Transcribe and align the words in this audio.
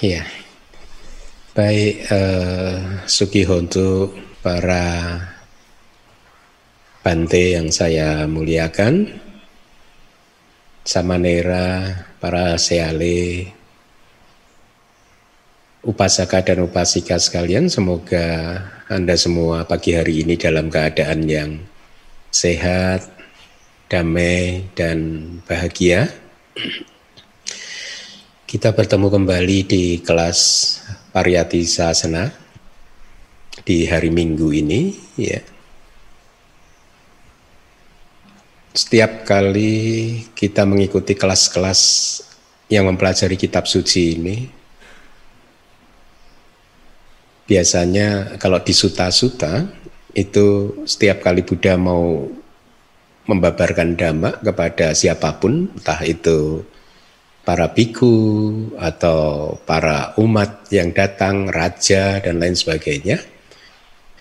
Ya, 0.00 0.24
baik 1.52 2.08
uh, 2.08 3.04
Sugiho 3.04 3.60
untuk 3.60 4.16
para 4.40 5.12
Bante 7.04 7.52
yang 7.52 7.68
saya 7.68 8.24
muliakan, 8.24 9.12
Samanera, 10.88 12.00
para 12.16 12.56
Seale, 12.56 13.52
upasaka 15.84 16.48
dan 16.48 16.64
upasika 16.64 17.20
sekalian, 17.20 17.68
semoga 17.68 18.56
Anda 18.88 19.20
semua 19.20 19.68
pagi 19.68 19.92
hari 19.92 20.24
ini 20.24 20.40
dalam 20.40 20.72
keadaan 20.72 21.28
yang 21.28 21.60
sehat, 22.32 23.04
damai, 23.92 24.64
dan 24.72 25.28
bahagia. 25.44 26.08
Kita 28.50 28.74
bertemu 28.74 29.14
kembali 29.14 29.58
di 29.62 29.84
kelas 30.02 30.38
Pariyati 31.14 31.62
Sasana 31.62 32.34
di 33.62 33.86
hari 33.86 34.10
Minggu 34.10 34.50
ini 34.50 34.90
ya. 35.14 35.38
Setiap 38.74 39.22
kali 39.22 39.78
kita 40.34 40.66
mengikuti 40.66 41.14
kelas-kelas 41.14 41.80
yang 42.66 42.90
mempelajari 42.90 43.38
kitab 43.38 43.70
suci 43.70 44.18
ini 44.18 44.50
biasanya 47.46 48.34
kalau 48.42 48.58
di 48.66 48.74
suta-suta 48.74 49.62
itu 50.10 50.74
setiap 50.90 51.22
kali 51.22 51.46
Buddha 51.46 51.78
mau 51.78 52.26
membabarkan 53.30 53.94
dhamma 53.94 54.42
kepada 54.42 54.90
siapa 54.90 55.38
pun 55.38 55.70
entah 55.70 56.02
itu 56.02 56.66
para 57.50 57.74
biku 57.74 58.14
atau 58.78 59.58
para 59.66 60.14
umat 60.22 60.70
yang 60.70 60.94
datang, 60.94 61.50
raja 61.50 62.22
dan 62.22 62.38
lain 62.38 62.54
sebagainya. 62.54 63.18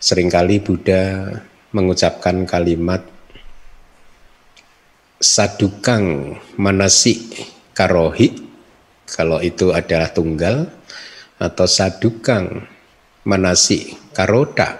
Seringkali 0.01 0.57
Buddha 0.65 1.29
mengucapkan 1.69 2.49
kalimat 2.49 3.05
sadukang 5.21 6.33
manasi 6.57 7.29
karohi 7.77 8.33
kalau 9.05 9.37
itu 9.45 9.77
adalah 9.77 10.09
tunggal 10.09 10.65
atau 11.37 11.69
sadukang 11.69 12.65
manasi 13.29 13.93
karota 14.09 14.73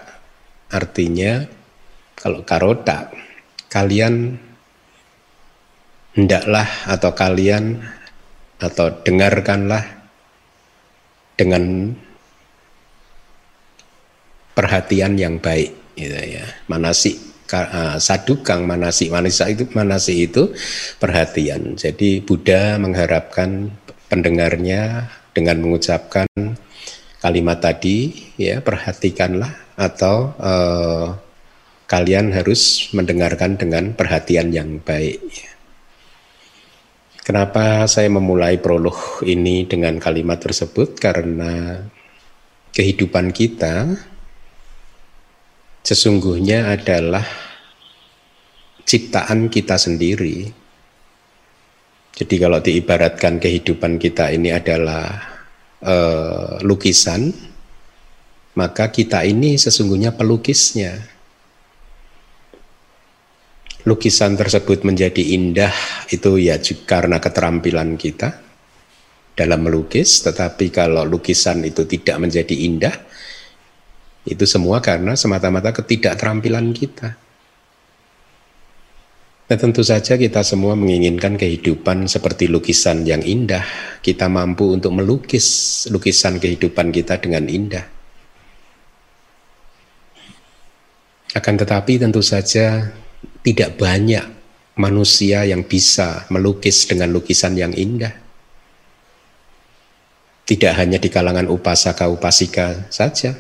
artinya 0.74 1.46
kalau 2.18 2.42
karota 2.42 3.14
kalian 3.70 4.42
hendaklah 6.18 6.66
atau 6.90 7.14
kalian 7.14 7.99
atau 8.60 8.92
dengarkanlah 9.04 9.84
dengan 11.40 11.96
perhatian 14.54 15.16
yang 15.16 15.40
baik 15.40 15.72
gitu 15.96 16.16
ya 16.16 16.44
manasi 16.68 17.16
uh, 17.56 17.96
sadukang 17.96 18.68
manasi 18.68 19.08
manasi 19.08 19.56
itu 19.56 19.64
manasi 19.72 20.28
itu 20.28 20.52
perhatian 21.00 21.80
jadi 21.80 22.20
Buddha 22.24 22.76
mengharapkan 22.76 23.72
pendengarnya 24.12 25.08
dengan 25.32 25.64
mengucapkan 25.64 26.28
kalimat 27.24 27.64
tadi 27.64 28.12
ya 28.36 28.60
perhatikanlah 28.60 29.52
atau 29.80 30.36
uh, 30.36 31.16
kalian 31.90 32.36
harus 32.36 32.92
mendengarkan 32.94 33.58
dengan 33.58 33.98
perhatian 33.98 34.54
yang 34.54 34.78
baik. 34.84 35.20
Kenapa 37.30 37.86
saya 37.86 38.10
memulai 38.10 38.58
prolog 38.58 39.22
ini 39.22 39.62
dengan 39.70 40.02
kalimat 40.02 40.42
tersebut? 40.42 40.98
Karena 40.98 41.78
kehidupan 42.74 43.30
kita 43.30 43.86
sesungguhnya 45.86 46.74
adalah 46.74 47.22
ciptaan 48.82 49.46
kita 49.46 49.78
sendiri. 49.78 50.50
Jadi 52.18 52.36
kalau 52.42 52.66
diibaratkan 52.66 53.38
kehidupan 53.38 54.02
kita 54.02 54.34
ini 54.34 54.50
adalah 54.50 55.22
uh, 55.86 56.58
lukisan, 56.66 57.30
maka 58.58 58.90
kita 58.90 59.22
ini 59.22 59.54
sesungguhnya 59.54 60.18
pelukisnya 60.18 60.98
lukisan 63.90 64.38
tersebut 64.38 64.86
menjadi 64.86 65.34
indah 65.34 65.74
itu 66.14 66.38
ya 66.38 66.62
karena 66.86 67.18
keterampilan 67.18 67.98
kita 67.98 68.46
dalam 69.34 69.66
melukis, 69.66 70.20
tetapi 70.20 70.68
kalau 70.68 71.08
lukisan 71.08 71.64
itu 71.64 71.88
tidak 71.88 72.20
menjadi 72.20 72.52
indah, 72.52 72.92
itu 74.28 74.44
semua 74.44 74.84
karena 74.84 75.16
semata-mata 75.16 75.72
ketidakterampilan 75.72 76.76
kita. 76.76 77.16
Nah, 79.50 79.58
tentu 79.58 79.82
saja 79.82 80.14
kita 80.14 80.46
semua 80.46 80.78
menginginkan 80.78 81.34
kehidupan 81.34 82.06
seperti 82.06 82.46
lukisan 82.46 83.02
yang 83.02 83.26
indah. 83.26 83.66
Kita 83.98 84.30
mampu 84.30 84.78
untuk 84.78 84.94
melukis 84.94 85.88
lukisan 85.90 86.38
kehidupan 86.38 86.94
kita 86.94 87.18
dengan 87.18 87.50
indah. 87.50 87.82
Akan 91.34 91.58
tetapi 91.58 91.98
tentu 91.98 92.22
saja 92.22 92.94
tidak 93.44 93.80
banyak 93.80 94.26
manusia 94.80 95.44
yang 95.44 95.68
bisa 95.68 96.28
melukis 96.32 96.88
dengan 96.88 97.12
lukisan 97.12 97.56
yang 97.60 97.76
indah. 97.76 98.16
Tidak 100.48 100.74
hanya 100.74 100.98
di 100.98 101.14
kalangan 101.14 101.46
upasaka 101.46 102.10
upasika 102.10 102.90
saja, 102.90 103.38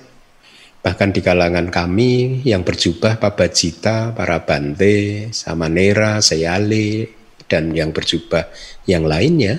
bahkan 0.86 1.09
di 1.09 1.26
kalangan 1.26 1.74
kami 1.74 2.46
yang 2.46 2.62
berjubah 2.62 3.18
pabajita, 3.18 4.14
para 4.14 4.46
bante, 4.46 5.32
samanera, 5.34 6.22
seyale, 6.22 7.09
dan 7.50 7.74
yang 7.74 7.90
berjubah 7.90 8.46
yang 8.86 9.09
lainnya, 9.09 9.58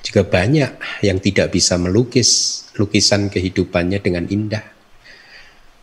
juga 0.00 0.24
banyak 0.24 1.04
yang 1.04 1.20
tidak 1.20 1.52
bisa 1.52 1.76
melukis 1.76 2.64
lukisan 2.78 3.28
kehidupannya 3.28 4.00
dengan 4.00 4.24
indah 4.30 4.77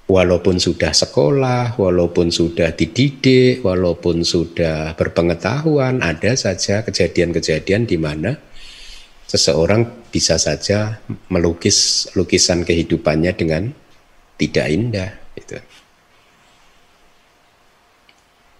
walaupun 0.05 0.61
sudah 0.61 0.93
sekolah, 0.93 1.77
walaupun 1.81 2.29
sudah 2.29 2.73
dididik, 2.77 3.65
walaupun 3.65 4.21
sudah 4.21 4.93
berpengetahuan, 4.93 6.01
ada 6.01 6.37
saja 6.37 6.85
kejadian-kejadian 6.85 7.89
di 7.89 7.97
mana 7.97 8.37
seseorang 9.25 10.05
bisa 10.13 10.37
saja 10.37 11.01
melukis 11.33 12.07
lukisan 12.13 12.61
kehidupannya 12.61 13.33
dengan 13.33 13.73
tidak 14.37 14.67
indah. 14.69 15.11
Gitu. 15.33 15.57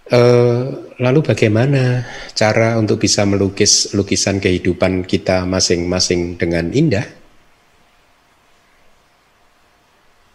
E, 0.06 0.20
lalu 0.98 1.20
bagaimana 1.22 2.06
cara 2.34 2.74
untuk 2.78 3.02
bisa 3.02 3.22
melukis 3.22 3.94
lukisan 3.94 4.42
kehidupan 4.42 5.06
kita 5.06 5.46
masing-masing 5.46 6.34
dengan 6.34 6.74
indah? 6.74 7.06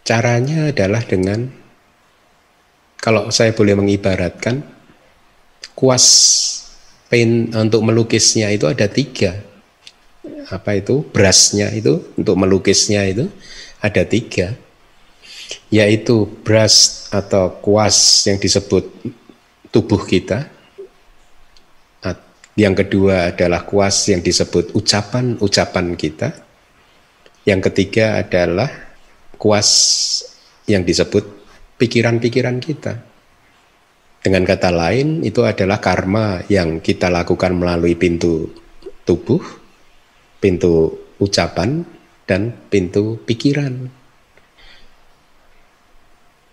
Caranya 0.02 0.74
adalah 0.74 1.02
dengan 1.06 1.46
kalau 2.98 3.30
saya 3.30 3.54
boleh 3.54 3.78
mengibaratkan 3.78 4.62
kuas 5.74 6.06
pen 7.10 7.50
untuk 7.54 7.82
melukisnya 7.86 8.50
itu 8.50 8.66
ada 8.66 8.86
tiga. 8.86 9.42
Apa 10.50 10.78
itu? 10.78 11.02
Brusnya 11.06 11.70
itu 11.74 12.14
untuk 12.18 12.38
melukisnya 12.38 13.06
itu 13.06 13.26
ada 13.82 14.02
tiga. 14.06 14.54
Yaitu 15.70 16.30
brush 16.46 17.10
atau 17.10 17.58
kuas 17.62 18.26
yang 18.26 18.38
disebut 18.38 18.86
tubuh 19.70 20.02
kita. 20.06 20.50
Yang 22.52 22.84
kedua 22.84 23.32
adalah 23.32 23.64
kuas 23.64 24.12
yang 24.12 24.20
disebut 24.20 24.76
ucapan-ucapan 24.76 25.96
kita. 25.96 26.36
Yang 27.48 27.72
ketiga 27.72 28.20
adalah 28.20 28.91
kuas 29.36 29.68
yang 30.66 30.86
disebut 30.86 31.24
pikiran-pikiran 31.78 32.62
kita. 32.62 33.02
Dengan 34.22 34.46
kata 34.46 34.70
lain, 34.70 35.26
itu 35.26 35.42
adalah 35.42 35.82
karma 35.82 36.46
yang 36.46 36.78
kita 36.78 37.10
lakukan 37.10 37.58
melalui 37.58 37.98
pintu 37.98 38.54
tubuh, 39.02 39.42
pintu 40.38 40.94
ucapan, 41.18 41.82
dan 42.22 42.54
pintu 42.70 43.18
pikiran. 43.26 43.90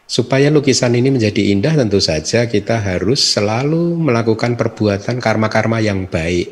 Supaya 0.09 0.49
lukisan 0.49 0.97
ini 0.97 1.13
menjadi 1.13 1.53
indah, 1.53 1.77
tentu 1.77 2.01
saja 2.01 2.49
kita 2.49 2.81
harus 2.81 3.21
selalu 3.21 3.93
melakukan 4.01 4.57
perbuatan 4.57 5.21
karma-karma 5.21 5.77
yang 5.77 6.09
baik, 6.09 6.49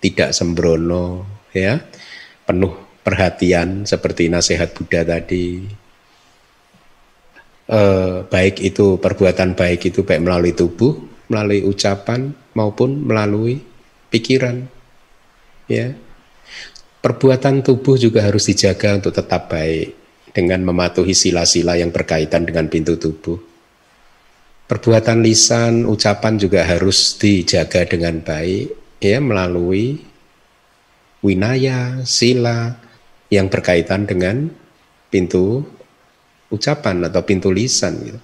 tidak 0.00 0.32
sembrono, 0.32 1.28
ya, 1.52 1.84
penuh 2.48 2.83
perhatian 3.04 3.84
seperti 3.84 4.32
nasihat 4.32 4.72
Buddha 4.72 5.04
tadi. 5.04 5.60
Eh, 7.64 8.16
baik 8.28 8.60
itu 8.60 9.00
perbuatan 9.00 9.56
baik 9.56 9.92
itu 9.92 10.04
baik 10.04 10.20
melalui 10.20 10.52
tubuh, 10.52 11.00
melalui 11.28 11.64
ucapan 11.64 12.32
maupun 12.56 13.04
melalui 13.04 13.60
pikiran. 14.08 14.64
Ya. 15.68 15.96
Perbuatan 17.04 17.60
tubuh 17.60 18.00
juga 18.00 18.24
harus 18.24 18.48
dijaga 18.48 18.96
untuk 18.96 19.12
tetap 19.12 19.52
baik 19.52 19.92
dengan 20.32 20.64
mematuhi 20.64 21.12
sila-sila 21.12 21.76
yang 21.76 21.92
berkaitan 21.92 22.48
dengan 22.48 22.68
pintu 22.68 22.96
tubuh. 22.96 23.36
Perbuatan 24.64 25.20
lisan, 25.20 25.84
ucapan 25.84 26.40
juga 26.40 26.64
harus 26.64 27.20
dijaga 27.20 27.84
dengan 27.84 28.24
baik 28.24 28.96
ya 29.04 29.20
melalui 29.20 30.00
winaya, 31.20 32.00
sila 32.08 32.83
yang 33.32 33.48
berkaitan 33.48 34.04
dengan 34.04 34.50
pintu 35.08 35.64
ucapan 36.50 37.06
atau 37.06 37.22
pintu 37.26 37.50
lisan 37.50 37.94
gitu. 38.02 38.20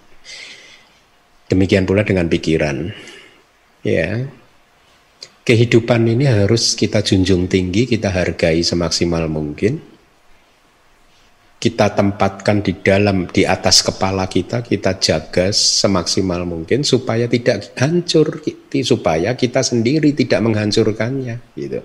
Demikian 1.50 1.82
pula 1.82 2.06
dengan 2.06 2.30
pikiran. 2.30 2.94
Ya. 3.82 4.30
Kehidupan 5.42 6.06
ini 6.06 6.30
harus 6.30 6.78
kita 6.78 7.02
junjung 7.02 7.50
tinggi, 7.50 7.90
kita 7.90 8.06
hargai 8.06 8.62
semaksimal 8.62 9.26
mungkin. 9.26 9.82
Kita 11.60 11.92
tempatkan 11.92 12.64
di 12.64 12.72
dalam 12.80 13.28
di 13.28 13.44
atas 13.44 13.84
kepala 13.84 14.24
kita, 14.30 14.64
kita 14.64 14.96
jaga 14.96 15.52
semaksimal 15.52 16.48
mungkin 16.48 16.86
supaya 16.86 17.28
tidak 17.28 17.76
hancur, 17.76 18.40
supaya 18.80 19.36
kita 19.36 19.60
sendiri 19.60 20.16
tidak 20.16 20.40
menghancurkannya 20.40 21.36
gitu. 21.58 21.84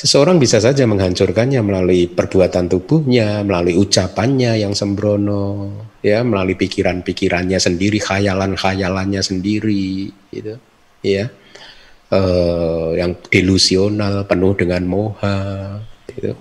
Seseorang 0.00 0.40
bisa 0.40 0.56
saja 0.64 0.88
menghancurkannya 0.88 1.60
melalui 1.60 2.08
perbuatan 2.08 2.72
tubuhnya, 2.72 3.44
melalui 3.44 3.76
ucapannya 3.76 4.56
yang 4.56 4.72
sembrono, 4.72 5.68
ya, 6.00 6.24
melalui 6.24 6.56
pikiran-pikirannya 6.56 7.60
sendiri, 7.60 8.00
khayalan-khayalannya 8.00 9.20
sendiri, 9.20 10.08
gitu, 10.32 10.56
ya, 11.04 11.28
uh, 12.16 12.96
yang 12.96 13.12
delusional, 13.28 14.24
penuh 14.24 14.56
dengan 14.56 14.88
moha, 14.88 15.36
gitu. 16.08 16.32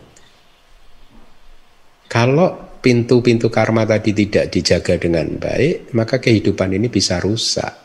Kalau 2.08 2.80
pintu-pintu 2.80 3.52
karma 3.52 3.84
tadi 3.84 4.16
tidak 4.16 4.56
dijaga 4.56 4.96
dengan 4.96 5.36
baik, 5.36 5.92
maka 6.00 6.24
kehidupan 6.24 6.80
ini 6.80 6.88
bisa 6.88 7.20
rusak, 7.20 7.76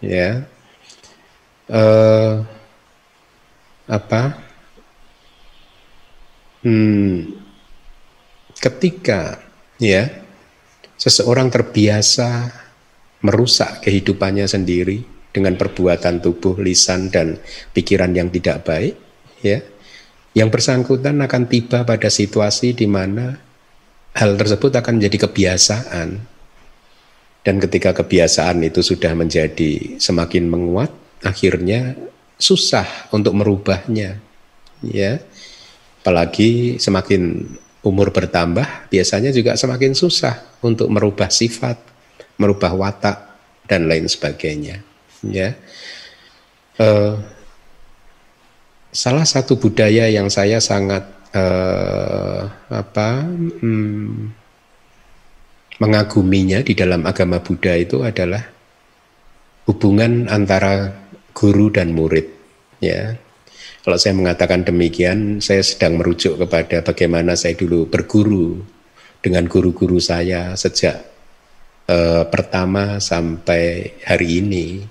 ya. 0.00 0.40
Uh, 1.68 2.40
apa? 3.92 4.45
Hmm, 6.66 7.30
ketika 8.58 9.38
ya 9.78 10.10
seseorang 10.98 11.46
terbiasa 11.46 12.50
merusak 13.22 13.86
kehidupannya 13.86 14.50
sendiri 14.50 15.06
dengan 15.30 15.54
perbuatan 15.54 16.18
tubuh, 16.18 16.58
lisan 16.58 17.06
dan 17.14 17.38
pikiran 17.70 18.10
yang 18.18 18.34
tidak 18.34 18.66
baik, 18.66 18.98
ya, 19.46 19.62
yang 20.34 20.50
bersangkutan 20.50 21.22
akan 21.22 21.46
tiba 21.46 21.86
pada 21.86 22.10
situasi 22.10 22.74
di 22.74 22.90
mana 22.90 23.38
hal 24.18 24.34
tersebut 24.34 24.74
akan 24.74 24.98
menjadi 24.98 25.30
kebiasaan. 25.30 26.08
Dan 27.46 27.62
ketika 27.62 27.94
kebiasaan 27.94 28.58
itu 28.66 28.82
sudah 28.82 29.14
menjadi 29.14 30.02
semakin 30.02 30.50
menguat, 30.50 30.90
akhirnya 31.22 31.94
susah 32.42 33.06
untuk 33.14 33.38
merubahnya. 33.38 34.18
Ya, 34.82 35.22
Apalagi 36.06 36.78
semakin 36.78 37.42
umur 37.82 38.14
bertambah, 38.14 38.86
biasanya 38.86 39.34
juga 39.34 39.58
semakin 39.58 39.90
susah 39.90 40.38
untuk 40.62 40.86
merubah 40.86 41.26
sifat, 41.26 41.82
merubah 42.38 42.78
watak 42.78 43.26
dan 43.66 43.90
lain 43.90 44.06
sebagainya. 44.06 44.86
Ya, 45.26 45.58
uh, 46.78 47.18
salah 48.94 49.26
satu 49.26 49.58
budaya 49.58 50.06
yang 50.06 50.30
saya 50.30 50.62
sangat 50.62 51.10
uh, 51.34 52.54
apa 52.70 53.26
hmm, 53.26 54.30
mengaguminya 55.82 56.62
di 56.62 56.78
dalam 56.78 57.02
agama 57.02 57.42
Buddha 57.42 57.74
itu 57.74 58.06
adalah 58.06 58.46
hubungan 59.66 60.30
antara 60.30 60.94
guru 61.34 61.66
dan 61.74 61.90
murid. 61.98 62.30
Ya, 62.78 63.18
kalau 63.86 64.02
saya 64.02 64.18
mengatakan 64.18 64.66
demikian, 64.66 65.38
saya 65.38 65.62
sedang 65.62 66.02
merujuk 66.02 66.42
kepada 66.42 66.82
bagaimana 66.82 67.38
saya 67.38 67.54
dulu 67.54 67.86
berguru 67.86 68.58
dengan 69.22 69.46
guru-guru 69.46 70.02
saya 70.02 70.58
sejak 70.58 71.06
eh, 71.86 72.26
pertama 72.26 72.98
sampai 72.98 73.94
hari 74.02 74.42
ini. 74.42 74.82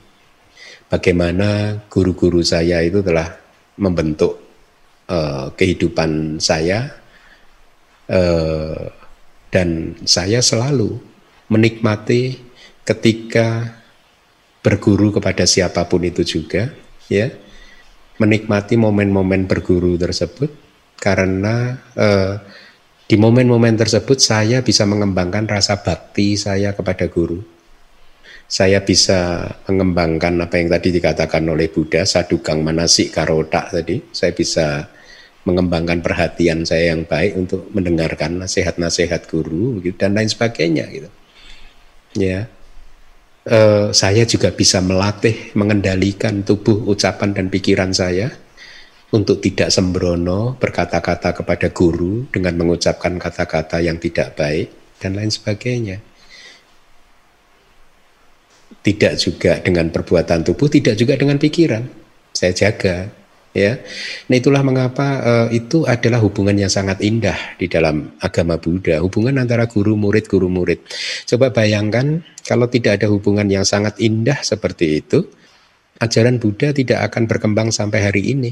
Bagaimana 0.88 1.76
guru-guru 1.92 2.40
saya 2.40 2.80
itu 2.88 3.04
telah 3.04 3.36
membentuk 3.76 4.40
eh, 5.12 5.52
kehidupan 5.60 6.40
saya 6.40 6.96
eh, 8.08 8.80
dan 9.52 10.00
saya 10.08 10.40
selalu 10.40 11.04
menikmati 11.52 12.40
ketika 12.88 13.76
berguru 14.64 15.12
kepada 15.12 15.44
siapa 15.44 15.84
pun 15.84 16.00
itu 16.08 16.24
juga, 16.24 16.72
ya 17.12 17.44
menikmati 18.18 18.80
momen-momen 18.80 19.48
berguru 19.48 20.00
tersebut 20.00 20.52
karena 20.96 21.76
eh, 21.96 22.34
di 23.06 23.16
momen-momen 23.22 23.78
tersebut 23.78 24.18
saya 24.18 24.66
bisa 24.66 24.82
mengembangkan 24.90 25.46
rasa 25.46 25.78
bakti 25.78 26.34
saya 26.34 26.74
kepada 26.74 27.06
guru. 27.06 27.38
Saya 28.46 28.82
bisa 28.82 29.46
mengembangkan 29.70 30.38
apa 30.42 30.58
yang 30.58 30.70
tadi 30.70 30.94
dikatakan 30.94 31.46
oleh 31.50 31.70
Buddha, 31.70 32.06
sadukang 32.06 32.62
manasik 32.62 33.14
karota 33.14 33.70
tadi. 33.70 34.02
Saya 34.14 34.34
bisa 34.34 34.86
mengembangkan 35.46 36.02
perhatian 36.02 36.66
saya 36.66 36.94
yang 36.94 37.06
baik 37.06 37.38
untuk 37.38 37.70
mendengarkan 37.74 38.42
nasihat-nasihat 38.42 39.30
guru 39.30 39.82
gitu, 39.82 39.98
dan 39.98 40.18
lain 40.18 40.30
sebagainya 40.30 40.90
gitu. 40.90 41.10
Ya, 42.18 42.50
eh, 43.46 43.88
saya 43.94 44.24
juga 44.26 44.50
bisa 44.52 44.82
melatih 44.82 45.54
mengendalikan 45.54 46.42
tubuh, 46.42 46.90
ucapan 46.90 47.32
dan 47.32 47.48
pikiran 47.54 47.94
saya 47.94 48.34
untuk 49.14 49.40
tidak 49.40 49.70
sembrono 49.72 50.58
berkata-kata 50.58 51.32
kepada 51.32 51.70
guru 51.72 52.28
dengan 52.34 52.58
mengucapkan 52.58 53.16
kata-kata 53.16 53.80
yang 53.80 54.02
tidak 54.02 54.34
baik 54.36 54.98
dan 55.00 55.16
lain 55.16 55.32
sebagainya. 55.32 56.02
Tidak 58.86 59.14
juga 59.18 59.62
dengan 59.66 59.90
perbuatan 59.90 60.46
tubuh, 60.46 60.70
tidak 60.70 60.94
juga 60.98 61.18
dengan 61.18 61.42
pikiran. 61.42 61.82
Saya 62.34 62.54
jaga 62.54 63.10
ya. 63.56 63.80
Nah 64.28 64.36
itulah 64.36 64.62
mengapa 64.62 65.08
uh, 65.24 65.48
itu 65.50 65.88
adalah 65.88 66.20
hubungan 66.20 66.60
yang 66.60 66.70
sangat 66.70 67.00
indah 67.00 67.56
di 67.56 67.72
dalam 67.72 68.14
agama 68.20 68.60
Buddha, 68.60 69.00
hubungan 69.00 69.40
antara 69.40 69.66
guru 69.72 69.96
murid 69.96 70.28
guru 70.28 70.52
murid. 70.52 70.84
Coba 71.24 71.56
bayangkan 71.56 72.22
kalau 72.44 72.68
tidak 72.68 73.02
ada 73.02 73.08
hubungan 73.08 73.48
yang 73.48 73.64
sangat 73.64 73.96
indah 74.04 74.44
seperti 74.44 75.00
itu, 75.00 75.24
ajaran 76.04 76.38
Buddha 76.38 76.76
tidak 76.76 77.08
akan 77.10 77.26
berkembang 77.32 77.72
sampai 77.72 78.04
hari 78.04 78.36
ini. 78.36 78.52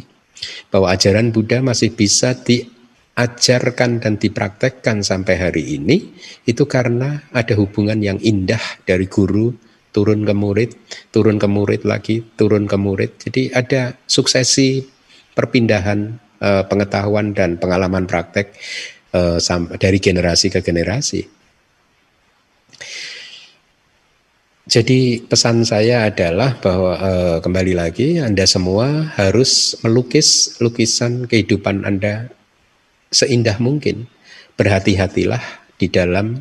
Bahwa 0.72 0.89
ajaran 0.96 1.30
Buddha 1.30 1.62
masih 1.62 1.94
bisa 1.94 2.34
diajarkan 2.34 4.01
dan 4.01 4.18
dipraktekkan 4.18 5.06
sampai 5.06 5.36
hari 5.38 5.78
ini 5.78 6.16
itu 6.50 6.66
karena 6.66 7.22
ada 7.32 7.54
hubungan 7.56 8.01
yang 8.01 8.18
indah 8.20 8.60
dari 8.84 9.08
guru 9.08 9.54
turun 9.94 10.25
ke 10.25 10.34
murid, 10.34 10.74
turun 11.13 11.38
ke 11.38 11.46
murid 11.46 11.86
lagi, 11.86 12.25
turun 12.34 12.66
ke 12.66 12.75
murid. 12.75 13.22
Jadi 13.22 13.54
ada 13.54 13.94
suksesi 14.10 14.82
perpindahan 15.34 16.18
uh, 16.42 16.63
pengetahuan 16.70 17.34
dan 17.34 17.58
pengalaman 17.58 18.06
praktek 18.06 18.54
uh, 19.13 19.38
dari 19.78 20.00
generasi 20.02 20.50
ke 20.54 20.62
generasi. 20.62 21.22
Jadi 24.63 25.20
pesan 25.20 25.68
saya 25.68 26.08
adalah 26.08 26.56
bahwa 26.56 26.96
uh, 26.96 27.38
kembali 27.44 27.75
lagi 27.75 28.24
Anda 28.24 28.48
semua 28.48 29.12
harus 29.20 29.75
melukis 29.84 30.56
lukisan 30.63 31.28
kehidupan 31.28 31.84
Anda 31.84 32.32
seindah 33.12 33.60
mungkin. 33.60 34.08
Berhati-hatilah 34.54 35.42
di 35.82 35.90
dalam 35.90 36.40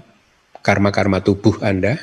karma-karma 0.62 1.24
tubuh 1.24 1.58
Anda, 1.64 1.98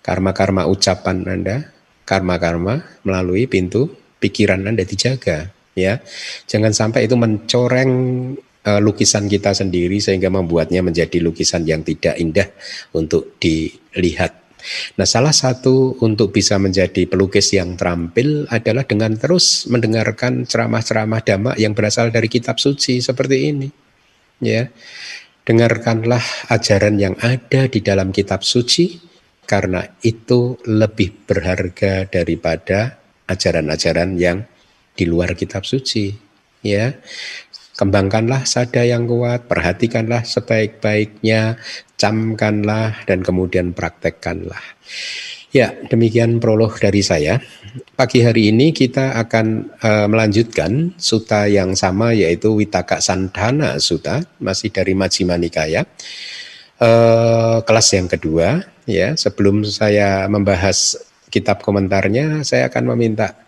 karma-karma 0.00 0.70
ucapan 0.70 1.28
Anda, 1.28 1.68
karma-karma 2.08 3.02
melalui 3.04 3.44
pintu 3.44 3.92
pikiran 4.24 4.64
Anda 4.64 4.88
dijaga 4.88 5.52
ya. 5.74 6.00
Jangan 6.48 6.72
sampai 6.72 7.06
itu 7.08 7.16
mencoreng 7.16 7.92
uh, 8.66 8.80
lukisan 8.80 9.26
kita 9.26 9.52
sendiri 9.52 9.98
sehingga 9.98 10.30
membuatnya 10.30 10.80
menjadi 10.80 11.18
lukisan 11.22 11.66
yang 11.66 11.82
tidak 11.82 12.18
indah 12.18 12.48
untuk 12.94 13.36
dilihat. 13.38 14.42
Nah, 14.94 15.06
salah 15.08 15.34
satu 15.34 15.98
untuk 16.06 16.30
bisa 16.30 16.54
menjadi 16.54 17.10
pelukis 17.10 17.50
yang 17.50 17.74
terampil 17.74 18.46
adalah 18.46 18.86
dengan 18.86 19.18
terus 19.18 19.66
mendengarkan 19.66 20.46
ceramah-ceramah 20.46 21.20
dhamma 21.26 21.52
yang 21.58 21.74
berasal 21.74 22.14
dari 22.14 22.30
kitab 22.30 22.62
suci 22.62 23.02
seperti 23.02 23.50
ini. 23.50 23.68
Ya. 24.38 24.70
Dengarkanlah 25.42 26.22
ajaran 26.54 27.02
yang 27.02 27.18
ada 27.18 27.66
di 27.66 27.82
dalam 27.82 28.14
kitab 28.14 28.46
suci 28.46 29.02
karena 29.42 29.82
itu 30.06 30.54
lebih 30.70 31.26
berharga 31.26 32.06
daripada 32.06 33.02
ajaran-ajaran 33.26 34.14
yang 34.14 34.46
di 34.92 35.04
luar 35.08 35.32
kitab 35.36 35.64
suci 35.64 36.12
ya 36.62 36.92
Kembangkanlah 37.72 38.44
sada 38.44 38.84
yang 38.84 39.08
kuat, 39.08 39.48
perhatikanlah 39.48 40.28
sebaik-baiknya, 40.28 41.56
camkanlah 41.96 43.00
dan 43.10 43.24
kemudian 43.24 43.72
praktekkanlah. 43.72 44.60
Ya, 45.56 45.72
demikian 45.88 46.36
prolog 46.36 46.76
dari 46.76 47.00
saya. 47.00 47.40
Pagi 47.96 48.20
hari 48.20 48.52
ini 48.52 48.76
kita 48.76 49.16
akan 49.18 49.72
uh, 49.82 50.06
melanjutkan 50.06 50.94
suta 51.00 51.48
yang 51.48 51.72
sama 51.72 52.12
yaitu 52.12 52.52
Witaka 52.54 53.00
Sandhana 53.00 53.80
Suta, 53.80 54.20
masih 54.36 54.68
dari 54.68 54.92
Majjhima 54.92 55.40
Nikaya. 55.40 55.88
Uh, 56.76 57.66
kelas 57.66 57.88
yang 57.98 58.06
kedua 58.06 58.62
ya, 58.84 59.18
sebelum 59.18 59.64
saya 59.64 60.28
membahas 60.30 61.02
kitab 61.32 61.64
komentarnya, 61.64 62.44
saya 62.44 62.68
akan 62.70 62.92
meminta 62.94 63.41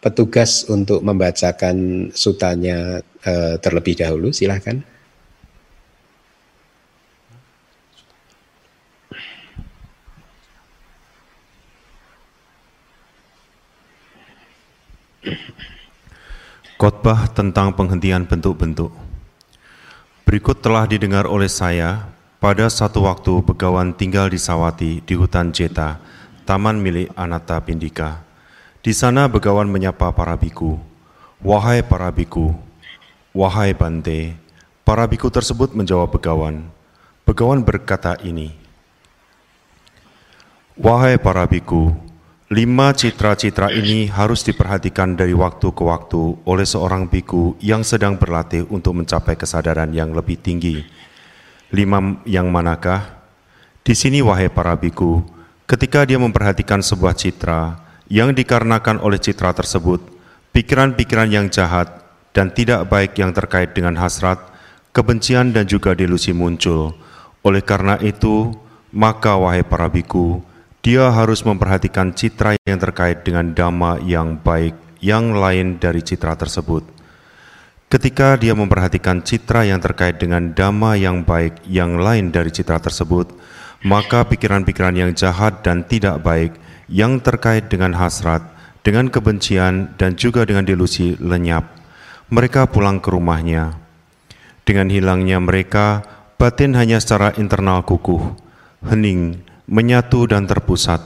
petugas 0.00 0.64
untuk 0.66 1.04
membacakan 1.04 2.08
sutanya 2.16 3.04
uh, 3.24 3.60
terlebih 3.60 4.00
dahulu. 4.00 4.32
Silahkan. 4.32 4.80
Khotbah 16.80 17.28
tentang 17.36 17.76
penghentian 17.76 18.24
bentuk-bentuk. 18.24 18.88
Berikut 20.24 20.64
telah 20.64 20.88
didengar 20.88 21.28
oleh 21.28 21.52
saya 21.52 22.08
pada 22.40 22.72
satu 22.72 23.04
waktu 23.04 23.44
begawan 23.44 23.92
tinggal 23.92 24.32
di 24.32 24.40
Sawati 24.40 25.04
di 25.04 25.12
hutan 25.12 25.52
Jeta, 25.52 26.00
taman 26.48 26.80
milik 26.80 27.12
Anata 27.12 27.60
Pindika. 27.60 28.29
Di 28.80 28.96
sana 28.96 29.28
begawan 29.28 29.68
menyapa 29.68 30.08
para 30.16 30.32
biku. 30.40 30.80
Wahai 31.40 31.84
para 31.84 32.08
biku, 32.12 32.52
wahai 33.32 33.72
Bante, 33.72 34.36
para 34.84 35.08
biku 35.08 35.32
tersebut 35.32 35.72
menjawab 35.72 36.12
begawan. 36.12 36.68
Begawan 37.24 37.64
berkata 37.64 38.16
ini, 38.20 38.52
Wahai 40.80 41.20
para 41.20 41.44
biku, 41.44 41.92
lima 42.48 42.92
citra-citra 42.92 43.68
ini 43.72 44.08
harus 44.08 44.40
diperhatikan 44.44 45.12
dari 45.12 45.36
waktu 45.36 45.72
ke 45.76 45.80
waktu 45.84 46.40
oleh 46.44 46.64
seorang 46.64 47.04
biku 47.04 47.56
yang 47.60 47.84
sedang 47.84 48.16
berlatih 48.16 48.64
untuk 48.72 48.96
mencapai 48.96 49.36
kesadaran 49.36 49.92
yang 49.92 50.12
lebih 50.16 50.40
tinggi. 50.40 50.84
Lima 51.72 52.20
yang 52.24 52.48
manakah? 52.48 53.12
Di 53.84 53.92
sini 53.92 54.24
wahai 54.24 54.48
para 54.48 54.72
biku, 54.76 55.20
ketika 55.68 56.04
dia 56.04 56.16
memperhatikan 56.16 56.80
sebuah 56.80 57.16
citra, 57.16 57.89
yang 58.10 58.34
dikarenakan 58.34 58.98
oleh 58.98 59.22
citra 59.22 59.54
tersebut, 59.54 60.02
pikiran-pikiran 60.50 61.30
yang 61.30 61.46
jahat 61.46 62.02
dan 62.34 62.50
tidak 62.50 62.90
baik 62.90 63.14
yang 63.14 63.30
terkait 63.30 63.70
dengan 63.70 63.94
hasrat, 64.02 64.42
kebencian 64.90 65.54
dan 65.54 65.70
juga 65.70 65.94
delusi 65.94 66.34
muncul. 66.34 66.98
Oleh 67.46 67.62
karena 67.62 67.96
itu, 68.02 68.50
maka 68.90 69.38
wahai 69.38 69.62
para 69.62 69.86
biku, 69.86 70.42
dia 70.82 71.06
harus 71.14 71.46
memperhatikan 71.46 72.10
citra 72.10 72.58
yang 72.66 72.82
terkait 72.82 73.22
dengan 73.22 73.54
dhamma 73.54 74.02
yang 74.02 74.36
baik 74.42 74.74
yang 75.00 75.32
lain 75.32 75.78
dari 75.78 76.02
citra 76.02 76.34
tersebut. 76.34 76.84
Ketika 77.90 78.38
dia 78.38 78.54
memperhatikan 78.54 79.22
citra 79.22 79.66
yang 79.66 79.82
terkait 79.82 80.18
dengan 80.18 80.54
dhamma 80.54 80.94
yang 80.94 81.26
baik 81.26 81.62
yang 81.66 81.98
lain 81.98 82.30
dari 82.30 82.50
citra 82.54 82.78
tersebut, 82.78 83.34
maka 83.82 84.22
pikiran-pikiran 84.26 84.94
yang 84.94 85.10
jahat 85.14 85.62
dan 85.66 85.82
tidak 85.82 86.22
baik 86.22 86.54
yang 86.90 87.22
terkait 87.22 87.70
dengan 87.70 87.94
hasrat, 87.94 88.42
dengan 88.82 89.06
kebencian, 89.08 89.94
dan 89.94 90.18
juga 90.18 90.42
dengan 90.42 90.66
delusi 90.66 91.14
lenyap. 91.22 91.70
Mereka 92.28 92.68
pulang 92.68 92.98
ke 92.98 93.14
rumahnya. 93.14 93.78
Dengan 94.66 94.90
hilangnya 94.90 95.38
mereka, 95.38 96.02
batin 96.36 96.74
hanya 96.74 96.98
secara 96.98 97.32
internal 97.38 97.86
kukuh, 97.86 98.34
hening, 98.90 99.40
menyatu 99.70 100.26
dan 100.26 100.50
terpusat. 100.50 100.98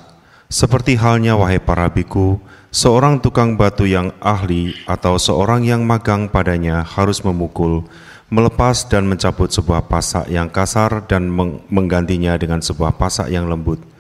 Seperti 0.49 0.97
halnya 0.97 1.37
wahai 1.37 1.61
para 1.61 1.89
biku, 1.93 2.41
seorang 2.73 3.21
tukang 3.21 3.57
batu 3.57 3.85
yang 3.85 4.13
ahli 4.21 4.77
atau 4.89 5.21
seorang 5.21 5.65
yang 5.65 5.85
magang 5.85 6.29
padanya 6.29 6.85
harus 6.85 7.25
memukul, 7.25 7.85
melepas 8.33 8.89
dan 8.89 9.09
mencabut 9.09 9.53
sebuah 9.53 9.89
pasak 9.89 10.29
yang 10.33 10.49
kasar 10.49 11.05
dan 11.09 11.29
menggantinya 11.69 12.37
dengan 12.37 12.61
sebuah 12.61 12.97
pasak 12.97 13.33
yang 13.33 13.49
lembut. 13.49 13.94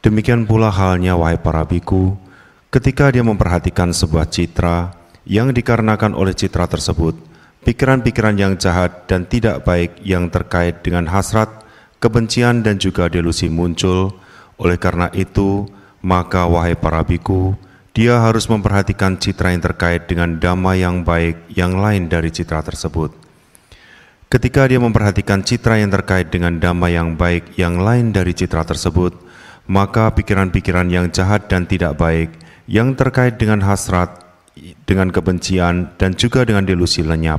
Demikian 0.00 0.48
pula 0.48 0.72
halnya 0.72 1.12
wahai 1.12 1.36
para 1.36 1.60
biku, 1.68 2.16
ketika 2.72 3.12
dia 3.12 3.20
memperhatikan 3.20 3.92
sebuah 3.92 4.32
citra 4.32 4.96
yang 5.28 5.52
dikarenakan 5.52 6.16
oleh 6.16 6.32
citra 6.32 6.64
tersebut, 6.64 7.20
pikiran-pikiran 7.68 8.32
yang 8.40 8.56
jahat 8.56 9.04
dan 9.04 9.28
tidak 9.28 9.60
baik 9.68 10.00
yang 10.00 10.32
terkait 10.32 10.80
dengan 10.80 11.04
hasrat, 11.04 11.52
kebencian 12.00 12.64
dan 12.64 12.80
juga 12.80 13.12
delusi 13.12 13.52
muncul. 13.52 14.16
Oleh 14.56 14.80
karena 14.80 15.12
itu, 15.12 15.68
maka 16.00 16.48
wahai 16.48 16.80
para 16.80 17.04
biku, 17.04 17.52
dia 17.92 18.24
harus 18.24 18.48
memperhatikan 18.48 19.20
citra 19.20 19.52
yang 19.52 19.60
terkait 19.60 20.08
dengan 20.08 20.40
dhamma 20.40 20.80
yang 20.80 21.04
baik 21.04 21.52
yang 21.52 21.76
lain 21.76 22.08
dari 22.08 22.32
citra 22.32 22.64
tersebut. 22.64 23.12
Ketika 24.32 24.64
dia 24.64 24.80
memperhatikan 24.80 25.44
citra 25.44 25.76
yang 25.76 25.92
terkait 25.92 26.32
dengan 26.32 26.56
dhamma 26.56 26.88
yang 26.88 27.20
baik 27.20 27.52
yang 27.60 27.84
lain 27.84 28.16
dari 28.16 28.32
citra 28.32 28.64
tersebut, 28.64 29.29
maka 29.70 30.10
pikiran-pikiran 30.10 30.90
yang 30.90 31.14
jahat 31.14 31.46
dan 31.46 31.62
tidak 31.62 31.94
baik 31.94 32.34
yang 32.66 32.98
terkait 32.98 33.38
dengan 33.38 33.62
hasrat, 33.62 34.18
dengan 34.82 35.14
kebencian, 35.14 35.94
dan 35.94 36.18
juga 36.18 36.42
dengan 36.42 36.66
delusi 36.66 37.06
lenyap. 37.06 37.38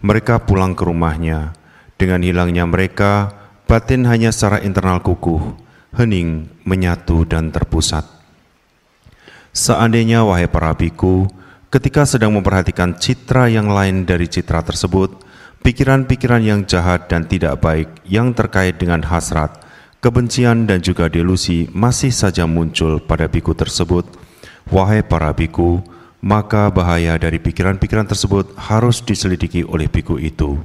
Mereka 0.00 0.48
pulang 0.48 0.72
ke 0.72 0.88
rumahnya. 0.88 1.52
Dengan 2.00 2.24
hilangnya 2.24 2.64
mereka, 2.64 3.28
batin 3.68 4.08
hanya 4.08 4.32
secara 4.32 4.64
internal 4.64 5.04
kukuh, 5.04 5.52
hening, 6.00 6.48
menyatu, 6.64 7.28
dan 7.28 7.52
terpusat. 7.52 8.08
Seandainya, 9.52 10.24
wahai 10.24 10.48
para 10.48 10.72
biku, 10.72 11.28
ketika 11.68 12.08
sedang 12.08 12.34
memperhatikan 12.34 12.96
citra 12.96 13.52
yang 13.52 13.68
lain 13.68 14.08
dari 14.08 14.26
citra 14.26 14.64
tersebut, 14.64 15.22
pikiran-pikiran 15.60 16.42
yang 16.42 16.60
jahat 16.64 17.06
dan 17.06 17.28
tidak 17.28 17.60
baik 17.62 17.88
yang 18.08 18.34
terkait 18.34 18.76
dengan 18.76 19.04
hasrat, 19.06 19.63
kebencian 20.04 20.68
dan 20.68 20.84
juga 20.84 21.08
delusi 21.08 21.64
masih 21.72 22.12
saja 22.12 22.44
muncul 22.44 23.00
pada 23.00 23.24
biku 23.24 23.56
tersebut, 23.56 24.04
wahai 24.68 25.00
para 25.00 25.32
biku, 25.32 25.80
maka 26.20 26.68
bahaya 26.68 27.16
dari 27.16 27.40
pikiran-pikiran 27.40 28.04
tersebut 28.04 28.52
harus 28.60 29.00
diselidiki 29.00 29.64
oleh 29.64 29.88
biku 29.88 30.20
itu. 30.20 30.60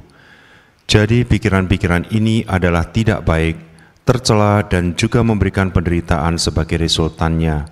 Jadi 0.84 1.24
pikiran-pikiran 1.24 2.12
ini 2.12 2.44
adalah 2.44 2.84
tidak 2.92 3.24
baik, 3.24 3.56
tercela 4.04 4.60
dan 4.68 4.92
juga 4.92 5.24
memberikan 5.24 5.72
penderitaan 5.72 6.36
sebagai 6.36 6.76
resultannya. 6.76 7.64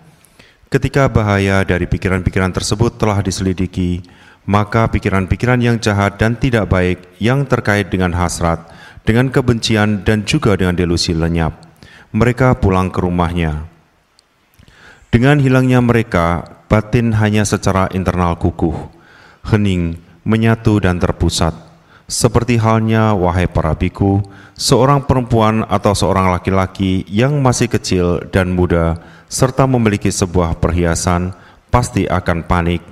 Ketika 0.72 1.12
bahaya 1.12 1.68
dari 1.68 1.84
pikiran-pikiran 1.84 2.52
tersebut 2.56 2.96
telah 2.96 3.20
diselidiki, 3.20 4.00
maka 4.48 4.88
pikiran-pikiran 4.88 5.60
yang 5.60 5.76
jahat 5.76 6.16
dan 6.16 6.32
tidak 6.40 6.72
baik 6.72 7.04
yang 7.20 7.44
terkait 7.44 7.92
dengan 7.92 8.16
hasrat, 8.16 8.64
dengan 9.08 9.32
kebencian 9.32 10.04
dan 10.04 10.28
juga 10.28 10.52
dengan 10.52 10.76
delusi 10.76 11.16
lenyap. 11.16 11.56
Mereka 12.12 12.60
pulang 12.60 12.92
ke 12.92 13.00
rumahnya. 13.00 13.64
Dengan 15.08 15.40
hilangnya 15.40 15.80
mereka, 15.80 16.44
batin 16.68 17.16
hanya 17.16 17.48
secara 17.48 17.88
internal 17.96 18.36
kukuh, 18.36 18.76
hening, 19.48 19.96
menyatu 20.28 20.76
dan 20.84 21.00
terpusat. 21.00 21.56
Seperti 22.04 22.60
halnya 22.60 23.16
wahai 23.16 23.48
para 23.48 23.72
biku, 23.72 24.20
seorang 24.52 25.08
perempuan 25.08 25.64
atau 25.64 25.96
seorang 25.96 26.28
laki-laki 26.28 27.08
yang 27.08 27.40
masih 27.40 27.72
kecil 27.72 28.20
dan 28.28 28.52
muda 28.52 29.00
serta 29.28 29.64
memiliki 29.64 30.12
sebuah 30.12 30.60
perhiasan 30.60 31.32
pasti 31.72 32.04
akan 32.08 32.44
panik, 32.44 32.84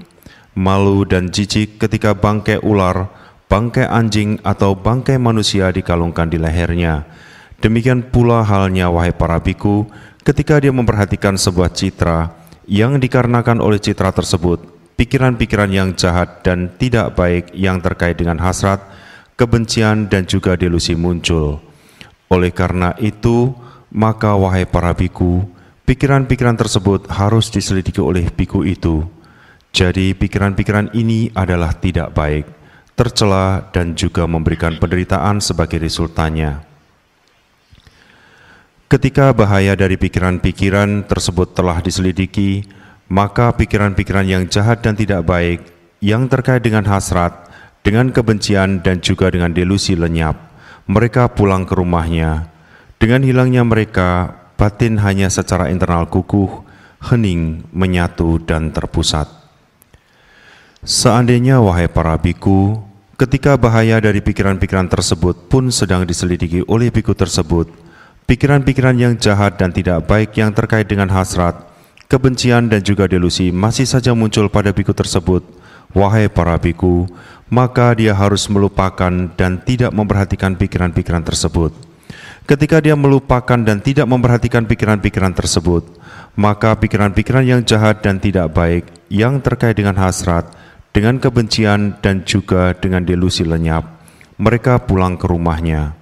malu 0.56 1.04
dan 1.04 1.28
jijik 1.28 1.80
ketika 1.80 2.16
bangkai 2.16 2.60
ular 2.60 3.08
bangkai 3.46 3.86
anjing 3.86 4.42
atau 4.42 4.74
bangkai 4.74 5.18
manusia 5.18 5.70
dikalungkan 5.70 6.30
di 6.30 6.38
lehernya. 6.38 7.06
Demikian 7.62 8.12
pula 8.12 8.44
halnya 8.44 8.92
wahai 8.92 9.16
para 9.16 9.40
biku 9.40 9.88
ketika 10.26 10.60
dia 10.60 10.74
memperhatikan 10.74 11.38
sebuah 11.38 11.72
citra 11.72 12.34
yang 12.66 12.98
dikarenakan 12.98 13.62
oleh 13.62 13.78
citra 13.78 14.10
tersebut, 14.10 14.60
pikiran-pikiran 14.98 15.70
yang 15.70 15.94
jahat 15.94 16.42
dan 16.42 16.74
tidak 16.76 17.14
baik 17.14 17.54
yang 17.54 17.78
terkait 17.78 18.18
dengan 18.18 18.42
hasrat, 18.42 18.82
kebencian 19.38 20.10
dan 20.10 20.26
juga 20.26 20.58
delusi 20.58 20.98
muncul. 20.98 21.62
Oleh 22.26 22.50
karena 22.50 22.92
itu, 22.98 23.54
maka 23.94 24.34
wahai 24.34 24.66
para 24.66 24.90
biku, 24.92 25.46
pikiran-pikiran 25.86 26.58
tersebut 26.58 27.06
harus 27.06 27.48
diselidiki 27.54 28.02
oleh 28.02 28.26
biku 28.34 28.66
itu. 28.66 29.06
Jadi 29.70 30.16
pikiran-pikiran 30.18 30.90
ini 30.98 31.30
adalah 31.36 31.70
tidak 31.76 32.10
baik 32.16 32.55
tercela 32.96 33.68
dan 33.76 33.92
juga 33.92 34.24
memberikan 34.24 34.80
penderitaan 34.80 35.44
sebagai 35.44 35.76
resultannya. 35.76 36.64
Ketika 38.86 39.34
bahaya 39.36 39.76
dari 39.76 40.00
pikiran-pikiran 40.00 41.04
tersebut 41.04 41.52
telah 41.52 41.84
diselidiki, 41.84 42.64
maka 43.12 43.52
pikiran-pikiran 43.52 44.26
yang 44.26 44.42
jahat 44.46 44.80
dan 44.80 44.96
tidak 44.96 45.26
baik 45.26 45.60
yang 46.00 46.30
terkait 46.30 46.62
dengan 46.62 46.86
hasrat 46.86 47.50
dengan 47.82 48.10
kebencian 48.10 48.82
dan 48.82 49.02
juga 49.02 49.30
dengan 49.30 49.50
delusi 49.50 49.98
lenyap. 49.98 50.38
Mereka 50.86 51.34
pulang 51.34 51.66
ke 51.66 51.74
rumahnya. 51.74 52.50
Dengan 53.02 53.26
hilangnya 53.26 53.66
mereka, 53.66 54.38
batin 54.54 55.02
hanya 55.02 55.26
secara 55.28 55.66
internal 55.68 56.06
kukuh, 56.06 56.62
hening, 57.10 57.66
menyatu, 57.74 58.38
dan 58.38 58.70
terpusat. 58.70 59.26
Seandainya, 60.86 61.58
wahai 61.58 61.90
para 61.90 62.14
biku, 62.14 62.85
ketika 63.16 63.56
bahaya 63.56 63.96
dari 63.96 64.20
pikiran-pikiran 64.20 64.92
tersebut 64.92 65.48
pun 65.48 65.72
sedang 65.72 66.04
diselidiki 66.04 66.60
oleh 66.68 66.92
biku 66.92 67.16
tersebut, 67.16 67.72
pikiran-pikiran 68.28 68.96
yang 68.96 69.16
jahat 69.16 69.56
dan 69.56 69.72
tidak 69.72 70.04
baik 70.04 70.36
yang 70.36 70.52
terkait 70.52 70.84
dengan 70.84 71.08
hasrat, 71.08 71.56
kebencian 72.12 72.68
dan 72.68 72.84
juga 72.84 73.08
delusi 73.08 73.48
masih 73.48 73.88
saja 73.88 74.12
muncul 74.12 74.52
pada 74.52 74.68
biku 74.76 74.92
tersebut, 74.92 75.40
wahai 75.96 76.28
para 76.28 76.60
biku, 76.60 77.08
maka 77.48 77.96
dia 77.96 78.12
harus 78.12 78.44
melupakan 78.52 79.10
dan 79.32 79.64
tidak 79.64 79.96
memperhatikan 79.96 80.52
pikiran-pikiran 80.54 81.24
tersebut. 81.24 81.72
Ketika 82.46 82.78
dia 82.78 82.94
melupakan 82.94 83.58
dan 83.58 83.82
tidak 83.82 84.06
memperhatikan 84.06 84.68
pikiran-pikiran 84.70 85.34
tersebut, 85.34 85.82
maka 86.38 86.78
pikiran-pikiran 86.78 87.42
yang 87.42 87.60
jahat 87.66 88.04
dan 88.04 88.22
tidak 88.22 88.54
baik 88.54 88.86
yang 89.10 89.42
terkait 89.42 89.74
dengan 89.74 89.98
hasrat, 89.98 90.55
dengan 90.96 91.20
kebencian 91.20 92.00
dan 92.00 92.24
juga 92.24 92.72
dengan 92.72 93.04
delusi 93.04 93.44
lenyap, 93.44 93.84
mereka 94.40 94.80
pulang 94.80 95.20
ke 95.20 95.28
rumahnya. 95.28 95.92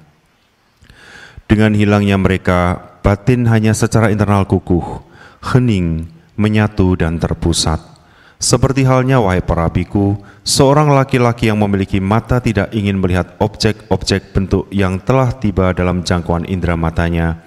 Dengan 1.51 1.75
hilangnya 1.75 2.15
mereka, 2.15 2.79
batin 3.03 3.51
hanya 3.51 3.75
secara 3.75 4.15
internal 4.15 4.47
kukuh, 4.47 5.03
hening, 5.51 6.07
menyatu 6.39 6.95
dan 6.95 7.19
terpusat. 7.19 7.83
Seperti 8.39 8.87
halnya 8.87 9.19
wahai 9.19 9.43
para 9.43 9.67
biku, 9.67 10.15
seorang 10.47 10.95
laki-laki 10.95 11.51
yang 11.51 11.59
memiliki 11.59 11.99
mata 11.99 12.39
tidak 12.39 12.71
ingin 12.71 13.03
melihat 13.03 13.35
objek-objek 13.43 14.31
bentuk 14.31 14.71
yang 14.71 15.03
telah 15.03 15.35
tiba 15.35 15.75
dalam 15.75 16.07
jangkauan 16.07 16.47
indera 16.47 16.79
matanya. 16.79 17.43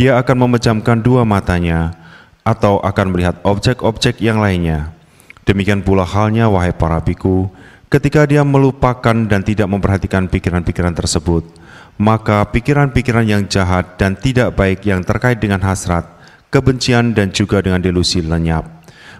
Dia 0.00 0.16
akan 0.16 0.48
memejamkan 0.48 1.04
dua 1.04 1.28
matanya 1.28 1.92
atau 2.40 2.80
akan 2.80 3.12
melihat 3.12 3.36
objek-objek 3.44 4.16
yang 4.24 4.40
lainnya. 4.40 4.95
Demikian 5.46 5.86
pula 5.86 6.02
halnya 6.02 6.50
wahai 6.50 6.74
para 6.74 6.98
biku, 6.98 7.46
ketika 7.86 8.26
dia 8.26 8.42
melupakan 8.42 9.14
dan 9.14 9.46
tidak 9.46 9.70
memperhatikan 9.70 10.26
pikiran-pikiran 10.26 10.92
tersebut, 10.92 11.46
maka 12.02 12.42
pikiran-pikiran 12.50 13.24
yang 13.24 13.42
jahat 13.46 13.94
dan 13.94 14.18
tidak 14.18 14.58
baik 14.58 14.82
yang 14.82 15.06
terkait 15.06 15.38
dengan 15.38 15.62
hasrat, 15.62 16.04
kebencian 16.50 17.14
dan 17.14 17.30
juga 17.30 17.62
dengan 17.62 17.78
delusi 17.78 18.18
lenyap 18.20 18.76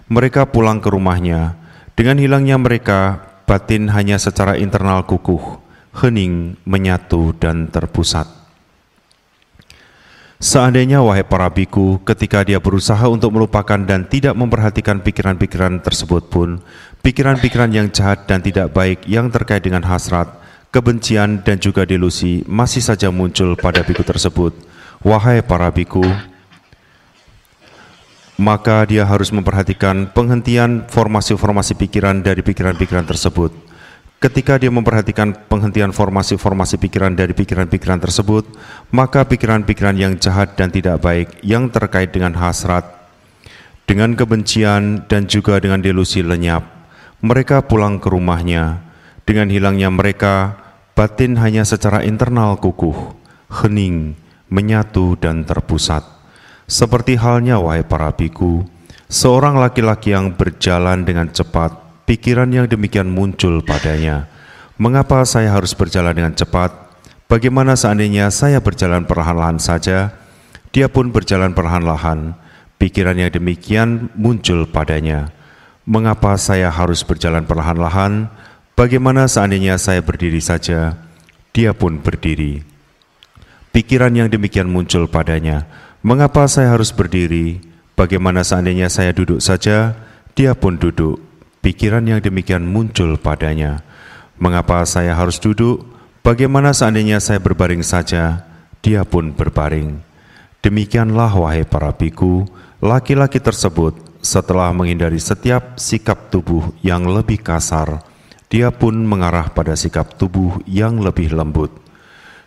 mereka 0.07 0.47
pulang 0.47 0.79
ke 0.79 0.87
rumahnya. 0.87 1.59
Dengan 1.97 2.15
hilangnya 2.21 2.55
mereka, 2.55 3.19
batin 3.43 3.91
hanya 3.91 4.15
secara 4.15 4.55
internal 4.55 5.03
kukuh, 5.03 5.59
hening, 5.99 6.55
menyatu, 6.63 7.35
dan 7.35 7.67
terpusat. 7.67 8.36
Seandainya 10.37 11.01
wahai 11.01 11.25
para 11.25 11.49
biku, 11.49 11.97
ketika 12.05 12.45
dia 12.45 12.61
berusaha 12.61 13.01
untuk 13.09 13.33
melupakan 13.33 13.81
dan 13.81 14.05
tidak 14.05 14.37
memperhatikan 14.37 15.01
pikiran-pikiran 15.01 15.81
tersebut 15.81 16.29
pun, 16.29 16.61
pikiran-pikiran 17.01 17.73
yang 17.73 17.89
jahat 17.89 18.29
dan 18.29 18.45
tidak 18.45 18.69
baik 18.69 19.01
yang 19.09 19.33
terkait 19.33 19.65
dengan 19.65 19.81
hasrat, 19.89 20.29
kebencian 20.69 21.41
dan 21.41 21.57
juga 21.57 21.89
delusi 21.89 22.45
masih 22.45 22.85
saja 22.85 23.09
muncul 23.09 23.57
pada 23.57 23.81
biku 23.81 24.05
tersebut. 24.05 24.53
Wahai 25.01 25.41
para 25.41 25.73
biku, 25.73 26.05
maka 28.37 28.85
dia 28.85 29.09
harus 29.09 29.33
memperhatikan 29.33 30.05
penghentian 30.13 30.85
formasi-formasi 30.85 31.73
pikiran 31.73 32.21
dari 32.21 32.45
pikiran-pikiran 32.45 33.09
tersebut. 33.09 33.66
Ketika 34.17 34.57
dia 34.57 34.73
memperhatikan 34.73 35.45
penghentian 35.45 35.93
formasi-formasi 35.93 36.81
pikiran 36.81 37.13
dari 37.13 37.37
pikiran-pikiran 37.37 38.01
tersebut, 38.01 38.49
maka 38.89 39.21
pikiran-pikiran 39.21 39.93
yang 39.93 40.17
jahat 40.17 40.57
dan 40.57 40.73
tidak 40.73 41.05
baik 41.05 41.37
yang 41.45 41.69
terkait 41.69 42.09
dengan 42.09 42.33
hasrat, 42.33 42.81
dengan 43.85 44.17
kebencian 44.17 45.05
dan 45.05 45.29
juga 45.29 45.61
dengan 45.61 45.85
delusi 45.85 46.25
lenyap. 46.25 46.65
Mereka 47.21 47.69
pulang 47.69 48.01
ke 48.01 48.09
rumahnya. 48.09 48.89
Dengan 49.21 49.53
hilangnya 49.53 49.93
mereka, 49.93 50.65
batin 50.97 51.37
hanya 51.37 51.61
secara 51.61 52.01
internal 52.01 52.57
kukuh, 52.57 53.13
hening, 53.61 54.17
menyatu 54.49 55.13
dan 55.13 55.45
terpusat. 55.45 56.01
Seperti 56.65 57.21
halnya 57.21 57.61
wahai 57.61 57.85
para 57.85 58.09
biku, 58.17 58.65
seorang 59.05 59.61
laki-laki 59.61 60.17
yang 60.17 60.33
berjalan 60.33 61.05
dengan 61.05 61.29
cepat, 61.29 61.86
pikiran 62.07 62.47
yang 62.49 62.65
demikian 62.71 63.11
muncul 63.11 63.59
padanya. 63.61 64.31
Mengapa 64.79 65.21
saya 65.27 65.51
harus 65.51 65.75
berjalan 65.75 66.15
dengan 66.15 66.33
cepat? 66.33 66.71
Bagaimana 67.27 67.75
seandainya 67.75 68.31
saya 68.31 68.63
berjalan 68.63 69.03
perlahan-lahan 69.03 69.59
saja? 69.59 70.15
Dia 70.71 70.87
pun 70.87 71.11
berjalan 71.11 71.51
perlahan-lahan. 71.51 72.39
Pikiran 72.79 73.19
yang 73.19 73.29
demikian 73.29 74.07
muncul 74.15 74.63
padanya. 74.63 75.35
Mengapa 75.83 76.39
saya 76.39 76.71
harus 76.71 77.03
berjalan 77.03 77.43
perlahan-lahan? 77.43 78.31
Bagaimana 78.79 79.27
seandainya 79.27 79.75
saya 79.75 79.99
berdiri 79.99 80.39
saja? 80.39 80.95
Dia 81.51 81.75
pun 81.75 81.99
berdiri. 81.99 82.63
Pikiran 83.75 84.15
yang 84.15 84.31
demikian 84.31 84.71
muncul 84.71 85.05
padanya 85.05 85.67
Mengapa 86.07 86.47
saya 86.47 86.71
harus 86.71 86.95
berdiri? 86.95 87.59
Bagaimana 87.99 88.39
seandainya 88.39 88.87
saya 88.87 89.11
duduk 89.11 89.43
saja? 89.43 89.91
Dia 90.39 90.55
pun 90.55 90.79
duduk. 90.79 91.26
Pikiran 91.67 92.07
yang 92.07 92.23
demikian 92.23 92.63
muncul 92.63 93.19
padanya. 93.19 93.83
Mengapa 94.39 94.87
saya 94.87 95.11
harus 95.11 95.35
duduk? 95.35 95.83
Bagaimana 96.23 96.71
seandainya 96.71 97.19
saya 97.19 97.43
berbaring 97.43 97.83
saja? 97.83 98.47
Dia 98.79 99.03
pun 99.03 99.35
berbaring. 99.35 99.99
Demikianlah 100.63 101.27
wahai 101.35 101.67
para 101.67 101.91
biku, 101.91 102.47
laki-laki 102.79 103.43
tersebut 103.43 103.99
setelah 104.23 104.71
menghindari 104.71 105.19
setiap 105.19 105.75
sikap 105.75 106.31
tubuh 106.31 106.71
yang 106.87 107.03
lebih 107.03 107.43
kasar, 107.43 107.99
dia 108.47 108.71
pun 108.71 109.03
mengarah 109.03 109.51
pada 109.51 109.75
sikap 109.75 110.15
tubuh 110.15 110.63
yang 110.63 111.03
lebih 111.03 111.35
lembut. 111.35 111.75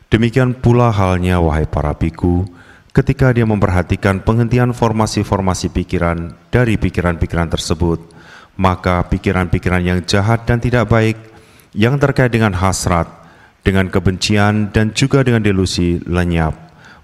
Demikian 0.09 0.57
pula 0.57 0.89
halnya 0.89 1.45
wahai 1.45 1.69
para 1.69 1.93
biku, 1.93 2.49
ketika 2.97 3.37
dia 3.37 3.45
memperhatikan 3.45 4.25
penghentian 4.25 4.73
formasi-formasi 4.73 5.77
pikiran 5.77 6.41
dari 6.49 6.81
pikiran-pikiran 6.81 7.53
tersebut, 7.53 8.10
maka 8.61 9.09
pikiran-pikiran 9.09 9.81
yang 9.81 10.05
jahat 10.05 10.45
dan 10.45 10.61
tidak 10.61 10.93
baik 10.93 11.17
yang 11.73 11.97
terkait 11.97 12.29
dengan 12.29 12.53
hasrat, 12.53 13.09
dengan 13.65 13.89
kebencian 13.89 14.69
dan 14.69 14.93
juga 14.93 15.25
dengan 15.25 15.41
delusi 15.41 15.97
lenyap. 16.05 16.53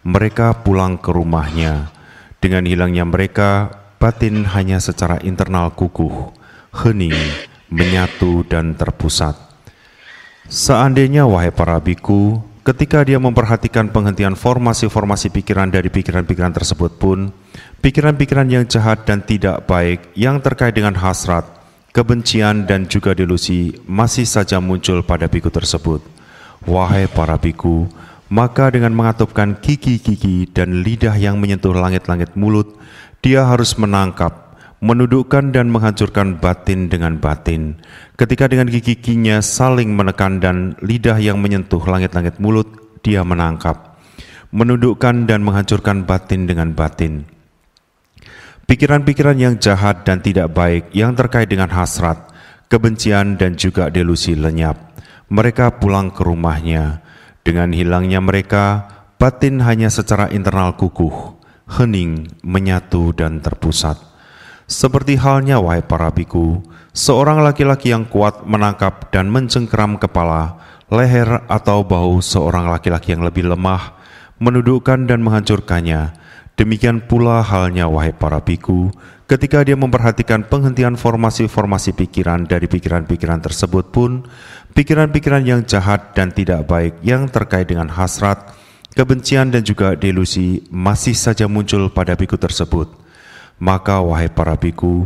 Mereka 0.04 0.60
pulang 0.60 1.00
ke 1.00 1.08
rumahnya. 1.08 1.88
Dengan 2.36 2.68
hilangnya 2.68 3.08
mereka, 3.08 3.72
batin 3.96 4.44
hanya 4.52 4.76
secara 4.76 5.16
internal 5.24 5.72
kukuh, 5.72 6.36
hening, 6.84 7.16
menyatu 7.72 8.44
dan 8.44 8.76
terpusat. 8.76 9.34
Seandainya 10.46 11.24
wahai 11.24 11.50
para 11.50 11.80
biku, 11.80 12.38
Ketika 12.66 13.06
dia 13.06 13.22
memperhatikan 13.22 13.94
penghentian 13.94 14.34
formasi-formasi 14.34 15.30
pikiran 15.30 15.70
dari 15.70 15.86
pikiran-pikiran 15.86 16.50
tersebut 16.50 16.98
pun, 16.98 17.30
pikiran-pikiran 17.84 18.48
yang 18.48 18.64
jahat 18.66 19.06
dan 19.06 19.22
tidak 19.22 19.68
baik 19.68 20.10
yang 20.18 20.42
terkait 20.42 20.74
dengan 20.74 20.96
hasrat, 20.96 21.44
kebencian 21.94 22.68
dan 22.68 22.90
juga 22.90 23.16
delusi 23.16 23.76
masih 23.84 24.28
saja 24.28 24.60
muncul 24.60 25.04
pada 25.06 25.30
biku 25.30 25.48
tersebut. 25.48 26.04
Wahai 26.66 27.06
para 27.06 27.38
biku, 27.38 27.86
maka 28.26 28.68
dengan 28.74 28.90
mengatupkan 28.96 29.60
gigi-gigi 29.62 30.50
dan 30.50 30.82
lidah 30.82 31.14
yang 31.14 31.38
menyentuh 31.38 31.76
langit-langit 31.76 32.34
mulut, 32.34 32.74
dia 33.22 33.46
harus 33.46 33.78
menangkap 33.78 34.46
menundukkan 34.84 35.56
dan 35.56 35.72
menghancurkan 35.72 36.36
batin 36.36 36.92
dengan 36.92 37.16
batin. 37.16 37.80
Ketika 38.20 38.46
dengan 38.46 38.68
gigi-giginya 38.68 39.40
saling 39.40 39.92
menekan 39.96 40.38
dan 40.38 40.76
lidah 40.84 41.16
yang 41.16 41.40
menyentuh 41.40 41.80
langit-langit 41.80 42.36
mulut, 42.36 42.68
dia 43.00 43.24
menangkap, 43.24 43.96
menundukkan 44.52 45.24
dan 45.24 45.40
menghancurkan 45.40 46.04
batin 46.04 46.44
dengan 46.44 46.76
batin. 46.76 47.35
Pikiran-pikiran 48.66 49.38
yang 49.38 49.54
jahat 49.62 50.02
dan 50.02 50.18
tidak 50.18 50.50
baik 50.50 50.90
yang 50.90 51.14
terkait 51.14 51.46
dengan 51.46 51.70
hasrat, 51.70 52.18
kebencian 52.66 53.38
dan 53.38 53.54
juga 53.54 53.90
delusi 53.90 54.34
lenyap. 54.34 54.98
Mereka 55.30 55.78
pulang 55.78 56.10
ke 56.10 56.26
rumahnya. 56.26 57.02
Dengan 57.46 57.70
hilangnya 57.70 58.18
mereka, 58.18 58.90
batin 59.22 59.62
hanya 59.62 59.86
secara 59.86 60.26
internal 60.34 60.74
kukuh, 60.74 61.38
hening, 61.78 62.26
menyatu 62.42 63.14
dan 63.14 63.38
terpusat 63.38 64.16
seperti 64.66 65.14
halnya 65.14 65.62
wahai 65.62 65.78
para 65.78 66.10
biku, 66.10 66.58
seorang 66.90 67.38
laki-laki 67.38 67.94
yang 67.94 68.02
kuat 68.02 68.42
menangkap 68.42 69.14
dan 69.14 69.30
mencengkeram 69.30 69.94
kepala, 69.94 70.58
leher 70.90 71.46
atau 71.46 71.86
bahu 71.86 72.18
seorang 72.18 72.66
laki-laki 72.66 73.14
yang 73.14 73.22
lebih 73.22 73.46
lemah, 73.46 73.94
menundukkan 74.42 75.06
dan 75.06 75.22
menghancurkannya. 75.22 76.18
Demikian 76.56 77.04
pula 77.04 77.44
halnya 77.44 77.84
wahai 77.84 78.16
para 78.16 78.40
biku, 78.40 78.88
ketika 79.28 79.60
dia 79.60 79.76
memperhatikan 79.76 80.40
penghentian 80.48 80.96
formasi-formasi 80.96 81.92
pikiran 81.92 82.48
dari 82.48 82.64
pikiran-pikiran 82.64 83.44
tersebut 83.44 83.92
pun, 83.92 84.24
pikiran-pikiran 84.72 85.44
yang 85.44 85.68
jahat 85.68 86.16
dan 86.16 86.32
tidak 86.32 86.64
baik 86.64 86.96
yang 87.04 87.28
terkait 87.28 87.68
dengan 87.68 87.92
hasrat, 87.92 88.56
kebencian 88.96 89.52
dan 89.52 89.68
juga 89.68 90.00
delusi 90.00 90.64
masih 90.72 91.12
saja 91.12 91.44
muncul 91.44 91.92
pada 91.92 92.16
biku 92.16 92.40
tersebut. 92.40 92.88
Maka 93.60 94.00
wahai 94.00 94.32
para 94.32 94.56
biku, 94.56 95.04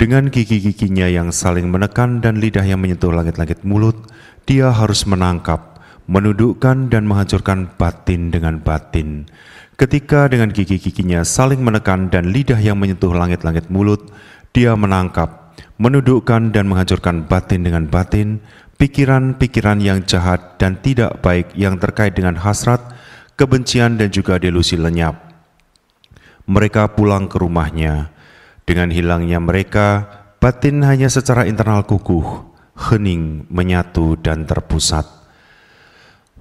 dengan 0.00 0.32
gigi-giginya 0.32 1.12
yang 1.12 1.28
saling 1.28 1.68
menekan 1.68 2.24
dan 2.24 2.40
lidah 2.40 2.64
yang 2.64 2.80
menyentuh 2.80 3.12
langit-langit 3.12 3.68
mulut, 3.68 4.00
dia 4.48 4.72
harus 4.72 5.04
menangkap, 5.04 5.76
menundukkan 6.08 6.88
dan 6.88 7.04
menghancurkan 7.04 7.68
batin 7.76 8.32
dengan 8.32 8.64
batin 8.64 9.28
Ketika 9.76 10.24
dengan 10.32 10.48
gigi-giginya 10.48 11.20
saling 11.20 11.60
menekan 11.60 12.08
dan 12.08 12.32
lidah 12.32 12.56
yang 12.56 12.80
menyentuh 12.80 13.12
langit-langit 13.12 13.68
mulut, 13.68 14.08
dia 14.56 14.72
menangkap, 14.72 15.52
menundukkan 15.76 16.48
dan 16.48 16.64
menghancurkan 16.64 17.28
batin 17.28 17.60
dengan 17.60 17.84
batin, 17.84 18.40
pikiran-pikiran 18.80 19.76
yang 19.84 20.00
jahat 20.08 20.56
dan 20.56 20.80
tidak 20.80 21.20
baik 21.20 21.52
yang 21.52 21.76
terkait 21.76 22.16
dengan 22.16 22.40
hasrat, 22.40 22.80
kebencian 23.36 24.00
dan 24.00 24.08
juga 24.08 24.40
delusi 24.40 24.80
lenyap. 24.80 25.12
Mereka 26.48 26.96
pulang 26.96 27.28
ke 27.28 27.36
rumahnya. 27.36 28.16
Dengan 28.64 28.88
hilangnya 28.88 29.44
mereka, 29.44 30.08
batin 30.40 30.88
hanya 30.88 31.12
secara 31.12 31.44
internal 31.44 31.84
kukuh, 31.84 32.48
hening, 32.88 33.44
menyatu 33.52 34.16
dan 34.24 34.48
terpusat. 34.48 35.04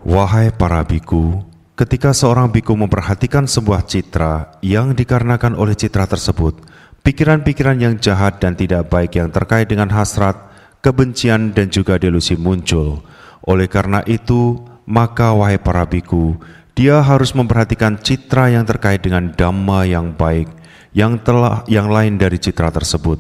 Wahai 0.07 0.55
para 0.55 0.87
biku, 0.87 1.43
Ketika 1.75 2.15
seorang 2.15 2.55
biku 2.55 2.71
memperhatikan 2.71 3.51
sebuah 3.51 3.83
citra 3.83 4.63
yang 4.63 4.95
dikarenakan 4.95 5.59
oleh 5.59 5.75
citra 5.75 6.07
tersebut, 6.07 6.63
pikiran-pikiran 7.03 7.75
yang 7.75 7.99
jahat 7.99 8.39
dan 8.39 8.55
tidak 8.55 8.87
baik 8.87 9.19
yang 9.19 9.27
terkait 9.27 9.67
dengan 9.67 9.91
hasrat, 9.91 10.39
kebencian 10.79 11.51
dan 11.51 11.67
juga 11.67 11.99
delusi 11.99 12.39
muncul. 12.39 13.03
Oleh 13.43 13.67
karena 13.67 13.99
itu, 14.07 14.55
maka 14.87 15.35
wahai 15.35 15.59
para 15.59 15.83
biku, 15.83 16.39
dia 16.79 17.03
harus 17.03 17.35
memperhatikan 17.35 17.99
citra 17.99 18.55
yang 18.55 18.63
terkait 18.63 19.03
dengan 19.03 19.35
dhamma 19.35 19.83
yang 19.83 20.15
baik, 20.15 20.47
yang 20.95 21.19
telah 21.19 21.67
yang 21.67 21.91
lain 21.91 22.15
dari 22.15 22.39
citra 22.39 22.71
tersebut. 22.71 23.19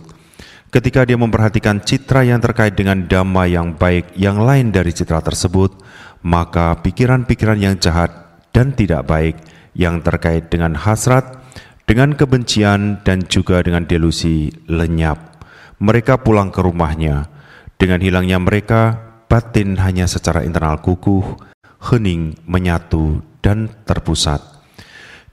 Ketika 0.71 1.03
dia 1.03 1.19
memperhatikan 1.19 1.83
citra 1.83 2.23
yang 2.23 2.39
terkait 2.39 2.71
dengan 2.71 3.03
dhamma 3.03 3.51
yang 3.51 3.75
baik, 3.75 4.15
yang 4.15 4.39
lain 4.39 4.71
dari 4.71 4.95
citra 4.95 5.19
tersebut, 5.19 5.75
maka 6.23 6.71
pikiran-pikiran 6.79 7.59
yang 7.59 7.75
jahat 7.83 8.24
dan 8.55 8.71
tidak 8.71 9.03
baik 9.11 9.35
yang 9.75 9.99
terkait 9.99 10.47
dengan 10.47 10.79
hasrat, 10.79 11.43
dengan 11.83 12.15
kebencian, 12.15 13.03
dan 13.03 13.27
juga 13.27 13.59
dengan 13.59 13.83
delusi 13.83 14.47
lenyap. 14.71 15.43
Mereka 15.83 16.23
pulang 16.23 16.55
ke 16.55 16.63
rumahnya. 16.63 17.27
Dengan 17.75 17.99
hilangnya 17.99 18.39
mereka, 18.39 18.95
batin 19.27 19.75
hanya 19.83 20.07
secara 20.07 20.47
internal 20.47 20.79
kukuh, 20.79 21.35
hening, 21.91 22.39
menyatu, 22.47 23.19
dan 23.43 23.67
terpusat. 23.83 24.39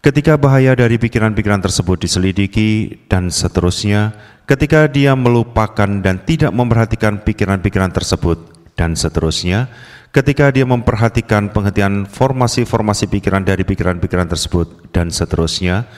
Ketika 0.03 0.35
bahaya 0.35 0.75
dari 0.75 0.99
pikiran-pikiran 0.99 1.63
tersebut 1.63 2.03
diselidiki 2.03 3.07
dan 3.07 3.31
seterusnya, 3.31 4.11
ketika 4.51 4.91
dia 4.91 5.15
melupakan 5.15 5.87
dan 5.87 6.27
tidak 6.27 6.51
memperhatikan 6.51 7.23
pikiran-pikiran 7.23 7.95
tersebut 7.95 8.67
dan 8.75 8.99
seterusnya, 8.99 9.71
ketika 10.13 10.53
dia 10.53 10.69
memperhatikan 10.69 11.49
penghentian 11.51 12.05
formasi-formasi 12.05 13.09
pikiran 13.09 13.43
dari 13.43 13.65
pikiran-pikiran 13.65 14.29
tersebut 14.29 14.93
dan 14.93 15.09
seterusnya, 15.09 15.89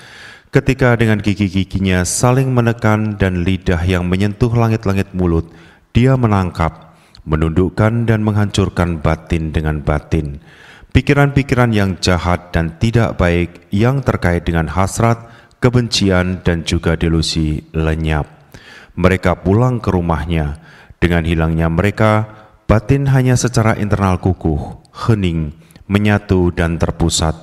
ketika 0.54 0.94
dengan 0.94 1.18
gigi-giginya 1.18 2.06
saling 2.06 2.54
menekan 2.54 3.18
dan 3.18 3.42
lidah 3.42 3.82
yang 3.82 4.06
menyentuh 4.06 4.54
langit-langit 4.54 5.10
mulut, 5.12 5.50
dia 5.90 6.14
menangkap, 6.14 6.94
menundukkan 7.26 8.06
dan 8.06 8.22
menghancurkan 8.22 9.02
batin 9.02 9.50
dengan 9.50 9.82
batin. 9.82 10.38
Pikiran-pikiran 10.94 11.74
yang 11.74 11.98
jahat 11.98 12.54
dan 12.54 12.78
tidak 12.78 13.18
baik 13.18 13.66
yang 13.74 13.98
terkait 13.98 14.46
dengan 14.46 14.70
hasrat, 14.70 15.26
kebencian 15.58 16.46
dan 16.46 16.62
juga 16.62 16.94
delusi 16.94 17.66
lenyap. 17.74 18.30
Mereka 18.94 19.42
pulang 19.42 19.82
ke 19.82 19.90
rumahnya. 19.90 20.62
Dengan 21.02 21.26
hilangnya 21.26 21.66
mereka, 21.66 22.43
Batin 22.74 23.06
hanya 23.06 23.38
secara 23.38 23.78
internal 23.78 24.18
kukuh, 24.18 24.82
hening, 25.06 25.54
menyatu 25.86 26.50
dan 26.50 26.74
terpusat. 26.74 27.38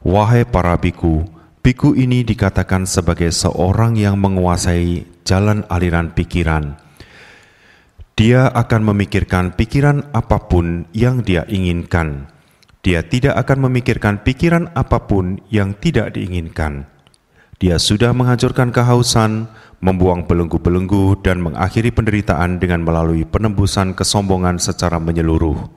Wahai 0.00 0.48
para 0.48 0.80
biku, 0.80 1.28
biku 1.60 1.92
ini 1.92 2.24
dikatakan 2.24 2.88
sebagai 2.88 3.28
seorang 3.36 4.00
yang 4.00 4.16
menguasai 4.16 5.04
jalan 5.28 5.68
aliran 5.68 6.16
pikiran. 6.16 6.80
Dia 8.16 8.48
akan 8.48 8.96
memikirkan 8.96 9.52
pikiran 9.60 10.08
apa 10.16 10.48
pun 10.48 10.88
yang 10.96 11.20
dia 11.20 11.44
inginkan. 11.52 12.32
Dia 12.80 13.04
tidak 13.04 13.44
akan 13.44 13.68
memikirkan 13.68 14.24
pikiran 14.24 14.72
apa 14.72 15.04
pun 15.04 15.36
yang 15.52 15.76
tidak 15.76 16.16
diinginkan. 16.16 16.88
Dia 17.62 17.78
sudah 17.78 18.10
menghancurkan 18.10 18.74
kehausan, 18.74 19.46
membuang 19.78 20.26
belenggu-belenggu 20.26 21.22
dan 21.22 21.38
mengakhiri 21.38 21.94
penderitaan 21.94 22.58
dengan 22.58 22.82
melalui 22.82 23.22
penembusan 23.22 23.94
kesombongan 23.94 24.58
secara 24.58 24.98
menyeluruh. 24.98 25.70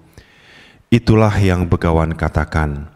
Itulah 0.89 1.37
yang 1.37 1.69
Begawan 1.69 2.17
katakan. 2.17 2.89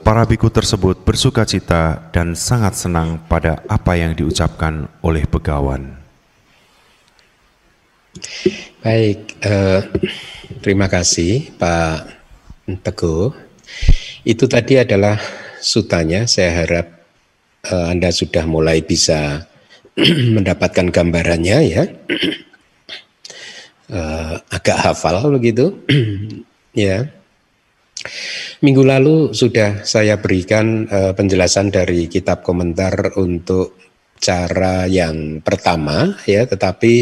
Para 0.00 0.24
biku 0.24 0.48
tersebut 0.48 1.04
bersuka 1.04 1.44
cita 1.44 2.08
dan 2.16 2.32
sangat 2.32 2.80
senang 2.80 3.20
pada 3.28 3.60
apa 3.68 4.00
yang 4.00 4.16
diucapkan 4.16 4.88
oleh 5.04 5.28
Begawan. 5.28 6.00
Baik, 8.80 9.36
eh, 9.44 9.84
terima 10.64 10.88
kasih 10.88 11.52
Pak 11.60 12.08
Teguh. 12.88 13.36
Itu 14.24 14.48
tadi 14.48 14.80
adalah 14.80 15.20
sutanya. 15.60 16.24
Saya 16.24 16.64
harap 16.64 16.99
Anda 17.68 18.08
sudah 18.08 18.48
mulai 18.48 18.80
bisa 18.80 19.44
mendapatkan 20.36 20.88
gambarannya 20.88 21.58
ya. 21.68 21.84
Uh, 23.90 24.40
agak 24.56 24.78
hafal 24.80 25.28
begitu 25.34 25.76
ya. 26.76 27.10
Minggu 28.64 28.80
lalu 28.84 29.36
sudah 29.36 29.84
saya 29.84 30.16
berikan 30.16 30.88
uh, 30.88 31.12
penjelasan 31.12 31.68
dari 31.68 32.08
kitab 32.08 32.40
komentar 32.40 33.16
untuk 33.20 33.76
cara 34.16 34.88
yang 34.88 35.44
pertama 35.44 36.16
ya. 36.24 36.48
Tetapi 36.48 36.94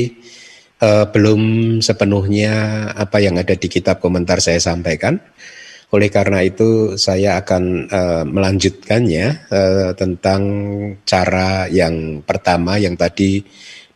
uh, 0.83 1.07
belum 1.11 1.43
sepenuhnya 1.83 2.55
apa 2.95 3.23
yang 3.23 3.39
ada 3.39 3.55
di 3.55 3.71
kitab 3.71 4.03
komentar 4.03 4.43
saya 4.43 4.59
sampaikan 4.59 5.19
oleh 5.89 6.13
karena 6.13 6.45
itu 6.45 7.01
saya 7.01 7.41
akan 7.41 7.89
uh, 7.89 8.25
melanjutkannya 8.29 9.27
uh, 9.49 9.91
tentang 9.97 10.43
cara 11.09 11.65
yang 11.73 12.21
pertama 12.21 12.77
yang 12.77 12.93
tadi 12.93 13.41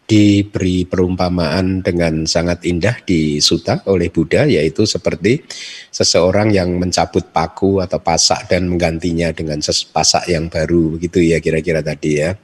diberi 0.02 0.84
perumpamaan 0.84 1.80
dengan 1.80 2.28
sangat 2.28 2.64
indah 2.68 3.00
di 3.04 3.40
Suta 3.40 3.80
oleh 3.88 4.12
Buddha 4.12 4.44
yaitu 4.44 4.84
seperti 4.84 5.40
seseorang 5.88 6.52
yang 6.52 6.76
mencabut 6.76 7.32
paku 7.32 7.80
atau 7.80 8.00
pasak 8.00 8.48
dan 8.48 8.68
menggantinya 8.68 9.32
dengan 9.32 9.60
pasak 9.64 10.28
yang 10.28 10.52
baru 10.52 10.96
begitu 10.96 11.22
ya 11.22 11.40
kira-kira 11.40 11.80
tadi 11.80 12.10
ya. 12.18 12.36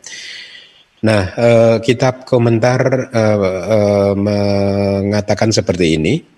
Nah, 0.99 1.23
uh, 1.37 1.77
kitab 1.79 2.27
komentar 2.27 3.11
uh, 3.13 3.39
uh, 3.45 4.13
mengatakan 4.19 5.55
seperti 5.55 5.95
ini 5.95 6.38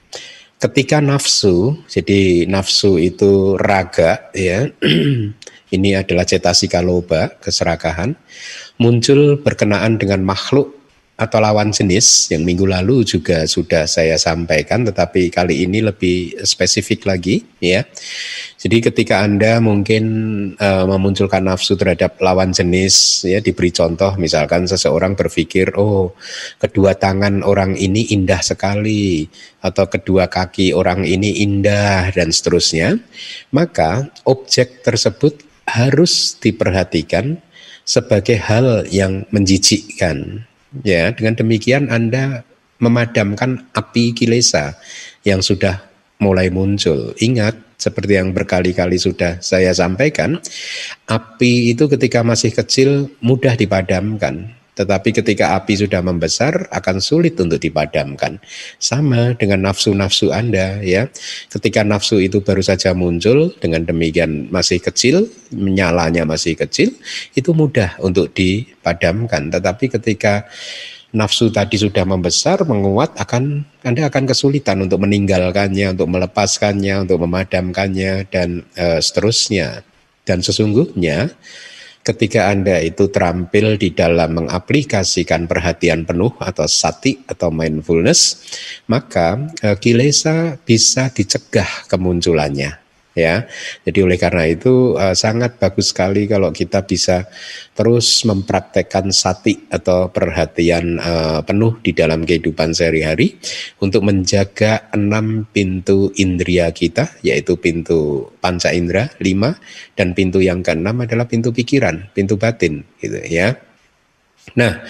ketika 0.61 1.01
nafsu, 1.01 1.81
jadi 1.89 2.45
nafsu 2.45 3.01
itu 3.01 3.57
raga 3.57 4.29
ya. 4.37 4.69
ini 5.77 5.91
adalah 5.97 6.27
cetasika 6.27 6.85
loba, 6.85 7.33
keserakahan, 7.41 8.13
muncul 8.77 9.41
berkenaan 9.41 9.97
dengan 9.97 10.21
makhluk 10.27 10.80
atau 11.21 11.37
lawan 11.37 11.69
jenis 11.69 12.33
yang 12.33 12.49
minggu 12.49 12.65
lalu 12.65 13.05
juga 13.05 13.45
sudah 13.45 13.85
saya 13.85 14.17
sampaikan 14.17 14.89
tetapi 14.89 15.29
kali 15.29 15.69
ini 15.69 15.85
lebih 15.85 16.41
spesifik 16.49 17.05
lagi 17.05 17.45
ya. 17.61 17.85
Jadi 18.57 18.81
ketika 18.81 19.21
Anda 19.21 19.61
mungkin 19.61 20.05
uh, 20.57 20.89
memunculkan 20.89 21.45
nafsu 21.45 21.77
terhadap 21.77 22.17
lawan 22.25 22.57
jenis 22.57 23.25
ya 23.29 23.45
diberi 23.45 23.69
contoh 23.69 24.17
misalkan 24.17 24.65
seseorang 24.65 25.13
berpikir 25.13 25.77
oh 25.77 26.17
kedua 26.57 26.97
tangan 26.97 27.45
orang 27.45 27.77
ini 27.77 28.17
indah 28.17 28.41
sekali 28.41 29.29
atau 29.61 29.93
kedua 29.93 30.33
kaki 30.33 30.73
orang 30.73 31.05
ini 31.05 31.45
indah 31.45 32.09
dan 32.17 32.33
seterusnya 32.33 32.97
maka 33.53 34.09
objek 34.25 34.81
tersebut 34.81 35.41
harus 35.69 36.37
diperhatikan 36.41 37.41
sebagai 37.85 38.41
hal 38.41 38.85
yang 38.89 39.25
menjijikkan 39.33 40.50
Ya, 40.87 41.11
dengan 41.11 41.35
demikian 41.35 41.91
Anda 41.91 42.47
memadamkan 42.79 43.67
api 43.75 44.15
kilesa 44.15 44.79
yang 45.27 45.43
sudah 45.43 45.83
mulai 46.23 46.49
muncul. 46.53 47.17
Ingat, 47.19 47.59
seperti 47.81 48.21
yang 48.21 48.31
berkali-kali 48.31 49.01
sudah 49.01 49.41
saya 49.43 49.73
sampaikan, 49.73 50.39
api 51.09 51.75
itu 51.75 51.89
ketika 51.89 52.21
masih 52.21 52.53
kecil 52.53 53.11
mudah 53.25 53.57
dipadamkan. 53.57 54.60
Tetapi 54.81 55.13
ketika 55.13 55.61
api 55.61 55.77
sudah 55.77 56.01
membesar 56.01 56.65
akan 56.73 57.05
sulit 57.05 57.37
untuk 57.37 57.61
dipadamkan. 57.61 58.41
Sama 58.81 59.37
dengan 59.37 59.69
nafsu-nafsu 59.69 60.33
Anda 60.33 60.81
ya. 60.81 61.13
Ketika 61.53 61.85
nafsu 61.85 62.17
itu 62.17 62.41
baru 62.41 62.65
saja 62.65 62.97
muncul 62.97 63.53
dengan 63.61 63.85
demikian 63.85 64.49
masih 64.49 64.81
kecil, 64.81 65.29
menyalanya 65.53 66.25
masih 66.25 66.57
kecil, 66.57 66.97
itu 67.37 67.53
mudah 67.53 68.01
untuk 68.01 68.33
dipadamkan. 68.33 69.53
Tetapi 69.53 70.01
ketika 70.01 70.49
nafsu 71.13 71.51
tadi 71.51 71.77
sudah 71.77 72.07
membesar, 72.07 72.63
menguat, 72.65 73.19
akan 73.19 73.67
Anda 73.83 74.09
akan 74.09 74.31
kesulitan 74.31 74.81
untuk 74.81 75.03
meninggalkannya, 75.03 75.93
untuk 75.93 76.09
melepaskannya, 76.09 77.05
untuk 77.05 77.19
memadamkannya 77.21 78.31
dan 78.31 78.65
e, 78.79 79.03
seterusnya. 79.03 79.83
Dan 80.23 80.41
sesungguhnya 80.41 81.35
ketika 82.01 82.51
Anda 82.51 82.81
itu 82.81 83.09
terampil 83.13 83.77
di 83.77 83.93
dalam 83.93 84.45
mengaplikasikan 84.45 85.47
perhatian 85.47 86.09
penuh 86.09 86.33
atau 86.41 86.67
sati 86.67 87.21
atau 87.29 87.53
mindfulness, 87.53 88.43
maka 88.89 89.41
uh, 89.63 89.77
kilesa 89.77 90.57
bisa 90.61 91.13
dicegah 91.13 91.87
kemunculannya 91.87 92.90
ya. 93.21 93.45
Jadi 93.85 94.01
oleh 94.01 94.17
karena 94.17 94.49
itu 94.49 94.97
uh, 94.97 95.13
sangat 95.13 95.61
bagus 95.61 95.93
sekali 95.93 96.25
kalau 96.25 96.49
kita 96.49 96.89
bisa 96.89 97.29
terus 97.77 98.25
mempraktekkan 98.25 99.13
sati 99.13 99.69
atau 99.69 100.09
perhatian 100.09 100.97
uh, 100.97 101.41
penuh 101.45 101.77
di 101.85 101.93
dalam 101.93 102.25
kehidupan 102.25 102.73
sehari-hari 102.73 103.37
untuk 103.85 104.01
menjaga 104.09 104.89
enam 104.97 105.45
pintu 105.53 106.09
indria 106.17 106.73
kita, 106.73 107.21
yaitu 107.21 107.61
pintu 107.61 108.33
panca 108.41 108.73
indera 108.73 109.13
lima 109.21 109.53
dan 109.93 110.17
pintu 110.17 110.41
yang 110.41 110.65
keenam 110.65 111.05
adalah 111.05 111.29
pintu 111.29 111.53
pikiran, 111.53 112.09
pintu 112.17 112.41
batin, 112.41 112.83
gitu 112.99 113.21
ya. 113.29 113.61
Nah, 114.57 114.81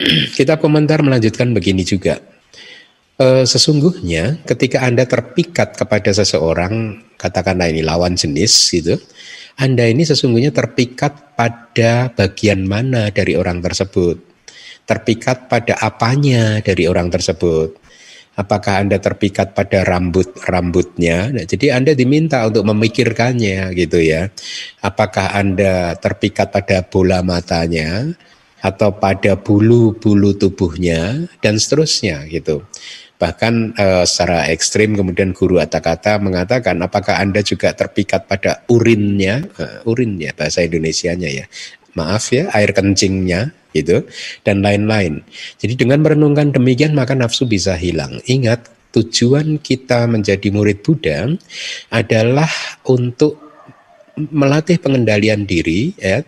kita 0.38 0.56
komentar 0.56 1.04
melanjutkan 1.04 1.52
begini 1.52 1.84
juga 1.84 2.35
E, 3.16 3.48
sesungguhnya 3.48 4.44
ketika 4.44 4.84
Anda 4.84 5.08
terpikat 5.08 5.72
kepada 5.80 6.12
seseorang, 6.12 7.00
katakanlah 7.16 7.72
ini 7.72 7.80
lawan 7.80 8.12
jenis 8.12 8.52
gitu, 8.68 9.00
Anda 9.56 9.88
ini 9.88 10.04
sesungguhnya 10.04 10.52
terpikat 10.52 11.32
pada 11.32 12.12
bagian 12.12 12.68
mana 12.68 13.08
dari 13.08 13.32
orang 13.32 13.64
tersebut. 13.64 14.20
Terpikat 14.84 15.48
pada 15.48 15.80
apanya 15.80 16.60
dari 16.60 16.84
orang 16.84 17.08
tersebut. 17.08 17.80
Apakah 18.36 18.84
Anda 18.84 19.00
terpikat 19.00 19.56
pada 19.56 19.80
rambut-rambutnya? 19.88 21.32
Nah, 21.32 21.44
jadi 21.48 21.72
Anda 21.72 21.96
diminta 21.96 22.44
untuk 22.44 22.68
memikirkannya 22.68 23.72
gitu 23.72 23.96
ya. 23.96 24.28
Apakah 24.84 25.32
Anda 25.32 25.96
terpikat 25.96 26.52
pada 26.52 26.84
bola 26.84 27.24
matanya 27.24 28.12
atau 28.60 28.92
pada 28.92 29.40
bulu-bulu 29.40 30.36
tubuhnya 30.36 31.30
dan 31.40 31.56
seterusnya 31.56 32.28
gitu. 32.28 32.66
Bahkan 33.16 33.54
uh, 33.80 34.04
secara 34.04 34.52
ekstrim 34.52 34.92
kemudian 34.92 35.32
guru 35.32 35.56
kata-kata 35.56 36.20
mengatakan 36.20 36.76
apakah 36.84 37.16
Anda 37.16 37.40
juga 37.40 37.72
terpikat 37.72 38.28
pada 38.28 38.64
urinnya, 38.68 39.48
uh, 39.56 39.88
urinnya 39.88 40.36
bahasa 40.36 40.60
Indonesianya 40.60 41.30
ya. 41.32 41.46
Maaf 41.96 42.28
ya, 42.28 42.52
air 42.52 42.76
kencingnya 42.76 43.56
gitu 43.72 44.04
dan 44.44 44.60
lain-lain. 44.60 45.24
Jadi 45.56 45.80
dengan 45.80 46.04
merenungkan 46.04 46.52
demikian 46.52 46.92
maka 46.92 47.16
nafsu 47.16 47.48
bisa 47.48 47.72
hilang. 47.76 48.20
Ingat 48.28 48.68
tujuan 48.96 49.60
kita 49.60 50.08
menjadi 50.08 50.48
murid 50.48 50.80
Buddha 50.80 51.28
adalah 51.92 52.48
untuk 52.88 53.36
melatih 54.16 54.80
pengendalian 54.80 55.44
diri 55.44 55.92
ya 56.00 56.24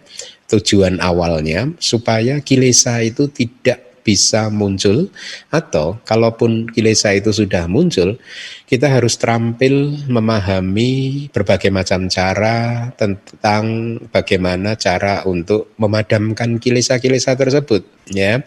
tujuan 0.48 1.00
awalnya 1.00 1.72
supaya 1.80 2.40
kilesa 2.44 3.00
itu 3.00 3.32
tidak 3.32 3.87
bisa 4.08 4.48
muncul 4.48 5.12
atau 5.52 6.00
kalaupun 6.08 6.64
kilesa 6.72 7.12
itu 7.12 7.28
sudah 7.28 7.68
muncul 7.68 8.16
kita 8.64 8.88
harus 8.88 9.20
terampil 9.20 10.00
memahami 10.08 11.28
berbagai 11.28 11.68
macam 11.68 12.08
cara 12.08 12.88
tentang 12.96 14.00
bagaimana 14.08 14.80
cara 14.80 15.28
untuk 15.28 15.76
memadamkan 15.76 16.56
kilesa-kilesa 16.56 17.36
tersebut 17.36 17.84
ya 18.08 18.40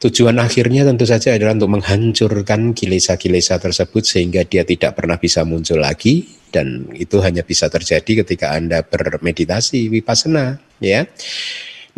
Tujuan 0.00 0.40
akhirnya 0.40 0.80
tentu 0.88 1.04
saja 1.04 1.36
adalah 1.36 1.52
untuk 1.52 1.76
menghancurkan 1.76 2.72
kilesa-kilesa 2.72 3.60
tersebut 3.60 4.00
sehingga 4.00 4.48
dia 4.48 4.64
tidak 4.64 4.96
pernah 4.96 5.20
bisa 5.20 5.44
muncul 5.44 5.76
lagi 5.76 6.24
dan 6.48 6.88
itu 6.96 7.20
hanya 7.20 7.44
bisa 7.44 7.68
terjadi 7.68 8.24
ketika 8.24 8.56
Anda 8.56 8.80
bermeditasi 8.80 9.92
vipassana 9.92 10.56
ya. 10.80 11.04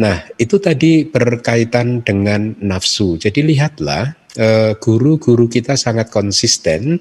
Nah, 0.01 0.25
itu 0.41 0.57
tadi 0.57 1.05
berkaitan 1.05 2.01
dengan 2.01 2.57
nafsu. 2.65 3.21
Jadi 3.21 3.45
lihatlah 3.45 4.17
eh, 4.41 4.73
guru-guru 4.81 5.49
kita 5.49 5.77
sangat 5.77 6.09
konsisten 6.09 6.97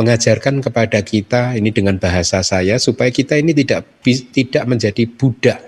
mengajarkan 0.00 0.64
kepada 0.64 1.04
kita 1.04 1.52
ini 1.56 1.68
dengan 1.68 2.00
bahasa 2.00 2.40
saya 2.40 2.80
supaya 2.80 3.12
kita 3.12 3.36
ini 3.36 3.52
tidak 3.52 4.00
tidak 4.32 4.64
menjadi 4.64 5.04
budak 5.04 5.60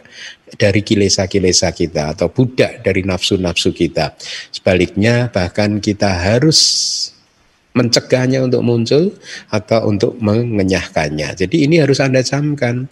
dari 0.56 0.84
kilesa-kilesa 0.84 1.72
kita 1.72 2.16
atau 2.16 2.28
budak 2.28 2.84
dari 2.84 3.04
nafsu-nafsu 3.04 3.72
kita. 3.72 4.16
Sebaliknya 4.52 5.32
bahkan 5.32 5.80
kita 5.80 6.08
harus 6.08 6.60
mencegahnya 7.72 8.44
untuk 8.44 8.60
muncul 8.60 9.16
atau 9.48 9.88
untuk 9.88 10.20
mengenyahkannya. 10.20 11.32
Jadi 11.32 11.64
ini 11.64 11.80
harus 11.80 12.04
Anda 12.04 12.20
camkan. 12.20 12.84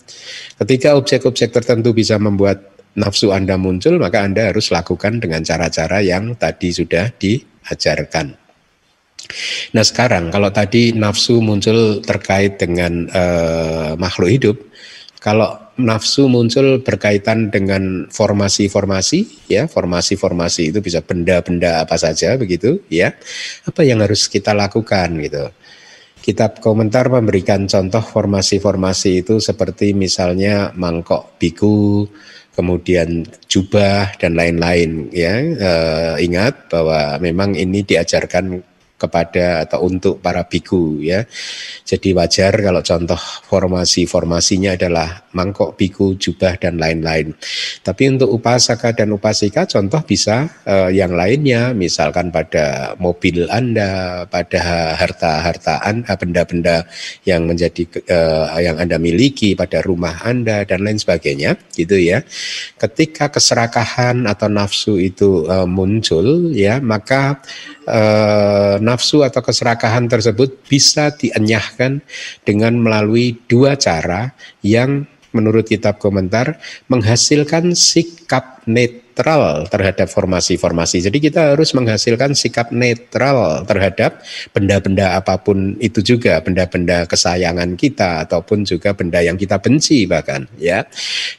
Ketika 0.57 0.97
objek-objek 0.97 1.53
tertentu 1.53 1.93
bisa 1.93 2.17
membuat 2.17 2.80
nafsu 2.99 3.31
Anda 3.31 3.55
muncul, 3.61 4.01
maka 4.01 4.27
Anda 4.27 4.51
harus 4.51 4.73
lakukan 4.75 5.23
dengan 5.23 5.45
cara-cara 5.47 6.03
yang 6.03 6.35
tadi 6.35 6.75
sudah 6.75 7.13
diajarkan. 7.15 8.41
Nah 9.77 9.85
sekarang 9.87 10.35
kalau 10.35 10.51
tadi 10.51 10.91
nafsu 10.91 11.39
muncul 11.39 12.03
terkait 12.03 12.59
dengan 12.59 13.07
uh, 13.15 13.95
makhluk 13.95 14.31
hidup, 14.31 14.57
kalau 15.23 15.55
nafsu 15.79 16.27
muncul 16.27 16.83
berkaitan 16.83 17.53
dengan 17.53 18.09
formasi-formasi, 18.11 19.49
ya 19.49 19.71
formasi-formasi 19.71 20.75
itu 20.75 20.79
bisa 20.83 21.01
benda-benda 21.05 21.85
apa 21.85 21.95
saja 22.01 22.35
begitu, 22.41 22.83
ya 22.91 23.15
apa 23.69 23.81
yang 23.87 24.03
harus 24.03 24.27
kita 24.27 24.51
lakukan 24.57 25.15
gitu. 25.23 25.53
Kitab 26.21 26.61
komentar 26.61 27.09
memberikan 27.09 27.65
contoh 27.65 28.05
formasi-formasi 28.05 29.25
itu 29.25 29.41
seperti 29.41 29.97
misalnya 29.97 30.69
mangkok 30.77 31.41
biku, 31.41 32.05
kemudian 32.61 33.25
jubah 33.49 34.13
dan 34.21 34.37
lain-lain 34.37 35.09
ya. 35.11 35.41
E, 35.41 35.73
ingat 36.29 36.69
bahwa 36.69 37.17
memang 37.17 37.57
ini 37.57 37.81
diajarkan 37.81 38.61
kepada 39.01 39.65
atau 39.65 39.89
untuk 39.89 40.21
para 40.21 40.45
biku 40.45 41.01
ya. 41.01 41.25
Jadi 41.89 42.13
wajar 42.13 42.53
kalau 42.61 42.85
contoh 42.85 43.21
formasi-formasinya 43.49 44.77
adalah 44.77 45.25
mangkok 45.33 45.81
biku, 45.81 46.19
jubah 46.21 46.61
dan 46.61 46.77
lain-lain. 46.77 47.33
Tapi 47.81 48.03
untuk 48.13 48.29
upasaka 48.37 48.93
dan 48.93 49.15
upasika 49.15 49.65
contoh 49.65 50.03
bisa 50.05 50.45
uh, 50.69 50.93
yang 50.93 51.17
lainnya 51.17 51.73
misalkan 51.73 52.29
pada 52.29 52.95
mobil 53.01 53.49
Anda, 53.49 54.27
pada 54.29 54.95
harta-harta 54.99 55.81
Anda, 55.81 56.13
benda-benda 56.19 56.85
yang 57.25 57.47
menjadi 57.47 57.87
uh, 58.11 58.59
yang 58.61 58.77
Anda 58.77 59.01
miliki 59.01 59.57
pada 59.57 59.81
rumah 59.81 60.21
Anda 60.27 60.67
dan 60.67 60.85
lain 60.85 60.99
sebagainya 60.99 61.57
gitu 61.73 61.97
ya. 61.97 62.21
Ketika 62.77 63.31
keserakahan 63.31 64.27
atau 64.27 64.51
nafsu 64.51 64.99
itu 64.99 65.47
uh, 65.47 65.65
muncul 65.65 66.51
ya, 66.53 66.83
maka 66.83 67.39
uh, 67.87 68.77
nafsu 68.91 69.23
atau 69.23 69.39
keserakahan 69.39 70.11
tersebut 70.11 70.67
bisa 70.67 71.15
dienyahkan 71.15 72.03
dengan 72.43 72.75
melalui 72.75 73.39
dua 73.47 73.79
cara 73.79 74.35
yang 74.67 75.07
menurut 75.31 75.67
kitab 75.67 76.03
komentar 76.03 76.59
menghasilkan 76.91 77.75
sikap 77.79 78.67
netral 78.67 79.67
terhadap 79.71 80.11
formasi-formasi. 80.11 81.07
Jadi 81.07 81.19
kita 81.23 81.55
harus 81.55 81.71
menghasilkan 81.71 82.35
sikap 82.35 82.75
netral 82.75 83.63
terhadap 83.63 84.23
benda-benda 84.51 85.15
apa 85.15 85.39
pun 85.39 85.79
itu 85.79 86.03
juga, 86.03 86.43
benda-benda 86.43 87.07
kesayangan 87.07 87.79
kita 87.79 88.27
ataupun 88.27 88.67
juga 88.67 88.91
benda 88.95 89.23
yang 89.23 89.39
kita 89.39 89.63
benci 89.63 90.07
bahkan 90.11 90.51
ya. 90.59 90.83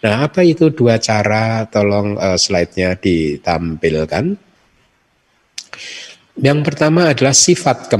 Nah, 0.04 0.28
apa 0.28 0.40
itu 0.48 0.72
dua 0.72 0.96
cara? 0.96 1.68
Tolong 1.68 2.16
uh, 2.16 2.40
slide-nya 2.40 2.96
ditampilkan. 2.96 4.52
Yang 6.40 6.60
pertama 6.64 7.12
adalah 7.12 7.36
sifat 7.36 7.92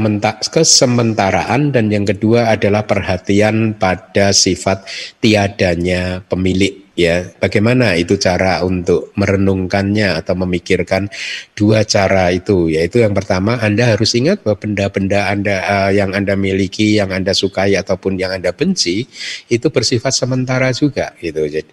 kesementaraan 0.48 1.76
dan 1.76 1.92
yang 1.92 2.08
kedua 2.08 2.56
adalah 2.56 2.88
perhatian 2.88 3.76
pada 3.76 4.32
sifat 4.32 4.88
tiadanya 5.20 6.24
pemilik 6.32 6.82
ya. 6.96 7.28
Bagaimana 7.44 8.00
itu 8.00 8.16
cara 8.16 8.64
untuk 8.64 9.12
merenungkannya 9.20 10.16
atau 10.16 10.40
memikirkan 10.48 11.12
dua 11.60 11.84
cara 11.84 12.32
itu? 12.32 12.72
Yaitu 12.72 13.04
yang 13.04 13.12
pertama 13.12 13.60
Anda 13.60 14.00
harus 14.00 14.16
ingat 14.16 14.48
bahwa 14.48 14.64
benda-benda 14.64 15.28
Anda 15.28 15.56
uh, 15.68 15.92
yang 15.92 16.16
Anda 16.16 16.40
miliki 16.40 17.04
yang 17.04 17.12
Anda 17.12 17.36
sukai 17.36 17.76
ataupun 17.76 18.16
yang 18.16 18.32
Anda 18.32 18.56
benci 18.56 19.12
itu 19.52 19.68
bersifat 19.68 20.16
sementara 20.16 20.72
juga 20.72 21.12
gitu. 21.20 21.44
Jadi 21.44 21.72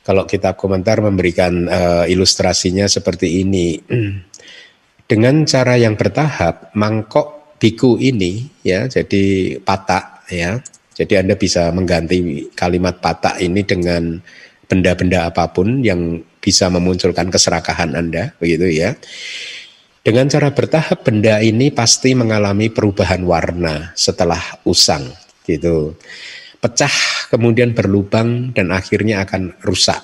kalau 0.00 0.24
kitab 0.24 0.56
komentar 0.56 0.98
memberikan 1.04 1.66
uh, 1.68 2.04
ilustrasinya 2.08 2.88
seperti 2.88 3.42
ini 3.44 3.78
dengan 5.10 5.42
cara 5.42 5.74
yang 5.74 5.98
bertahap 5.98 6.70
mangkok 6.78 7.58
biku 7.58 7.98
ini 7.98 8.46
ya 8.62 8.86
jadi 8.86 9.58
patak 9.58 10.30
ya 10.30 10.62
jadi 11.00 11.24
Anda 11.24 11.34
bisa 11.34 11.72
mengganti 11.72 12.52
kalimat 12.52 13.00
patak 13.00 13.40
ini 13.42 13.64
dengan 13.64 14.22
benda-benda 14.68 15.32
apa 15.32 15.48
pun 15.48 15.80
yang 15.80 16.20
bisa 16.44 16.68
memunculkan 16.68 17.32
keserakahan 17.32 17.96
Anda, 17.96 18.36
begitu 18.36 18.68
ya. 18.68 18.92
Dengan 20.04 20.28
cara 20.28 20.52
bertahap 20.52 21.04
benda 21.04 21.40
ini 21.40 21.72
pasti 21.72 22.12
mengalami 22.12 22.68
perubahan 22.68 23.24
warna 23.24 23.96
setelah 23.96 24.60
usang, 24.68 25.08
gitu. 25.48 25.96
Pecah 26.60 26.92
kemudian 27.32 27.72
berlubang 27.72 28.52
dan 28.52 28.68
akhirnya 28.68 29.24
akan 29.24 29.56
rusak. 29.64 30.00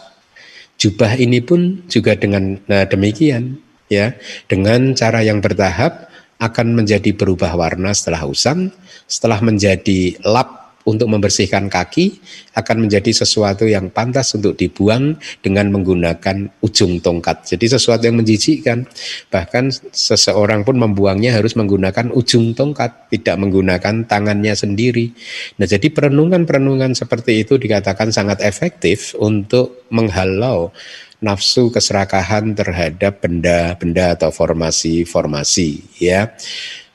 Jubah 0.80 1.16
ini 1.16 1.44
pun 1.44 1.84
juga 1.88 2.16
dengan 2.16 2.56
nah 2.68 2.88
demikian, 2.88 3.56
ya. 3.92 4.14
Dengan 4.46 4.94
cara 4.94 5.22
yang 5.22 5.38
bertahap 5.42 6.08
akan 6.36 6.76
menjadi 6.76 7.16
berubah 7.16 7.56
warna 7.56 7.96
setelah 7.96 8.28
usang, 8.28 8.68
setelah 9.08 9.40
menjadi 9.40 10.20
lap 10.24 10.66
untuk 10.86 11.10
membersihkan 11.10 11.66
kaki 11.66 12.22
akan 12.54 12.86
menjadi 12.86 13.10
sesuatu 13.10 13.66
yang 13.66 13.90
pantas 13.90 14.32
untuk 14.38 14.54
dibuang 14.54 15.18
dengan 15.42 15.68
menggunakan 15.74 16.46
ujung 16.62 17.02
tongkat. 17.02 17.42
Jadi 17.42 17.74
sesuatu 17.76 18.06
yang 18.06 18.22
menjijikkan. 18.22 18.86
Bahkan 19.28 19.90
seseorang 19.90 20.62
pun 20.62 20.78
membuangnya 20.78 21.34
harus 21.34 21.58
menggunakan 21.58 22.14
ujung 22.14 22.54
tongkat, 22.54 23.10
tidak 23.10 23.36
menggunakan 23.36 24.06
tangannya 24.06 24.54
sendiri. 24.54 25.10
Nah, 25.58 25.66
jadi 25.66 25.90
perenungan-perenungan 25.90 26.94
seperti 26.94 27.42
itu 27.42 27.58
dikatakan 27.58 28.14
sangat 28.14 28.40
efektif 28.46 29.18
untuk 29.18 29.84
menghalau 29.90 30.70
nafsu 31.22 31.72
keserakahan 31.72 32.52
terhadap 32.52 33.24
benda-benda 33.24 34.16
atau 34.16 34.30
formasi-formasi 34.32 36.00
ya. 36.00 36.32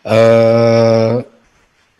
Eh 0.05 1.15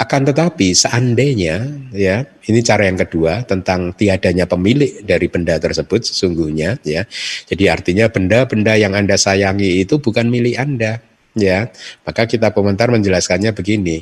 akan 0.01 0.33
tetapi 0.33 0.73
seandainya 0.73 1.61
ya, 1.93 2.25
ini 2.49 2.59
cara 2.65 2.89
yang 2.89 2.97
kedua 2.97 3.45
tentang 3.45 3.93
tiadanya 3.93 4.49
pemilik 4.49 5.05
dari 5.05 5.29
benda 5.29 5.61
tersebut 5.61 6.01
sesungguhnya 6.01 6.81
ya. 6.81 7.05
Jadi 7.45 7.69
artinya 7.69 8.09
benda-benda 8.09 8.73
yang 8.81 8.97
Anda 8.97 9.13
sayangi 9.13 9.85
itu 9.85 10.01
bukan 10.01 10.25
milik 10.33 10.57
Anda 10.57 11.05
ya. 11.37 11.69
Maka 12.01 12.25
kita 12.25 12.49
komentar 12.49 12.89
menjelaskannya 12.89 13.53
begini. 13.53 14.01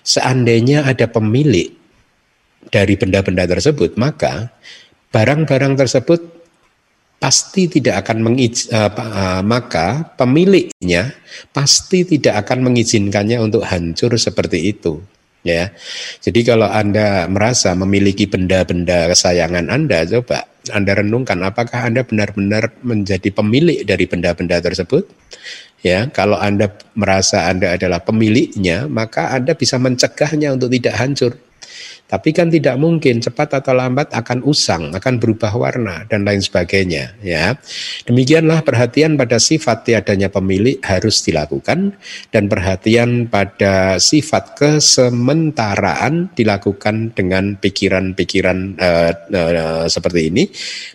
Seandainya 0.00 0.88
ada 0.88 1.12
pemilik 1.12 1.76
dari 2.72 2.96
benda-benda 2.96 3.44
tersebut, 3.44 4.00
maka 4.00 4.48
barang-barang 5.12 5.76
tersebut 5.76 6.33
pasti 7.24 7.72
tidak 7.72 8.04
akan 8.04 8.20
mengiz, 8.20 8.68
uh, 8.68 9.40
maka 9.40 10.12
pemiliknya 10.12 11.16
pasti 11.56 12.04
tidak 12.04 12.44
akan 12.44 12.68
mengizinkannya 12.68 13.40
untuk 13.40 13.64
hancur 13.64 14.12
seperti 14.20 14.76
itu 14.76 15.00
ya. 15.40 15.72
Jadi 16.20 16.44
kalau 16.44 16.68
Anda 16.68 17.24
merasa 17.32 17.72
memiliki 17.72 18.28
benda-benda 18.28 19.08
kesayangan 19.08 19.72
Anda, 19.72 20.04
coba 20.04 20.52
Anda 20.68 21.00
renungkan 21.00 21.40
apakah 21.40 21.88
Anda 21.88 22.04
benar-benar 22.04 22.76
menjadi 22.84 23.32
pemilik 23.32 23.88
dari 23.88 24.04
benda-benda 24.04 24.60
tersebut? 24.60 25.08
Ya, 25.80 26.08
kalau 26.12 26.36
Anda 26.36 26.76
merasa 26.92 27.48
Anda 27.48 27.76
adalah 27.76 28.04
pemiliknya, 28.04 28.84
maka 28.84 29.32
Anda 29.32 29.56
bisa 29.56 29.80
mencegahnya 29.80 30.52
untuk 30.52 30.72
tidak 30.76 30.96
hancur. 31.00 31.40
Tapi 32.14 32.30
kan 32.30 32.46
tidak 32.46 32.78
mungkin 32.78 33.18
cepat 33.18 33.58
atau 33.58 33.74
lambat 33.74 34.14
akan 34.14 34.46
usang, 34.46 34.94
akan 34.94 35.18
berubah 35.18 35.50
warna 35.58 36.06
dan 36.06 36.22
lain 36.22 36.38
sebagainya. 36.38 37.18
Ya, 37.26 37.58
demikianlah 38.06 38.62
perhatian 38.62 39.18
pada 39.18 39.42
sifat 39.42 39.82
tiadanya 39.82 40.30
pemilik 40.30 40.78
harus 40.86 41.26
dilakukan 41.26 41.98
dan 42.30 42.46
perhatian 42.46 43.26
pada 43.26 43.98
sifat 43.98 44.54
kesementaraan 44.54 46.30
dilakukan 46.38 47.10
dengan 47.18 47.58
pikiran-pikiran 47.58 48.78
uh, 48.78 49.10
uh, 49.34 49.84
seperti 49.90 50.30
ini. 50.30 50.46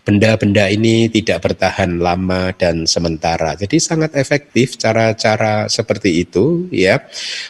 Benda-benda 0.07 0.71
ini 0.71 1.11
tidak 1.11 1.51
bertahan 1.51 1.99
lama 1.99 2.55
dan 2.55 2.87
sementara. 2.87 3.59
Jadi 3.59 3.75
sangat 3.75 4.15
efektif 4.15 4.79
cara-cara 4.79 5.67
seperti 5.67 6.23
itu, 6.23 6.71
ya, 6.71 7.03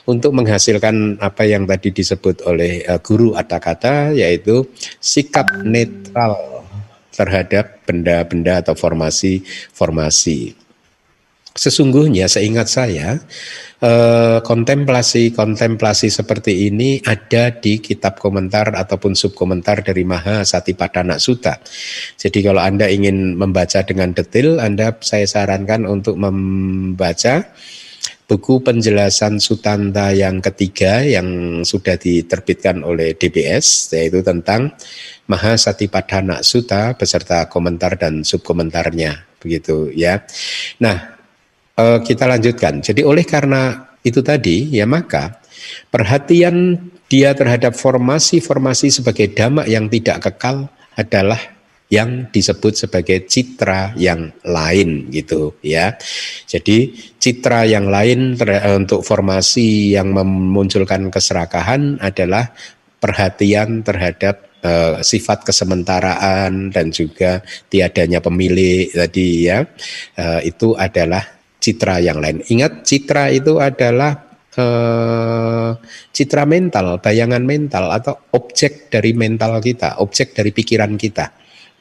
untuk 0.10 0.34
menghasilkan 0.34 1.22
apa 1.22 1.46
yang 1.46 1.70
tadi 1.70 1.94
disebut 1.94 2.42
oleh 2.50 2.82
uh, 2.90 2.98
guru 2.98 3.38
kata-kata 3.60 4.16
yaitu 4.16 4.66
sikap 5.04 5.46
netral 5.62 6.64
terhadap 7.12 7.84
benda-benda 7.84 8.64
atau 8.64 8.74
formasi-formasi. 8.80 10.56
Sesungguhnya 11.60 12.32
seingat 12.32 12.72
saya 12.72 13.20
kontemplasi-kontemplasi 14.44 16.08
eh, 16.12 16.14
seperti 16.14 16.68
ini 16.68 17.00
ada 17.04 17.52
di 17.52 17.80
kitab 17.80 18.20
komentar 18.20 18.76
ataupun 18.76 19.16
subkomentar 19.16 19.84
dari 19.84 20.04
Maha 20.04 20.44
Satipadana 20.44 21.16
Sutta. 21.16 21.60
Jadi 22.20 22.44
kalau 22.44 22.60
Anda 22.60 22.92
ingin 22.92 23.40
membaca 23.40 23.80
dengan 23.84 24.12
detail, 24.12 24.60
Anda 24.60 24.96
saya 25.00 25.24
sarankan 25.28 25.88
untuk 25.88 26.20
membaca 26.20 27.56
buku 28.30 28.62
penjelasan 28.62 29.42
Sutanta 29.42 30.14
yang 30.14 30.38
ketiga 30.38 31.02
yang 31.02 31.62
sudah 31.66 31.98
diterbitkan 31.98 32.86
oleh 32.86 33.18
DBS 33.18 33.90
yaitu 33.98 34.22
tentang 34.22 34.78
Mahasatipadana 35.26 36.46
Sutta 36.46 36.94
beserta 36.94 37.50
komentar 37.50 37.98
dan 37.98 38.22
subkomentarnya 38.22 39.42
begitu 39.42 39.90
ya. 39.90 40.22
Nah, 40.78 41.18
eh, 41.74 42.00
kita 42.06 42.30
lanjutkan. 42.30 42.86
Jadi 42.86 43.02
oleh 43.02 43.26
karena 43.26 43.90
itu 44.06 44.22
tadi 44.22 44.78
ya 44.78 44.86
maka 44.86 45.42
perhatian 45.90 46.78
dia 47.10 47.34
terhadap 47.34 47.74
formasi-formasi 47.74 49.02
sebagai 49.02 49.34
damak 49.34 49.66
yang 49.66 49.90
tidak 49.90 50.30
kekal 50.30 50.70
adalah 50.94 51.59
yang 51.90 52.30
disebut 52.30 52.86
sebagai 52.86 53.26
citra 53.26 53.98
yang 53.98 54.30
lain 54.46 55.10
gitu 55.10 55.58
ya. 55.66 55.98
Jadi 56.46 56.94
citra 57.18 57.66
yang 57.66 57.90
lain 57.90 58.38
untuk 58.78 59.02
formasi 59.02 59.98
yang 59.98 60.14
memunculkan 60.14 61.10
keserakahan 61.10 61.98
adalah 61.98 62.54
perhatian 63.02 63.82
terhadap 63.82 64.46
uh, 64.62 65.02
sifat 65.02 65.42
kesementaraan 65.50 66.70
dan 66.70 66.94
juga 66.94 67.42
tiadanya 67.74 68.22
pemilik 68.22 68.94
tadi 68.94 69.50
ya. 69.50 69.66
Uh, 70.14 70.46
itu 70.46 70.78
adalah 70.78 71.26
citra 71.58 72.06
yang 72.06 72.22
lain. 72.22 72.46
Ingat 72.46 72.86
citra 72.86 73.34
itu 73.34 73.58
adalah 73.58 74.30
citra 76.12 76.44
mental, 76.44 77.00
bayangan 77.00 77.40
mental 77.48 77.96
atau 77.96 78.28
objek 78.36 78.92
dari 78.92 79.16
mental 79.16 79.56
kita, 79.64 80.04
objek 80.04 80.36
dari 80.36 80.52
pikiran 80.52 81.00
kita 81.00 81.32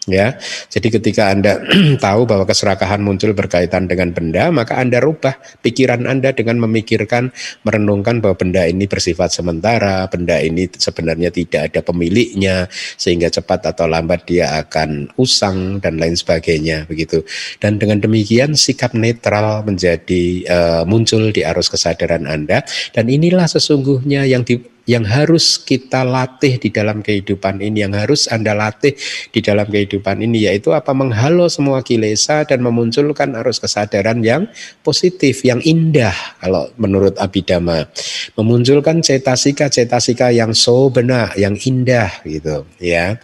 ya. 0.08 0.34
Jadi 0.72 0.88
ketika 0.88 1.30
Anda 1.30 1.60
tahu 2.04 2.24
bahwa 2.24 2.48
keserakahan 2.48 3.04
muncul 3.04 3.36
berkaitan 3.36 3.86
dengan 3.86 4.10
benda, 4.10 4.48
maka 4.48 4.80
Anda 4.80 4.98
rubah 4.98 5.36
pikiran 5.62 6.08
Anda 6.08 6.32
dengan 6.32 6.58
memikirkan, 6.64 7.30
merenungkan 7.62 8.24
bahwa 8.24 8.40
benda 8.40 8.64
ini 8.64 8.88
bersifat 8.88 9.30
sementara, 9.30 10.08
benda 10.08 10.40
ini 10.40 10.66
sebenarnya 10.66 11.28
tidak 11.30 11.72
ada 11.72 11.80
pemiliknya, 11.84 12.66
sehingga 12.96 13.28
cepat 13.28 13.76
atau 13.76 13.86
lambat 13.86 14.24
dia 14.24 14.58
akan 14.64 15.12
usang 15.20 15.78
dan 15.78 16.00
lain 16.00 16.16
sebagainya 16.16 16.88
begitu. 16.88 17.22
Dan 17.60 17.76
dengan 17.76 18.00
demikian 18.00 18.56
sikap 18.56 18.96
netral 18.96 19.62
menjadi 19.62 20.24
uh, 20.48 20.82
muncul 20.88 21.30
di 21.30 21.44
arus 21.44 21.68
kesadaran 21.68 22.24
Anda 22.24 22.64
dan 22.96 23.06
inilah 23.06 23.46
sesungguhnya 23.46 24.24
yang 24.24 24.42
di 24.42 24.77
yang 24.88 25.04
harus 25.04 25.60
kita 25.60 26.00
latih 26.00 26.56
di 26.56 26.72
dalam 26.72 27.04
kehidupan 27.04 27.60
ini, 27.60 27.84
yang 27.84 27.92
harus 27.92 28.24
Anda 28.32 28.56
latih 28.56 28.96
di 29.28 29.44
dalam 29.44 29.68
kehidupan 29.68 30.24
ini, 30.24 30.48
yaitu 30.48 30.72
apa 30.72 30.96
menghalau 30.96 31.46
semua 31.52 31.84
kilesa 31.84 32.48
dan 32.48 32.64
memunculkan 32.64 33.36
arus 33.44 33.60
kesadaran 33.60 34.24
yang 34.24 34.48
positif, 34.80 35.44
yang 35.44 35.60
indah, 35.60 36.16
kalau 36.40 36.72
menurut 36.80 37.14
Abhidhamma. 37.20 37.92
Memunculkan 38.40 39.04
cetasika-cetasika 39.04 40.32
yang 40.32 40.56
so 40.56 40.88
benar, 40.88 41.36
yang 41.36 41.52
indah 41.60 42.08
gitu 42.24 42.64
ya. 42.80 43.20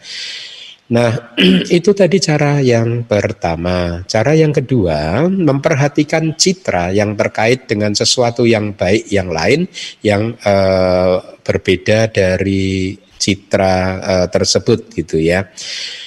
Nah, 0.85 1.33
itu 1.79 1.97
tadi 1.97 2.21
cara 2.21 2.61
yang 2.61 3.09
pertama. 3.09 4.05
Cara 4.05 4.37
yang 4.37 4.53
kedua, 4.53 5.25
memperhatikan 5.25 6.37
citra 6.37 6.93
yang 6.93 7.17
terkait 7.17 7.65
dengan 7.65 7.97
sesuatu 7.97 8.45
yang 8.45 8.77
baik 8.77 9.09
yang 9.09 9.33
lain 9.33 9.65
yang 10.05 10.37
uh, 10.45 11.41
berbeda 11.41 12.13
dari 12.13 13.01
citra 13.17 13.77
uh, 14.05 14.27
tersebut 14.29 14.93
gitu 14.93 15.17
ya. 15.17 15.49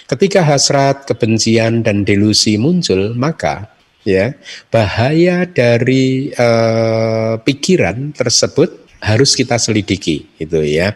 Ketika 0.05 0.45
hasrat, 0.45 1.09
kebencian 1.09 1.81
dan 1.81 2.05
delusi 2.05 2.61
muncul, 2.61 3.17
maka 3.17 3.73
ya 4.07 4.31
bahaya 4.71 5.43
dari 5.43 6.31
uh, 6.31 7.35
pikiran 7.43 8.15
tersebut 8.15 8.86
harus 9.01 9.37
kita 9.37 9.57
selidiki 9.61 10.25
itu 10.41 10.59
ya. 10.65 10.93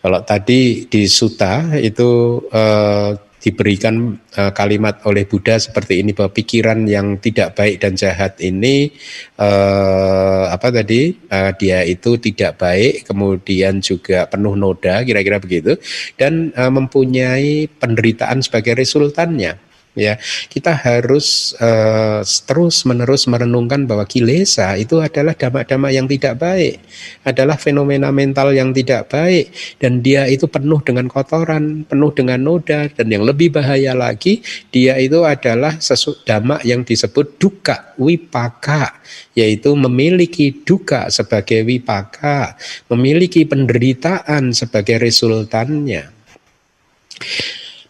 Kalau 0.00 0.20
tadi 0.24 0.88
di 0.88 1.02
Suta 1.08 1.76
itu 1.76 2.40
eh, 2.48 3.10
diberikan 3.44 4.16
eh, 4.32 4.52
kalimat 4.56 5.04
oleh 5.04 5.28
Buddha 5.28 5.60
seperti 5.60 6.00
ini 6.00 6.16
bahwa 6.16 6.32
pikiran 6.32 6.88
yang 6.88 7.20
tidak 7.20 7.52
baik 7.52 7.76
dan 7.76 7.92
jahat 7.92 8.40
ini 8.40 8.88
eh, 9.36 10.44
apa 10.48 10.72
tadi 10.72 11.12
eh, 11.12 11.52
dia 11.60 11.84
itu 11.84 12.16
tidak 12.16 12.56
baik 12.56 13.04
kemudian 13.04 13.84
juga 13.84 14.24
penuh 14.24 14.56
noda 14.56 15.04
kira-kira 15.04 15.36
begitu 15.36 15.76
dan 16.16 16.56
eh, 16.56 16.72
mempunyai 16.72 17.68
penderitaan 17.68 18.40
sebagai 18.40 18.80
resultannya 18.80 19.60
ya 19.94 20.18
kita 20.50 20.74
harus 20.74 21.54
uh, 21.62 22.20
terus 22.50 22.82
menerus 22.82 23.30
merenungkan 23.30 23.86
bahwa 23.86 24.02
kilesa 24.04 24.74
itu 24.74 24.98
adalah 24.98 25.38
damak-damak 25.38 25.94
yang 25.94 26.10
tidak 26.10 26.34
baik 26.42 26.82
adalah 27.22 27.54
fenomena 27.54 28.10
mental 28.10 28.50
yang 28.50 28.74
tidak 28.74 29.06
baik 29.06 29.54
dan 29.78 30.02
dia 30.02 30.26
itu 30.26 30.50
penuh 30.50 30.82
dengan 30.82 31.06
kotoran 31.06 31.86
penuh 31.86 32.10
dengan 32.10 32.42
noda 32.42 32.90
dan 32.90 33.06
yang 33.06 33.22
lebih 33.22 33.54
bahaya 33.54 33.94
lagi 33.94 34.42
dia 34.74 34.98
itu 34.98 35.22
adalah 35.22 35.78
sesu 35.78 36.18
damak 36.26 36.66
yang 36.66 36.82
disebut 36.82 37.38
duka 37.38 37.94
wipaka 37.94 38.98
yaitu 39.38 39.70
memiliki 39.78 40.50
duka 40.66 41.06
sebagai 41.06 41.62
wipaka 41.62 42.58
memiliki 42.90 43.46
penderitaan 43.46 44.50
sebagai 44.50 44.98
resultannya 44.98 46.10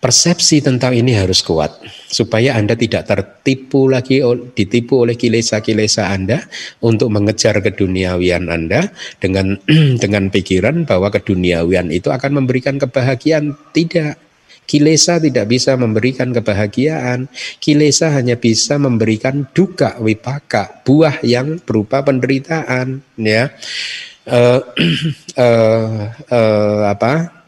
persepsi 0.05 0.61
tentang 0.61 0.93
ini 0.93 1.17
harus 1.17 1.41
kuat 1.41 1.81
supaya 2.13 2.61
Anda 2.61 2.77
tidak 2.77 3.09
tertipu 3.09 3.89
lagi 3.89 4.21
ditipu 4.53 5.09
oleh 5.09 5.17
kilesa-kilesa 5.17 6.13
Anda 6.13 6.45
untuk 6.85 7.09
mengejar 7.09 7.65
keduniawian 7.65 8.53
Anda 8.53 8.93
dengan 9.17 9.57
dengan 10.05 10.29
pikiran 10.29 10.85
bahwa 10.85 11.09
keduniawian 11.09 11.89
itu 11.89 12.13
akan 12.13 12.45
memberikan 12.45 12.77
kebahagiaan 12.77 13.57
tidak 13.73 14.21
Kilesa 14.65 15.21
tidak 15.21 15.53
bisa 15.53 15.77
memberikan 15.77 16.33
kebahagiaan. 16.33 17.29
Kilesa 17.61 18.17
hanya 18.17 18.41
bisa 18.41 18.81
memberikan 18.81 19.45
duka 19.53 20.01
wipaka, 20.01 20.81
buah 20.89 21.21
yang 21.21 21.61
berupa 21.61 22.01
penderitaan. 22.01 23.05
Ya, 23.21 23.53
uh, 24.25 24.65
uh, 25.37 26.17
uh, 26.33 26.81
apa? 26.89 27.44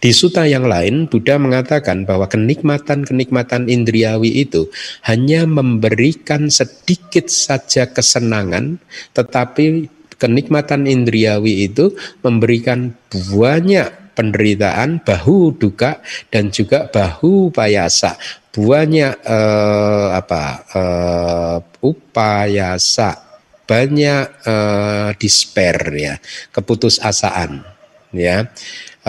Di 0.00 0.16
suta 0.16 0.48
yang 0.48 0.64
lain, 0.64 1.04
Buddha 1.12 1.36
mengatakan 1.36 2.08
bahwa 2.08 2.24
kenikmatan-kenikmatan 2.24 3.68
indriawi 3.68 4.48
itu 4.48 4.72
hanya 5.04 5.44
memberikan 5.44 6.48
sedikit 6.48 7.28
saja 7.28 7.84
kesenangan, 7.84 8.80
tetapi 9.12 9.92
kenikmatan 10.16 10.88
indriawi 10.88 11.68
itu 11.68 11.92
memberikan 12.24 12.96
banyak 13.12 14.16
penderitaan, 14.16 15.04
bahu 15.04 15.60
duka 15.60 16.00
dan 16.32 16.48
juga 16.48 16.88
bahu 16.88 17.52
payasa. 17.52 18.16
Banyak 18.56 19.14
eh, 19.20 20.08
apa 20.16 20.44
eh, 20.80 21.56
upayasa, 21.84 23.20
banyak 23.68 24.24
eh, 24.48 25.08
despair 25.20 25.76
ya, 25.92 26.14
keputusasaan 26.56 27.80
ya 28.10 28.50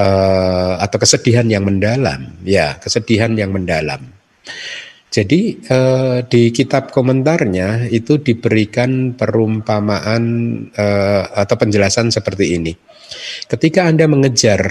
uh, 0.01 0.73
atau 0.81 0.97
kesedihan 0.97 1.45
yang 1.45 1.61
mendalam, 1.61 2.33
ya 2.41 2.81
kesedihan 2.81 3.29
yang 3.37 3.53
mendalam. 3.53 4.01
Jadi 5.11 5.59
uh, 5.67 6.23
di 6.23 6.55
kitab 6.55 6.87
komentarnya 6.95 7.91
itu 7.91 8.15
diberikan 8.15 9.11
perumpamaan 9.11 10.23
uh, 10.71 11.23
atau 11.35 11.55
penjelasan 11.59 12.09
seperti 12.09 12.55
ini. 12.55 12.73
Ketika 13.43 13.91
Anda 13.91 14.07
mengejar 14.07 14.61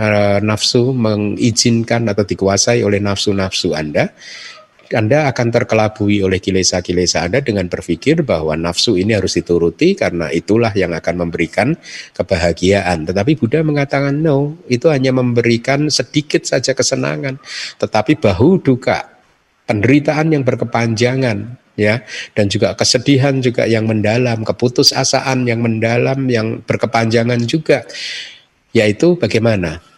uh, 0.00 0.38
nafsu, 0.40 0.96
mengizinkan 0.96 2.08
atau 2.08 2.24
dikuasai 2.24 2.80
oleh 2.80 2.96
nafsu-nafsu 2.96 3.76
Anda, 3.76 4.08
anda 4.90 5.30
akan 5.30 5.54
terkelabui 5.54 6.18
oleh 6.26 6.42
kilesa-kilesa 6.42 7.22
Anda 7.22 7.38
dengan 7.38 7.70
berpikir 7.70 8.26
bahwa 8.26 8.58
nafsu 8.58 8.98
ini 8.98 9.14
harus 9.14 9.38
dituruti 9.38 9.94
karena 9.94 10.26
itulah 10.34 10.74
yang 10.74 10.90
akan 10.90 11.26
memberikan 11.26 11.78
kebahagiaan. 12.10 13.06
Tetapi 13.06 13.38
Buddha 13.38 13.62
mengatakan 13.62 14.18
no, 14.18 14.58
itu 14.66 14.90
hanya 14.90 15.14
memberikan 15.14 15.86
sedikit 15.94 16.42
saja 16.42 16.74
kesenangan, 16.74 17.38
tetapi 17.78 18.18
bahu 18.18 18.58
duka, 18.66 19.06
penderitaan 19.70 20.34
yang 20.34 20.42
berkepanjangan 20.42 21.54
ya 21.78 22.02
dan 22.34 22.50
juga 22.50 22.74
kesedihan 22.74 23.38
juga 23.38 23.70
yang 23.70 23.86
mendalam, 23.86 24.42
keputusasaan 24.42 25.46
yang 25.46 25.62
mendalam 25.62 26.26
yang 26.26 26.66
berkepanjangan 26.66 27.38
juga. 27.46 27.86
Yaitu 28.74 29.18
bagaimana? 29.18 29.89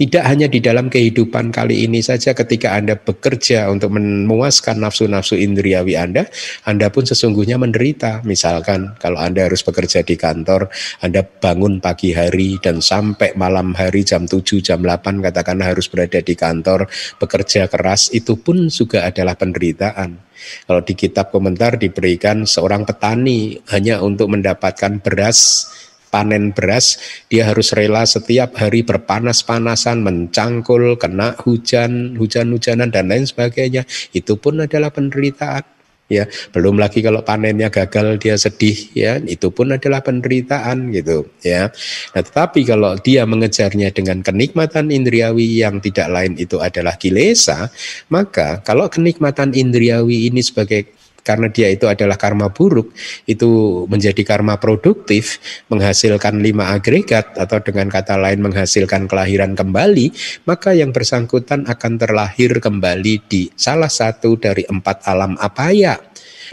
Tidak 0.00 0.24
hanya 0.24 0.48
di 0.48 0.64
dalam 0.64 0.88
kehidupan 0.88 1.52
kali 1.52 1.84
ini 1.84 2.00
saja 2.00 2.32
ketika 2.32 2.72
Anda 2.72 2.96
bekerja 2.96 3.68
untuk 3.68 4.00
memuaskan 4.00 4.80
nafsu-nafsu 4.80 5.36
indriawi 5.36 5.92
Anda, 5.92 6.24
Anda 6.64 6.88
pun 6.88 7.04
sesungguhnya 7.04 7.60
menderita. 7.60 8.24
Misalkan 8.24 8.96
kalau 8.96 9.20
Anda 9.20 9.44
harus 9.44 9.60
bekerja 9.60 10.00
di 10.00 10.16
kantor, 10.16 10.72
Anda 11.04 11.20
bangun 11.20 11.84
pagi 11.84 12.16
hari 12.16 12.56
dan 12.64 12.80
sampai 12.80 13.36
malam 13.36 13.76
hari 13.76 14.00
jam 14.00 14.24
7, 14.24 14.64
jam 14.64 14.80
8 14.80 15.20
katakan 15.20 15.60
harus 15.60 15.92
berada 15.92 16.24
di 16.24 16.32
kantor, 16.32 16.88
bekerja 17.20 17.68
keras, 17.68 18.08
itu 18.16 18.40
pun 18.40 18.72
juga 18.72 19.04
adalah 19.04 19.36
penderitaan. 19.36 20.16
Kalau 20.64 20.80
di 20.80 20.96
kitab 20.96 21.28
komentar 21.28 21.76
diberikan 21.76 22.48
seorang 22.48 22.88
petani 22.88 23.60
hanya 23.68 24.00
untuk 24.00 24.32
mendapatkan 24.32 25.04
beras 25.04 25.68
panen 26.10 26.50
beras, 26.50 26.98
dia 27.30 27.46
harus 27.48 27.70
rela 27.72 28.02
setiap 28.04 28.58
hari 28.58 28.82
berpanas-panasan, 28.82 30.02
mencangkul, 30.02 30.98
kena 30.98 31.38
hujan, 31.40 32.18
hujan-hujanan 32.18 32.90
dan 32.90 33.08
lain 33.08 33.24
sebagainya. 33.24 33.86
Itu 34.10 34.36
pun 34.36 34.60
adalah 34.60 34.90
penderitaan. 34.90 35.80
Ya, 36.10 36.26
belum 36.50 36.74
lagi 36.74 37.06
kalau 37.06 37.22
panennya 37.22 37.70
gagal 37.70 38.18
dia 38.18 38.34
sedih 38.34 38.74
ya, 38.98 39.22
itu 39.22 39.46
pun 39.54 39.70
adalah 39.70 40.02
penderitaan 40.02 40.90
gitu 40.90 41.30
ya. 41.38 41.70
Nah, 42.10 42.22
tetapi 42.26 42.66
kalau 42.66 42.98
dia 42.98 43.22
mengejarnya 43.22 43.94
dengan 43.94 44.18
kenikmatan 44.18 44.90
indriawi 44.90 45.62
yang 45.62 45.78
tidak 45.78 46.10
lain 46.10 46.34
itu 46.34 46.58
adalah 46.58 46.98
kilesa, 46.98 47.70
maka 48.10 48.58
kalau 48.66 48.90
kenikmatan 48.90 49.54
indriawi 49.54 50.26
ini 50.26 50.42
sebagai 50.42 50.98
karena 51.24 51.48
dia 51.48 51.72
itu 51.72 51.88
adalah 51.88 52.20
karma 52.20 52.52
buruk, 52.52 52.92
itu 53.24 53.84
menjadi 53.88 54.22
karma 54.22 54.60
produktif, 54.60 55.40
menghasilkan 55.72 56.38
lima 56.38 56.74
agregat 56.76 57.34
atau 57.38 57.58
dengan 57.64 57.88
kata 57.88 58.20
lain 58.20 58.44
menghasilkan 58.44 59.08
kelahiran 59.08 59.56
kembali, 59.56 60.12
maka 60.44 60.76
yang 60.76 60.92
bersangkutan 60.92 61.64
akan 61.66 61.92
terlahir 61.96 62.60
kembali 62.60 63.14
di 63.26 63.48
salah 63.56 63.90
satu 63.90 64.36
dari 64.36 64.62
empat 64.68 65.06
alam 65.08 65.34
apaya. 65.40 65.98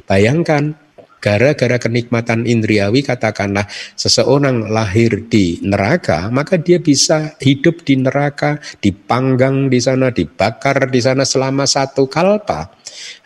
Bayangkan 0.05 0.86
gara-gara 1.27 1.75
kenikmatan 1.75 2.47
indriawi 2.47 3.03
katakanlah 3.03 3.67
seseorang 3.99 4.71
lahir 4.71 5.27
di 5.27 5.59
neraka 5.59 6.31
maka 6.31 6.55
dia 6.55 6.79
bisa 6.79 7.35
hidup 7.43 7.83
di 7.83 7.99
neraka 7.99 8.63
dipanggang 8.79 9.67
di 9.67 9.83
sana 9.83 10.07
dibakar 10.07 10.87
di 10.87 11.03
sana 11.03 11.27
selama 11.27 11.67
satu 11.67 12.07
kalpa 12.07 12.71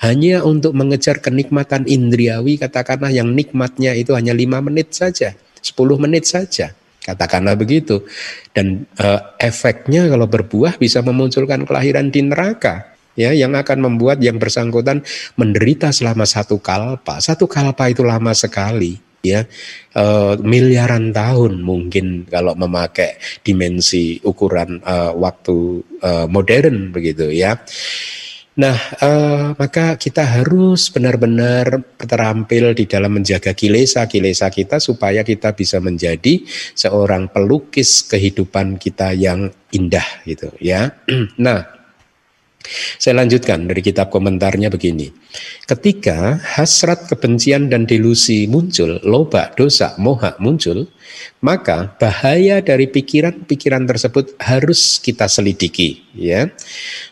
hanya 0.02 0.42
untuk 0.42 0.74
mengejar 0.74 1.22
kenikmatan 1.22 1.86
indriawi 1.86 2.58
katakanlah 2.58 3.14
yang 3.14 3.32
nikmatnya 3.38 3.94
itu 3.96 4.18
hanya 4.18 4.36
lima 4.36 4.60
menit 4.60 4.92
saja, 4.92 5.38
10 5.62 5.78
menit 6.02 6.28
saja. 6.28 6.74
Katakanlah 7.02 7.58
begitu. 7.58 8.06
Dan 8.54 8.86
e, 8.94 9.08
efeknya 9.42 10.06
kalau 10.06 10.30
berbuah 10.30 10.78
bisa 10.78 11.02
memunculkan 11.02 11.66
kelahiran 11.66 12.14
di 12.14 12.22
neraka 12.22 12.91
ya 13.16 13.32
yang 13.36 13.56
akan 13.58 13.78
membuat 13.92 14.20
yang 14.24 14.38
bersangkutan 14.38 15.04
menderita 15.36 15.92
selama 15.92 16.24
satu 16.28 16.60
kalpa. 16.60 17.20
Satu 17.20 17.46
kalpa 17.48 17.92
itu 17.92 18.06
lama 18.06 18.32
sekali 18.36 19.00
ya 19.22 19.46
e, 19.94 20.06
miliaran 20.42 21.14
tahun 21.14 21.62
mungkin 21.62 22.26
kalau 22.26 22.58
memakai 22.58 23.22
dimensi 23.46 24.18
ukuran 24.26 24.82
e, 24.82 24.96
waktu 25.14 25.58
e, 26.02 26.10
modern 26.26 26.90
begitu 26.90 27.30
ya. 27.30 27.58
Nah, 28.52 28.76
eh, 29.00 29.56
maka 29.56 29.96
kita 29.96 30.28
harus 30.28 30.92
benar-benar 30.92 31.88
terampil 31.96 32.76
di 32.76 32.84
dalam 32.84 33.16
menjaga 33.16 33.56
kilesa-kilesa 33.56 34.52
kita 34.52 34.84
supaya 34.84 35.24
kita 35.24 35.56
bisa 35.56 35.80
menjadi 35.80 36.44
seorang 36.76 37.32
pelukis 37.32 38.04
kehidupan 38.12 38.76
kita 38.76 39.16
yang 39.16 39.48
indah 39.72 40.04
gitu 40.28 40.52
ya. 40.60 40.92
Nah, 41.42 41.81
Saya 42.98 43.22
lanjutkan 43.22 43.68
dari 43.68 43.82
kitab 43.82 44.14
komentarnya 44.14 44.70
begini. 44.72 45.10
Ketika 45.66 46.40
hasrat 46.40 47.10
kebencian 47.10 47.68
dan 47.68 47.90
delusi 47.90 48.46
muncul, 48.46 49.02
loba, 49.04 49.52
dosa, 49.58 49.98
moha 49.98 50.38
muncul, 50.38 50.88
maka 51.42 51.98
bahaya 51.98 52.62
dari 52.62 52.88
pikiran-pikiran 52.88 53.84
tersebut 53.90 54.38
harus 54.38 55.02
kita 55.02 55.26
selidiki 55.26 56.06
ya 56.14 56.50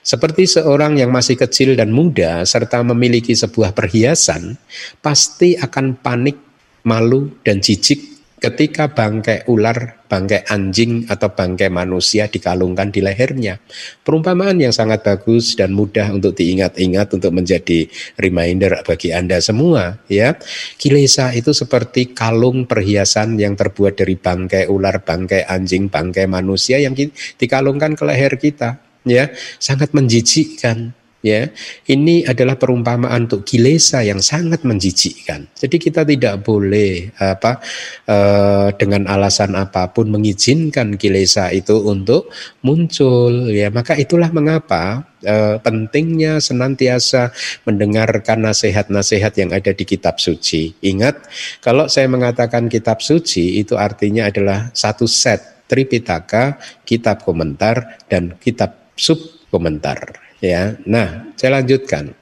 seperti 0.05 0.45
seorang 0.45 1.01
yang 1.01 1.09
masih 1.09 1.35
kecil 1.35 1.73
dan 1.75 1.89
muda 1.89 2.45
serta 2.45 2.81
memiliki 2.85 3.33
sebuah 3.33 3.73
perhiasan 3.73 4.55
pasti 5.01 5.57
akan 5.57 5.99
panik 5.99 6.37
malu 6.85 7.33
dan 7.43 7.59
jijik 7.59 8.18
ketika 8.39 8.89
bangkai 8.89 9.45
ular, 9.51 10.07
bangkai 10.07 10.47
anjing 10.47 11.05
atau 11.11 11.31
bangkai 11.31 11.67
manusia 11.67 12.31
dikalungkan 12.31 12.89
di 12.89 13.03
lehernya. 13.03 13.59
Perumpamaan 14.01 14.57
yang 14.57 14.71
sangat 14.71 15.03
bagus 15.03 15.59
dan 15.59 15.75
mudah 15.75 16.09
untuk 16.15 16.33
diingat-ingat 16.33 17.19
untuk 17.19 17.31
menjadi 17.35 17.85
reminder 18.15 18.79
bagi 18.87 19.11
Anda 19.11 19.43
semua 19.43 19.99
ya. 20.07 20.39
Kilesa 20.79 21.35
itu 21.35 21.51
seperti 21.51 22.15
kalung 22.15 22.65
perhiasan 22.65 23.35
yang 23.37 23.59
terbuat 23.59 23.99
dari 23.99 24.15
bangkai 24.15 24.71
ular, 24.71 25.03
bangkai 25.03 25.45
anjing, 25.45 25.91
bangkai 25.91 26.25
manusia 26.25 26.79
yang 26.79 26.95
dikalungkan 27.37 27.93
ke 27.93 28.03
leher 28.07 28.33
kita 28.39 28.79
ya. 29.03 29.31
Sangat 29.59 29.91
menjijikkan 29.91 30.98
ya 31.19 31.51
ini 31.91 32.23
adalah 32.23 32.55
perumpamaan 32.55 33.27
untuk 33.27 33.43
kilesa 33.43 34.03
yang 34.03 34.23
sangat 34.23 34.63
menjijikkan. 34.63 35.51
Jadi 35.55 35.75
kita 35.75 36.07
tidak 36.07 36.43
boleh 36.43 37.11
apa 37.19 37.59
eh, 38.07 38.69
dengan 38.79 39.07
alasan 39.11 39.55
apa 39.55 39.91
pun 39.91 40.07
mengizinkan 40.07 40.95
kilesa 40.95 41.51
itu 41.51 41.75
untuk 41.83 42.31
muncul. 42.63 43.51
Ya 43.51 43.67
maka 43.71 43.99
itulah 43.99 44.31
mengapa 44.31 45.03
eh, 45.23 45.59
pentingnya 45.59 46.39
senantiasa 46.39 47.35
mendengarkan 47.67 48.47
nasihat-nasihat 48.47 49.33
yang 49.35 49.51
ada 49.51 49.75
di 49.75 49.83
kitab 49.83 50.23
suci. 50.23 50.79
Ingat 50.79 51.27
kalau 51.59 51.91
saya 51.91 52.07
mengatakan 52.07 52.71
kitab 52.71 53.03
suci 53.03 53.59
itu 53.59 53.75
artinya 53.75 54.31
adalah 54.31 54.71
satu 54.71 55.05
set 55.05 55.59
Tripitaka, 55.69 56.57
kitab 56.81 57.21
komentar 57.21 58.01
dan 58.09 58.33
kitab 58.41 58.89
sub 58.97 59.21
komentar 59.53 60.28
Ya, 60.39 60.79
nah 60.87 61.27
saya 61.35 61.59
lanjutkan. 61.59 62.15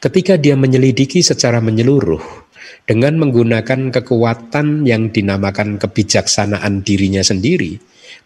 Ketika 0.00 0.40
dia 0.40 0.56
menyelidiki 0.56 1.20
secara 1.20 1.60
menyeluruh 1.60 2.24
dengan 2.88 3.20
menggunakan 3.20 3.92
kekuatan 3.92 4.88
yang 4.88 5.12
dinamakan 5.12 5.76
kebijaksanaan 5.76 6.80
dirinya 6.80 7.20
sendiri, 7.20 7.76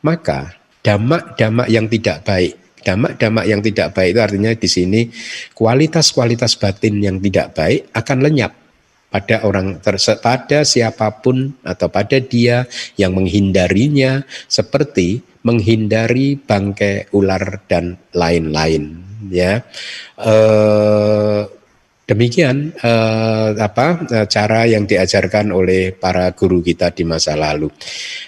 maka 0.07 0.55
damak-damak 0.87 1.67
yang 1.67 1.91
tidak 1.91 2.23
baik, 2.23 2.55
damak-damak 2.87 3.45
yang 3.51 3.59
tidak 3.59 3.91
baik 3.91 4.15
itu 4.15 4.21
artinya 4.23 4.53
di 4.55 4.69
sini 4.71 5.01
kualitas-kualitas 5.51 6.55
batin 6.63 7.03
yang 7.03 7.19
tidak 7.19 7.59
baik 7.59 7.91
akan 7.91 8.19
lenyap 8.23 8.55
pada 9.11 9.43
orang 9.43 9.83
pada 9.83 10.63
siapa 10.63 11.11
pun 11.19 11.51
atau 11.67 11.91
pada 11.91 12.23
dia 12.23 12.71
yang 12.95 13.11
menghindarinya 13.19 14.23
seperti 14.47 15.23
menghindari 15.47 16.35
bangkai 16.35 17.15
ular 17.15 17.63
dan 17.71 17.95
lain-lain 18.11 19.07
ya. 19.31 19.63
Eh, 20.19 21.43
demikian 22.07 22.71
eh, 22.75 23.51
apa 23.59 23.87
eh, 24.07 24.27
cara 24.31 24.67
yang 24.67 24.87
diajarkan 24.87 25.51
oleh 25.51 25.95
para 25.95 26.35
guru 26.35 26.63
kita 26.63 26.91
di 26.91 27.07
masa 27.07 27.39
lalu. 27.39 27.71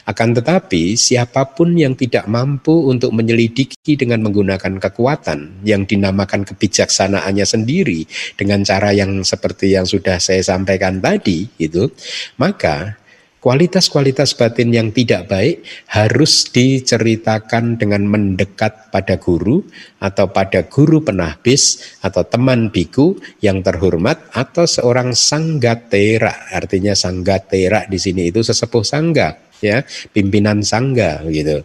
Akan 0.06 0.30
tetapi 0.30 0.94
siapa 0.94 1.42
pun 1.50 1.74
yang 1.74 1.98
tidak 1.98 2.30
mampu 2.30 2.86
untuk 2.86 3.10
menyelidiki 3.10 3.98
dengan 3.98 4.22
menggunakan 4.22 4.78
kekuatan 4.78 5.66
yang 5.66 5.86
dinamakan 5.86 6.46
kebijaksanaannya 6.46 7.46
sendiri 7.46 8.06
dengan 8.38 8.62
cara 8.62 8.94
yang 8.94 9.26
seperti 9.26 9.74
yang 9.74 9.86
sudah 9.86 10.22
saya 10.22 10.42
sampaikan 10.42 11.02
tadi 11.02 11.50
itu 11.58 11.90
maka 12.38 13.07
Kualitas-kualitas 13.38 14.34
batin 14.34 14.74
yang 14.74 14.90
tidak 14.90 15.30
baik 15.30 15.62
harus 15.94 16.50
diceritakan 16.50 17.78
dengan 17.78 18.02
mendekat 18.02 18.90
pada 18.90 19.14
guru 19.14 19.62
atau 20.02 20.26
pada 20.26 20.66
guru 20.66 20.98
penahbis 21.06 21.78
atau 22.02 22.26
teman 22.26 22.74
biku 22.74 23.14
yang 23.38 23.62
terhormat 23.62 24.18
atau 24.34 24.66
seorang 24.66 25.14
sanggatera. 25.14 26.50
Artinya 26.50 26.98
sanggatera 26.98 27.86
di 27.86 28.02
sini 28.02 28.26
itu 28.26 28.42
sesepuh 28.42 28.82
sangga, 28.82 29.38
ya, 29.62 29.86
pimpinan 30.10 30.66
sangga 30.66 31.22
gitu. 31.30 31.62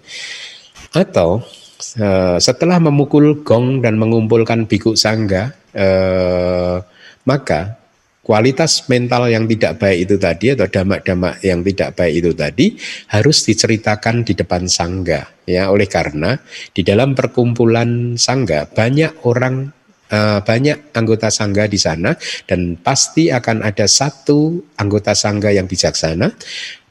Atau 0.94 1.42
uh, 1.98 2.38
setelah 2.38 2.78
memukul 2.78 3.42
gong 3.42 3.82
dan 3.82 3.98
mengumpulkan 3.98 4.70
biku 4.70 4.94
sangga, 4.94 5.50
uh, 5.74 6.86
maka 7.26 7.83
kualitas 8.24 8.88
mental 8.88 9.28
yang 9.28 9.46
tidak 9.46 9.84
baik 9.84 10.08
itu 10.08 10.16
tadi 10.16 10.56
atau 10.56 10.68
damak-damak 10.72 11.44
yang 11.44 11.60
tidak 11.62 12.00
baik 12.00 12.14
itu 12.24 12.32
tadi 12.32 12.66
harus 13.12 13.44
diceritakan 13.44 14.24
di 14.24 14.34
depan 14.34 14.66
sangga 14.66 15.28
ya. 15.44 15.68
Oleh 15.70 15.92
karena 15.92 16.40
di 16.72 16.82
dalam 16.88 17.14
perkumpulan 17.14 18.16
sangga 18.16 18.66
banyak 18.72 19.28
orang 19.28 19.76
uh, 20.08 20.40
banyak 20.40 20.96
anggota 20.96 21.28
sangga 21.28 21.68
di 21.68 21.76
sana 21.76 22.16
dan 22.48 22.80
pasti 22.80 23.28
akan 23.28 23.68
ada 23.68 23.86
satu 23.86 24.72
anggota 24.80 25.12
sangga 25.12 25.52
yang 25.52 25.68
bijaksana. 25.68 26.32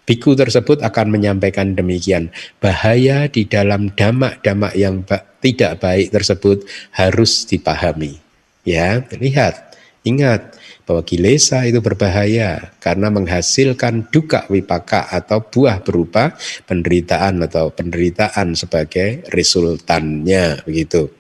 Biku 0.03 0.35
tersebut 0.35 0.83
akan 0.83 1.15
menyampaikan 1.15 1.79
demikian. 1.79 2.35
Bahaya 2.59 3.31
di 3.31 3.47
dalam 3.47 3.95
damak-damak 3.95 4.75
yang 4.75 5.07
tidak 5.39 5.79
baik 5.79 6.11
tersebut 6.11 6.67
harus 6.93 7.47
dipahami 7.47 8.19
ya. 8.67 9.01
Lihat 9.15 9.79
ingat 10.03 10.59
bahwa 10.83 11.03
kilesa 11.07 11.63
itu 11.67 11.79
berbahaya 11.79 12.75
karena 12.83 13.09
menghasilkan 13.09 14.11
duka 14.11 14.47
wipaka 14.51 15.11
atau 15.11 15.43
buah 15.43 15.83
berupa 15.83 16.35
penderitaan 16.67 17.43
atau 17.47 17.71
penderitaan 17.71 18.59
sebagai 18.59 19.27
resultannya 19.31 20.63
begitu. 20.67 21.11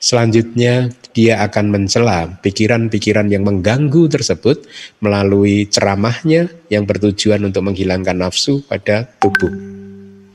Selanjutnya 0.00 0.88
dia 1.12 1.44
akan 1.44 1.68
mencela 1.68 2.40
pikiran-pikiran 2.40 3.28
yang 3.28 3.44
mengganggu 3.44 4.08
tersebut 4.08 4.64
melalui 5.04 5.68
ceramahnya 5.68 6.48
yang 6.72 6.88
bertujuan 6.88 7.44
untuk 7.44 7.68
menghilangkan 7.68 8.16
nafsu 8.16 8.64
pada 8.64 9.04
tubuh. 9.20 9.71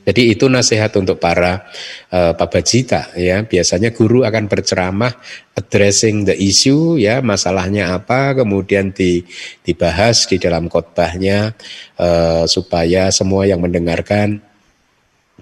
Jadi 0.08 0.32
itu 0.32 0.48
nasihat 0.48 0.88
untuk 0.96 1.20
para 1.20 1.68
uh, 2.08 2.32
pabajita 2.32 3.12
ya. 3.12 3.44
Biasanya 3.44 3.92
guru 3.92 4.24
akan 4.24 4.48
berceramah 4.48 5.12
addressing 5.52 6.24
the 6.24 6.32
issue 6.32 6.96
ya, 6.96 7.20
masalahnya 7.20 7.92
apa, 7.92 8.32
kemudian 8.32 8.88
di, 8.88 9.20
dibahas 9.60 10.24
di 10.24 10.40
dalam 10.40 10.72
khotbahnya 10.72 11.52
uh, 12.00 12.48
supaya 12.48 13.12
semua 13.12 13.44
yang 13.44 13.60
mendengarkan 13.60 14.40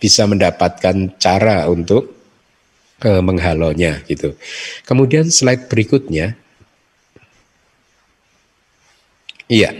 bisa 0.02 0.26
mendapatkan 0.26 1.14
cara 1.14 1.70
untuk 1.70 2.10
uh, 3.06 3.22
menghalonya 3.22 4.02
gitu. 4.10 4.34
Kemudian 4.82 5.30
slide 5.30 5.70
berikutnya. 5.70 6.34
Iya. 9.46 9.70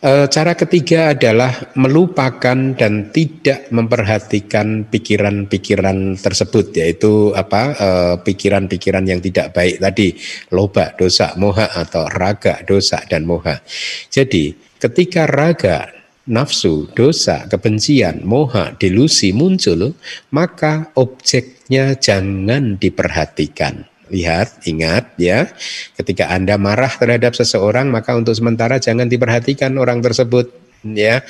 E, 0.00 0.32
cara 0.32 0.56
ketiga 0.56 1.12
adalah 1.12 1.76
melupakan 1.76 2.56
dan 2.72 3.12
tidak 3.12 3.68
memperhatikan 3.68 4.88
pikiran-pikiran 4.88 6.16
tersebut, 6.16 6.72
yaitu 6.72 7.36
apa? 7.36 7.62
E, 7.76 7.88
pikiran-pikiran 8.24 9.04
yang 9.04 9.20
tidak 9.20 9.52
baik 9.52 9.76
tadi, 9.76 10.16
loba, 10.56 10.96
dosa, 10.96 11.36
moha 11.36 11.68
atau 11.76 12.08
raga, 12.08 12.64
dosa 12.64 13.04
dan 13.12 13.28
moha. 13.28 13.60
Jadi 14.08 14.56
ketika 14.80 15.28
raga, 15.28 15.92
nafsu, 16.24 16.88
dosa, 16.96 17.44
kebencian, 17.44 18.24
moha, 18.24 18.72
delusi 18.80 19.36
muncul, 19.36 19.92
maka 20.32 20.96
objeknya 20.96 21.92
jangan 22.00 22.80
diperhatikan 22.80 23.89
Lihat, 24.10 24.66
ingat 24.66 25.14
ya, 25.16 25.46
ketika 25.94 26.34
Anda 26.34 26.58
marah 26.58 26.90
terhadap 26.90 27.38
seseorang, 27.38 27.94
maka 27.94 28.18
untuk 28.18 28.34
sementara 28.34 28.82
jangan 28.82 29.06
diperhatikan 29.06 29.78
orang 29.78 30.02
tersebut 30.02 30.50
ya. 30.82 31.22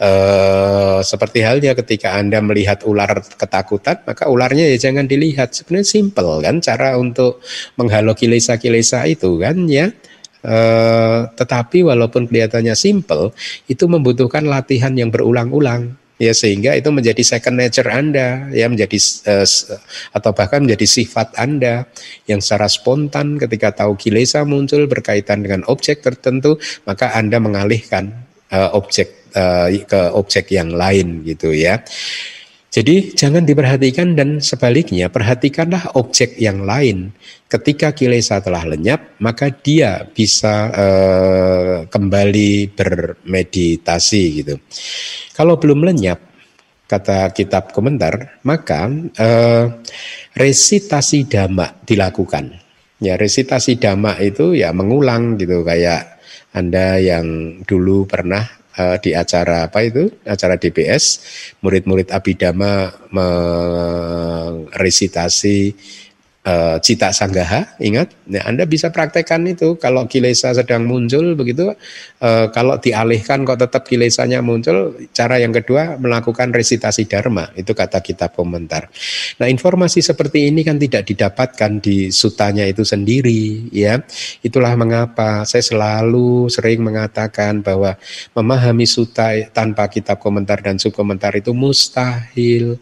E, 0.00 0.10
seperti 1.04 1.44
halnya 1.44 1.76
ketika 1.76 2.16
Anda 2.16 2.40
melihat 2.40 2.88
ular 2.88 3.20
ketakutan, 3.36 4.00
maka 4.08 4.32
ularnya 4.32 4.64
ya 4.72 4.80
jangan 4.80 5.04
dilihat. 5.04 5.52
Sebenarnya 5.52 5.86
simple 5.86 6.40
kan 6.40 6.58
cara 6.64 6.96
untuk 6.96 7.44
menghalau 7.76 8.16
kilesa-kilesa 8.16 9.04
itu 9.06 9.36
kan 9.36 9.68
ya. 9.68 9.92
E, 10.42 10.56
tetapi 11.36 11.84
walaupun 11.84 12.32
kelihatannya 12.32 12.72
simple, 12.72 13.36
itu 13.68 13.84
membutuhkan 13.86 14.48
latihan 14.48 14.96
yang 14.96 15.12
berulang-ulang 15.12 16.01
ya 16.20 16.32
sehingga 16.36 16.76
itu 16.76 16.92
menjadi 16.92 17.22
second 17.24 17.56
nature 17.60 17.88
Anda 17.88 18.48
ya 18.52 18.68
menjadi 18.68 18.98
uh, 19.28 19.46
atau 20.12 20.30
bahkan 20.36 20.64
menjadi 20.64 20.86
sifat 20.86 21.36
Anda 21.38 21.88
yang 22.28 22.44
secara 22.44 22.68
spontan 22.68 23.40
ketika 23.40 23.84
tahu 23.84 23.96
kilesa 23.96 24.44
muncul 24.44 24.84
berkaitan 24.86 25.42
dengan 25.42 25.64
objek 25.68 26.04
tertentu 26.04 26.60
maka 26.84 27.16
Anda 27.16 27.40
mengalihkan 27.40 28.12
uh, 28.52 28.70
objek 28.76 29.32
uh, 29.32 29.72
ke 29.72 30.00
objek 30.12 30.52
yang 30.52 30.72
lain 30.76 31.24
gitu 31.24 31.50
ya. 31.56 31.80
Jadi 32.72 33.12
jangan 33.12 33.44
diperhatikan 33.44 34.16
dan 34.16 34.40
sebaliknya 34.40 35.12
perhatikanlah 35.12 35.92
objek 35.92 36.40
yang 36.40 36.64
lain. 36.64 37.12
Ketika 37.44 37.92
kilesa 37.92 38.40
telah 38.40 38.64
lenyap, 38.64 39.20
maka 39.20 39.52
dia 39.52 40.08
bisa 40.08 40.72
uh, 40.72 41.76
kembali 41.84 42.72
bermeditasi 42.72 44.22
gitu. 44.40 44.56
Kalau 45.36 45.60
belum 45.60 45.84
lenyap, 45.84 46.16
kata 46.88 47.28
kitab 47.36 47.76
komentar, 47.76 48.40
maka 48.40 48.88
uh, 49.20 49.64
resitasi 50.32 51.28
dhamma 51.28 51.84
dilakukan. 51.84 52.56
Ya 53.04 53.20
resitasi 53.20 53.76
dhamma 53.76 54.16
itu 54.24 54.56
ya 54.56 54.72
mengulang 54.72 55.36
gitu 55.36 55.60
kayak 55.60 56.24
anda 56.56 56.96
yang 56.96 57.60
dulu 57.68 58.08
pernah 58.08 58.48
uh, 58.78 58.96
di 59.00 59.12
acara 59.16 59.68
apa 59.68 59.84
itu? 59.84 60.08
Acara 60.24 60.56
DBS 60.56 61.04
murid-murid 61.60 62.12
Abidama 62.12 62.92
meresitasi 64.72 65.72
uh, 66.46 66.76
cita 66.82 67.10
sanggaha 67.14 67.78
ingat? 67.78 68.14
Ya, 68.26 68.46
Anda 68.46 68.66
bisa 68.66 68.90
praktekkan 68.90 69.46
itu. 69.46 69.78
Kalau 69.78 70.06
kilesa 70.06 70.54
sedang 70.54 70.86
muncul 70.86 71.34
begitu 71.38 71.72
uh, 71.72 72.46
kalau 72.50 72.78
dialihkan 72.78 73.46
kok 73.46 73.58
tetap 73.62 73.82
kilesanya 73.86 74.42
muncul 74.42 74.94
cara 75.14 75.38
yang 75.38 75.54
kedua 75.54 75.98
melakukan 75.98 76.50
resitasi 76.54 77.06
dharma. 77.06 77.50
Itu 77.54 77.74
kata 77.74 78.02
kitab 78.02 78.34
komentar. 78.34 78.90
Nah 79.38 79.46
informasi 79.48 80.02
seperti 80.02 80.50
ini 80.50 80.66
kan 80.66 80.78
tidak 80.78 81.06
didapatkan 81.08 81.82
di 81.82 82.10
sutanya 82.10 82.66
itu 82.66 82.82
sendiri 82.82 83.70
ya. 83.70 84.02
Itulah 84.42 84.74
mengapa 84.74 85.46
saya 85.46 85.62
selalu 85.62 86.50
sering 86.50 86.82
mengatakan 86.82 87.62
bahwa 87.62 87.94
memahami 88.34 88.86
suta 88.86 89.34
tanpa 89.54 89.86
kitab 89.88 90.18
komentar 90.18 90.60
dan 90.60 90.76
subkomentar 90.78 91.34
itu 91.38 91.54
mustahil 91.54 92.78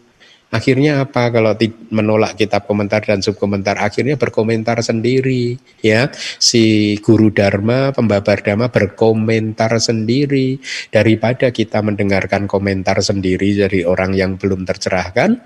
Akhirnya 0.51 1.07
apa 1.07 1.31
kalau 1.31 1.55
menolak 1.95 2.35
kitab 2.35 2.67
komentar 2.67 2.99
dan 2.99 3.23
subkomentar? 3.23 3.79
Akhirnya 3.79 4.19
berkomentar 4.19 4.83
sendiri, 4.83 5.55
ya. 5.79 6.11
Si 6.43 6.99
guru 6.99 7.31
dharma, 7.31 7.95
pembabar 7.95 8.43
dharma 8.43 8.67
berkomentar 8.67 9.79
sendiri 9.79 10.59
daripada 10.91 11.55
kita 11.55 11.79
mendengarkan 11.79 12.51
komentar 12.51 12.99
sendiri 12.99 13.63
dari 13.63 13.87
orang 13.87 14.11
yang 14.11 14.35
belum 14.35 14.67
tercerahkan. 14.67 15.39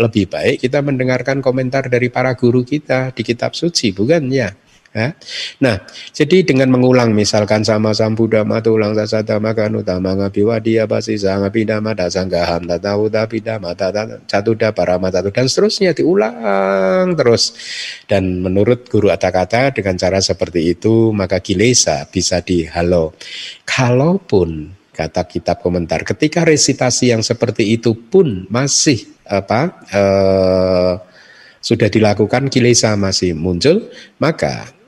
Lebih 0.00 0.32
baik 0.32 0.64
kita 0.64 0.80
mendengarkan 0.80 1.44
komentar 1.44 1.92
dari 1.92 2.08
para 2.08 2.32
guru 2.32 2.64
kita 2.64 3.12
di 3.12 3.20
kitab 3.20 3.52
suci, 3.52 3.92
bukan 3.92 4.24
ya? 4.32 4.48
Ya. 4.90 5.14
Nah, 5.62 5.86
jadi 6.10 6.42
dengan 6.42 6.66
mengulang 6.74 7.14
misalkan 7.14 7.62
sama 7.62 7.94
sampudama 7.94 8.58
ulang 8.66 8.98
sasa 8.98 9.22
dhamma 9.22 9.54
kan 9.54 9.70
utama 9.78 10.18
ngabiwadi 10.18 10.82
basi 10.90 11.14
sanga 11.14 11.46
pidama 11.46 11.94
dasanggaham 11.94 12.66
tata 12.66 12.98
uta 12.98 13.22
pidama 13.30 13.70
tata 13.78 14.18
catuda 14.26 14.74
parama 14.74 15.06
tatu 15.14 15.30
dan 15.30 15.46
seterusnya 15.46 15.94
diulang 15.94 17.14
terus. 17.14 17.54
Dan 18.10 18.42
menurut 18.42 18.90
guru 18.90 19.14
kata 19.14 19.70
dengan 19.70 19.94
cara 19.94 20.18
seperti 20.18 20.74
itu 20.74 21.14
maka 21.14 21.38
kilesa 21.38 22.10
bisa 22.10 22.42
dihalau. 22.42 23.14
Kalaupun 23.62 24.74
kata 24.90 25.22
kitab 25.30 25.62
komentar 25.62 26.02
ketika 26.02 26.42
resitasi 26.42 27.14
yang 27.14 27.22
seperti 27.22 27.78
itu 27.78 27.94
pun 27.94 28.50
masih 28.50 29.06
apa 29.22 29.86
eh, 29.94 30.92
sudah 31.62 31.86
dilakukan 31.86 32.50
kilesa 32.50 32.98
masih 32.98 33.38
muncul 33.38 33.86
maka 34.18 34.79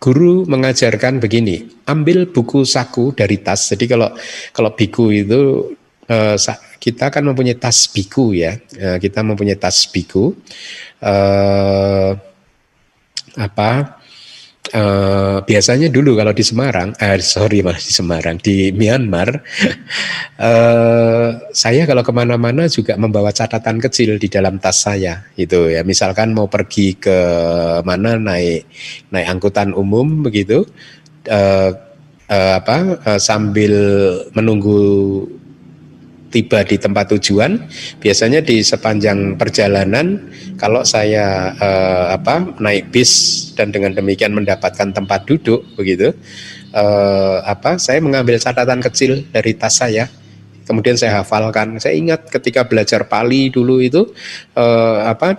guru 0.00 0.48
mengajarkan 0.48 1.20
begini, 1.20 1.68
ambil 1.84 2.24
buku 2.32 2.64
saku 2.64 3.12
dari 3.12 3.36
tas. 3.44 3.68
Jadi 3.68 3.84
kalau 3.84 4.08
kalau 4.56 4.72
biku 4.72 5.12
itu 5.12 5.76
eh, 6.08 6.36
kita 6.80 7.12
kan 7.12 7.22
mempunyai 7.28 7.60
tas 7.60 7.84
biku 7.92 8.32
ya, 8.32 8.56
eh, 8.56 8.96
kita 8.96 9.20
mempunyai 9.20 9.60
tas 9.60 9.84
biku. 9.92 10.32
Eh, 11.04 12.10
apa 13.30 13.99
Uh, 14.70 15.42
biasanya 15.42 15.90
dulu 15.90 16.14
kalau 16.14 16.30
di 16.30 16.46
Semarang, 16.46 16.94
eh, 17.02 17.18
sorry 17.18 17.58
malah 17.58 17.82
di 17.82 17.90
Semarang, 17.90 18.38
di 18.38 18.70
Myanmar, 18.70 19.42
uh, 20.38 21.28
saya 21.66 21.82
kalau 21.90 22.06
ke 22.06 22.14
mana-mana 22.14 22.70
juga 22.70 22.94
membawa 22.94 23.34
catatan 23.34 23.82
kecil 23.82 24.14
di 24.22 24.30
dalam 24.30 24.62
tas 24.62 24.86
saya, 24.86 25.26
gitu 25.34 25.66
ya. 25.74 25.82
Misalkan 25.82 26.30
mau 26.30 26.46
pergi 26.46 26.94
ke 27.02 27.18
mana 27.82 28.14
naik 28.14 28.70
naik 29.10 29.26
angkutan 29.26 29.74
umum 29.74 30.22
begitu, 30.22 30.62
uh, 31.26 31.70
uh, 32.30 32.52
apa 32.62 32.76
uh, 33.02 33.18
sambil 33.18 33.74
menunggu 34.38 35.26
tiba 36.30 36.62
di 36.62 36.78
tempat 36.78 37.10
tujuan 37.18 37.66
biasanya 37.98 38.40
di 38.40 38.62
sepanjang 38.62 39.34
perjalanan 39.34 40.30
kalau 40.56 40.86
saya 40.86 41.52
eh, 41.58 42.06
apa 42.14 42.56
naik 42.62 42.94
bis 42.94 43.10
dan 43.58 43.74
dengan 43.74 43.92
demikian 43.92 44.32
mendapatkan 44.32 44.94
tempat 44.94 45.26
duduk 45.26 45.66
begitu 45.74 46.14
eh, 46.70 47.38
apa 47.42 47.76
saya 47.82 47.98
mengambil 47.98 48.38
catatan 48.38 48.78
kecil 48.78 49.26
dari 49.34 49.58
tas 49.58 49.82
saya 49.82 50.06
kemudian 50.70 50.94
saya 50.94 51.26
hafalkan. 51.26 51.82
Saya 51.82 51.98
ingat 51.98 52.30
ketika 52.30 52.62
belajar 52.62 53.10
Pali 53.10 53.50
dulu 53.50 53.82
itu 53.82 54.14
eh, 54.54 54.98
apa 55.02 55.34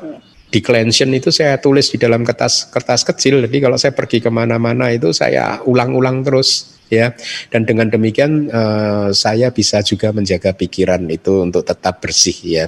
declension 0.52 1.08
itu 1.16 1.32
saya 1.32 1.56
tulis 1.64 1.88
di 1.88 1.96
dalam 1.96 2.28
kertas 2.28 2.68
kertas 2.68 3.08
kecil. 3.08 3.40
Jadi 3.48 3.58
kalau 3.64 3.80
saya 3.80 3.96
pergi 3.96 4.20
ke 4.20 4.28
mana-mana 4.28 4.92
itu 4.92 5.16
saya 5.16 5.64
ulang-ulang 5.64 6.28
terus 6.28 6.71
ya. 6.92 7.16
Dan 7.48 7.64
dengan 7.64 7.88
demikian 7.88 8.52
uh, 8.52 9.10
saya 9.16 9.56
bisa 9.56 9.80
juga 9.82 10.12
menjaga 10.12 10.52
pikiran 10.52 11.08
itu 11.08 11.40
untuk 11.40 11.64
tetap 11.64 12.04
bersih 12.04 12.38
ya. 12.44 12.66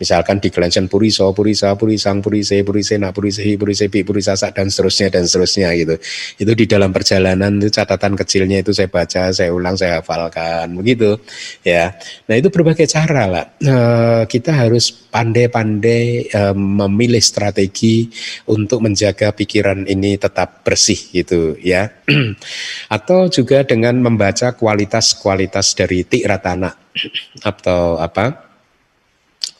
Misalkan 0.00 0.40
di 0.40 0.48
cleansen 0.48 0.88
puriso 0.88 1.28
purisa 1.36 1.76
purisang 1.76 2.24
purise 2.24 2.64
purise 2.64 2.96
nak 2.96 3.12
purisehi 3.12 3.60
purisepi 3.60 4.00
purisasa 4.08 4.48
dan 4.56 4.72
seterusnya 4.72 5.12
dan 5.12 5.28
seterusnya 5.28 5.68
gitu. 5.76 5.94
Itu 6.40 6.52
di 6.56 6.64
dalam 6.64 6.90
perjalanan 6.90 7.60
itu 7.60 7.68
catatan 7.68 8.16
kecilnya 8.16 8.64
itu 8.64 8.72
saya 8.72 8.88
baca 8.88 9.30
saya 9.30 9.52
ulang 9.52 9.76
saya 9.76 10.00
hafalkan 10.00 10.72
begitu 10.72 11.20
ya. 11.60 11.92
Nah 12.24 12.34
itu 12.40 12.48
berbagai 12.48 12.88
cara 12.88 13.28
lah 13.28 13.44
uh, 13.68 14.22
kita 14.24 14.56
harus 14.56 15.07
pandai-pandai 15.08 16.28
uh, 16.32 16.54
memilih 16.56 17.20
strategi 17.20 18.08
untuk 18.48 18.84
menjaga 18.84 19.32
pikiran 19.32 19.88
ini 19.88 20.20
tetap 20.20 20.64
bersih 20.64 20.98
gitu 21.12 21.56
ya. 21.60 21.88
Atau 22.94 23.32
juga 23.32 23.64
dengan 23.64 23.96
membaca 23.98 24.52
kualitas-kualitas 24.52 25.72
dari 25.76 26.04
Tikratana 26.04 26.70
atau 27.50 27.98
apa? 27.98 28.48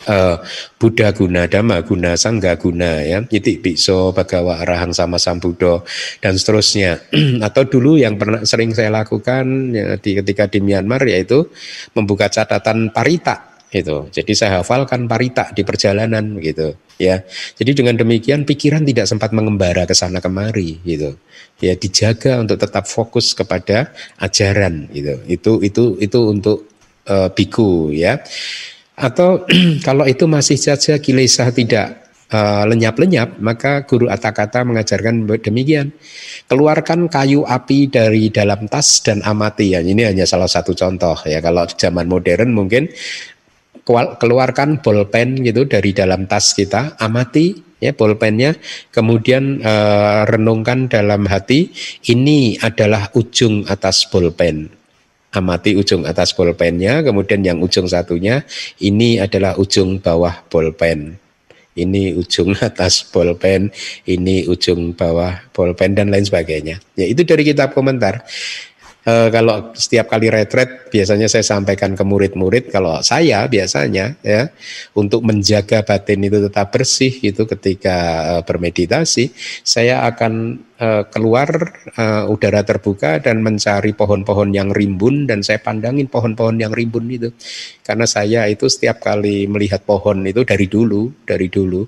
Uh, 0.09 0.39
Buddha 0.79 1.11
guna, 1.11 1.51
Dhamma 1.51 1.83
guna, 1.83 2.15
Sangga 2.15 2.55
guna 2.55 3.03
ya, 3.03 3.19
Iti 3.29 3.59
Bikso, 3.59 4.15
Bagawa 4.15 4.63
Arahang 4.63 4.95
sama 4.95 5.19
Sambudo 5.19 5.83
dan 6.23 6.39
seterusnya. 6.39 7.03
Atau 7.47 7.67
dulu 7.67 7.99
yang 7.99 8.15
pernah 8.15 8.47
sering 8.47 8.73
saya 8.73 8.95
lakukan 8.95 9.75
ya, 9.75 9.99
di 9.99 10.17
ketika 10.23 10.47
di 10.47 10.63
Myanmar 10.63 11.03
yaitu 11.03 11.51
membuka 11.99 12.31
catatan 12.31 12.95
parita 12.95 13.58
itu. 13.73 14.09
Jadi 14.09 14.33
saya 14.33 14.61
hafalkan 14.61 15.05
parita 15.05 15.53
di 15.53 15.63
perjalanan 15.65 16.41
gitu 16.41 16.73
ya. 16.97 17.21
Jadi 17.57 17.71
dengan 17.77 18.01
demikian 18.01 18.49
pikiran 18.49 18.85
tidak 18.85 19.07
sempat 19.09 19.31
mengembara 19.37 19.85
ke 19.85 19.93
sana 19.93 20.25
kemari 20.25 20.81
gitu 20.85 21.17
ya 21.59 21.75
dijaga 21.75 22.39
untuk 22.39 22.59
tetap 22.59 22.87
fokus 22.87 23.35
kepada 23.37 23.93
ajaran 24.23 24.89
gitu. 24.95 25.15
Itu 25.29 25.53
itu 25.61 25.99
itu 26.01 26.21
untuk 26.29 26.71
uh, 27.11 27.29
biku 27.33 27.93
ya. 27.93 28.23
Atau 28.99 29.47
kalau 29.87 30.09
itu 30.09 30.25
masih 30.27 30.59
saja 30.59 30.99
kilesa 30.99 31.51
tidak 31.55 32.09
uh, 32.33 32.65
lenyap-lenyap, 32.67 33.39
maka 33.41 33.85
guru 33.87 34.11
Atakata 34.11 34.63
mengajarkan 34.65 35.29
demikian. 35.41 35.95
Keluarkan 36.49 37.07
kayu 37.13 37.45
api 37.45 37.93
dari 37.93 38.33
dalam 38.33 38.67
tas 38.67 39.05
dan 39.05 39.21
amati 39.23 39.77
ya. 39.77 39.81
Ini 39.85 40.15
hanya 40.15 40.25
salah 40.25 40.49
satu 40.49 40.73
contoh 40.75 41.17
ya. 41.29 41.39
Kalau 41.39 41.69
zaman 41.69 42.07
modern 42.09 42.51
mungkin 42.55 42.89
keluarkan 44.21 44.85
bolpen 44.85 45.41
gitu 45.41 45.65
dari 45.65 45.97
dalam 45.97 46.29
tas 46.29 46.53
kita, 46.53 47.01
amati 47.01 47.69
ya 47.81 47.95
bolpennya, 47.95 48.59
kemudian 48.93 49.63
e, 49.63 49.75
renungkan 50.29 50.91
dalam 50.91 51.25
hati 51.25 51.73
ini 52.11 52.59
adalah 52.61 53.11
ujung 53.15 53.65
atas 53.67 54.07
bolpen. 54.11 54.69
Amati 55.29 55.77
ujung 55.77 56.09
atas 56.09 56.33
bolpennya, 56.33 57.05
kemudian 57.05 57.45
yang 57.45 57.59
ujung 57.61 57.85
satunya 57.85 58.43
ini 58.81 59.21
adalah 59.21 59.57
ujung 59.61 60.01
bawah 60.01 60.45
bolpen. 60.49 61.17
Ini 61.79 62.19
ujung 62.19 62.59
atas 62.69 63.07
bolpen, 63.07 63.71
ini 64.05 64.45
ujung 64.51 64.93
bawah 64.99 65.39
bolpen 65.55 65.95
dan 65.95 66.11
lain 66.11 66.27
sebagainya. 66.27 66.83
Ya 66.99 67.07
itu 67.07 67.23
dari 67.23 67.47
kitab 67.47 67.73
komentar 67.73 68.27
e, 69.09 69.13
kalau 69.33 69.73
setiap 69.73 70.13
kali 70.13 70.29
retret 70.29 70.93
biasanya 70.93 71.29
saya 71.33 71.45
sampaikan 71.45 71.97
ke 71.97 72.05
murid-murid 72.05 72.69
kalau 72.69 73.01
saya 73.01 73.49
biasanya 73.49 74.21
ya 74.21 74.53
untuk 74.93 75.25
menjaga 75.25 75.81
batin 75.81 76.29
itu 76.29 76.39
tetap 76.45 76.69
bersih 76.69 77.13
itu 77.25 77.49
ketika 77.49 77.97
e, 77.97 78.35
bermeditasi 78.45 79.33
saya 79.65 80.05
akan 80.05 80.65
uh, 80.79 81.03
keluar 81.11 81.51
uh, 81.99 82.31
udara 82.31 82.63
terbuka 82.63 83.19
dan 83.19 83.43
mencari 83.43 83.93
pohon-pohon 83.93 84.55
yang 84.55 84.71
rimbun 84.71 85.27
dan 85.27 85.43
saya 85.43 85.61
pandangin 85.61 86.07
pohon-pohon 86.07 86.57
yang 86.59 86.73
rimbun 86.73 87.11
itu. 87.11 87.29
Karena 87.83 88.07
saya 88.07 88.47
itu 88.47 88.71
setiap 88.71 89.03
kali 89.03 89.51
melihat 89.51 89.83
pohon 89.85 90.23
itu 90.25 90.47
dari 90.47 90.71
dulu 90.71 91.11
dari 91.27 91.51
dulu 91.51 91.85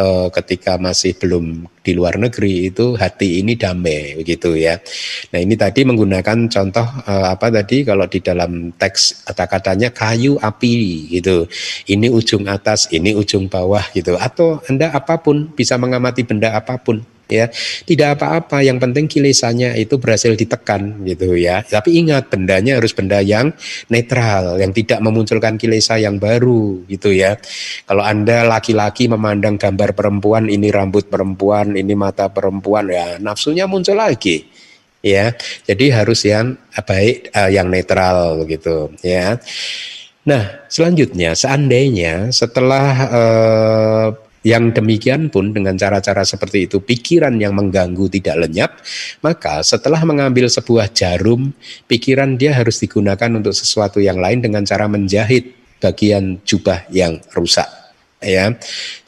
uh, 0.00 0.26
ketika 0.32 0.80
masih 0.80 1.12
belum 1.20 1.68
di 1.84 1.92
luar 1.92 2.16
negeri 2.16 2.72
itu 2.72 2.96
hati 2.96 3.44
ini 3.44 3.56
damai 3.56 4.16
begitu 4.16 4.56
ya. 4.56 4.80
Nah 5.32 5.38
ini 5.40 5.54
tadi 5.56 5.84
menggunakan 5.84 6.48
contoh 6.48 6.86
uh, 7.04 7.28
apa 7.28 7.52
tadi 7.52 7.84
kalau 7.84 8.08
di 8.08 8.24
dalam 8.24 8.72
teks 8.80 9.28
kata-katanya 9.28 9.92
kayu 9.92 10.40
api 10.40 10.72
gitu. 11.20 11.44
Ini 11.88 12.08
ujung 12.08 12.48
atas, 12.48 12.88
ini 12.92 13.12
ujung 13.12 13.48
bawah 13.52 13.84
gitu. 13.92 14.16
Atau 14.16 14.64
anda 14.68 14.92
apa 14.92 15.20
pun 15.20 15.52
bisa 15.52 15.76
mengamati 15.76 16.24
benda 16.24 16.56
apa 16.56 16.80
pun 16.80 17.04
ya. 17.30 17.46
Tidak 17.86 18.18
apa-apa 18.18 18.60
yang 18.60 18.82
penting 18.82 19.06
kilesannya 19.06 19.78
itu 19.78 19.96
berhasil 19.96 20.34
ditekan 20.34 21.06
gitu 21.06 21.38
ya. 21.38 21.62
Tapi 21.62 22.02
ingat 22.02 22.28
bendanya 22.28 22.82
harus 22.82 22.92
benda 22.92 23.22
yang 23.22 23.54
netral 23.88 24.58
yang 24.58 24.74
tidak 24.74 24.98
memunculkan 25.00 25.56
kilesa 25.56 25.96
yang 25.96 26.18
baru 26.18 26.84
gitu 26.90 27.14
ya. 27.14 27.38
Kalau 27.86 28.02
anda 28.02 28.42
laki-laki 28.44 29.06
memandang 29.06 29.56
gambar 29.56 29.94
perempuan 29.94 30.50
ini 30.50 30.68
rambut 30.68 31.06
perempuan 31.06 31.78
ini 31.78 31.94
mata 31.94 32.26
perempuan 32.28 32.90
ya 32.90 33.16
nafsunya 33.22 33.70
muncul 33.70 33.96
lagi 33.96 34.46
ya. 35.04 35.32
Jadi 35.64 35.84
harus 35.92 36.24
yang 36.24 36.56
baik 36.74 37.32
uh, 37.32 37.50
yang 37.50 37.68
netral 37.68 38.44
gitu 38.44 38.92
ya. 39.00 39.40
Nah 40.28 40.68
selanjutnya 40.68 41.32
seandainya 41.32 42.28
setelah 42.30 42.86
uh, 43.08 44.08
yang 44.40 44.72
demikian 44.72 45.28
pun 45.28 45.52
dengan 45.52 45.76
cara-cara 45.76 46.24
seperti 46.24 46.64
itu 46.64 46.80
pikiran 46.80 47.36
yang 47.36 47.52
mengganggu 47.52 48.08
tidak 48.08 48.48
lenyap, 48.48 48.70
maka 49.20 49.60
setelah 49.60 50.00
mengambil 50.08 50.48
sebuah 50.48 50.92
jarum, 50.96 51.52
pikiran 51.84 52.40
dia 52.40 52.56
harus 52.56 52.80
digunakan 52.80 53.28
untuk 53.36 53.52
sesuatu 53.52 54.00
yang 54.00 54.16
lain 54.16 54.40
dengan 54.40 54.64
cara 54.64 54.88
menjahit 54.88 55.52
bagian 55.80 56.40
jubah 56.44 56.88
yang 56.88 57.20
rusak. 57.36 57.68
Ya, 58.20 58.52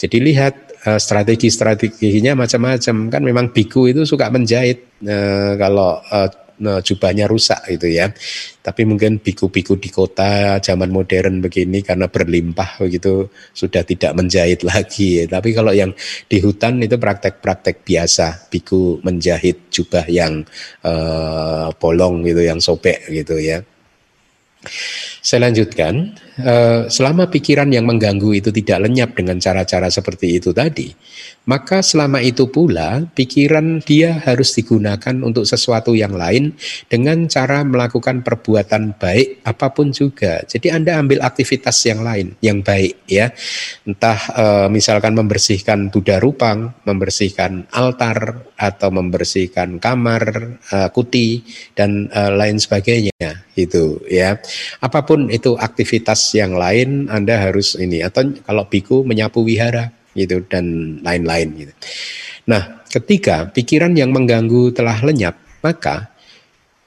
jadi 0.00 0.16
lihat 0.24 0.54
eh, 0.88 1.00
strategi-strateginya 1.00 2.32
macam-macam 2.32 2.96
kan 3.12 3.22
memang 3.24 3.46
biku 3.52 3.88
itu 3.92 4.08
suka 4.08 4.32
menjahit 4.32 4.88
e, 5.04 5.16
kalau 5.60 6.00
e, 6.00 6.41
jubahnya 6.58 7.28
rusak 7.30 7.64
gitu 7.70 7.88
ya. 7.88 8.12
Tapi 8.62 8.86
mungkin 8.86 9.18
biku-biku 9.18 9.74
di 9.74 9.90
kota 9.90 10.62
zaman 10.62 10.90
modern 10.92 11.42
begini 11.42 11.82
karena 11.82 12.06
berlimpah 12.06 12.78
begitu 12.82 13.26
sudah 13.52 13.82
tidak 13.82 14.12
menjahit 14.14 14.62
lagi. 14.70 15.26
Tapi 15.26 15.50
kalau 15.54 15.72
yang 15.74 15.94
di 16.28 16.38
hutan 16.38 16.82
itu 16.82 16.96
praktek-praktek 16.96 17.82
biasa, 17.82 18.48
biku 18.52 19.02
menjahit 19.02 19.72
jubah 19.72 20.06
yang 20.06 20.46
uh, 20.86 21.72
bolong 21.76 22.22
gitu, 22.26 22.42
yang 22.44 22.62
sobek 22.62 23.08
gitu 23.10 23.38
ya. 23.38 23.62
Saya 25.22 25.46
lanjutkan, 25.46 26.18
eh, 26.42 26.90
selama 26.90 27.30
pikiran 27.30 27.70
yang 27.70 27.86
mengganggu 27.86 28.42
itu 28.42 28.50
tidak 28.50 28.90
lenyap 28.90 29.14
dengan 29.14 29.38
cara-cara 29.38 29.86
seperti 29.86 30.42
itu 30.42 30.50
tadi, 30.50 30.90
maka 31.46 31.82
selama 31.82 32.22
itu 32.22 32.46
pula 32.50 33.02
pikiran 33.10 33.82
dia 33.82 34.18
harus 34.22 34.54
digunakan 34.54 35.14
untuk 35.22 35.42
sesuatu 35.42 35.94
yang 35.94 36.14
lain 36.14 36.54
dengan 36.86 37.26
cara 37.26 37.66
melakukan 37.66 38.22
perbuatan 38.22 38.94
baik 38.94 39.42
apa 39.42 39.66
pun 39.74 39.90
juga. 39.90 40.42
Jadi 40.46 40.70
Anda 40.70 41.02
ambil 41.02 41.18
aktivitas 41.22 41.78
yang 41.86 42.06
lain 42.06 42.38
yang 42.38 42.62
baik 42.62 43.06
ya. 43.10 43.34
Entah 43.82 44.18
e, 44.30 44.44
misalkan 44.70 45.18
membersihkan 45.18 45.90
Buddha 45.90 46.22
Rupang, 46.22 46.86
membersihkan 46.86 47.74
altar 47.74 48.46
atau 48.54 48.94
membersihkan 48.94 49.82
kamar 49.82 50.22
e, 50.62 50.76
kuti 50.94 51.42
dan 51.74 52.06
lain 52.12 52.62
sebagainya 52.62 53.50
itu 53.58 53.98
ya. 54.06 54.38
Apa 54.78 55.02
pun 55.02 55.11
itu 55.32 55.56
aktivitas 55.56 56.36
yang 56.36 56.54
lain 56.54 57.08
Anda 57.08 57.40
harus 57.40 57.74
ini 57.74 58.04
atau 58.04 58.30
kalau 58.44 58.68
biku 58.68 59.02
menyapu 59.02 59.42
wihara 59.42 59.92
gitu 60.12 60.44
dan 60.46 60.98
lain-lain 61.00 61.48
gitu. 61.56 61.72
Nah, 62.48 62.84
ketika 62.92 63.48
pikiran 63.48 63.96
yang 63.96 64.12
mengganggu 64.12 64.76
telah 64.76 65.00
lenyap, 65.00 65.38
maka 65.64 66.11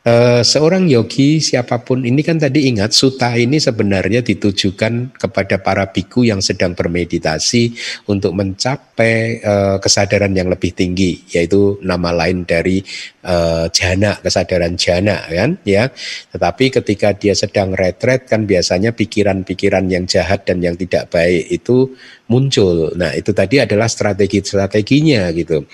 Uh, 0.06 0.46
seorang 0.46 0.86
yogi 0.86 1.42
siapa 1.42 1.82
pun 1.82 2.06
ini 2.06 2.22
kan 2.22 2.38
tadi 2.38 2.70
ingat 2.70 2.94
suta 2.94 3.34
ini 3.34 3.58
sebenarnya 3.58 4.22
ditujukan 4.22 5.18
kepada 5.18 5.58
para 5.58 5.90
biku 5.90 6.22
yang 6.22 6.46
sedang 6.46 6.78
bermeditasi 6.78 7.74
untuk 8.06 8.38
mencapai 8.38 9.42
uh, 9.42 9.82
kesadaran 9.82 10.30
yang 10.38 10.46
lebih 10.46 10.78
tinggi 10.78 11.26
yaitu 11.34 11.82
nama 11.82 12.14
lain 12.14 12.46
dari 12.46 12.86
uh, 13.26 13.66
jana 13.74 14.22
kesadaran 14.22 14.78
jana 14.78 15.26
kan? 15.26 15.58
Ya. 15.66 15.90
Tetapi 16.30 16.70
ketika 16.70 17.18
dia 17.18 17.34
sedang 17.34 17.74
retret 17.74 18.30
kan 18.30 18.46
biasanya 18.46 18.94
pikiran-pikiran 18.94 19.90
yang 19.90 20.06
jahat 20.06 20.46
dan 20.46 20.62
yang 20.62 20.78
tidak 20.78 21.10
baik 21.10 21.50
itu 21.50 21.98
muncul. 22.26 22.94
Nah, 22.98 23.14
itu 23.14 23.32
tadi 23.32 23.62
adalah 23.62 23.86
strategi-strateginya 23.86 25.30
gitu. 25.38 25.66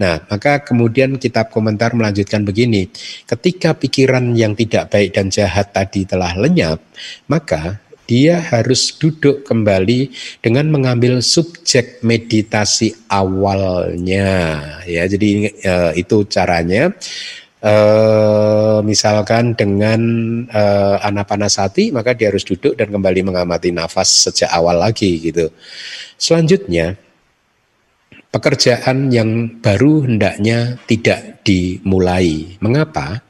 Nah, 0.00 0.24
maka 0.28 0.64
kemudian 0.64 1.20
kitab 1.20 1.52
komentar 1.52 1.92
melanjutkan 1.92 2.44
begini, 2.44 2.88
ketika 3.28 3.76
pikiran 3.76 4.32
yang 4.32 4.56
tidak 4.56 4.88
baik 4.92 5.12
dan 5.12 5.28
jahat 5.28 5.72
tadi 5.72 6.08
telah 6.08 6.32
lenyap, 6.36 6.80
maka 7.28 7.80
dia 8.08 8.40
harus 8.40 8.96
duduk 8.96 9.44
kembali 9.44 10.08
dengan 10.40 10.72
mengambil 10.72 11.20
subjek 11.20 12.00
meditasi 12.00 12.96
awalnya 13.12 14.64
ya 14.88 15.04
jadi 15.04 15.52
uh, 15.68 15.92
itu 15.92 16.24
caranya 16.24 16.88
Uh, 17.58 18.78
misalkan 18.86 19.58
dengan 19.58 19.98
uh, 20.46 21.02
anapanasati 21.02 21.90
maka 21.90 22.14
dia 22.14 22.30
harus 22.30 22.46
duduk 22.46 22.78
dan 22.78 22.86
kembali 22.86 23.26
mengamati 23.26 23.74
nafas 23.74 24.30
sejak 24.30 24.46
awal 24.54 24.78
lagi 24.78 25.18
gitu. 25.18 25.50
Selanjutnya 26.14 26.94
pekerjaan 28.30 29.10
yang 29.10 29.58
baru 29.58 30.06
hendaknya 30.06 30.78
tidak 30.86 31.42
dimulai. 31.42 32.54
Mengapa? 32.62 33.26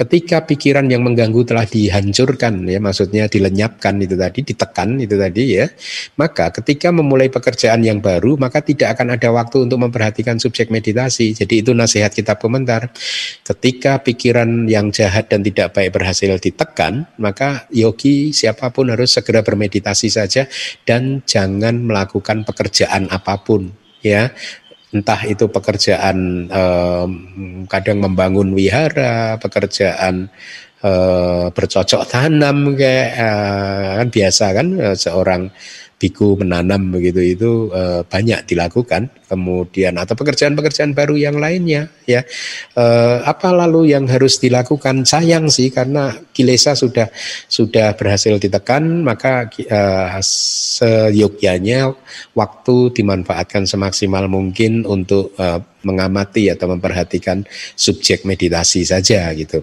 Ketika 0.00 0.48
pikiran 0.48 0.88
yang 0.88 1.04
mengganggu 1.04 1.44
telah 1.44 1.68
dihancurkan 1.68 2.64
ya 2.64 2.80
maksudnya 2.80 3.28
dilenyapkan 3.28 4.00
itu 4.00 4.16
tadi 4.16 4.40
ditekan 4.40 4.96
itu 4.96 5.20
tadi 5.20 5.60
ya 5.60 5.68
maka 6.16 6.48
ketika 6.56 6.88
memulai 6.88 7.28
pekerjaan 7.28 7.84
yang 7.84 8.00
baru 8.00 8.40
maka 8.40 8.64
tidak 8.64 8.96
akan 8.96 9.20
ada 9.20 9.28
waktu 9.28 9.68
untuk 9.68 9.78
memperhatikan 9.84 10.40
subjek 10.40 10.72
meditasi. 10.72 11.36
Jadi 11.36 11.60
itu 11.60 11.76
nasihat 11.76 12.08
kitab 12.14 12.40
komentar. 12.40 12.88
Ketika 13.44 14.00
pikiran 14.00 14.64
yang 14.64 14.88
jahat 14.88 15.28
dan 15.28 15.44
tidak 15.44 15.76
baik 15.76 15.92
berhasil 15.92 16.32
ditekan 16.40 17.04
maka 17.20 17.68
yogi 17.68 18.32
siapa 18.32 18.72
pun 18.72 18.88
harus 18.88 19.12
segera 19.12 19.44
bermeditasi 19.44 20.08
saja 20.08 20.48
dan 20.88 21.20
jangan 21.28 21.76
melakukan 21.84 22.48
pekerjaan 22.48 23.10
apa 23.12 23.36
pun 23.44 23.68
ya 24.00 24.32
entah 24.90 25.20
itu 25.26 25.46
pekerjaan 25.46 26.50
eh, 26.50 27.06
kadang 27.70 27.98
membangun 28.02 28.50
wihara, 28.54 29.38
pekerjaan 29.38 30.26
eh, 30.82 31.46
bercocok 31.50 32.02
tanam 32.10 32.74
kayak 32.74 33.08
eh, 33.14 33.88
kan 34.02 34.08
biasa 34.10 34.44
kan 34.56 34.66
eh, 34.74 34.96
seorang 34.98 35.42
biku 36.00 36.32
menanam 36.40 36.96
begitu 36.96 37.20
itu 37.20 37.50
e, 37.68 38.00
banyak 38.08 38.48
dilakukan. 38.48 39.12
Kemudian 39.28 40.00
atau 40.00 40.16
pekerjaan-pekerjaan 40.16 40.96
baru 40.96 41.20
yang 41.20 41.36
lainnya 41.36 41.92
ya. 42.08 42.24
E, 42.72 42.84
apa 43.20 43.52
lalu 43.52 43.92
yang 43.92 44.08
harus 44.08 44.40
dilakukan? 44.40 45.04
Sayang 45.04 45.52
sih 45.52 45.68
karena 45.68 46.16
kilesa 46.32 46.72
sudah 46.72 47.12
sudah 47.46 47.92
berhasil 48.00 48.40
ditekan 48.40 49.04
maka 49.04 49.52
e, 49.52 49.80
seyogyanya 50.24 51.92
waktu 52.32 52.96
dimanfaatkan 52.96 53.68
semaksimal 53.68 54.24
mungkin 54.24 54.88
untuk 54.88 55.36
e, 55.36 55.60
mengamati 55.84 56.48
atau 56.48 56.72
memperhatikan 56.72 57.44
subjek 57.76 58.24
meditasi 58.24 58.88
saja 58.88 59.28
gitu 59.36 59.60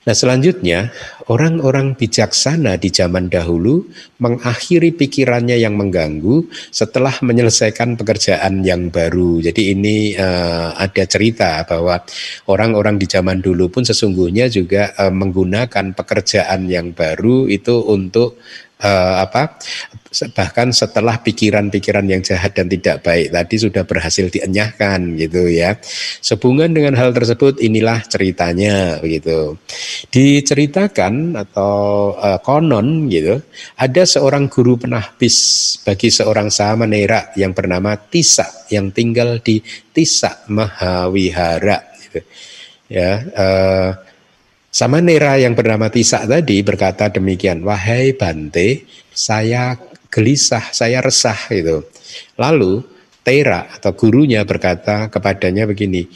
Nah 0.00 0.16
selanjutnya 0.16 0.88
orang-orang 1.28 1.92
bijaksana 1.92 2.80
di 2.80 2.88
zaman 2.88 3.28
dahulu 3.28 3.84
mengakhiri 4.16 4.96
pikirannya 4.96 5.60
yang 5.60 5.76
mengganggu 5.76 6.48
setelah 6.72 7.12
menyelesaikan 7.20 8.00
pekerjaan 8.00 8.64
yang 8.64 8.88
baru. 8.88 9.44
Jadi 9.44 9.76
ini 9.76 10.16
uh, 10.16 10.72
ada 10.72 11.04
cerita 11.04 11.68
bahwa 11.68 12.00
orang-orang 12.48 12.96
di 12.96 13.04
zaman 13.04 13.44
dulu 13.44 13.68
pun 13.68 13.84
sesungguhnya 13.84 14.48
juga 14.48 14.96
uh, 14.96 15.12
menggunakan 15.12 15.92
pekerjaan 15.92 16.64
yang 16.64 16.96
baru 16.96 17.52
itu 17.52 17.84
untuk 17.84 18.40
uh, 18.80 19.24
apa 19.24 19.60
bahkan 20.34 20.74
setelah 20.74 21.22
pikiran-pikiran 21.22 22.02
yang 22.10 22.18
jahat 22.18 22.50
dan 22.58 22.66
tidak 22.66 23.06
baik 23.06 23.30
tadi 23.30 23.54
sudah 23.62 23.86
berhasil 23.86 24.26
dienyahkan 24.26 25.14
gitu 25.14 25.46
ya. 25.46 25.78
Sehubungan 26.18 26.74
dengan 26.74 26.98
hal 26.98 27.14
tersebut 27.14 27.62
inilah 27.62 28.02
ceritanya 28.10 28.98
begitu. 28.98 29.54
Diceritakan 30.10 31.38
atau 31.38 32.12
uh, 32.18 32.42
konon 32.42 33.06
gitu, 33.06 33.38
ada 33.78 34.02
seorang 34.02 34.50
guru 34.50 34.82
penahbis 34.82 35.78
bagi 35.86 36.10
seorang 36.10 36.50
samanera 36.50 37.30
yang 37.38 37.54
bernama 37.54 37.94
Tisa 37.94 38.66
yang 38.66 38.90
tinggal 38.90 39.38
di 39.38 39.62
Tisa 39.94 40.42
Mahawihara 40.50 41.78
gitu. 42.02 42.20
Ya, 42.90 43.22
uh, 44.70 44.74
Samanera 44.74 45.34
yang 45.34 45.58
bernama 45.58 45.90
Tisa 45.90 46.22
tadi 46.22 46.62
berkata 46.62 47.10
demikian, 47.10 47.66
wahai 47.66 48.14
Bante, 48.14 48.86
saya 49.10 49.74
gelisah, 50.06 50.70
saya 50.70 51.02
resah 51.02 51.38
gitu. 51.50 51.86
Lalu 52.38 52.86
Tera 53.20 53.68
atau 53.68 53.92
gurunya 53.92 54.46
berkata 54.46 55.10
kepadanya 55.12 55.66
begini, 55.68 56.08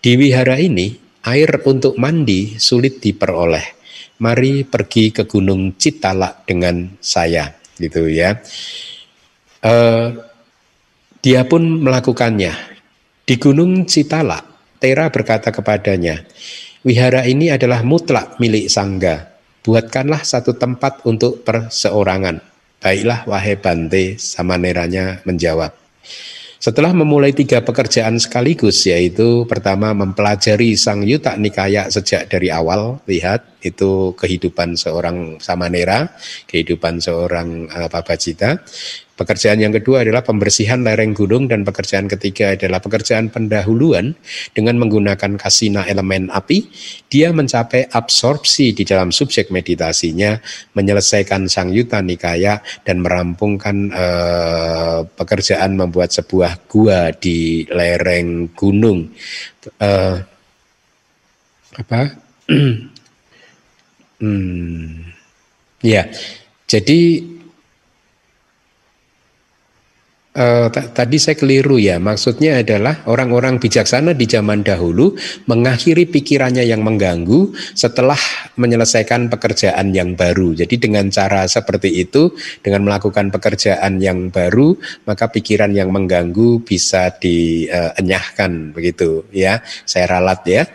di 0.00 0.12
wihara 0.18 0.58
ini 0.58 0.96
air 1.22 1.60
untuk 1.64 1.94
mandi 2.00 2.56
sulit 2.58 2.98
diperoleh. 2.98 3.76
Mari 4.18 4.66
pergi 4.66 5.14
ke 5.14 5.30
Gunung 5.30 5.78
Citala 5.78 6.42
dengan 6.42 6.98
saya, 6.98 7.54
gitu 7.78 8.10
ya. 8.10 8.34
Uh, 9.62 10.18
dia 11.22 11.46
pun 11.46 11.62
melakukannya. 11.62 12.50
Di 13.22 13.38
Gunung 13.38 13.86
Citala, 13.86 14.42
Tera 14.82 15.06
berkata 15.14 15.54
kepadanya, 15.54 16.26
wihara 16.86 17.26
ini 17.26 17.50
adalah 17.50 17.82
mutlak 17.82 18.38
milik 18.42 18.70
sangga. 18.70 19.30
Buatkanlah 19.66 20.22
satu 20.22 20.54
tempat 20.54 21.04
untuk 21.04 21.42
perseorangan. 21.42 22.40
Baiklah 22.78 23.26
wahai 23.26 23.58
Bante, 23.58 24.16
Samaneranya 24.16 25.20
menjawab. 25.26 25.74
Setelah 26.58 26.90
memulai 26.90 27.30
tiga 27.30 27.62
pekerjaan 27.62 28.18
sekaligus, 28.18 28.82
yaitu 28.86 29.46
pertama 29.46 29.94
mempelajari 29.94 30.74
Sang 30.74 31.06
Yuta 31.06 31.38
Nikaya 31.38 31.86
sejak 31.86 32.26
dari 32.26 32.50
awal, 32.50 32.98
lihat 33.06 33.46
itu 33.62 34.14
kehidupan 34.14 34.78
seorang 34.78 35.42
Samanera, 35.42 36.14
kehidupan 36.46 37.02
seorang 37.02 37.66
uh, 37.70 37.88
Babajita. 37.90 38.62
Pekerjaan 39.18 39.58
yang 39.58 39.74
kedua 39.74 40.06
adalah 40.06 40.22
pembersihan 40.22 40.78
lereng 40.78 41.10
gunung 41.10 41.50
dan 41.50 41.66
pekerjaan 41.66 42.06
ketiga 42.06 42.54
adalah 42.54 42.78
pekerjaan 42.78 43.34
pendahuluan 43.34 44.14
dengan 44.54 44.78
menggunakan 44.78 45.34
kasina 45.34 45.82
elemen 45.90 46.30
api. 46.30 46.70
Dia 47.10 47.34
mencapai 47.34 47.90
absorpsi 47.90 48.70
di 48.78 48.86
dalam 48.86 49.10
subjek 49.10 49.50
meditasinya, 49.50 50.38
menyelesaikan 50.78 51.50
sang 51.50 51.74
yuta 51.74 51.98
nikaya 51.98 52.62
dan 52.86 53.02
merampungkan 53.02 53.90
eh, 53.90 54.98
pekerjaan 55.10 55.74
membuat 55.74 56.14
sebuah 56.14 56.70
gua 56.70 57.10
di 57.10 57.66
lereng 57.66 58.54
gunung. 58.54 59.10
Eh, 59.82 60.16
apa? 61.74 62.00
hmm, 64.20 65.14
ya, 65.82 66.06
jadi 66.66 67.00
Uh, 70.38 70.70
tadi 70.70 71.18
saya 71.18 71.34
keliru 71.34 71.82
ya, 71.82 71.98
maksudnya 71.98 72.62
adalah 72.62 73.02
orang-orang 73.10 73.58
bijaksana 73.58 74.14
di 74.14 74.22
zaman 74.30 74.62
dahulu 74.62 75.18
mengakhiri 75.50 76.06
pikirannya 76.06 76.62
yang 76.62 76.86
mengganggu 76.86 77.50
setelah 77.74 78.14
menyelesaikan 78.54 79.34
pekerjaan 79.34 79.90
yang 79.90 80.14
baru. 80.14 80.54
Jadi 80.54 80.78
dengan 80.78 81.10
cara 81.10 81.42
seperti 81.50 81.90
itu, 82.06 82.30
dengan 82.62 82.86
melakukan 82.86 83.34
pekerjaan 83.34 83.98
yang 83.98 84.30
baru, 84.30 84.78
maka 85.10 85.26
pikiran 85.26 85.74
yang 85.74 85.90
mengganggu 85.90 86.62
bisa 86.62 87.10
dienyahkan 87.18 88.78
begitu 88.78 89.26
ya. 89.34 89.58
Saya 89.90 90.06
ralat 90.06 90.46
ya. 90.46 90.70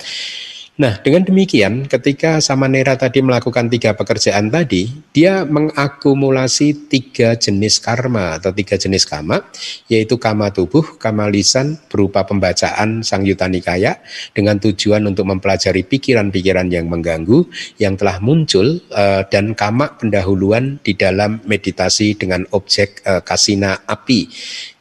Nah, 0.74 0.98
dengan 1.06 1.22
demikian, 1.22 1.86
ketika 1.86 2.42
Samanera 2.42 2.98
tadi 2.98 3.22
melakukan 3.22 3.70
tiga 3.70 3.94
pekerjaan 3.94 4.50
tadi, 4.50 4.90
dia 5.14 5.46
mengakumulasi 5.46 6.90
tiga 6.90 7.38
jenis 7.38 7.78
karma 7.78 8.42
atau 8.42 8.50
tiga 8.50 8.74
jenis 8.74 9.06
kama, 9.06 9.46
yaitu 9.86 10.18
kama 10.18 10.50
tubuh, 10.50 10.98
kama 10.98 11.30
lisan, 11.30 11.78
berupa 11.94 12.26
pembacaan 12.26 13.06
Sang 13.06 13.22
Yutanikaya, 13.22 14.02
dengan 14.34 14.58
tujuan 14.58 15.06
untuk 15.06 15.30
mempelajari 15.30 15.86
pikiran-pikiran 15.86 16.66
yang 16.74 16.90
mengganggu, 16.90 17.46
yang 17.78 17.94
telah 17.94 18.18
muncul, 18.18 18.82
eh, 18.98 19.22
dan 19.30 19.54
kama 19.54 19.94
pendahuluan 20.02 20.82
di 20.82 20.98
dalam 20.98 21.38
meditasi 21.46 22.18
dengan 22.18 22.50
objek 22.50 23.06
eh, 23.06 23.22
kasina 23.22 23.86
api, 23.86 24.26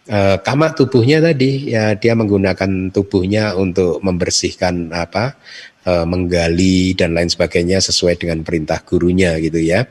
eh, 0.08 0.36
kama 0.40 0.72
tubuhnya 0.72 1.20
tadi 1.20 1.68
ya 1.68 2.00
dia 2.00 2.16
menggunakan 2.16 2.88
tubuhnya 2.88 3.60
untuk 3.60 4.00
membersihkan 4.00 4.88
apa 4.88 5.36
uh, 5.86 6.06
menggali 6.06 6.94
dan 6.94 7.14
lain 7.14 7.30
sebagainya 7.30 7.82
sesuai 7.82 8.18
dengan 8.18 8.42
perintah 8.42 8.82
gurunya 8.82 9.38
gitu 9.38 9.58
ya. 9.58 9.86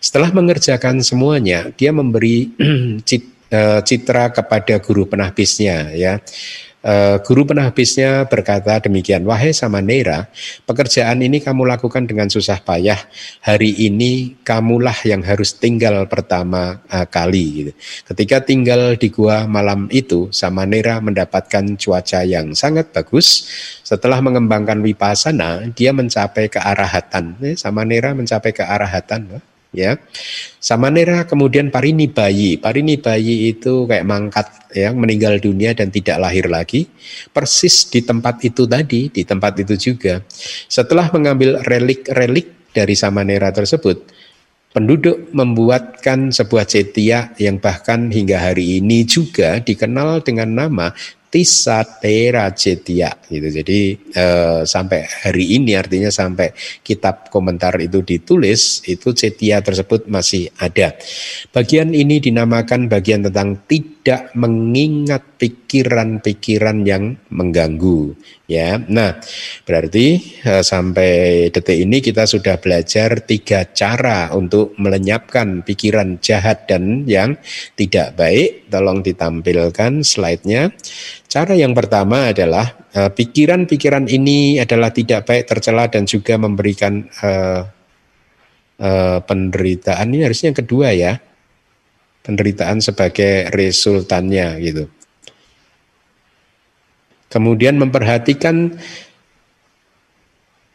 Setelah 0.00 0.32
mengerjakan 0.32 1.00
semuanya, 1.00 1.72
dia 1.72 1.90
memberi 1.94 2.52
eh, 3.52 3.80
citra 3.84 4.32
kepada 4.32 4.80
guru 4.80 5.08
penahbisnya 5.08 5.92
ya. 5.96 6.20
Uh, 6.82 7.22
guru 7.22 7.46
penahbisnya 7.46 8.26
berkata 8.26 8.82
demikian, 8.82 9.22
wahai 9.22 9.54
Samanera, 9.54 10.26
pekerjaan 10.66 11.22
ini 11.22 11.38
kamu 11.38 11.62
lakukan 11.62 12.10
dengan 12.10 12.26
susah 12.26 12.58
payah. 12.58 12.98
Hari 13.38 13.86
ini 13.86 14.34
kamulah 14.42 14.98
yang 15.06 15.22
harus 15.22 15.54
tinggal 15.54 16.10
pertama 16.10 16.82
uh, 16.90 17.06
kali. 17.06 17.46
Gitu. 17.54 17.72
Ketika 18.10 18.42
tinggal 18.42 18.98
di 18.98 19.14
gua 19.14 19.46
malam 19.46 19.86
itu, 19.94 20.26
Samanera 20.34 20.98
mendapatkan 20.98 21.78
cuaca 21.78 22.26
yang 22.26 22.50
sangat 22.58 22.90
bagus. 22.90 23.46
Setelah 23.86 24.18
mengembangkan 24.18 24.82
wipasana, 24.82 25.70
dia 25.78 25.94
mencapai 25.94 26.50
kearahatan. 26.50 27.38
Eh, 27.46 27.54
Samanera 27.54 28.10
mencapai 28.10 28.50
kearahatan 28.50 29.38
ya. 29.72 29.98
Samanera 30.62 31.26
kemudian 31.26 31.72
parini 31.72 32.06
bayi. 32.06 32.60
Parini 32.60 33.00
bayi 33.00 33.50
itu 33.50 33.88
kayak 33.88 34.06
mangkat 34.06 34.46
yang 34.76 34.96
meninggal 35.00 35.40
dunia 35.42 35.74
dan 35.74 35.90
tidak 35.90 36.20
lahir 36.22 36.46
lagi. 36.46 36.86
Persis 37.32 37.88
di 37.90 38.04
tempat 38.04 38.40
itu 38.46 38.68
tadi, 38.68 39.10
di 39.10 39.22
tempat 39.24 39.58
itu 39.60 39.74
juga. 39.76 40.22
Setelah 40.68 41.10
mengambil 41.10 41.60
relik-relik 41.64 42.70
dari 42.72 42.94
Samanera 42.96 43.52
tersebut, 43.52 44.06
penduduk 44.72 45.32
membuatkan 45.36 46.32
sebuah 46.32 46.64
cetia 46.64 47.36
yang 47.36 47.60
bahkan 47.60 48.08
hingga 48.08 48.40
hari 48.40 48.80
ini 48.80 49.04
juga 49.04 49.60
dikenal 49.60 50.24
dengan 50.24 50.48
nama 50.48 50.86
Tisatera 51.32 52.52
Cetia 52.52 53.08
gitu. 53.24 53.48
Jadi 53.48 53.96
eh, 54.12 54.60
sampai 54.68 55.00
hari 55.24 55.56
ini 55.56 55.72
artinya 55.72 56.12
sampai 56.12 56.52
kitab 56.84 57.32
komentar 57.32 57.72
itu 57.80 58.04
ditulis 58.04 58.84
itu 58.84 59.16
Cetia 59.16 59.64
tersebut 59.64 60.12
masih 60.12 60.52
ada. 60.60 60.92
Bagian 61.48 61.96
ini 61.96 62.20
dinamakan 62.20 62.92
bagian 62.92 63.24
tentang 63.24 63.64
tidak 64.02 64.34
mengingat 64.34 65.38
pikiran-pikiran 65.38 66.82
yang 66.82 67.14
mengganggu 67.30 68.18
ya. 68.50 68.82
Nah, 68.82 69.22
berarti 69.62 70.18
eh, 70.42 70.66
sampai 70.66 71.46
detik 71.54 71.78
ini 71.78 72.02
kita 72.02 72.26
sudah 72.26 72.58
belajar 72.58 73.22
tiga 73.22 73.70
cara 73.70 74.34
untuk 74.34 74.74
melenyapkan 74.74 75.62
pikiran 75.62 76.18
jahat 76.18 76.66
dan 76.66 77.06
yang 77.06 77.38
tidak 77.78 78.18
baik. 78.18 78.66
Tolong 78.74 79.06
ditampilkan 79.06 80.02
slide-nya. 80.02 80.74
Cara 81.30 81.54
yang 81.54 81.70
pertama 81.70 82.34
adalah 82.34 82.74
eh, 82.90 83.06
pikiran-pikiran 83.06 84.10
ini 84.10 84.58
adalah 84.58 84.90
tidak 84.90 85.30
baik, 85.30 85.46
tercela 85.46 85.86
dan 85.86 86.10
juga 86.10 86.34
memberikan 86.42 87.06
uh, 87.22 87.62
uh, 88.82 89.18
penderitaan. 89.22 90.10
Ini 90.10 90.26
harusnya 90.26 90.50
yang 90.50 90.60
kedua 90.66 90.88
ya, 90.90 91.22
penderitaan 92.22 92.78
sebagai 92.78 93.50
resultannya 93.50 94.58
gitu. 94.62 94.84
Kemudian 97.30 97.80
memperhatikan 97.80 98.76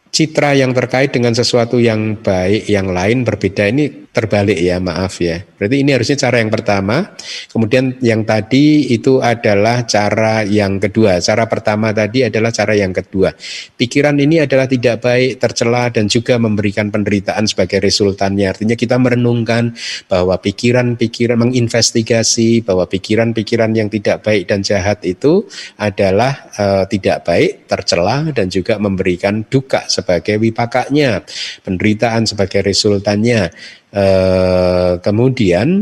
citra 0.09 0.57
yang 0.57 0.73
terkait 0.73 1.13
dengan 1.13 1.35
sesuatu 1.35 1.77
yang 1.77 2.17
baik 2.17 2.65
yang 2.65 2.89
lain 2.89 3.21
berbeda 3.21 3.69
ini 3.69 4.06
terbalik 4.17 4.57
ya 4.57 4.81
maaf 4.81 5.21
ya. 5.21 5.45
Berarti 5.45 5.85
ini 5.85 5.93
harusnya 5.93 6.17
cara 6.17 6.41
yang 6.41 6.49
pertama. 6.49 7.13
Kemudian 7.53 8.01
yang 8.01 8.25
tadi 8.25 8.89
itu 8.89 9.21
adalah 9.21 9.85
cara 9.85 10.41
yang 10.41 10.81
kedua. 10.81 11.21
Cara 11.21 11.45
pertama 11.45 11.93
tadi 11.93 12.25
adalah 12.25 12.49
cara 12.49 12.73
yang 12.73 12.89
kedua. 12.89 13.29
Pikiran 13.77 14.17
ini 14.17 14.41
adalah 14.41 14.65
tidak 14.65 15.05
baik, 15.05 15.37
tercela 15.37 15.93
dan 15.93 16.09
juga 16.09 16.41
memberikan 16.41 16.89
penderitaan 16.89 17.45
sebagai 17.45 17.77
resultannya. 17.77 18.49
Artinya 18.57 18.73
kita 18.73 18.97
merenungkan 18.97 19.77
bahwa 20.09 20.33
pikiran-pikiran 20.41 21.37
menginvestigasi 21.37 22.65
bahwa 22.65 22.89
pikiran-pikiran 22.89 23.69
yang 23.77 23.93
tidak 23.93 24.25
baik 24.25 24.49
dan 24.49 24.65
jahat 24.65 25.05
itu 25.05 25.45
adalah 25.77 26.49
uh, 26.57 26.89
tidak 26.89 27.21
baik, 27.21 27.69
tercela 27.69 28.25
dan 28.33 28.49
juga 28.49 28.81
memberikan 28.81 29.45
duka 29.45 29.85
sebagai 29.85 30.41
wipakanya, 30.41 31.21
penderitaan 31.61 32.25
sebagai 32.25 32.65
resultannya 32.65 33.53
Uh, 33.97 35.01
kemudian 35.01 35.81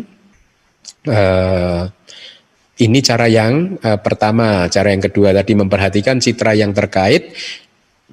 uh, 1.11 1.84
ini 2.80 2.99
cara 3.03 3.28
yang 3.28 3.76
uh, 3.84 3.99
pertama, 3.99 4.72
cara 4.72 4.95
yang 4.95 5.03
kedua 5.03 5.36
tadi 5.36 5.51
memperhatikan 5.51 6.24
citra 6.24 6.55
yang 6.55 6.72
terkait 6.72 7.36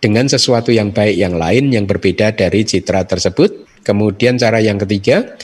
dengan 0.02 0.26
sesuatu 0.26 0.74
yang 0.74 0.90
baik 0.90 1.14
yang 1.14 1.38
lain 1.38 1.70
yang 1.70 1.86
berbeda 1.86 2.34
dari 2.34 2.66
citra 2.66 3.06
tersebut. 3.06 3.82
Kemudian 3.86 4.42
cara 4.42 4.58
yang 4.58 4.78
ketiga, 4.82 5.38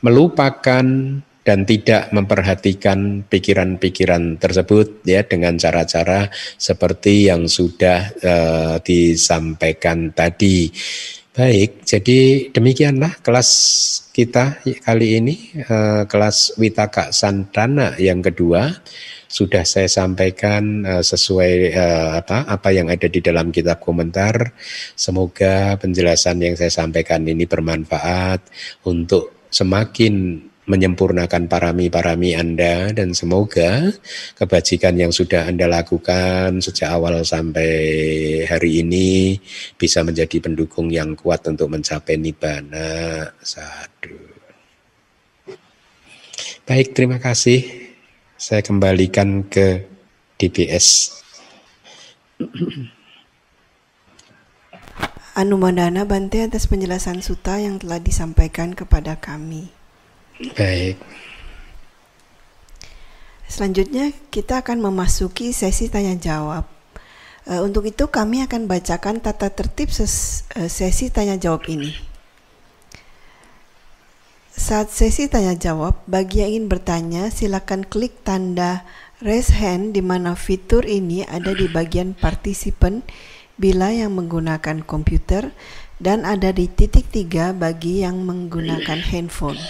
melupakan 0.00 0.84
dan 1.40 1.64
tidak 1.64 2.12
memperhatikan 2.12 3.24
pikiran-pikiran 3.28 4.36
tersebut 4.36 5.04
ya 5.08 5.24
dengan 5.24 5.56
cara-cara 5.56 6.28
seperti 6.56 7.32
yang 7.32 7.48
sudah 7.48 8.12
uh, 8.20 8.76
disampaikan 8.80 10.12
tadi. 10.12 10.68
Baik, 11.30 11.86
jadi 11.86 12.50
demikianlah 12.50 13.22
kelas 13.22 13.50
kita 14.10 14.58
kali 14.82 15.14
ini 15.14 15.54
uh, 15.62 16.02
kelas 16.10 16.58
Witaka 16.58 17.14
Santana 17.14 17.94
yang 18.02 18.18
kedua 18.18 18.66
sudah 19.30 19.62
saya 19.62 19.86
sampaikan 19.86 20.82
uh, 20.82 20.98
sesuai 21.06 21.70
uh, 21.70 22.10
apa 22.18 22.50
apa 22.50 22.74
yang 22.74 22.90
ada 22.90 23.06
di 23.06 23.22
dalam 23.22 23.54
kitab 23.54 23.78
komentar. 23.78 24.58
Semoga 24.98 25.78
penjelasan 25.78 26.42
yang 26.42 26.58
saya 26.58 26.74
sampaikan 26.74 27.22
ini 27.22 27.46
bermanfaat 27.46 28.50
untuk 28.90 29.46
semakin 29.54 30.49
menyempurnakan 30.70 31.50
parami-parami 31.50 32.38
Anda 32.38 32.94
dan 32.94 33.10
semoga 33.10 33.90
kebajikan 34.38 34.94
yang 34.94 35.10
sudah 35.10 35.50
Anda 35.50 35.66
lakukan 35.66 36.62
sejak 36.62 36.94
awal 36.94 37.26
sampai 37.26 37.70
hari 38.46 38.86
ini 38.86 39.34
bisa 39.74 40.06
menjadi 40.06 40.38
pendukung 40.38 40.86
yang 40.94 41.18
kuat 41.18 41.42
untuk 41.50 41.66
mencapai 41.74 42.14
nibbana. 42.14 43.26
Sadu. 43.42 44.14
Baik, 46.62 46.94
terima 46.94 47.18
kasih. 47.18 47.66
Saya 48.38 48.62
kembalikan 48.62 49.42
ke 49.50 49.90
DBS. 50.38 51.18
Anumodana 55.34 56.06
Bante 56.06 56.46
atas 56.46 56.70
penjelasan 56.70 57.26
suta 57.26 57.58
yang 57.58 57.82
telah 57.82 57.98
disampaikan 57.98 58.72
kepada 58.72 59.18
kami. 59.18 59.79
Baik. 60.40 60.96
Selanjutnya 63.44 64.16
kita 64.32 64.64
akan 64.64 64.80
memasuki 64.80 65.52
sesi 65.52 65.92
tanya 65.92 66.16
jawab. 66.16 66.64
Uh, 67.44 67.60
untuk 67.60 67.84
itu 67.84 68.08
kami 68.08 68.40
akan 68.48 68.64
bacakan 68.64 69.20
tata 69.20 69.52
tertib 69.52 69.92
uh, 69.92 70.08
sesi 70.64 71.12
tanya 71.12 71.36
jawab 71.36 71.68
ini. 71.68 71.92
Saat 74.56 74.96
sesi 74.96 75.28
tanya 75.28 75.52
jawab, 75.52 76.00
bagi 76.08 76.40
yang 76.40 76.56
ingin 76.56 76.66
bertanya 76.72 77.22
silakan 77.28 77.84
klik 77.84 78.24
tanda 78.24 78.88
raise 79.20 79.52
hand 79.52 79.92
di 79.92 80.00
mana 80.00 80.32
fitur 80.40 80.88
ini 80.88 81.28
ada 81.28 81.52
di 81.52 81.68
bagian 81.68 82.16
partisipan 82.16 83.04
bila 83.60 83.92
yang 83.92 84.16
menggunakan 84.16 84.88
komputer 84.88 85.52
dan 86.00 86.24
ada 86.24 86.48
di 86.48 86.64
titik 86.64 87.12
tiga 87.12 87.52
bagi 87.52 88.00
yang 88.00 88.24
menggunakan 88.24 89.04
handphone. 89.04 89.60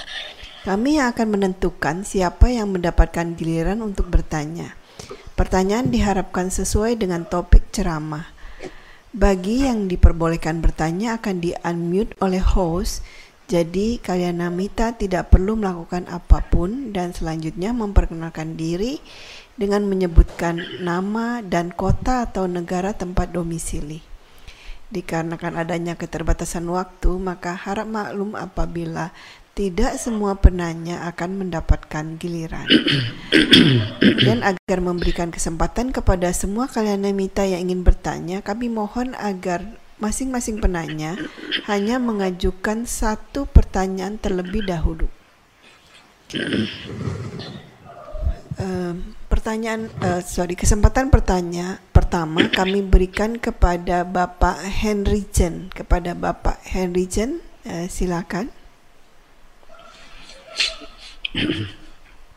Kami 0.60 1.00
yang 1.00 1.16
akan 1.16 1.40
menentukan 1.40 2.04
siapa 2.04 2.52
yang 2.52 2.76
mendapatkan 2.76 3.32
giliran 3.32 3.80
untuk 3.80 4.12
bertanya. 4.12 4.76
Pertanyaan 5.32 5.88
diharapkan 5.88 6.52
sesuai 6.52 7.00
dengan 7.00 7.24
topik 7.24 7.72
ceramah. 7.72 8.28
Bagi 9.16 9.64
yang 9.64 9.88
diperbolehkan 9.88 10.60
bertanya 10.60 11.16
akan 11.16 11.40
di-unmute 11.40 12.12
oleh 12.20 12.44
host, 12.44 13.00
jadi 13.48 13.96
kalian 14.04 14.44
namita 14.44 14.92
tidak 15.00 15.32
perlu 15.32 15.56
melakukan 15.56 16.04
apa 16.12 16.44
pun 16.44 16.92
dan 16.92 17.16
selanjutnya 17.16 17.72
memperkenalkan 17.72 18.60
diri 18.60 19.00
dengan 19.56 19.88
menyebutkan 19.88 20.60
nama 20.84 21.40
dan 21.40 21.72
kota 21.72 22.28
atau 22.28 22.44
negara 22.44 22.92
tempat 22.92 23.32
domisili. 23.32 24.04
Dikarenakan 24.90 25.54
adanya 25.54 25.94
keterbatasan 25.96 26.66
waktu, 26.66 27.14
maka 27.16 27.54
harap 27.54 27.86
maklum 27.86 28.34
apabila 28.34 29.14
tidak 29.54 29.98
semua 29.98 30.38
penanya 30.38 31.04
akan 31.10 31.44
mendapatkan 31.46 32.16
giliran. 32.16 32.66
Dan 34.26 34.46
agar 34.46 34.78
memberikan 34.78 35.34
kesempatan 35.34 35.90
kepada 35.90 36.30
semua 36.30 36.70
kalian 36.70 37.04
mita 37.12 37.42
yang 37.42 37.68
ingin 37.68 37.82
bertanya, 37.82 38.40
kami 38.40 38.70
mohon 38.70 39.12
agar 39.18 39.66
masing-masing 40.00 40.62
penanya 40.64 41.20
hanya 41.68 42.00
mengajukan 42.00 42.88
satu 42.88 43.44
pertanyaan 43.44 44.16
terlebih 44.16 44.64
dahulu. 44.64 45.06
Uh, 48.60 48.92
pertanyaan, 49.32 49.88
uh, 50.04 50.20
sorry, 50.20 50.52
kesempatan 50.52 51.08
pertanya 51.08 51.80
pertama 51.96 52.44
kami 52.52 52.84
berikan 52.84 53.40
kepada 53.40 54.04
Bapak 54.04 54.60
Henry 54.68 55.24
Chen. 55.32 55.72
Kepada 55.72 56.12
Bapak 56.12 56.60
Henry 56.68 57.08
Chen, 57.08 57.40
uh, 57.64 57.88
silakan. 57.88 58.52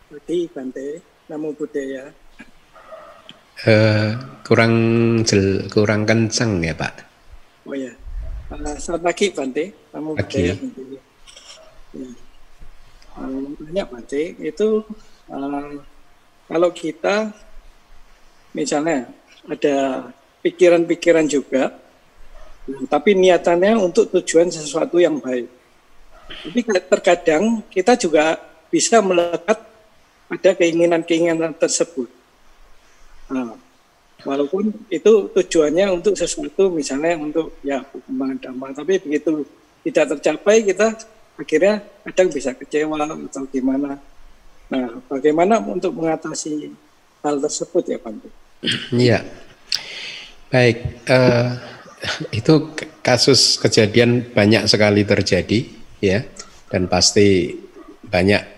Budi 0.09 0.45
Bante, 0.53 1.01
Namo 1.29 1.53
Buddhaya. 1.57 2.13
Uh, 3.63 4.13
kurang 4.45 4.73
jel, 5.25 5.65
kurang 5.69 6.05
kencang 6.05 6.61
ya 6.61 6.73
Pak. 6.77 6.93
Oh 7.65 7.73
ya. 7.73 7.93
Uh, 8.53 8.75
selamat 8.77 9.01
pagi 9.01 9.33
Bante, 9.33 9.63
Namo 9.93 10.13
Buddhaya. 10.13 10.53
Bante. 10.53 10.81
Ya. 11.93 12.09
Uh, 13.17 13.49
banyak 13.57 13.87
Bante 13.89 14.21
itu 14.37 14.69
uh, 15.29 15.73
kalau 16.45 16.69
kita 16.69 17.33
misalnya 18.53 19.09
ada 19.49 20.07
pikiran-pikiran 20.45 21.25
juga, 21.25 21.73
tapi 22.91 23.17
niatannya 23.17 23.73
untuk 23.79 24.13
tujuan 24.13 24.53
sesuatu 24.53 25.01
yang 25.01 25.17
baik 25.17 25.63
tapi 26.27 26.59
terkadang 26.87 27.63
kita 27.67 27.99
juga 27.99 28.39
bisa 28.73 29.05
melekat 29.05 29.61
pada 30.25 30.57
keinginan-keinginan 30.57 31.53
tersebut. 31.53 32.09
Nah, 33.29 33.53
walaupun 34.25 34.73
itu 34.89 35.29
tujuannya 35.29 35.93
untuk 35.93 36.17
sesuatu 36.17 36.73
misalnya 36.73 37.13
untuk 37.21 37.53
ya 37.61 37.85
perkembangan 37.85 38.37
dhamma, 38.41 38.67
tapi 38.73 38.97
begitu 38.97 39.45
tidak 39.85 40.17
tercapai 40.17 40.65
kita 40.65 40.97
akhirnya 41.37 41.85
kadang 42.09 42.33
bisa 42.33 42.57
kecewa 42.57 42.97
atau 43.29 43.45
gimana. 43.53 44.01
Nah, 44.73 45.05
bagaimana 45.05 45.61
untuk 45.61 45.93
mengatasi 45.93 46.73
hal 47.21 47.37
tersebut 47.37 47.93
ya 47.93 48.01
Pak? 48.01 48.13
Iya. 48.89 49.21
Baik, 50.49 51.05
uh, 51.09 51.57
itu 52.33 52.73
kasus 53.01 53.57
kejadian 53.57 54.33
banyak 54.33 54.69
sekali 54.69 55.01
terjadi 55.01 55.65
ya 55.97 56.21
dan 56.69 56.85
pasti 56.85 57.57
banyak 58.05 58.52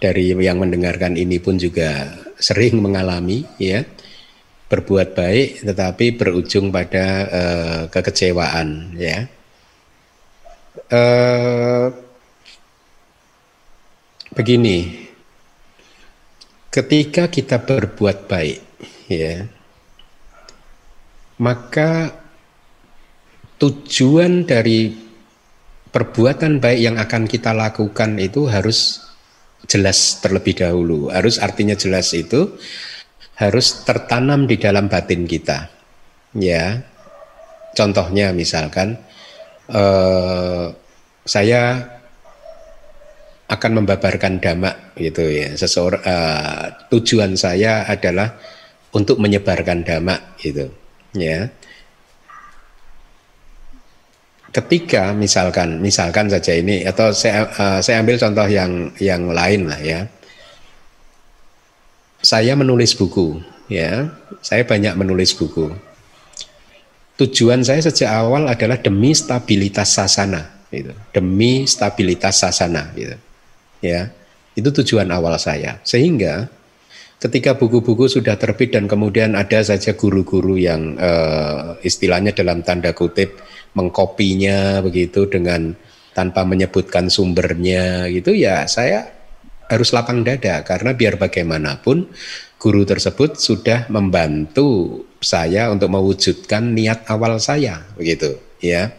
dari 0.00 0.32
yang 0.32 0.58
mendengarkan 0.58 1.14
ini 1.14 1.36
pun 1.38 1.60
juga 1.60 2.16
sering 2.40 2.80
mengalami 2.80 3.44
ya. 3.60 3.84
Berbuat 4.70 5.18
baik 5.18 5.66
tetapi 5.66 6.14
berujung 6.14 6.70
pada 6.70 7.06
uh, 7.26 7.80
kekecewaan 7.90 8.96
ya. 8.96 9.28
Uh, 10.90 11.92
begini. 14.32 15.06
Ketika 16.70 17.26
kita 17.26 17.58
berbuat 17.58 18.30
baik 18.30 18.58
ya 19.10 19.42
maka 21.40 22.12
tujuan 23.56 24.44
dari 24.44 24.92
perbuatan 25.88 26.60
baik 26.60 26.80
yang 26.80 26.96
akan 27.00 27.24
kita 27.24 27.56
lakukan 27.56 28.20
itu 28.20 28.44
harus 28.44 29.09
jelas 29.66 30.20
terlebih 30.22 30.56
dahulu. 30.56 31.10
Harus 31.12 31.40
artinya 31.42 31.76
jelas 31.76 32.12
itu 32.16 32.56
harus 33.36 33.84
tertanam 33.84 34.44
di 34.44 34.60
dalam 34.60 34.88
batin 34.88 35.24
kita. 35.24 35.68
Ya, 36.36 36.84
contohnya 37.74 38.30
misalkan 38.30 39.00
eh, 39.68 40.66
saya 41.26 41.62
akan 43.50 43.82
membabarkan 43.82 44.38
damak 44.38 44.94
gitu 44.94 45.26
ya. 45.26 45.56
Seseorang 45.58 46.02
eh, 46.04 46.64
tujuan 46.92 47.34
saya 47.34 47.88
adalah 47.88 48.38
untuk 48.94 49.18
menyebarkan 49.18 49.82
damak 49.82 50.38
gitu. 50.38 50.70
Ya 51.12 51.50
ketika 54.50 55.14
misalkan 55.14 55.78
misalkan 55.78 56.26
saja 56.26 56.52
ini 56.54 56.82
atau 56.82 57.14
saya 57.14 57.46
uh, 57.54 57.78
saya 57.78 58.02
ambil 58.02 58.18
contoh 58.18 58.46
yang 58.50 58.90
yang 58.98 59.30
lain 59.30 59.70
lah 59.70 59.78
ya 59.78 60.00
saya 62.20 62.58
menulis 62.58 62.98
buku 62.98 63.38
ya 63.70 64.10
saya 64.42 64.66
banyak 64.66 64.98
menulis 64.98 65.32
buku 65.38 65.70
tujuan 67.20 67.60
saya 67.60 67.84
sejak 67.84 68.10
awal 68.10 68.48
adalah 68.48 68.80
demi 68.80 69.12
stabilitas 69.12 69.92
sasana 69.92 70.60
gitu. 70.72 70.94
demi 71.12 71.66
stabilitas 71.66 72.40
sasana 72.40 72.94
gitu. 72.96 73.18
Ya, 73.80 74.12
itu 74.54 74.68
tujuan 74.82 75.08
awal 75.12 75.36
saya. 75.36 75.80
Sehingga 75.84 76.48
ketika 77.20 77.56
buku-buku 77.56 78.08
sudah 78.08 78.40
terbit 78.40 78.72
dan 78.72 78.88
kemudian 78.88 79.36
ada 79.36 79.60
saja 79.60 79.92
guru-guru 79.92 80.56
yang 80.56 80.96
uh, 80.96 81.76
istilahnya 81.84 82.32
dalam 82.32 82.64
tanda 82.64 82.96
kutip 82.96 83.36
mengkopinya 83.74 84.82
begitu 84.82 85.30
dengan 85.30 85.74
tanpa 86.10 86.42
menyebutkan 86.42 87.06
sumbernya 87.06 88.10
gitu 88.10 88.34
ya 88.34 88.66
saya 88.66 89.20
harus 89.70 89.94
lapang 89.94 90.26
dada. 90.26 90.66
Karena 90.66 90.90
biar 90.92 91.14
bagaimanapun 91.16 92.10
guru 92.58 92.82
tersebut 92.82 93.38
sudah 93.38 93.86
membantu 93.88 95.00
saya 95.22 95.70
untuk 95.70 95.88
mewujudkan 95.94 96.74
niat 96.74 97.06
awal 97.08 97.38
saya 97.38 97.86
begitu 97.94 98.36
ya. 98.58 98.92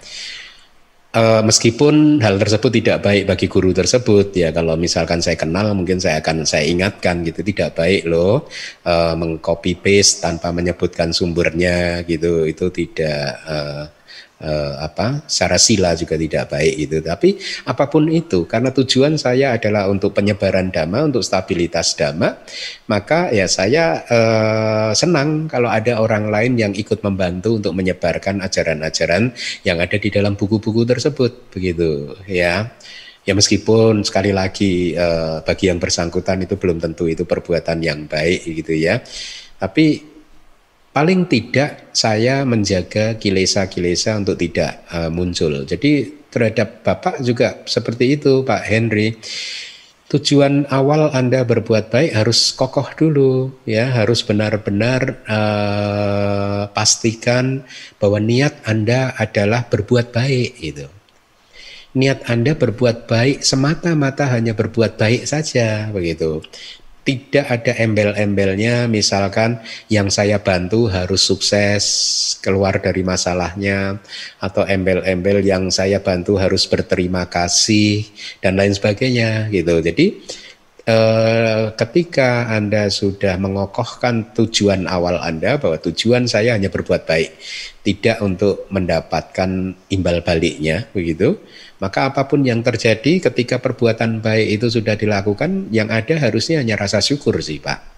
Uh, 1.11 1.43
meskipun 1.43 2.23
hal 2.23 2.39
tersebut 2.39 2.71
tidak 2.71 3.03
baik 3.03 3.27
bagi 3.27 3.51
guru 3.51 3.75
tersebut 3.75 4.31
ya. 4.31 4.55
Kalau 4.55 4.79
misalkan 4.79 5.19
saya 5.19 5.35
kenal 5.35 5.75
mungkin 5.75 5.99
saya 5.99 6.23
akan 6.23 6.47
saya 6.47 6.63
ingatkan 6.71 7.27
gitu 7.27 7.43
tidak 7.43 7.75
baik 7.75 8.07
loh 8.07 8.47
uh, 8.87 9.13
mengcopy 9.19 9.75
paste 9.75 10.23
tanpa 10.23 10.55
menyebutkan 10.55 11.11
sumbernya 11.11 12.07
gitu. 12.07 12.47
Itu 12.47 12.71
tidak 12.71 13.27
uh, 13.43 13.83
eh, 14.41 14.73
apa 14.81 15.23
sarasila 15.29 15.93
juga 15.93 16.17
tidak 16.17 16.51
baik 16.51 16.75
itu 16.75 16.97
tapi 16.99 17.37
apa 17.69 17.85
pun 17.87 18.09
itu 18.09 18.49
karena 18.49 18.73
tujuan 18.73 19.15
saya 19.15 19.55
adalah 19.55 19.87
untuk 19.87 20.11
penyebaran 20.17 20.73
dhamma 20.73 21.07
untuk 21.07 21.21
stabilitas 21.21 21.93
dhamma 21.93 22.41
maka 22.89 23.29
ya 23.29 23.45
saya 23.45 24.03
eh, 24.03 24.91
senang 24.97 25.47
kalau 25.47 25.69
ada 25.69 26.01
orang 26.01 26.27
lain 26.27 26.57
yang 26.57 26.73
ikut 26.73 26.99
membantu 27.05 27.61
untuk 27.61 27.73
menyebarkan 27.77 28.41
ajaran-ajaran 28.41 29.31
yang 29.61 29.77
ada 29.77 29.97
di 30.01 30.09
dalam 30.09 30.33
buku-buku 30.33 30.83
tersebut 30.83 31.53
begitu 31.53 32.17
ya. 32.25 32.73
Ya 33.21 33.37
meskipun 33.37 34.01
sekali 34.01 34.33
lagi 34.33 34.97
eh, 34.97 35.37
bagi 35.45 35.69
yang 35.69 35.77
bersangkutan 35.77 36.41
itu 36.41 36.57
belum 36.57 36.81
tentu 36.81 37.05
itu 37.05 37.21
perbuatan 37.21 37.77
yang 37.85 38.09
baik 38.09 38.49
gitu 38.49 38.73
ya. 38.73 38.97
Tapi 39.61 40.10
paling 40.91 41.27
tidak 41.27 41.91
saya 41.95 42.43
menjaga 42.43 43.15
kilesa-kilesa 43.15 44.19
untuk 44.19 44.35
tidak 44.35 44.83
uh, 44.91 45.07
muncul. 45.07 45.63
Jadi 45.63 46.21
terhadap 46.31 46.83
Bapak 46.83 47.23
juga 47.23 47.63
seperti 47.67 48.19
itu 48.19 48.43
Pak 48.43 48.63
Henry. 48.63 49.15
Tujuan 50.11 50.67
awal 50.67 51.07
Anda 51.15 51.47
berbuat 51.47 51.87
baik 51.87 52.11
harus 52.11 52.51
kokoh 52.51 52.91
dulu 52.99 53.31
ya, 53.63 53.87
harus 53.95 54.27
benar-benar 54.27 55.23
uh, 55.23 56.67
pastikan 56.75 57.63
bahwa 57.95 58.19
niat 58.19 58.59
Anda 58.67 59.15
adalah 59.15 59.71
berbuat 59.71 60.11
baik 60.11 60.51
itu. 60.59 60.83
Niat 61.95 62.27
Anda 62.27 62.59
berbuat 62.59 63.07
baik 63.07 63.39
semata-mata 63.39 64.27
hanya 64.35 64.51
berbuat 64.51 64.99
baik 64.99 65.23
saja 65.23 65.87
begitu 65.95 66.43
tidak 67.01 67.45
ada 67.49 67.73
embel-embelnya. 67.81 68.85
Misalkan 68.85 69.61
yang 69.89 70.13
saya 70.13 70.37
bantu 70.41 70.85
harus 70.89 71.25
sukses 71.25 71.83
keluar 72.41 72.77
dari 72.77 73.01
masalahnya 73.01 73.97
atau 74.37 74.65
embel-embel 74.65 75.41
yang 75.41 75.73
saya 75.73 76.01
bantu 76.01 76.37
harus 76.37 76.65
berterima 76.69 77.25
kasih 77.25 78.05
dan 78.41 78.57
lain 78.57 78.73
sebagainya 78.73 79.49
gitu. 79.49 79.81
Jadi 79.81 80.21
eh, 80.85 81.63
ketika 81.73 82.53
Anda 82.53 82.89
sudah 82.93 83.37
mengokohkan 83.41 84.33
tujuan 84.37 84.85
awal 84.85 85.17
Anda 85.21 85.57
bahwa 85.57 85.81
tujuan 85.81 86.29
saya 86.29 86.53
hanya 86.53 86.69
berbuat 86.69 87.09
baik 87.09 87.31
tidak 87.81 88.21
untuk 88.21 88.69
mendapatkan 88.69 89.73
imbal 89.89 90.21
baliknya 90.21 90.85
begitu 90.93 91.41
maka 91.81 92.13
apa 92.13 92.29
pun 92.29 92.45
yang 92.45 92.61
terjadi 92.61 93.33
ketika 93.33 93.57
perbuatan 93.57 94.21
baik 94.21 94.61
itu 94.61 94.69
sudah 94.69 94.93
dilakukan, 94.93 95.73
yang 95.73 95.89
ada 95.89 96.13
harusnya 96.21 96.61
hanya 96.61 96.77
rasa 96.77 97.01
syukur 97.01 97.41
sih 97.41 97.57
Pak. 97.57 97.91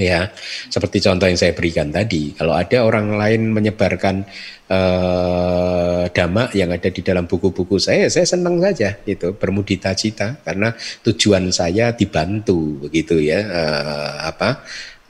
Ya, 0.00 0.32
seperti 0.72 1.04
contoh 1.04 1.28
yang 1.28 1.36
saya 1.36 1.52
berikan 1.52 1.92
tadi, 1.92 2.32
kalau 2.32 2.56
ada 2.56 2.80
orang 2.80 3.12
lain 3.12 3.52
menyebarkan 3.52 4.24
eh, 4.72 6.04
dhamma 6.08 6.48
yang 6.56 6.72
ada 6.72 6.88
di 6.88 7.04
dalam 7.04 7.28
buku-buku 7.28 7.76
saya, 7.76 8.08
saya 8.08 8.24
senang 8.24 8.56
saja 8.56 8.96
itu 9.04 9.36
bermudita 9.36 9.92
cita 9.92 10.40
karena 10.40 10.72
tujuan 11.04 11.52
saya 11.52 11.92
dibantu 11.92 12.88
begitu 12.88 13.20
ya 13.20 13.44
eh, 13.44 14.12
apa 14.32 14.64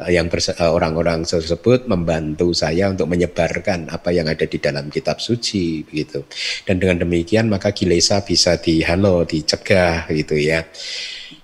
yang 0.09 0.27
eh, 0.33 0.71
orang-orang 0.71 1.23
tersebut 1.23 1.87
membantu 1.87 2.51
saya 2.57 2.89
untuk 2.91 3.07
menyebarkan 3.11 3.93
apa 3.93 4.11
yang 4.11 4.27
ada 4.27 4.49
di 4.49 4.59
dalam 4.59 4.89
kitab 4.89 5.21
suci 5.23 5.85
begitu. 5.87 6.25
Dan 6.67 6.81
dengan 6.81 7.05
demikian 7.05 7.47
maka 7.53 7.71
kilesa 7.71 8.25
bisa 8.25 8.59
dihalo, 8.59 9.23
dicegah 9.23 10.09
gitu 10.11 10.35
ya. 10.39 10.65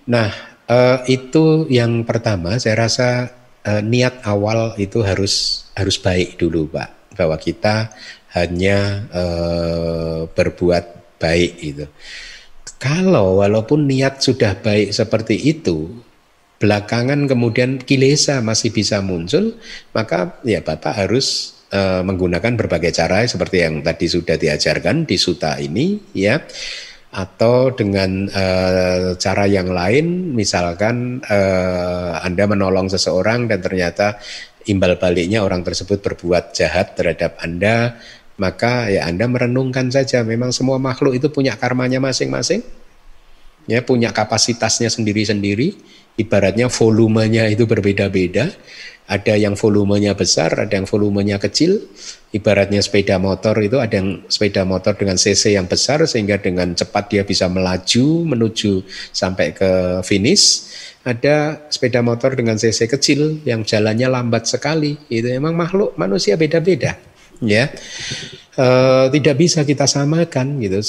Nah, 0.09 0.33
uh, 0.67 1.05
itu 1.05 1.69
yang 1.69 2.03
pertama 2.09 2.57
saya 2.57 2.89
rasa 2.89 3.29
uh, 3.69 3.83
niat 3.85 4.25
awal 4.25 4.75
itu 4.81 5.05
harus 5.05 5.67
harus 5.77 6.01
baik 6.01 6.41
dulu, 6.41 6.67
Pak. 6.73 7.15
Bahwa 7.19 7.37
kita 7.37 7.93
hanya 8.39 9.09
uh, 9.11 10.31
berbuat 10.31 11.19
baik 11.19 11.53
itu. 11.61 11.85
Kalau 12.79 13.43
walaupun 13.43 13.91
niat 13.91 14.23
sudah 14.23 14.55
baik 14.55 14.95
seperti 14.95 15.35
itu, 15.35 15.99
belakangan 16.59 17.31
kemudian 17.31 17.79
kilesa 17.79 18.43
masih 18.43 18.75
bisa 18.75 18.99
muncul, 18.99 19.55
maka 19.95 20.43
ya 20.43 20.59
Bapak 20.63 21.07
harus 21.07 21.59
uh, 21.71 22.03
menggunakan 22.03 22.59
berbagai 22.59 22.91
cara 22.95 23.23
seperti 23.25 23.63
yang 23.63 23.81
tadi 23.81 24.11
sudah 24.11 24.35
diajarkan 24.35 25.07
di 25.07 25.17
suta 25.17 25.57
ini 25.59 25.99
ya. 26.13 26.43
Atau 27.09 27.73
dengan 27.73 28.29
uh, 28.29 29.17
cara 29.17 29.49
yang 29.49 29.73
lain 29.73 30.37
misalkan 30.37 31.25
uh, 31.25 32.21
Anda 32.21 32.45
menolong 32.45 32.93
seseorang 32.93 33.49
dan 33.49 33.65
ternyata 33.65 34.21
imbal 34.69 35.01
baliknya 35.01 35.41
orang 35.41 35.65
tersebut 35.65 36.05
berbuat 36.05 36.53
jahat 36.53 37.01
terhadap 37.01 37.41
Anda 37.41 37.97
maka 38.37 38.93
ya 38.93 39.09
Anda 39.09 39.25
merenungkan 39.27 39.89
saja 39.89 40.21
memang 40.23 40.55
semua 40.55 40.77
makhluk 40.77 41.17
itu 41.17 41.33
punya 41.33 41.57
karmanya 41.59 41.99
masing-masing 41.99 42.61
ya 43.69 43.83
punya 43.83 44.15
kapasitasnya 44.15 44.89
sendiri-sendiri 44.89 45.75
ibaratnya 46.19 46.67
volumenya 46.69 47.47
itu 47.47 47.65
berbeda-beda. 47.65 48.51
Ada 49.09 49.41
yang 49.41 49.57
volumenya 49.57 50.13
besar, 50.13 50.53
ada 50.53 50.77
yang 50.77 50.85
volumenya 50.85 51.41
kecil. 51.41 51.81
Ibaratnya 52.29 52.85
sepeda 52.85 53.17
motor 53.17 53.57
itu 53.57 53.81
ada 53.81 53.97
yang 53.97 54.21
sepeda 54.29 54.69
motor 54.69 54.93
dengan 55.01 55.17
cc 55.17 55.57
yang 55.57 55.65
besar 55.65 56.05
sehingga 56.05 56.37
dengan 56.37 56.77
cepat 56.77 57.09
dia 57.09 57.25
bisa 57.25 57.49
melaju 57.49 58.29
menuju 58.29 58.85
sampai 59.17 59.57
ke 59.57 60.05
finish. 60.05 60.69
Ada 61.09 61.65
sepeda 61.73 62.05
motor 62.05 62.37
dengan 62.37 62.61
cc 62.61 62.85
kecil 62.85 63.41
yang 63.49 63.65
jalannya 63.65 64.13
lambat 64.13 64.45
sekali. 64.45 65.01
Itu 65.09 65.33
memang 65.33 65.57
makhluk 65.57 65.97
manusia 65.97 66.37
beda-beda, 66.37 67.01
ya. 67.41 67.73
E, 68.61 68.67
tidak 69.17 69.41
bisa 69.41 69.65
kita 69.65 69.89
samakan 69.89 70.61
gitu 70.61 70.85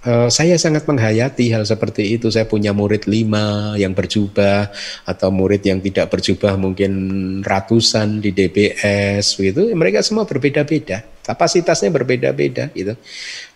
Uh, 0.00 0.32
saya 0.32 0.56
sangat 0.56 0.88
menghayati 0.88 1.52
hal 1.52 1.68
seperti 1.68 2.16
itu. 2.16 2.32
Saya 2.32 2.48
punya 2.48 2.72
murid 2.72 3.04
lima 3.04 3.76
yang 3.76 3.92
berjubah 3.92 4.72
atau 5.04 5.28
murid 5.28 5.60
yang 5.60 5.84
tidak 5.84 6.08
berjubah 6.08 6.56
mungkin 6.56 6.92
ratusan 7.44 8.24
di 8.24 8.32
DBS 8.32 9.36
gitu. 9.36 9.68
Mereka 9.76 10.00
semua 10.00 10.24
berbeda-beda, 10.24 11.04
kapasitasnya 11.20 11.92
berbeda-beda 11.92 12.72
gitu. 12.72 12.96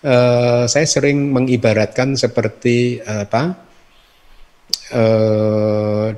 Uh, 0.04 0.68
saya 0.68 0.84
sering 0.84 1.32
mengibaratkan 1.32 2.12
seperti 2.12 3.00
uh, 3.00 3.24
apa 3.24 3.64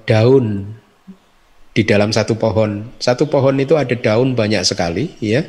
daun 0.05 0.75
di 1.77 1.85
dalam 1.85 2.09
satu 2.09 2.41
pohon. 2.41 2.97
Satu 2.97 3.29
pohon 3.29 3.61
itu 3.61 3.77
ada 3.77 3.93
daun 3.93 4.33
banyak 4.33 4.65
sekali, 4.65 5.13
ya, 5.21 5.45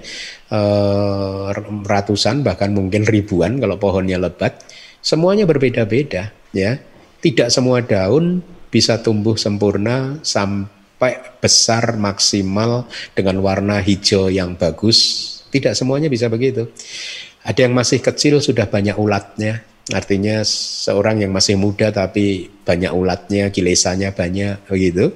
uh, 0.51 1.55
ratusan 1.87 2.43
bahkan 2.43 2.75
mungkin 2.75 3.07
ribuan 3.07 3.63
kalau 3.63 3.79
pohonnya 3.79 4.19
lebat. 4.19 4.59
Semuanya 4.99 5.47
berbeda-beda, 5.47 6.35
ya. 6.51 6.83
Tidak 7.23 7.47
semua 7.47 7.79
daun 7.79 8.43
bisa 8.67 8.99
tumbuh 8.99 9.39
sempurna 9.39 10.19
sampai 10.19 11.39
besar 11.39 11.95
maksimal 11.95 12.91
dengan 13.15 13.39
warna 13.39 13.79
hijau 13.79 14.27
yang 14.27 14.59
bagus. 14.59 15.23
Tidak 15.47 15.71
semuanya 15.71 16.11
bisa 16.11 16.27
begitu. 16.27 16.67
Ada 17.47 17.71
yang 17.71 17.73
masih 17.73 18.03
kecil 18.03 18.43
sudah 18.43 18.67
banyak 18.67 18.99
ulatnya. 18.99 19.63
Artinya 19.95 20.43
seorang 20.43 21.23
yang 21.23 21.31
masih 21.31 21.55
muda 21.55 21.95
tapi 21.95 22.51
banyak 22.67 22.91
ulatnya, 22.91 23.47
kilesanya 23.55 24.11
banyak 24.11 24.67
begitu 24.67 25.15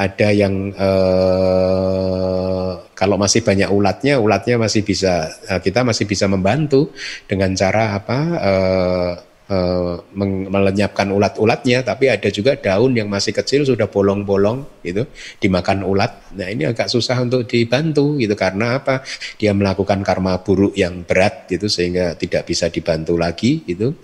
ada 0.00 0.28
yang 0.32 0.72
eh, 0.72 2.70
kalau 2.96 3.16
masih 3.20 3.44
banyak 3.44 3.68
ulatnya, 3.68 4.16
ulatnya 4.16 4.56
masih 4.56 4.80
bisa 4.80 5.28
eh, 5.44 5.60
kita 5.60 5.84
masih 5.84 6.08
bisa 6.08 6.24
membantu 6.24 6.96
dengan 7.28 7.52
cara 7.52 8.00
apa? 8.00 8.18
Eh, 8.40 9.12
uh, 9.50 9.98
melenyapkan 10.46 11.10
ulat-ulatnya, 11.10 11.82
tapi 11.82 12.06
ada 12.06 12.30
juga 12.30 12.54
daun 12.54 12.94
yang 12.94 13.10
masih 13.10 13.34
kecil 13.34 13.66
sudah 13.66 13.90
bolong-bolong 13.90 14.80
gitu 14.86 15.04
dimakan 15.42 15.82
ulat. 15.82 16.32
Nah 16.38 16.46
ini 16.48 16.70
agak 16.70 16.86
susah 16.86 17.18
untuk 17.20 17.44
dibantu 17.50 18.16
gitu 18.22 18.38
karena 18.38 18.78
apa? 18.78 19.02
Dia 19.36 19.50
melakukan 19.52 20.06
karma 20.06 20.38
buruk 20.40 20.78
yang 20.78 21.02
berat 21.02 21.50
gitu 21.50 21.66
sehingga 21.66 22.14
tidak 22.14 22.46
bisa 22.46 22.70
dibantu 22.70 23.18
lagi 23.18 23.66
gitu. 23.66 23.98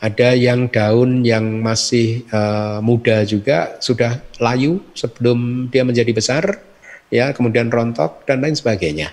Ada 0.00 0.32
yang 0.32 0.72
daun 0.72 1.28
yang 1.28 1.60
masih 1.60 2.24
uh, 2.32 2.80
muda 2.80 3.20
juga 3.28 3.76
sudah 3.84 4.24
layu 4.40 4.80
sebelum 4.96 5.68
dia 5.68 5.84
menjadi 5.84 6.08
besar, 6.16 6.44
ya 7.12 7.36
kemudian 7.36 7.68
rontok 7.68 8.24
dan 8.24 8.40
lain 8.40 8.56
sebagainya. 8.56 9.12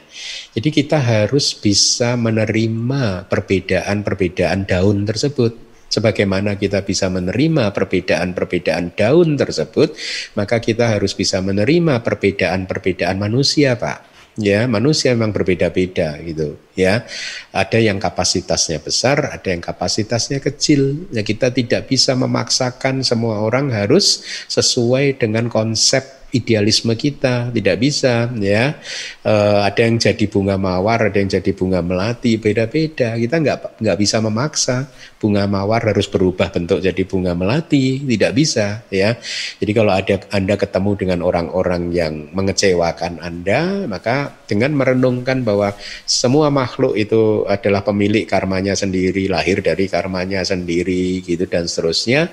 Jadi 0.56 0.70
kita 0.72 0.96
harus 0.96 1.52
bisa 1.60 2.16
menerima 2.16 3.28
perbedaan-perbedaan 3.28 4.64
daun 4.64 5.04
tersebut. 5.04 5.68
Sebagaimana 5.88 6.60
kita 6.60 6.84
bisa 6.84 7.08
menerima 7.08 7.72
perbedaan-perbedaan 7.72 8.92
daun 8.96 9.40
tersebut, 9.40 9.96
maka 10.36 10.60
kita 10.60 10.96
harus 10.96 11.16
bisa 11.16 11.40
menerima 11.40 12.04
perbedaan-perbedaan 12.04 13.16
manusia, 13.16 13.80
Pak 13.80 14.17
ya 14.38 14.70
manusia 14.70 15.14
memang 15.18 15.34
berbeda-beda 15.34 16.22
gitu 16.22 16.56
ya. 16.78 17.04
Ada 17.52 17.82
yang 17.82 17.98
kapasitasnya 17.98 18.80
besar 18.80 19.34
ada 19.34 19.50
yang 19.50 19.62
kapasitasnya 19.62 20.40
kecil. 20.40 21.10
Ya 21.12 21.26
kita 21.26 21.50
tidak 21.52 21.90
bisa 21.90 22.14
memaksakan 22.14 23.02
semua 23.02 23.42
orang 23.42 23.74
harus 23.74 24.22
sesuai 24.48 25.18
dengan 25.18 25.50
konsep 25.50 26.17
idealisme 26.38 26.94
kita. 26.94 27.50
Tidak 27.50 27.78
bisa 27.78 28.30
ya. 28.38 28.78
E, 29.26 29.34
ada 29.64 29.82
yang 29.82 29.98
jadi 29.98 30.26
bunga 30.30 30.56
mawar 30.56 31.10
ada 31.10 31.18
yang 31.18 31.30
jadi 31.30 31.52
bunga 31.58 31.82
melati 31.82 32.38
beda-beda. 32.38 33.18
Kita 33.18 33.36
nggak 33.42 33.82
nggak 33.82 33.98
bisa 33.98 34.18
memaksa. 34.22 34.88
Bunga 35.18 35.50
mawar 35.50 35.82
harus 35.90 36.06
berubah 36.06 36.54
bentuk 36.54 36.80
jadi 36.80 37.04
bunga 37.04 37.34
melati. 37.34 38.02
Tidak 38.06 38.32
bisa 38.32 38.86
ya. 38.94 39.18
Jadi 39.58 39.72
kalau 39.74 39.92
ada 39.94 40.22
anda 40.30 40.56
ketemu 40.56 40.92
dengan 40.96 41.20
orang-orang 41.26 41.90
yang 41.92 42.14
mengecewakan 42.32 43.18
anda 43.20 43.90
maka 43.90 44.32
dengan 44.46 44.76
merenungkan 44.78 45.42
bahwa 45.42 45.74
semua 46.06 46.54
makhluk 46.54 46.94
itu 46.96 47.44
adalah 47.48 47.82
pemilik 47.82 48.28
karmanya 48.28 48.74
sendiri 48.78 49.28
lahir 49.32 49.60
dari 49.64 49.90
karmanya 49.90 50.44
sendiri 50.44 51.24
gitu 51.24 51.48
dan 51.50 51.66
seterusnya 51.66 52.30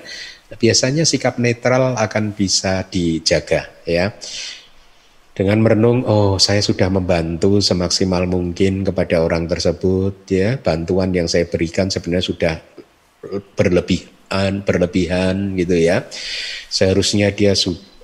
biasanya 0.57 1.03
sikap 1.03 1.37
netral 1.37 1.95
akan 1.95 2.33
bisa 2.35 2.83
dijaga 2.87 3.69
ya. 3.83 4.11
Dengan 5.35 5.59
merenung, 5.59 6.07
oh 6.07 6.39
saya 6.39 6.63
sudah 6.63 6.87
membantu 6.87 7.59
semaksimal 7.59 8.23
mungkin 8.23 8.87
kepada 8.87 9.19
orang 9.19 9.51
tersebut 9.51 10.23
ya, 10.31 10.55
bantuan 10.55 11.11
yang 11.11 11.27
saya 11.27 11.43
berikan 11.43 11.91
sebenarnya 11.91 12.23
sudah 12.23 12.55
berlebihan, 13.59 14.63
berlebihan 14.63 15.59
gitu 15.59 15.75
ya. 15.75 16.07
Seharusnya 16.71 17.35
dia 17.35 17.51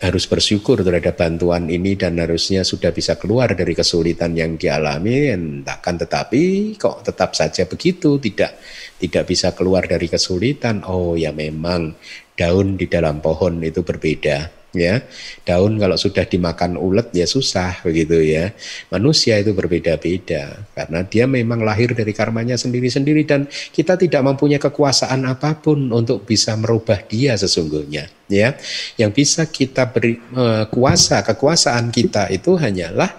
harus 0.01 0.25
bersyukur 0.25 0.81
terhadap 0.81 1.13
bantuan 1.13 1.69
ini 1.69 1.93
dan 1.93 2.17
harusnya 2.17 2.65
sudah 2.65 2.89
bisa 2.89 3.21
keluar 3.21 3.53
dari 3.53 3.77
kesulitan 3.77 4.33
yang 4.33 4.57
dialami. 4.57 5.29
Entahkan 5.29 6.01
tetapi 6.01 6.73
kok 6.81 7.05
tetap 7.05 7.37
saja 7.37 7.69
begitu? 7.69 8.17
Tidak 8.17 8.51
tidak 8.97 9.23
bisa 9.29 9.53
keluar 9.53 9.85
dari 9.85 10.09
kesulitan. 10.09 10.81
Oh 10.89 11.13
ya 11.13 11.29
memang 11.29 11.93
daun 12.33 12.81
di 12.81 12.89
dalam 12.89 13.21
pohon 13.21 13.61
itu 13.61 13.85
berbeda 13.85 14.60
ya. 14.75 15.03
Daun 15.43 15.77
kalau 15.77 15.95
sudah 15.95 16.23
dimakan 16.27 16.79
ulet 16.79 17.11
ya 17.15 17.27
susah 17.27 17.83
begitu 17.83 18.19
ya. 18.23 18.51
Manusia 18.91 19.39
itu 19.39 19.51
berbeda-beda 19.55 20.67
karena 20.75 20.99
dia 21.05 21.25
memang 21.27 21.63
lahir 21.63 21.91
dari 21.95 22.11
karmanya 22.11 22.55
sendiri-sendiri 22.55 23.23
dan 23.27 23.47
kita 23.71 23.95
tidak 23.99 24.21
mempunyai 24.23 24.59
kekuasaan 24.59 25.27
apa 25.27 25.59
pun 25.59 25.91
untuk 25.91 26.23
bisa 26.23 26.55
merubah 26.55 26.99
dia 27.05 27.35
sesungguhnya 27.35 28.09
ya. 28.31 28.55
Yang 28.95 29.11
bisa 29.11 29.41
kita 29.47 29.91
beri 29.91 30.17
uh, 30.35 30.67
kuasa 30.71 31.21
kekuasaan 31.21 31.91
kita 31.91 32.31
itu 32.31 32.55
hanyalah 32.55 33.11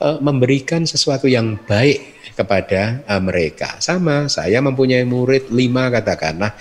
uh, 0.00 0.18
memberikan 0.20 0.84
sesuatu 0.84 1.26
yang 1.26 1.56
baik 1.64 2.18
kepada 2.38 3.02
uh, 3.10 3.18
mereka. 3.18 3.82
Sama 3.82 4.30
saya 4.30 4.62
mempunyai 4.62 5.02
murid 5.02 5.50
lima 5.50 5.90
katakanlah 5.90 6.54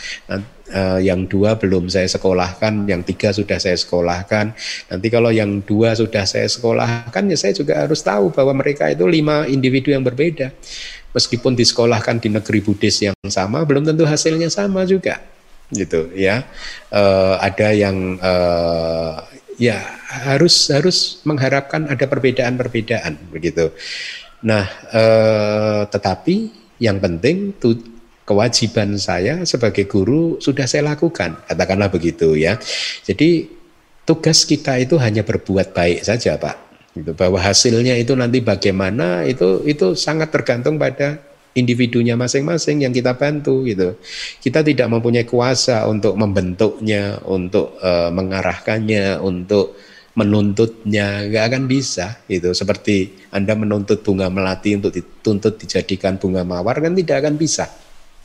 uh, 0.73 0.99
yang 0.99 1.27
dua 1.27 1.56
belum 1.56 1.91
saya 1.91 2.07
sekolahkan, 2.07 2.88
yang 2.88 3.03
tiga 3.03 3.35
sudah 3.35 3.60
saya 3.60 3.76
sekolahkan. 3.76 4.56
Nanti 4.91 5.07
kalau 5.07 5.31
yang 5.31 5.64
dua 5.64 5.94
sudah 5.95 6.23
saya 6.23 6.48
sekolahkan, 6.48 7.23
ya 7.30 7.38
saya 7.38 7.53
juga 7.56 7.84
harus 7.84 7.99
tahu 8.03 8.31
bahwa 8.31 8.57
mereka 8.57 8.88
itu 8.91 9.03
lima 9.07 9.48
individu 9.48 9.91
yang 9.91 10.02
berbeda. 10.03 10.52
Meskipun 11.15 11.57
disekolahkan 11.57 12.22
di 12.22 12.30
negeri 12.30 12.60
Buddhis 12.61 13.02
yang 13.02 13.18
sama, 13.26 13.65
belum 13.65 13.88
tentu 13.88 14.06
hasilnya 14.06 14.53
sama 14.53 14.85
juga, 14.85 15.18
gitu 15.73 16.14
ya. 16.14 16.45
Uh, 16.94 17.41
ada 17.41 17.73
yang 17.73 18.22
uh, 18.22 19.26
ya 19.57 19.81
harus 20.07 20.69
harus 20.69 21.19
mengharapkan 21.26 21.89
ada 21.89 22.06
perbedaan-perbedaan 22.06 23.34
begitu. 23.34 23.73
Nah, 24.45 24.69
tetapi 25.89 26.53
yang 26.77 27.02
penting 27.02 27.57
kewajiban 28.28 28.99
saya 28.99 29.48
sebagai 29.48 29.88
guru 29.88 30.36
sudah 30.44 30.68
saya 30.68 30.84
lakukan, 30.84 31.40
katakanlah 31.48 31.88
begitu 31.88 32.36
ya. 32.36 32.60
Jadi 33.08 33.48
tugas 34.04 34.44
kita 34.44 34.76
itu 34.84 34.99
hanya 34.99 35.24
berbuat 35.24 35.72
baik 35.72 36.04
saja, 36.04 36.36
Pak. 36.36 36.68
Itu 36.91 37.16
bahwa 37.16 37.40
hasilnya 37.40 37.95
itu 37.95 38.12
nanti 38.20 38.44
bagaimana 38.44 39.24
itu 39.24 39.64
itu 39.64 39.95
sangat 39.95 40.36
tergantung 40.36 40.76
pada 40.76 41.24
individunya 41.56 42.20
masing-masing 42.20 42.84
yang 42.84 42.91
kita 42.91 43.16
bantu 43.16 43.64
gitu. 43.64 43.95
Kita 44.44 44.60
tidak 44.60 44.91
mempunyai 44.91 45.24
kuasa 45.24 45.88
untuk 45.88 46.20
membentuknya, 46.20 47.24
untuk 47.24 47.80
uh, 47.80 48.12
mengarahkannya, 48.12 49.24
untuk 49.24 49.80
menuntutnya 50.18 51.30
nggak 51.30 51.44
akan 51.54 51.64
bisa 51.70 52.26
itu 52.26 52.49
seperti 52.49 53.30
anda 53.30 53.54
menuntut 53.54 54.02
bunga 54.02 54.34
melati 54.34 54.74
untuk 54.74 54.90
dituntut 54.90 55.62
dijadikan 55.62 56.18
bunga 56.18 56.41
mawar 56.41 56.82
kan 56.82 56.98
tidak 56.98 57.22
akan 57.22 57.38
bisa 57.38 57.70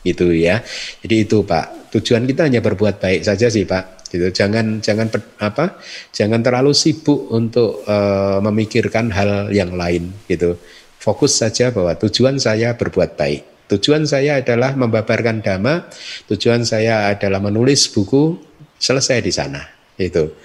itu 0.03 0.35
ya. 0.35 0.63
Jadi 1.03 1.27
itu 1.27 1.47
Pak, 1.47 1.95
tujuan 1.95 2.27
kita 2.27 2.51
hanya 2.51 2.61
berbuat 2.63 2.99
baik 2.99 3.23
saja 3.27 3.47
sih 3.51 3.67
Pak. 3.67 4.11
Gitu. 4.13 4.29
Jangan 4.29 4.85
jangan 4.85 5.09
apa? 5.41 5.81
Jangan 6.13 6.45
terlalu 6.45 6.77
sibuk 6.77 7.33
untuk 7.33 7.81
uh, 7.89 8.45
memikirkan 8.45 9.09
hal 9.09 9.49
yang 9.49 9.73
lain 9.73 10.13
gitu. 10.29 10.61
Fokus 11.01 11.41
saja 11.41 11.73
bahwa 11.73 11.97
tujuan 11.97 12.37
saya 12.37 12.77
berbuat 12.77 13.17
baik. 13.17 13.43
Tujuan 13.73 14.05
saya 14.05 14.45
adalah 14.45 14.77
membabarkan 14.77 15.41
dhamma, 15.41 15.89
tujuan 16.29 16.61
saya 16.69 17.09
adalah 17.09 17.41
menulis 17.41 17.89
buku, 17.89 18.37
selesai 18.77 19.19
di 19.25 19.33
sana. 19.33 19.65
Itu. 19.97 20.37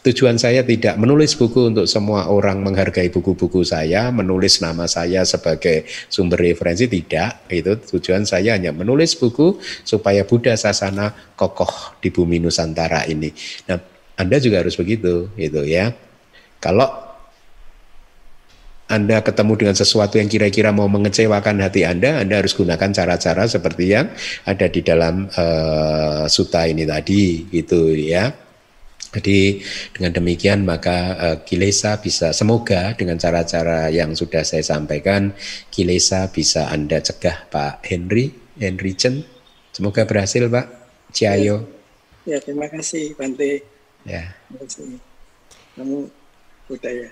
Tujuan 0.00 0.40
saya 0.40 0.64
tidak 0.64 0.96
menulis 0.96 1.36
buku 1.36 1.68
untuk 1.68 1.84
semua 1.84 2.32
orang 2.32 2.64
menghargai 2.64 3.12
buku-buku 3.12 3.60
saya, 3.68 4.08
menulis 4.08 4.64
nama 4.64 4.88
saya 4.88 5.28
sebagai 5.28 5.84
sumber 6.08 6.40
referensi 6.40 6.88
tidak. 6.88 7.44
Itu 7.52 7.76
tujuan 7.76 8.24
saya 8.24 8.56
hanya 8.56 8.72
menulis 8.72 9.12
buku 9.12 9.60
supaya 9.84 10.24
Buddha 10.24 10.56
Sasana 10.56 11.12
kokoh 11.36 12.00
di 12.00 12.08
bumi 12.08 12.40
Nusantara 12.40 13.04
ini. 13.12 13.28
Nah, 13.68 13.76
Anda 14.16 14.40
juga 14.40 14.64
harus 14.64 14.72
begitu, 14.80 15.28
gitu 15.36 15.68
ya. 15.68 15.92
Kalau 16.64 16.88
anda 18.90 19.22
ketemu 19.22 19.54
dengan 19.54 19.76
sesuatu 19.78 20.18
yang 20.18 20.26
kira-kira 20.26 20.74
mau 20.74 20.90
mengecewakan 20.90 21.62
hati 21.62 21.86
Anda, 21.86 22.26
Anda 22.26 22.42
harus 22.42 22.58
gunakan 22.58 22.90
cara-cara 22.90 23.46
seperti 23.46 23.94
yang 23.94 24.10
ada 24.42 24.66
di 24.66 24.82
dalam 24.82 25.30
uh, 25.30 26.26
suta 26.26 26.66
ini 26.66 26.82
tadi, 26.82 27.46
gitu 27.54 27.94
ya. 27.94 28.49
Jadi 29.10 29.58
dengan 29.90 30.14
demikian 30.14 30.62
maka 30.62 30.98
uh, 31.18 31.36
kilesa 31.42 31.98
bisa 31.98 32.30
semoga 32.30 32.94
dengan 32.94 33.18
cara-cara 33.18 33.90
yang 33.90 34.14
sudah 34.14 34.46
saya 34.46 34.62
sampaikan 34.62 35.34
kilesa 35.74 36.30
bisa 36.30 36.70
Anda 36.70 37.02
cegah 37.02 37.50
Pak 37.50 37.82
Henry 37.90 38.30
Henry 38.54 38.94
Chen. 38.94 39.26
Semoga 39.74 40.06
berhasil 40.06 40.46
Pak 40.46 40.66
Ciayo. 41.10 41.66
Ya, 42.22 42.38
terima 42.38 42.70
kasih 42.70 43.18
Bante. 43.18 43.66
Ya. 44.06 44.30
Terima 44.46 44.62
kasih. 44.62 44.86
Kamu 45.74 45.98
budaya. 46.70 47.08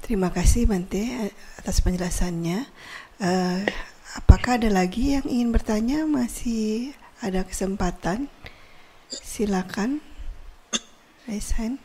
Terima 0.00 0.28
kasih 0.32 0.64
Bante 0.64 1.34
atas 1.60 1.84
penjelasannya. 1.84 2.64
Uh, 3.20 3.68
apakah 4.16 4.56
ada 4.56 4.72
lagi 4.72 5.20
yang 5.20 5.28
ingin 5.28 5.52
bertanya? 5.52 6.08
Masih 6.08 6.96
ada 7.20 7.44
kesempatan? 7.44 8.32
Silakan 9.10 10.00
raise 11.30 11.54
hand. 11.54 11.78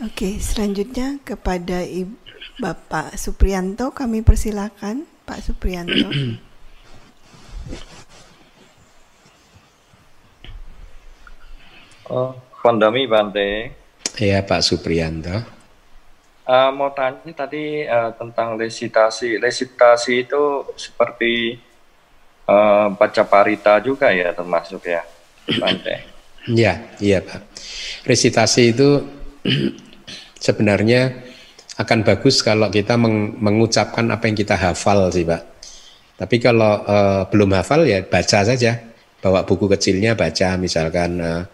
Oke, 0.00 0.42
selanjutnya 0.42 1.22
kepada 1.22 1.86
Ibu 1.86 2.18
Bapak 2.58 3.14
Suprianto 3.14 3.94
kami 3.94 4.26
persilakan 4.26 5.06
Pak 5.22 5.38
Suprianto. 5.44 6.10
Oh, 12.10 12.34
Pandemi 12.58 13.06
Bante. 13.06 13.70
Iya 14.18 14.42
Pak 14.42 14.66
Supriyanto. 14.66 15.62
Uh, 16.42 16.70
mau 16.74 16.90
tanya 16.90 17.30
tadi 17.30 17.86
uh, 17.86 18.10
tentang 18.18 18.58
resitasi. 18.58 19.38
Resitasi 19.38 20.26
itu 20.26 20.66
seperti 20.74 21.54
uh, 22.50 22.90
baca 22.90 23.22
parita 23.22 23.78
juga 23.78 24.10
ya 24.10 24.34
termasuk 24.34 24.82
ya, 24.90 25.06
Bante. 25.46 26.02
Iya, 26.50 26.98
iya 26.98 27.22
Pak. 27.22 27.46
Resitasi 28.02 28.74
itu 28.74 29.06
sebenarnya 30.46 31.14
akan 31.78 32.02
bagus 32.02 32.42
kalau 32.42 32.74
kita 32.74 32.98
meng 32.98 33.38
mengucapkan 33.38 34.10
apa 34.10 34.26
yang 34.26 34.34
kita 34.34 34.58
hafal 34.58 35.14
sih 35.14 35.22
Pak. 35.22 35.42
Tapi 36.18 36.36
kalau 36.42 36.82
uh, 36.82 37.22
belum 37.30 37.54
hafal 37.54 37.86
ya 37.86 38.02
baca 38.02 38.42
saja. 38.42 38.90
Bawa 39.20 39.44
buku 39.44 39.68
kecilnya 39.68 40.16
baca 40.16 40.56
misalkan 40.56 41.20
uh, 41.20 41.44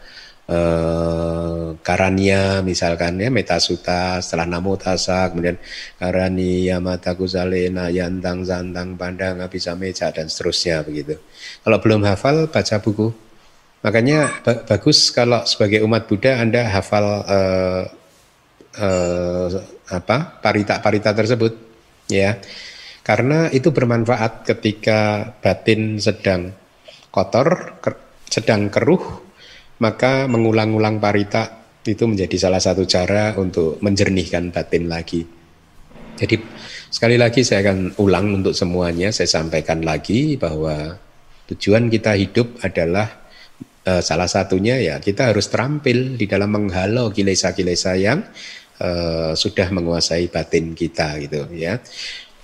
uh, 0.51 1.75
Karania 1.83 2.63
misalkan 2.63 3.19
ya 3.21 3.31
Metasuta 3.31 4.19
setelah 4.19 4.47
Namo 4.47 4.75
Tasa 4.75 5.31
kemudian 5.31 5.59
Karania 5.99 6.83
Mataku 6.83 7.27
Salena 7.31 7.91
Yantang 7.91 8.43
Santang 8.43 8.99
Pandang 8.99 9.43
Abisa 9.43 9.79
Meja 9.79 10.11
dan 10.11 10.27
seterusnya 10.27 10.83
begitu. 10.83 11.19
Kalau 11.63 11.79
belum 11.79 12.03
hafal 12.07 12.51
baca 12.51 12.77
buku. 12.83 13.11
Makanya 13.85 14.43
ba 14.43 14.67
bagus 14.67 15.15
kalau 15.15 15.47
sebagai 15.47 15.85
umat 15.87 16.11
Buddha 16.11 16.43
Anda 16.43 16.67
hafal 16.67 17.07
uh, 17.23 17.83
uh, 18.83 19.47
apa 19.87 20.43
parita-parita 20.43 21.15
tersebut 21.15 21.55
ya 22.11 22.35
karena 23.07 23.47
itu 23.55 23.71
bermanfaat 23.71 24.43
ketika 24.43 25.31
batin 25.39 26.03
sedang 26.03 26.51
kotor, 27.15 27.79
sedang 28.27 28.67
keruh, 28.67 29.26
maka 29.79 30.25
mengulang-ulang 30.29 30.97
parita 31.01 31.67
itu 31.87 32.05
menjadi 32.09 32.37
salah 32.49 32.59
satu 32.59 32.83
cara 32.89 33.37
untuk 33.39 33.79
menjernihkan 33.79 34.51
batin 34.51 34.91
lagi. 34.91 35.23
Jadi 36.17 36.41
sekali 36.89 37.21
lagi 37.21 37.45
saya 37.45 37.71
akan 37.71 38.01
ulang 38.01 38.41
untuk 38.43 38.57
semuanya, 38.57 39.13
saya 39.13 39.29
sampaikan 39.29 39.85
lagi 39.85 40.41
bahwa 40.41 40.97
tujuan 41.53 41.93
kita 41.93 42.17
hidup 42.17 42.59
adalah 42.65 43.29
uh, 43.87 44.03
salah 44.03 44.27
satunya 44.27 44.81
ya 44.81 44.97
kita 44.99 45.31
harus 45.31 45.47
terampil 45.47 46.19
di 46.19 46.27
dalam 46.27 46.51
menghalau 46.51 47.13
kilesa-kilesa 47.13 47.95
yang 48.01 48.25
uh, 48.81 49.33
sudah 49.37 49.69
menguasai 49.71 50.33
batin 50.33 50.73
kita 50.73 51.21
gitu 51.21 51.47
ya. 51.53 51.79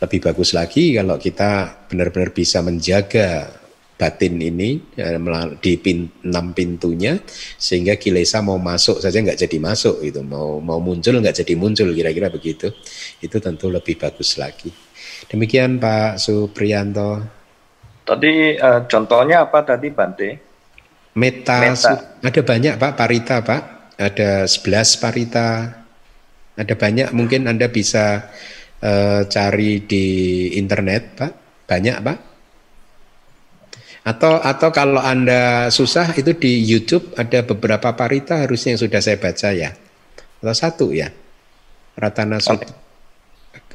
Lebih 0.03 0.21
bagus 0.21 0.53
lagi 0.53 0.99
kalau 0.99 1.17
kita 1.17 1.87
benar-benar 1.89 2.35
bisa 2.35 2.59
menjaga 2.61 3.62
batin 3.99 4.35
ini 4.41 4.83
ya, 4.99 5.15
di 5.63 5.79
pin, 5.79 6.11
enam 6.27 6.51
pintunya 6.51 7.21
sehingga 7.55 7.95
kilesa 7.95 8.43
mau 8.43 8.59
masuk 8.59 8.99
saja 8.99 9.23
nggak 9.23 9.39
jadi 9.39 9.57
masuk 9.63 10.03
itu 10.03 10.21
mau 10.27 10.59
mau 10.59 10.83
muncul 10.83 11.23
nggak 11.23 11.45
jadi 11.45 11.55
muncul 11.55 11.93
kira-kira 11.95 12.33
begitu. 12.33 12.73
Itu 13.23 13.39
tentu 13.39 13.71
lebih 13.71 13.99
bagus 14.01 14.37
lagi. 14.41 14.73
Demikian 15.31 15.79
Pak 15.79 16.19
Supriyanto 16.19 17.41
tadi 18.03 18.59
uh, 18.59 18.83
contohnya 18.91 19.47
apa 19.47 19.63
tadi 19.63 19.87
Bante 19.95 20.53
meta, 21.15 21.63
meta. 21.63 22.19
ada 22.25 22.41
banyak 22.43 22.75
Pak 22.81 22.93
parita 22.97 23.37
Pak. 23.45 23.63
Ada 24.01 24.49
11 24.49 24.99
parita. 24.99 25.49
Ada 26.59 26.75
banyak 26.75 27.09
mungkin 27.15 27.47
Anda 27.47 27.69
bisa 27.71 28.29
uh, 28.83 29.21
cari 29.25 29.85
di 29.87 30.05
internet, 30.59 31.03
Pak? 31.17 31.33
Banyak, 31.69 31.97
Pak? 32.03 32.19
Atau 34.03 34.43
atau 34.43 34.69
kalau 34.75 34.99
Anda 34.99 35.71
susah 35.71 36.11
itu 36.19 36.35
di 36.35 36.59
YouTube 36.67 37.15
ada 37.15 37.47
beberapa 37.47 37.95
parita 37.95 38.43
harusnya 38.43 38.75
yang 38.75 38.83
sudah 38.83 39.01
saya 39.01 39.17
baca 39.19 39.49
ya. 39.55 39.71
Atau 40.43 40.55
satu 40.55 40.87
ya. 40.91 41.11
Ratana 41.95 42.43
Sut. 42.43 42.67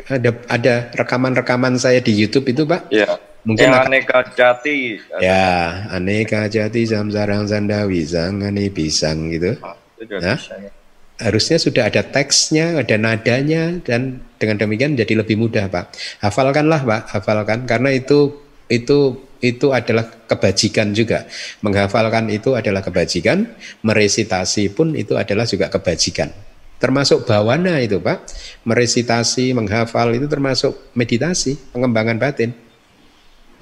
Ada 0.10 0.32
ada 0.52 0.76
rekaman-rekaman 0.94 1.80
saya 1.80 2.04
di 2.04 2.12
YouTube 2.12 2.52
itu, 2.52 2.68
Pak? 2.68 2.92
Ya. 2.92 3.18
Mungkin 3.48 3.72
yang 3.72 3.88
aneka 3.88 4.28
jati. 4.36 5.00
Ya, 5.24 5.88
aneka 5.88 6.52
jati 6.52 6.84
samsarang 6.84 7.48
sandawi 7.48 8.04
sangani 8.04 8.68
pisang 8.68 9.32
gitu. 9.32 9.56
Itu 9.96 10.20
nah, 10.20 10.36
ya 10.36 10.76
harusnya 11.18 11.58
sudah 11.58 11.90
ada 11.90 12.06
teksnya, 12.06 12.78
ada 12.78 12.96
nadanya 12.98 13.82
dan 13.82 14.22
dengan 14.38 14.62
demikian 14.62 14.94
jadi 14.94 15.26
lebih 15.26 15.38
mudah, 15.38 15.66
Pak. 15.70 15.98
Hafalkanlah, 16.22 16.86
Pak, 16.86 17.02
hafalkan 17.18 17.66
karena 17.66 17.90
itu 17.94 18.47
itu 18.68 19.28
itu 19.40 19.70
adalah 19.72 20.08
kebajikan 20.26 20.92
juga. 20.94 21.30
Menghafalkan 21.62 22.28
itu 22.34 22.58
adalah 22.58 22.82
kebajikan, 22.82 23.48
meresitasi 23.86 24.74
pun 24.74 24.98
itu 24.98 25.14
adalah 25.14 25.46
juga 25.46 25.70
kebajikan. 25.70 26.34
Termasuk 26.78 27.26
bawana 27.26 27.82
itu, 27.82 27.98
Pak. 27.98 28.30
Meresitasi, 28.66 29.54
menghafal 29.54 30.14
itu 30.14 30.30
termasuk 30.30 30.78
meditasi, 30.94 31.58
pengembangan 31.74 32.18
batin. 32.22 32.54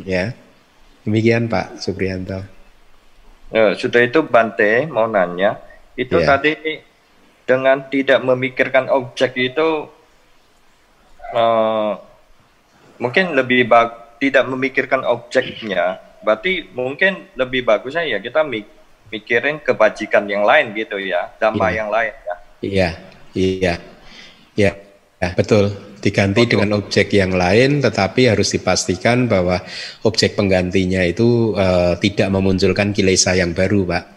Ya. 0.04 0.36
Demikian 1.06 1.46
Pak 1.46 1.80
Supriyanto. 1.80 2.42
Ya, 3.54 3.78
sudah 3.78 4.02
itu 4.02 4.26
Bante 4.26 4.90
mau 4.90 5.06
nanya, 5.06 5.62
itu 5.94 6.18
ya. 6.18 6.34
tadi 6.34 6.58
dengan 7.46 7.86
tidak 7.94 8.26
memikirkan 8.26 8.90
objek 8.90 9.38
itu 9.38 9.86
uh, 11.30 11.94
mungkin 12.98 13.38
lebih 13.38 13.70
bag 13.70 14.05
tidak 14.22 14.44
memikirkan 14.48 15.04
objeknya 15.04 16.00
berarti 16.26 16.72
mungkin 16.74 17.30
lebih 17.38 17.66
bagusnya 17.68 18.06
ya 18.06 18.18
kita 18.18 18.42
mik 18.42 18.66
mikirin 19.14 19.62
kebajikan 19.62 20.26
yang 20.26 20.42
lain 20.42 20.74
gitu 20.74 20.98
ya 20.98 21.30
dampak 21.38 21.70
iya. 21.70 21.78
yang 21.78 21.90
lain 21.94 22.14
ya 22.14 22.36
iya 22.66 22.90
iya 23.36 23.74
iya 24.58 24.72
ya, 25.22 25.30
betul 25.38 25.70
diganti 26.02 26.46
betul. 26.46 26.52
dengan 26.58 26.70
objek 26.82 27.08
yang 27.14 27.34
lain 27.38 27.82
tetapi 27.82 28.30
harus 28.34 28.50
dipastikan 28.54 29.30
bahwa 29.30 29.62
objek 30.06 30.34
penggantinya 30.34 31.06
itu 31.06 31.54
uh, 31.54 31.94
tidak 32.02 32.34
memunculkan 32.34 32.90
kilesa 32.94 33.38
yang 33.38 33.54
baru 33.54 33.86
pak 33.86 34.16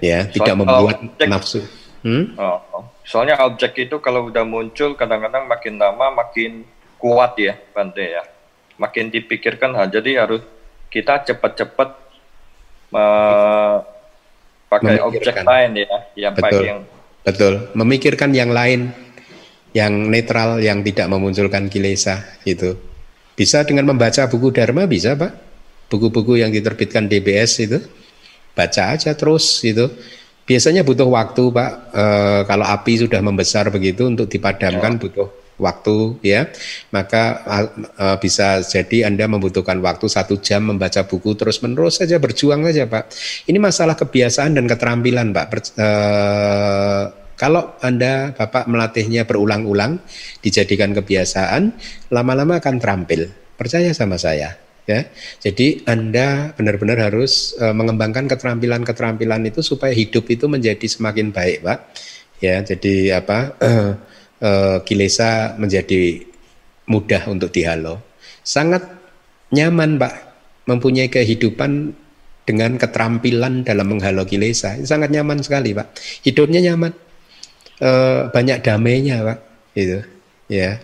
ya, 0.00 0.28
tidak 0.30 0.56
membuat 0.56 0.96
objek, 1.02 1.28
nafsu. 1.28 1.60
Hmm? 2.02 2.34
Oh, 2.38 2.58
oh. 2.72 2.84
Soalnya 3.02 3.38
objek 3.42 3.74
itu 3.78 3.98
kalau 3.98 4.30
udah 4.30 4.46
muncul 4.46 4.94
kadang-kadang 4.94 5.46
makin 5.50 5.74
lama 5.78 6.06
makin 6.14 6.62
kuat 7.02 7.34
ya, 7.34 7.58
Bante 7.74 8.06
ya. 8.06 8.22
Makin 8.78 9.10
dipikirkan, 9.10 9.74
nah, 9.74 9.90
jadi 9.90 10.22
harus 10.22 10.46
kita 10.86 11.26
cepat-cepat 11.26 11.88
uh, 12.94 13.76
pakai 14.70 15.02
objek 15.02 15.42
lain 15.42 15.82
ya, 15.82 15.96
yang 16.14 16.34
betul, 16.38 16.62
yang 16.62 16.78
betul. 17.26 17.52
Memikirkan 17.74 18.30
yang 18.30 18.54
lain, 18.54 18.94
yang 19.74 19.92
netral, 20.06 20.62
yang 20.62 20.86
tidak 20.86 21.10
memunculkan 21.10 21.66
kilesa 21.66 22.22
itu. 22.46 22.78
Bisa 23.34 23.66
dengan 23.66 23.90
membaca 23.90 24.30
buku 24.30 24.54
Dharma 24.54 24.86
bisa, 24.86 25.18
Pak. 25.18 25.50
Buku-buku 25.90 26.40
yang 26.40 26.54
diterbitkan 26.54 27.10
DBS 27.10 27.66
itu 27.66 27.82
baca 28.54 28.82
aja 28.94 29.12
terus 29.12 29.60
gitu. 29.60 29.92
Biasanya 30.48 30.84
butuh 30.84 31.08
waktu 31.08 31.52
Pak. 31.52 31.70
E, 31.92 32.04
kalau 32.48 32.64
api 32.64 32.92
sudah 33.04 33.20
membesar 33.20 33.68
begitu 33.68 34.08
untuk 34.08 34.28
dipadamkan 34.28 34.96
ya. 34.96 35.00
butuh 35.00 35.41
waktu 35.60 36.22
ya. 36.24 36.48
Maka 36.94 37.42
e, 37.96 38.06
bisa 38.20 38.62
jadi 38.62 39.08
Anda 39.08 39.28
membutuhkan 39.28 39.80
waktu 39.80 40.06
satu 40.08 40.40
jam 40.40 40.70
membaca 40.70 41.04
buku 41.04 41.36
terus 41.36 41.60
menerus 41.60 42.00
saja 42.00 42.16
berjuang 42.16 42.64
saja 42.68 42.88
Pak. 42.88 43.04
Ini 43.48 43.58
masalah 43.60 43.96
kebiasaan 43.98 44.56
dan 44.56 44.64
keterampilan 44.68 45.32
Pak. 45.34 45.46
Per, 45.50 45.58
e, 45.76 45.88
kalau 47.36 47.74
Anda 47.82 48.30
Bapak 48.36 48.70
melatihnya 48.70 49.26
berulang-ulang, 49.26 49.98
dijadikan 50.38 50.94
kebiasaan, 50.94 51.74
lama-lama 52.14 52.62
akan 52.62 52.78
terampil. 52.78 53.26
Percaya 53.58 53.90
sama 53.90 54.14
saya 54.14 54.62
ya. 54.86 55.00
Jadi 55.42 55.86
Anda 55.86 56.54
benar-benar 56.54 57.10
harus 57.10 57.54
uh, 57.58 57.74
mengembangkan 57.74 58.26
keterampilan-keterampilan 58.30 59.42
itu 59.48 59.60
supaya 59.62 59.94
hidup 59.94 60.26
itu 60.30 60.46
menjadi 60.50 60.86
semakin 60.86 61.30
baik, 61.30 61.62
Pak. 61.62 61.78
Ya, 62.42 62.58
jadi 62.62 63.22
apa? 63.22 63.38
Uh, 63.62 63.90
uh, 64.42 64.82
kilesa 64.82 65.54
menjadi 65.56 66.26
mudah 66.90 67.22
untuk 67.30 67.54
dihalau. 67.54 68.02
Sangat 68.42 68.82
nyaman, 69.54 69.96
Pak, 69.96 70.14
mempunyai 70.66 71.08
kehidupan 71.08 71.94
dengan 72.42 72.74
keterampilan 72.74 73.62
dalam 73.62 73.86
menghalau 73.86 74.26
kilesa. 74.26 74.76
Sangat 74.82 75.14
nyaman 75.14 75.40
sekali, 75.40 75.72
Pak. 75.72 75.94
Hidupnya 76.26 76.60
nyaman. 76.60 76.92
Uh, 77.78 78.28
banyak 78.34 78.60
damainya, 78.60 79.22
Pak. 79.22 79.38
Itu. 79.78 80.02
Ya 80.50 80.82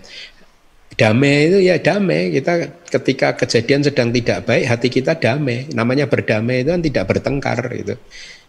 damai 0.98 1.46
itu 1.46 1.58
ya 1.62 1.78
damai 1.78 2.34
kita 2.34 2.52
ketika 2.90 3.38
kejadian 3.38 3.86
sedang 3.86 4.10
tidak 4.10 4.42
baik 4.50 4.66
hati 4.66 4.88
kita 4.90 5.14
damai 5.14 5.70
namanya 5.70 6.10
berdamai 6.10 6.66
itu 6.66 6.74
kan 6.74 6.82
tidak 6.82 7.04
bertengkar 7.06 7.58
itu 7.70 7.94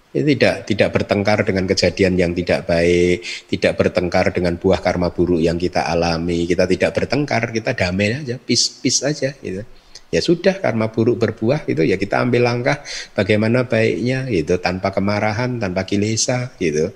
itu 0.10 0.26
tidak 0.34 0.66
tidak 0.66 0.90
bertengkar 0.90 1.46
dengan 1.46 1.70
kejadian 1.70 2.18
yang 2.18 2.32
tidak 2.34 2.66
baik 2.66 3.22
tidak 3.46 3.78
bertengkar 3.78 4.34
dengan 4.34 4.58
buah 4.58 4.82
karma 4.82 5.14
buruk 5.14 5.38
yang 5.38 5.62
kita 5.62 5.86
alami 5.86 6.50
kita 6.50 6.66
tidak 6.66 6.98
bertengkar 6.98 7.54
kita 7.54 7.78
damai 7.78 8.18
aja 8.26 8.42
peace 8.42 8.82
peace 8.82 9.06
aja 9.06 9.38
gitu 9.38 9.62
Ya 10.10 10.26
sudah 10.26 10.58
karma 10.58 10.90
buruk 10.90 11.22
berbuah 11.22 11.70
itu 11.70 11.86
ya 11.86 11.94
kita 11.94 12.26
ambil 12.26 12.50
langkah 12.50 12.82
bagaimana 13.14 13.70
baiknya 13.70 14.26
gitu 14.26 14.58
tanpa 14.58 14.90
kemarahan, 14.90 15.62
tanpa 15.62 15.86
kilesa 15.86 16.50
gitu. 16.58 16.90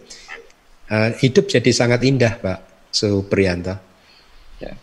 Uh, 0.90 1.14
hidup 1.22 1.46
jadi 1.46 1.70
sangat 1.70 2.02
indah, 2.10 2.42
Pak 2.42 2.90
Supriyanto. 2.90 3.78
Ya. 4.58 4.74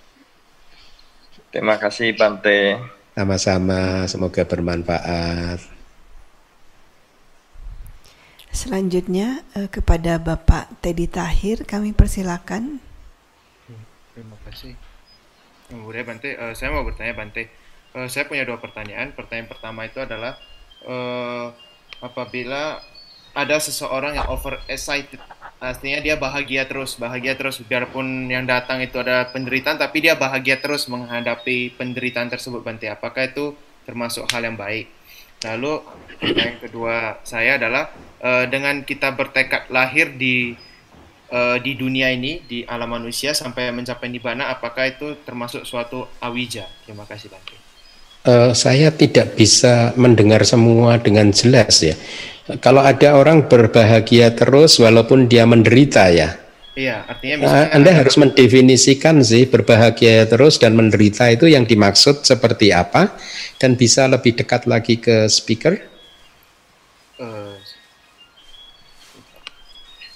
Terima 1.51 1.74
kasih 1.82 2.15
Bante. 2.15 2.78
Sama-sama, 3.19 4.07
semoga 4.07 4.47
bermanfaat. 4.47 5.80
Selanjutnya 8.51 9.47
uh, 9.55 9.71
kepada 9.71 10.19
Bapak 10.19 10.83
Teddy 10.83 11.07
Tahir 11.07 11.63
kami 11.63 11.95
persilakan. 11.95 12.83
Terima 14.15 14.37
kasih. 14.47 14.75
Kemudian 15.71 16.03
Bante, 16.03 16.35
uh, 16.35 16.53
saya 16.53 16.75
mau 16.75 16.83
bertanya 16.83 17.15
Bante 17.15 17.47
uh, 17.95 18.09
saya 18.11 18.27
punya 18.27 18.47
dua 18.47 18.59
pertanyaan. 18.59 19.15
Pertanyaan 19.15 19.49
pertama 19.51 19.87
itu 19.87 19.99
adalah 20.03 20.39
uh, 20.87 21.55
apabila 22.03 22.83
ada 23.31 23.57
seseorang 23.63 24.19
yang 24.19 24.27
over 24.27 24.59
excited, 24.67 25.23
artinya 25.63 26.03
dia 26.03 26.19
bahagia 26.19 26.67
terus, 26.67 26.99
bahagia 26.99 27.39
terus 27.39 27.63
biarpun 27.63 28.27
yang 28.27 28.43
datang 28.43 28.83
itu 28.83 28.99
ada 28.99 29.31
penderitaan, 29.31 29.79
tapi 29.79 30.03
dia 30.03 30.19
bahagia 30.19 30.59
terus 30.59 30.91
menghadapi 30.91 31.79
penderitaan 31.79 32.27
tersebut, 32.27 32.67
Bante. 32.67 32.91
Apakah 32.91 33.31
itu 33.31 33.55
termasuk 33.87 34.27
hal 34.35 34.43
yang 34.43 34.59
baik? 34.59 34.91
Lalu 35.45 35.73
yang 36.45 36.57
kedua 36.61 37.21
saya 37.25 37.57
adalah 37.57 37.93
uh, 38.21 38.45
dengan 38.49 38.85
kita 38.85 39.17
bertekad 39.17 39.73
lahir 39.73 40.12
di 40.17 40.53
uh, 41.33 41.57
di 41.61 41.73
dunia 41.77 42.12
ini, 42.12 42.45
di 42.45 42.65
alam 42.65 42.93
manusia 42.93 43.33
sampai 43.33 43.73
mencapai 43.73 44.09
nibana, 44.11 44.53
apakah 44.53 44.89
itu 44.89 45.17
termasuk 45.25 45.65
suatu 45.65 46.05
awija? 46.21 46.69
Terima 46.85 47.09
kasih, 47.09 47.33
Bante 47.33 47.71
uh, 48.27 48.53
saya 48.53 48.93
tidak 48.93 49.37
bisa 49.37 49.93
mendengar 49.97 50.45
semua 50.45 51.01
dengan 51.01 51.31
jelas 51.33 51.81
ya. 51.81 51.97
Kalau 52.59 52.83
ada 52.83 53.15
orang 53.15 53.47
berbahagia 53.47 54.35
terus 54.35 54.83
walaupun 54.83 55.31
dia 55.31 55.47
menderita 55.47 56.11
ya. 56.11 56.35
Iya, 56.79 57.03
artinya 57.03 57.35
eh, 57.35 57.41
misalnya 57.43 57.69
Anda 57.75 57.91
harus 57.99 58.15
mendefinisikan 58.15 59.27
sih 59.27 59.51
berbahagia 59.51 60.31
terus 60.31 60.63
dan 60.63 60.79
menderita 60.79 61.27
itu 61.27 61.51
yang 61.51 61.67
dimaksud 61.67 62.23
seperti 62.23 62.71
apa 62.71 63.19
dan 63.59 63.75
bisa 63.75 64.07
lebih 64.07 64.39
dekat 64.39 64.71
lagi 64.71 65.03
ke 65.03 65.27
speaker. 65.27 65.75
Uh, 67.19 67.59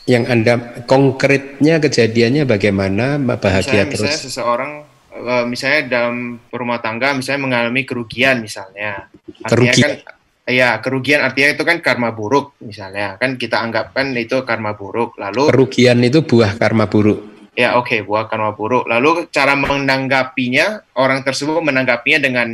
yang 0.07 0.31
Anda 0.31 0.87
konkretnya 0.87 1.83
kejadiannya 1.83 2.47
bagaimana 2.47 3.19
bahagia 3.19 3.83
misalnya, 3.83 3.91
terus? 3.91 4.09
Misalnya 4.15 4.25
seseorang 4.31 4.73
uh, 5.11 5.45
misalnya 5.51 5.81
dalam 5.91 6.39
rumah 6.55 6.79
tangga 6.79 7.19
misalnya 7.19 7.51
mengalami 7.51 7.83
kerugian 7.83 8.39
misalnya. 8.39 9.11
Artinya 9.43 9.51
kerugian. 9.51 9.91
kan 10.07 10.14
ya 10.45 10.77
kerugian 10.81 11.25
artinya 11.25 11.57
itu 11.57 11.65
kan 11.65 11.81
karma 11.81 12.13
buruk 12.13 12.57
misalnya. 12.61 13.17
Kan 13.17 13.41
kita 13.41 13.61
anggapkan 13.61 14.13
itu 14.17 14.45
karma 14.45 14.77
buruk. 14.77 15.17
Lalu 15.17 15.49
kerugian 15.51 16.01
itu 16.05 16.25
buah 16.25 16.57
karma 16.57 16.89
buruk. 16.89 17.21
Ya 17.55 17.79
oke, 17.79 17.87
okay, 17.87 18.01
buah 18.03 18.27
karma 18.27 18.53
buruk. 18.53 18.85
Lalu 18.87 19.31
cara 19.31 19.55
menanggapinya 19.55 20.83
orang 20.99 21.23
tersebut 21.23 21.63
menanggapinya 21.63 22.21
dengan 22.21 22.49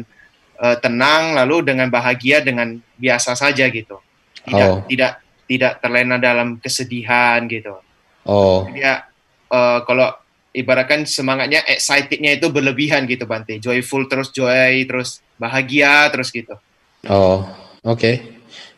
uh, 0.60 0.76
tenang 0.78 1.34
lalu 1.34 1.64
dengan 1.64 1.88
bahagia 1.88 2.44
dengan 2.44 2.76
biasa 3.00 3.34
saja 3.34 3.66
gitu. 3.72 3.98
Tidak 4.44 4.70
oh. 4.70 4.84
tidak 4.86 5.20
tidak 5.50 5.72
terlena 5.82 6.16
dalam 6.20 6.60
kesedihan 6.60 7.42
gitu. 7.48 7.80
Oh. 8.28 8.68
Dia 8.70 9.08
uh, 9.50 9.82
kalau 9.88 10.14
ibaratkan 10.50 11.06
semangatnya 11.06 11.62
excitednya 11.66 12.34
itu 12.34 12.50
berlebihan 12.50 13.06
gitu 13.06 13.22
Bante 13.26 13.62
joyful 13.62 14.10
terus 14.10 14.34
joy 14.34 14.82
terus 14.82 15.22
bahagia 15.38 16.10
terus 16.10 16.34
gitu 16.34 16.58
oh 17.06 17.46
oke. 17.84 18.12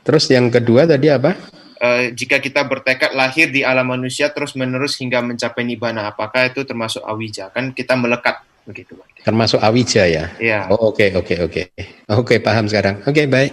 Terus 0.03 0.24
yang 0.31 0.51
kedua 0.51 0.87
tadi 0.87 1.09
apa? 1.09 1.35
Uh, 1.83 2.15
jika 2.15 2.39
kita 2.39 2.62
bertekad 2.62 3.15
lahir 3.15 3.51
di 3.51 3.66
alam 3.66 3.91
manusia 3.91 4.31
terus 4.31 4.55
menerus 4.55 4.99
hingga 5.03 5.19
mencapai 5.19 5.66
nibbana 5.66 6.15
apakah 6.15 6.51
itu 6.51 6.62
termasuk 6.62 7.03
awija? 7.03 7.51
Kan 7.51 7.74
kita 7.74 7.99
melekat 7.99 8.43
begitu 8.62 8.95
termasuk 9.23 9.62
awija 9.62 10.07
ya? 10.07 10.24
Iya. 10.39 10.70
oh 10.70 10.95
oke 10.95 11.15
oke 11.19 11.35
oke. 11.47 11.62
Oke 12.11 12.35
paham 12.43 12.66
sekarang. 12.66 13.03
Oke 13.07 13.24
okay, 13.24 13.27
baik. 13.27 13.53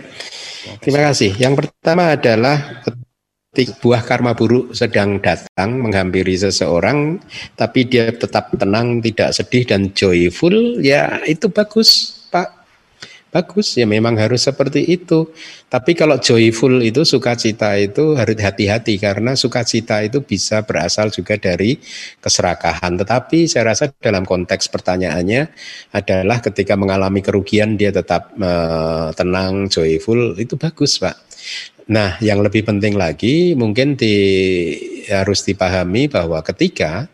Terima 0.82 1.10
kasih. 1.10 1.34
Yang 1.38 1.66
pertama 1.66 2.14
adalah 2.14 2.84
buah 3.82 4.06
karma 4.06 4.38
buruk 4.38 4.78
sedang 4.78 5.18
datang 5.18 5.82
menghampiri 5.82 6.38
seseorang, 6.38 7.18
tapi 7.58 7.90
dia 7.90 8.14
tetap 8.14 8.54
tenang, 8.56 9.02
tidak 9.02 9.34
sedih 9.34 9.66
dan 9.66 9.90
joyful, 9.92 10.80
ya 10.80 11.20
itu 11.26 11.50
bagus. 11.50 12.19
Bagus, 13.30 13.78
ya 13.78 13.86
memang 13.86 14.18
harus 14.18 14.42
seperti 14.42 14.90
itu. 14.90 15.30
Tapi 15.70 15.94
kalau 15.94 16.18
joyful 16.18 16.82
itu 16.82 17.06
sukacita 17.06 17.78
itu 17.78 18.18
harus 18.18 18.34
hati-hati 18.42 18.98
karena 18.98 19.38
sukacita 19.38 20.02
itu 20.02 20.26
bisa 20.26 20.66
berasal 20.66 21.14
juga 21.14 21.38
dari 21.38 21.78
keserakahan. 22.26 22.98
Tetapi 22.98 23.46
saya 23.46 23.70
rasa 23.70 23.94
dalam 24.02 24.26
konteks 24.26 24.74
pertanyaannya 24.74 25.46
adalah 25.94 26.42
ketika 26.42 26.74
mengalami 26.74 27.22
kerugian 27.22 27.78
dia 27.78 27.94
tetap 27.94 28.34
uh, 28.42 29.14
tenang, 29.14 29.70
joyful, 29.70 30.34
itu 30.34 30.58
bagus, 30.58 30.98
Pak. 30.98 31.14
Nah, 31.94 32.18
yang 32.26 32.42
lebih 32.42 32.66
penting 32.66 32.98
lagi 32.98 33.54
mungkin 33.54 33.94
di, 33.94 34.18
harus 35.06 35.46
dipahami 35.46 36.10
bahwa 36.10 36.42
ketika 36.42 37.06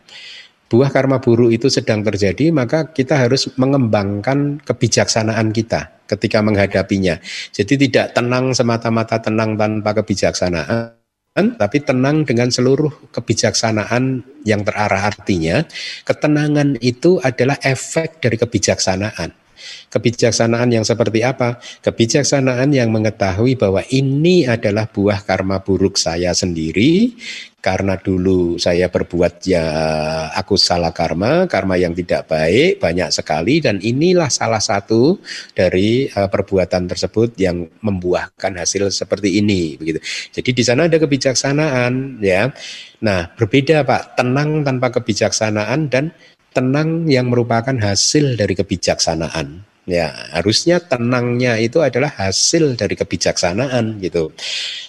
buah 0.72 0.88
karma 0.88 1.20
buruk 1.20 1.52
itu 1.52 1.68
sedang 1.68 2.00
terjadi, 2.00 2.48
maka 2.56 2.88
kita 2.88 3.20
harus 3.20 3.52
mengembangkan 3.60 4.64
kebijaksanaan 4.64 5.52
kita 5.52 5.95
ketika 6.10 6.42
menghadapinya. 6.42 7.18
Jadi 7.52 7.86
tidak 7.86 8.16
tenang 8.16 8.50
semata-mata 8.56 9.22
tenang 9.22 9.54
tanpa 9.54 9.90
kebijaksanaan, 10.02 11.46
tapi 11.60 11.78
tenang 11.84 12.24
dengan 12.24 12.48
seluruh 12.48 13.12
kebijaksanaan 13.12 14.24
yang 14.48 14.64
terarah 14.64 15.12
artinya. 15.12 15.62
Ketenangan 16.06 16.80
itu 16.80 17.20
adalah 17.20 17.60
efek 17.60 18.24
dari 18.24 18.40
kebijaksanaan. 18.40 19.45
Kebijaksanaan 19.90 20.68
yang 20.72 20.84
seperti 20.84 21.22
apa? 21.22 21.58
Kebijaksanaan 21.84 22.72
yang 22.74 22.92
mengetahui 22.92 23.54
bahwa 23.56 23.82
ini 23.92 24.44
adalah 24.44 24.90
buah 24.90 25.22
karma 25.22 25.62
buruk 25.62 25.96
saya 25.96 26.34
sendiri 26.36 27.14
karena 27.66 27.98
dulu 27.98 28.62
saya 28.62 28.86
berbuat 28.86 29.42
ya 29.42 29.66
aku 30.38 30.54
salah 30.54 30.94
karma, 30.94 31.50
karma 31.50 31.74
yang 31.74 31.90
tidak 31.98 32.30
baik 32.30 32.78
banyak 32.78 33.10
sekali 33.10 33.58
dan 33.58 33.82
inilah 33.82 34.30
salah 34.30 34.62
satu 34.62 35.18
dari 35.50 36.06
uh, 36.06 36.30
perbuatan 36.30 36.86
tersebut 36.86 37.34
yang 37.42 37.66
membuahkan 37.82 38.54
hasil 38.54 38.94
seperti 38.94 39.42
ini 39.42 39.74
begitu. 39.74 39.98
Jadi 40.30 40.50
di 40.54 40.62
sana 40.62 40.86
ada 40.86 40.94
kebijaksanaan 40.94 42.22
ya. 42.22 42.54
Nah, 43.02 43.34
berbeda 43.34 43.82
Pak, 43.82 44.14
tenang 44.14 44.62
tanpa 44.62 44.94
kebijaksanaan 44.94 45.90
dan 45.90 46.14
tenang 46.56 47.04
yang 47.04 47.28
merupakan 47.28 47.76
hasil 47.76 48.40
dari 48.40 48.56
kebijaksanaan. 48.56 49.76
Ya, 49.86 50.10
harusnya 50.34 50.82
tenangnya 50.82 51.62
itu 51.62 51.78
adalah 51.78 52.10
hasil 52.10 52.74
dari 52.74 52.98
kebijaksanaan 52.98 54.02
gitu. 54.02 54.34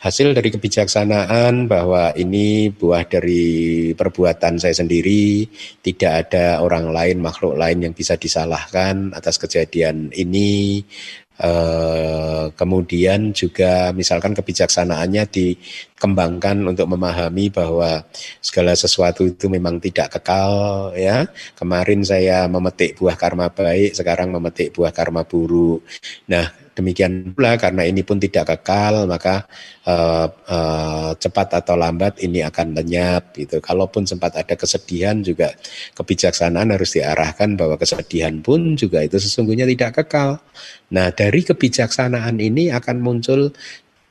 Hasil 0.01 0.33
dari 0.33 0.49
kebijaksanaan 0.49 1.69
bahwa 1.69 2.17
ini 2.17 2.73
buah 2.73 3.05
dari 3.05 3.93
perbuatan 3.93 4.57
saya 4.57 4.73
sendiri, 4.73 5.45
tidak 5.85 6.33
ada 6.33 6.65
orang 6.65 6.89
lain, 6.89 7.21
makhluk 7.21 7.53
lain 7.53 7.85
yang 7.85 7.93
bisa 7.93 8.17
disalahkan 8.17 9.13
atas 9.13 9.37
kejadian 9.37 10.09
ini. 10.17 10.81
Uh, 11.37 12.49
kemudian 12.57 13.29
juga 13.29 13.93
misalkan 13.93 14.33
kebijaksanaannya 14.33 15.29
dikembangkan 15.29 16.65
untuk 16.65 16.89
memahami 16.89 17.53
bahwa 17.53 18.01
segala 18.41 18.73
sesuatu 18.73 19.21
itu 19.21 19.45
memang 19.45 19.77
tidak 19.77 20.17
kekal 20.17 20.91
ya. 20.97 21.29
Kemarin 21.53 22.01
saya 22.01 22.49
memetik 22.49 22.97
buah 22.97 23.13
karma 23.13 23.53
baik, 23.53 23.93
sekarang 23.93 24.33
memetik 24.33 24.73
buah 24.73 24.89
karma 24.89 25.29
buruk. 25.29 25.85
Nah, 26.25 26.66
Demikian 26.77 27.33
pula 27.33 27.57
karena 27.57 27.89
ini 27.89 28.05
pun 28.05 28.21
tidak 28.21 28.53
kekal, 28.53 29.09
maka 29.09 29.49
uh, 29.89 30.29
uh, 30.29 31.11
cepat 31.17 31.65
atau 31.65 31.73
lambat 31.73 32.21
ini 32.21 32.45
akan 32.45 32.77
lenyap. 32.77 33.33
Gitu. 33.33 33.57
Kalaupun 33.57 34.05
sempat 34.05 34.37
ada 34.37 34.53
kesedihan 34.53 35.17
juga 35.25 35.57
kebijaksanaan 35.97 36.77
harus 36.77 36.93
diarahkan 36.93 37.57
bahwa 37.57 37.81
kesedihan 37.81 38.37
pun 38.45 38.77
juga 38.77 39.01
itu 39.01 39.17
sesungguhnya 39.17 39.65
tidak 39.65 40.05
kekal. 40.05 40.37
Nah 40.93 41.09
dari 41.09 41.41
kebijaksanaan 41.41 42.37
ini 42.37 42.69
akan 42.69 43.01
muncul 43.01 43.49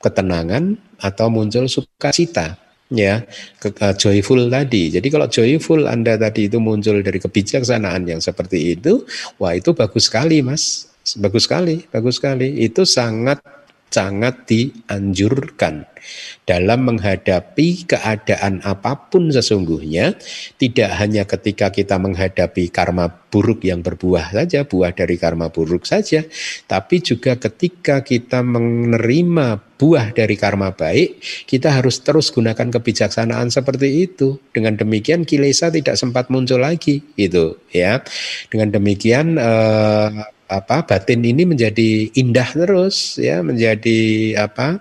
ketenangan 0.02 0.74
atau 0.98 1.30
muncul 1.30 1.70
sukacita 1.70 2.58
ya 2.90 3.22
ke, 3.62 3.70
uh, 3.78 3.94
joyful 3.94 4.42
tadi. 4.50 4.90
Jadi 4.90 5.06
kalau 5.06 5.30
joyful 5.30 5.86
Anda 5.86 6.18
tadi 6.18 6.50
itu 6.50 6.58
muncul 6.58 6.98
dari 7.02 7.22
kebijaksanaan 7.22 8.10
yang 8.10 8.18
seperti 8.18 8.74
itu, 8.74 9.06
wah 9.38 9.54
itu 9.54 9.70
bagus 9.70 10.10
sekali 10.10 10.42
Mas 10.42 10.90
bagus 11.14 11.46
sekali, 11.46 11.86
bagus 11.86 12.18
sekali. 12.18 12.58
Itu 12.66 12.82
sangat 12.82 13.38
sangat 13.96 14.44
dianjurkan. 14.50 15.86
Dalam 16.46 16.86
menghadapi 16.86 17.90
keadaan 17.90 18.62
apa 18.62 19.10
pun 19.10 19.34
sesungguhnya 19.34 20.14
tidak 20.54 20.90
hanya 21.02 21.26
ketika 21.26 21.74
kita 21.74 21.98
menghadapi 21.98 22.70
karma 22.70 23.10
buruk 23.10 23.66
yang 23.66 23.82
berbuah 23.82 24.30
saja 24.30 24.62
buah 24.62 24.94
dari 24.94 25.18
karma 25.18 25.50
buruk 25.50 25.82
saja 25.82 26.22
tapi 26.70 27.02
juga 27.02 27.34
ketika 27.34 28.06
kita 28.06 28.46
menerima 28.46 29.58
buah 29.74 30.14
dari 30.14 30.38
karma 30.38 30.70
baik 30.78 31.18
kita 31.50 31.74
harus 31.74 31.98
terus 32.06 32.30
gunakan 32.30 32.70
kebijaksanaan 32.70 33.50
seperti 33.50 34.06
itu. 34.06 34.38
Dengan 34.54 34.78
demikian 34.78 35.26
kilesa 35.26 35.74
tidak 35.74 35.98
sempat 35.98 36.30
muncul 36.30 36.62
lagi 36.62 37.02
itu 37.18 37.58
ya. 37.74 37.98
Dengan 38.46 38.78
demikian 38.78 39.34
eh, 39.42 40.35
apa 40.46 40.86
batin 40.86 41.22
ini 41.26 41.42
menjadi 41.42 42.10
indah 42.14 42.50
terus 42.54 43.18
ya 43.18 43.42
menjadi 43.42 44.00
apa 44.38 44.78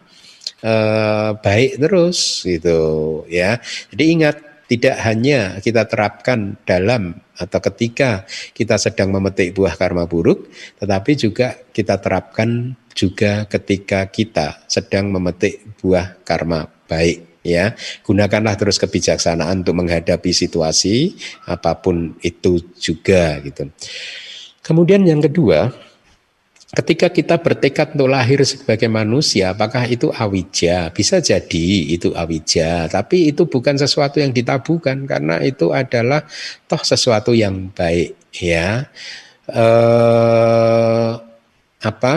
eh, 0.61 1.29
baik 1.41 1.81
terus 1.81 2.45
gitu 2.45 2.79
ya. 3.29 3.57
Jadi 3.93 4.03
ingat 4.13 4.35
tidak 4.65 4.97
hanya 5.05 5.61
kita 5.61 5.85
terapkan 5.85 6.57
dalam 6.65 7.21
atau 7.37 7.59
ketika 7.61 8.25
kita 8.55 8.81
sedang 8.81 9.13
memetik 9.13 9.53
buah 9.53 9.77
karma 9.77 10.09
buruk 10.09 10.49
tetapi 10.81 11.11
juga 11.13 11.53
kita 11.69 12.01
terapkan 12.01 12.73
juga 12.95 13.45
ketika 13.45 14.07
kita 14.09 14.65
sedang 14.65 15.13
memetik 15.13 15.61
buah 15.77 16.17
karma 16.25 16.65
baik 16.89 17.43
ya. 17.45 17.77
Gunakanlah 18.01 18.57
terus 18.57 18.81
kebijaksanaan 18.81 19.61
untuk 19.61 19.77
menghadapi 19.77 20.33
situasi 20.33 21.13
apa 21.45 21.77
pun 21.77 22.17
itu 22.25 22.57
juga 22.79 23.37
gitu 23.45 23.69
kemudian 24.65 25.05
yang 25.05 25.21
kedua 25.21 25.69
Ketika 26.75 27.07
kita 27.07 27.39
bertekad 27.39 27.95
untuk 27.95 28.11
lahir 28.11 28.43
sebagai 28.43 28.91
manusia, 28.91 29.55
apakah 29.55 29.87
itu 29.87 30.11
awija? 30.11 30.91
Bisa 30.91 31.23
jadi 31.23 31.67
itu 31.95 32.11
awija, 32.11 32.91
tapi 32.91 33.31
itu 33.31 33.47
bukan 33.47 33.79
sesuatu 33.79 34.19
yang 34.19 34.35
ditabukan 34.35 35.07
karena 35.07 35.39
itu 35.39 35.71
adalah 35.71 36.27
toh 36.67 36.83
sesuatu 36.83 37.31
yang 37.31 37.71
baik, 37.71 38.19
ya. 38.35 38.91
Eh, 39.47 41.11
apa? 41.79 42.13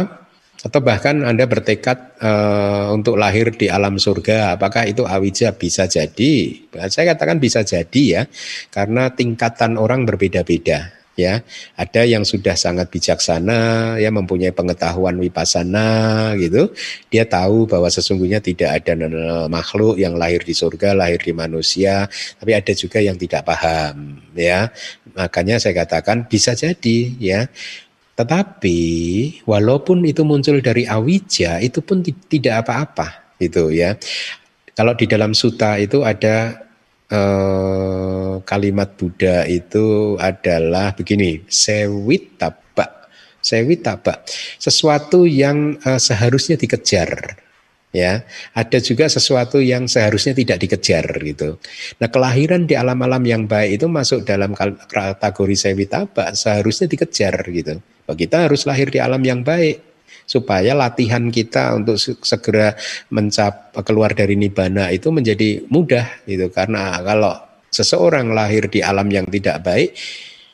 Atau 0.59 0.83
bahkan 0.83 1.23
Anda 1.23 1.47
bertekad 1.47 2.19
eh, 2.19 2.87
untuk 2.91 3.15
lahir 3.15 3.55
di 3.55 3.71
alam 3.71 3.95
surga, 3.95 4.59
apakah 4.59 4.91
itu 4.91 5.07
awija? 5.07 5.55
Bisa 5.55 5.87
jadi. 5.87 6.67
Saya 6.91 7.15
katakan 7.15 7.39
bisa 7.39 7.63
jadi 7.63 8.03
ya, 8.11 8.23
karena 8.75 9.15
tingkatan 9.15 9.79
orang 9.79 10.03
berbeda-beda 10.03 10.98
ya. 11.19 11.43
Ada 11.75 12.07
yang 12.07 12.23
sudah 12.23 12.55
sangat 12.55 12.87
bijaksana 12.95 13.99
ya 13.99 14.15
mempunyai 14.15 14.55
pengetahuan 14.55 15.19
wipasana 15.19 16.33
gitu. 16.39 16.71
Dia 17.11 17.27
tahu 17.27 17.67
bahwa 17.67 17.91
sesungguhnya 17.91 18.39
tidak 18.39 18.79
ada 18.87 18.95
makhluk 19.51 19.99
yang 19.99 20.15
lahir 20.15 20.41
di 20.47 20.55
surga 20.55 20.95
lahir 20.95 21.19
di 21.19 21.35
manusia 21.35 22.07
tapi 22.39 22.55
ada 22.55 22.71
juga 22.71 23.03
yang 23.03 23.19
tidak 23.19 23.43
paham 23.43 24.23
ya. 24.39 24.71
Makanya 25.19 25.59
saya 25.59 25.75
katakan 25.75 26.31
bisa 26.31 26.55
jadi 26.55 26.99
ya. 27.19 27.51
Tetapi 28.15 28.79
walaupun 29.47 30.03
itu 30.07 30.23
muncul 30.23 30.59
dari 30.63 30.87
awija 30.87 31.59
itu 31.63 31.83
pun 31.83 32.03
tidak 32.03 32.67
apa-apa 32.67 33.35
gitu 33.43 33.71
ya. 33.75 33.99
Kalau 34.75 34.95
di 34.95 35.11
dalam 35.11 35.35
suta 35.35 35.75
itu 35.79 36.07
ada 36.07 36.68
eh, 37.09 38.35
kalimat 38.45 38.95
Buddha 38.95 39.45
itu 39.49 40.17
adalah 40.21 40.93
begini, 40.95 41.45
sewitaba. 41.49 43.09
Sewitaba, 43.41 44.25
sesuatu 44.61 45.25
yang 45.25 45.81
eh, 45.81 46.01
seharusnya 46.01 46.61
dikejar. 46.61 47.45
Ya, 47.89 48.29
ada 48.53 48.85
juga 48.85 49.09
sesuatu 49.09 49.65
yang 49.65 49.89
seharusnya 49.89 50.37
tidak 50.37 50.61
dikejar 50.61 51.09
gitu. 51.25 51.57
Nah, 51.97 52.13
kelahiran 52.13 52.69
di 52.69 52.77
alam-alam 52.77 53.25
yang 53.25 53.49
baik 53.49 53.81
itu 53.81 53.89
masuk 53.89 54.29
dalam 54.29 54.53
kategori 54.53 55.57
sewitaba, 55.57 56.37
seharusnya 56.37 56.85
dikejar 56.85 57.41
gitu. 57.49 57.81
Kita 58.05 58.45
harus 58.45 58.69
lahir 58.69 58.93
di 58.93 59.01
alam 59.01 59.25
yang 59.25 59.41
baik 59.41 59.88
supaya 60.29 60.77
latihan 60.77 61.33
kita 61.33 61.73
untuk 61.73 61.97
segera 62.21 62.77
mencap 63.09 63.73
keluar 63.81 64.13
dari 64.13 64.37
nibana 64.37 64.93
itu 64.93 65.09
menjadi 65.09 65.65
mudah 65.73 66.29
gitu 66.29 66.53
karena 66.53 67.01
kalau 67.01 67.33
seseorang 67.73 68.37
lahir 68.37 68.69
di 68.69 68.85
alam 68.85 69.09
yang 69.09 69.25
tidak 69.33 69.65
baik 69.65 69.97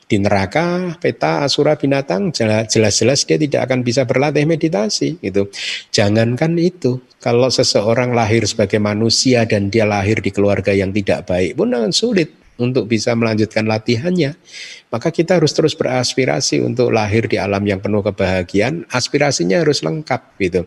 di 0.05 0.21
neraka 0.21 0.93
peta 1.01 1.41
asura 1.41 1.73
binatang 1.75 2.29
jelas-jelas 2.69 3.25
dia 3.25 3.41
tidak 3.41 3.65
akan 3.65 3.81
bisa 3.81 4.05
berlatih 4.05 4.45
meditasi 4.45 5.17
gitu. 5.17 5.49
Jangankan 5.89 6.53
itu, 6.61 7.01
kalau 7.17 7.49
seseorang 7.49 8.13
lahir 8.13 8.45
sebagai 8.45 8.77
manusia 8.77 9.49
dan 9.49 9.73
dia 9.73 9.89
lahir 9.89 10.21
di 10.21 10.29
keluarga 10.29 10.69
yang 10.77 10.93
tidak 10.93 11.25
baik 11.25 11.57
pun 11.57 11.73
sulit 11.89 12.44
untuk 12.55 12.87
bisa 12.87 13.11
melanjutkan 13.13 13.67
latihannya, 13.67 14.39
maka 14.87 15.11
kita 15.11 15.35
harus 15.39 15.51
terus 15.51 15.75
beraspirasi 15.75 16.63
untuk 16.63 16.91
lahir 16.95 17.27
di 17.27 17.35
alam 17.35 17.59
yang 17.67 17.83
penuh 17.83 17.99
kebahagiaan. 17.99 18.87
Aspirasinya 18.87 19.59
harus 19.59 19.83
lengkap 19.83 20.21
gitu. 20.39 20.61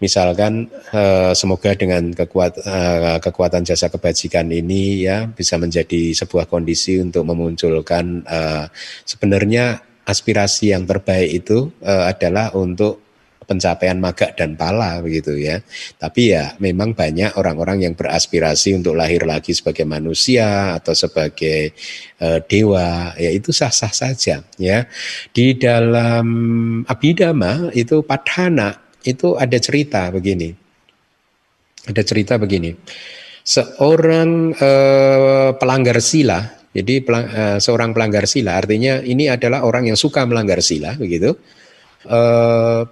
Misalkan 0.00 0.72
eh, 0.96 1.32
semoga 1.36 1.76
dengan 1.76 2.16
eh, 2.16 3.18
kekuatan 3.20 3.62
jasa 3.68 3.92
kebajikan 3.92 4.48
ini 4.48 5.04
ya 5.04 5.28
bisa 5.28 5.60
menjadi 5.60 6.16
sebuah 6.16 6.48
kondisi 6.48 6.96
untuk 6.96 7.28
memunculkan 7.28 8.24
eh, 8.24 8.66
sebenarnya 9.04 9.84
aspirasi 10.08 10.74
yang 10.74 10.88
terbaik 10.90 11.44
itu 11.44 11.70
adalah 11.86 12.50
untuk 12.58 13.09
pencapaian 13.50 13.98
maga 13.98 14.30
dan 14.38 14.54
pala 14.54 15.02
begitu 15.02 15.34
ya. 15.34 15.58
Tapi 15.98 16.30
ya 16.30 16.54
memang 16.62 16.94
banyak 16.94 17.34
orang-orang 17.34 17.82
yang 17.90 17.98
beraspirasi 17.98 18.78
untuk 18.78 18.94
lahir 18.94 19.26
lagi 19.26 19.50
sebagai 19.50 19.82
manusia 19.82 20.78
atau 20.78 20.94
sebagai 20.94 21.74
uh, 22.22 22.38
dewa, 22.46 23.18
ya 23.18 23.34
itu 23.34 23.50
sah-sah 23.50 23.90
saja 23.90 24.46
ya. 24.54 24.86
Di 25.34 25.58
dalam 25.58 26.26
Abhidhamma 26.86 27.74
itu 27.74 28.06
padhana 28.06 28.78
itu 29.02 29.34
ada 29.34 29.58
cerita 29.58 30.14
begini. 30.14 30.54
Ada 31.90 32.06
cerita 32.06 32.38
begini. 32.38 32.70
Seorang 33.42 34.54
uh, 34.54 35.58
pelanggar 35.58 35.98
sila 35.98 36.60
jadi 36.70 37.02
pelang, 37.02 37.26
uh, 37.26 37.58
seorang 37.58 37.90
pelanggar 37.90 38.30
sila 38.30 38.54
artinya 38.62 39.02
ini 39.02 39.26
adalah 39.26 39.66
orang 39.66 39.90
yang 39.90 39.98
suka 39.98 40.22
melanggar 40.22 40.62
sila 40.62 40.94
begitu. 40.94 41.34
Uh, 42.06 42.86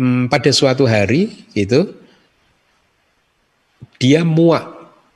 hmm, 0.00 0.32
pada 0.32 0.48
suatu 0.48 0.88
hari 0.88 1.44
itu 1.52 1.84
dia 4.00 4.24
muak 4.24 4.64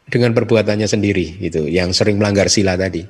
dengan 0.05 0.37
perbuatannya 0.37 0.85
sendiri 0.85 1.41
itu 1.41 1.65
yang 1.73 1.97
sering 1.97 2.21
melanggar 2.21 2.53
sila 2.53 2.77
tadi. 2.77 3.01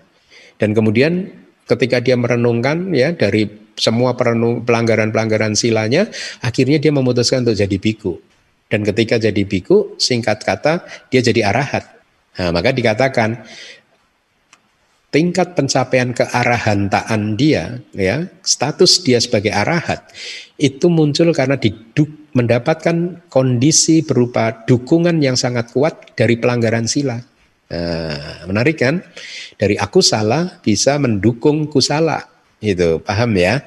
Dan 0.54 0.70
kemudian 0.70 1.26
ketika 1.66 1.98
dia 1.98 2.14
merenungkan 2.14 2.94
ya 2.94 3.10
dari 3.10 3.50
semua 3.74 4.14
pelanggaran-pelanggaran 4.14 5.58
silanya, 5.58 6.06
akhirnya 6.38 6.78
dia 6.78 6.94
memutuskan 6.94 7.42
untuk 7.42 7.58
jadi 7.58 7.74
biku. 7.74 8.22
Dan 8.70 8.86
ketika 8.86 9.18
jadi 9.18 9.42
biku, 9.42 9.98
singkat 9.98 10.46
kata 10.46 10.86
dia 11.10 11.20
jadi 11.26 11.50
arahat. 11.50 11.90
Nah, 12.38 12.54
maka 12.54 12.70
dikatakan 12.70 13.42
tingkat 15.14 15.54
pencapaian 15.54 16.10
kearahantaan 16.10 17.38
dia, 17.38 17.78
ya 17.94 18.26
status 18.42 18.98
dia 19.06 19.22
sebagai 19.22 19.54
arahat 19.54 20.10
itu 20.58 20.90
muncul 20.90 21.30
karena 21.30 21.54
diduk, 21.54 22.34
mendapatkan 22.34 23.22
kondisi 23.30 24.02
berupa 24.02 24.66
dukungan 24.66 25.22
yang 25.22 25.38
sangat 25.38 25.70
kuat 25.70 26.18
dari 26.18 26.34
pelanggaran 26.34 26.90
sila. 26.90 27.22
Nah, 27.70 28.42
menarik 28.50 28.82
kan? 28.82 29.06
Dari 29.54 29.78
aku 29.78 30.02
salah 30.02 30.58
bisa 30.58 30.98
mendukung 30.98 31.70
kusala, 31.70 32.26
itu 32.58 32.98
paham 32.98 33.38
ya? 33.38 33.62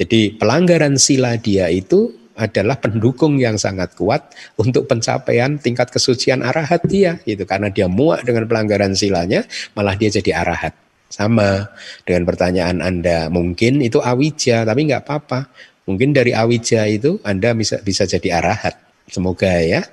Jadi 0.00 0.32
pelanggaran 0.40 0.96
sila 0.96 1.36
dia 1.36 1.68
itu 1.68 2.08
adalah 2.36 2.80
pendukung 2.80 3.36
yang 3.40 3.60
sangat 3.60 3.96
kuat 3.96 4.32
untuk 4.60 4.88
pencapaian 4.88 5.56
tingkat 5.60 5.88
kesucian 5.88 6.44
arahat 6.44 6.84
dia 6.84 7.16
gitu 7.24 7.48
karena 7.48 7.72
dia 7.72 7.88
muak 7.88 8.28
dengan 8.28 8.44
pelanggaran 8.44 8.92
silanya 8.92 9.48
malah 9.72 9.96
dia 9.96 10.12
jadi 10.12 10.44
arahat 10.44 10.85
sama 11.06 11.70
dengan 12.02 12.26
pertanyaan 12.26 12.82
Anda, 12.82 13.30
mungkin 13.30 13.80
itu 13.82 14.02
awija, 14.02 14.66
tapi 14.66 14.86
nggak 14.90 15.06
apa-apa. 15.06 15.48
Mungkin 15.86 16.10
dari 16.10 16.34
awija 16.34 16.82
itu 16.90 17.22
Anda 17.22 17.54
bisa 17.54 17.78
bisa 17.80 18.04
jadi 18.04 18.42
arahat. 18.42 18.74
Semoga 19.06 19.62
ya. 19.62 19.86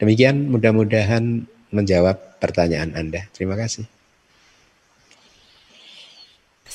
Demikian 0.00 0.48
mudah-mudahan 0.48 1.44
menjawab 1.72 2.40
pertanyaan 2.40 2.96
Anda. 2.96 3.28
Terima 3.36 3.52
kasih. 3.56 3.84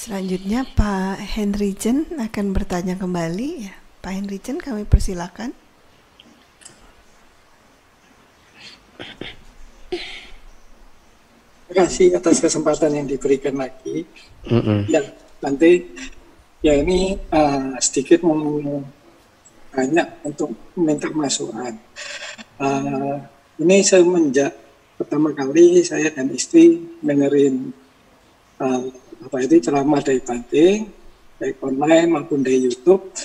Selanjutnya 0.01 0.65
Pak 0.65 1.21
Henry 1.37 1.77
Jen 1.77 2.09
akan 2.17 2.57
bertanya 2.57 2.97
kembali 2.97 3.49
ya. 3.69 3.73
Pak 4.01 4.13
Henry 4.17 4.41
Jen 4.41 4.57
kami 4.57 4.81
persilakan. 4.85 5.53
Terima 11.71 11.87
kasih 11.87 12.07
atas 12.19 12.43
kesempatan 12.43 12.91
yang 12.99 13.07
diberikan 13.07 13.55
lagi. 13.55 14.03
Mm-hmm. 14.43 14.91
Ya, 14.91 15.07
nanti 15.39 15.87
ya 16.59 16.75
ini 16.75 17.15
uh, 17.31 17.79
sedikit 17.79 18.27
banyak 19.71 20.07
untuk 20.27 20.51
minta 20.75 21.07
masukan. 21.15 21.79
Uh, 22.59 23.23
ini 23.55 23.87
semenjak 23.87 24.51
pertama 24.99 25.31
kali 25.31 25.79
saya 25.79 26.11
dan 26.11 26.27
istri 26.35 26.91
dengerin 26.99 27.71
uh, 28.59 28.91
apa 29.23 29.37
itu 29.39 29.63
ceramah 29.63 30.03
dari 30.03 30.19
Bante, 30.19 30.91
baik 31.39 31.55
online 31.63 32.19
maupun 32.19 32.43
dari 32.43 32.67
YouTube, 32.67 33.15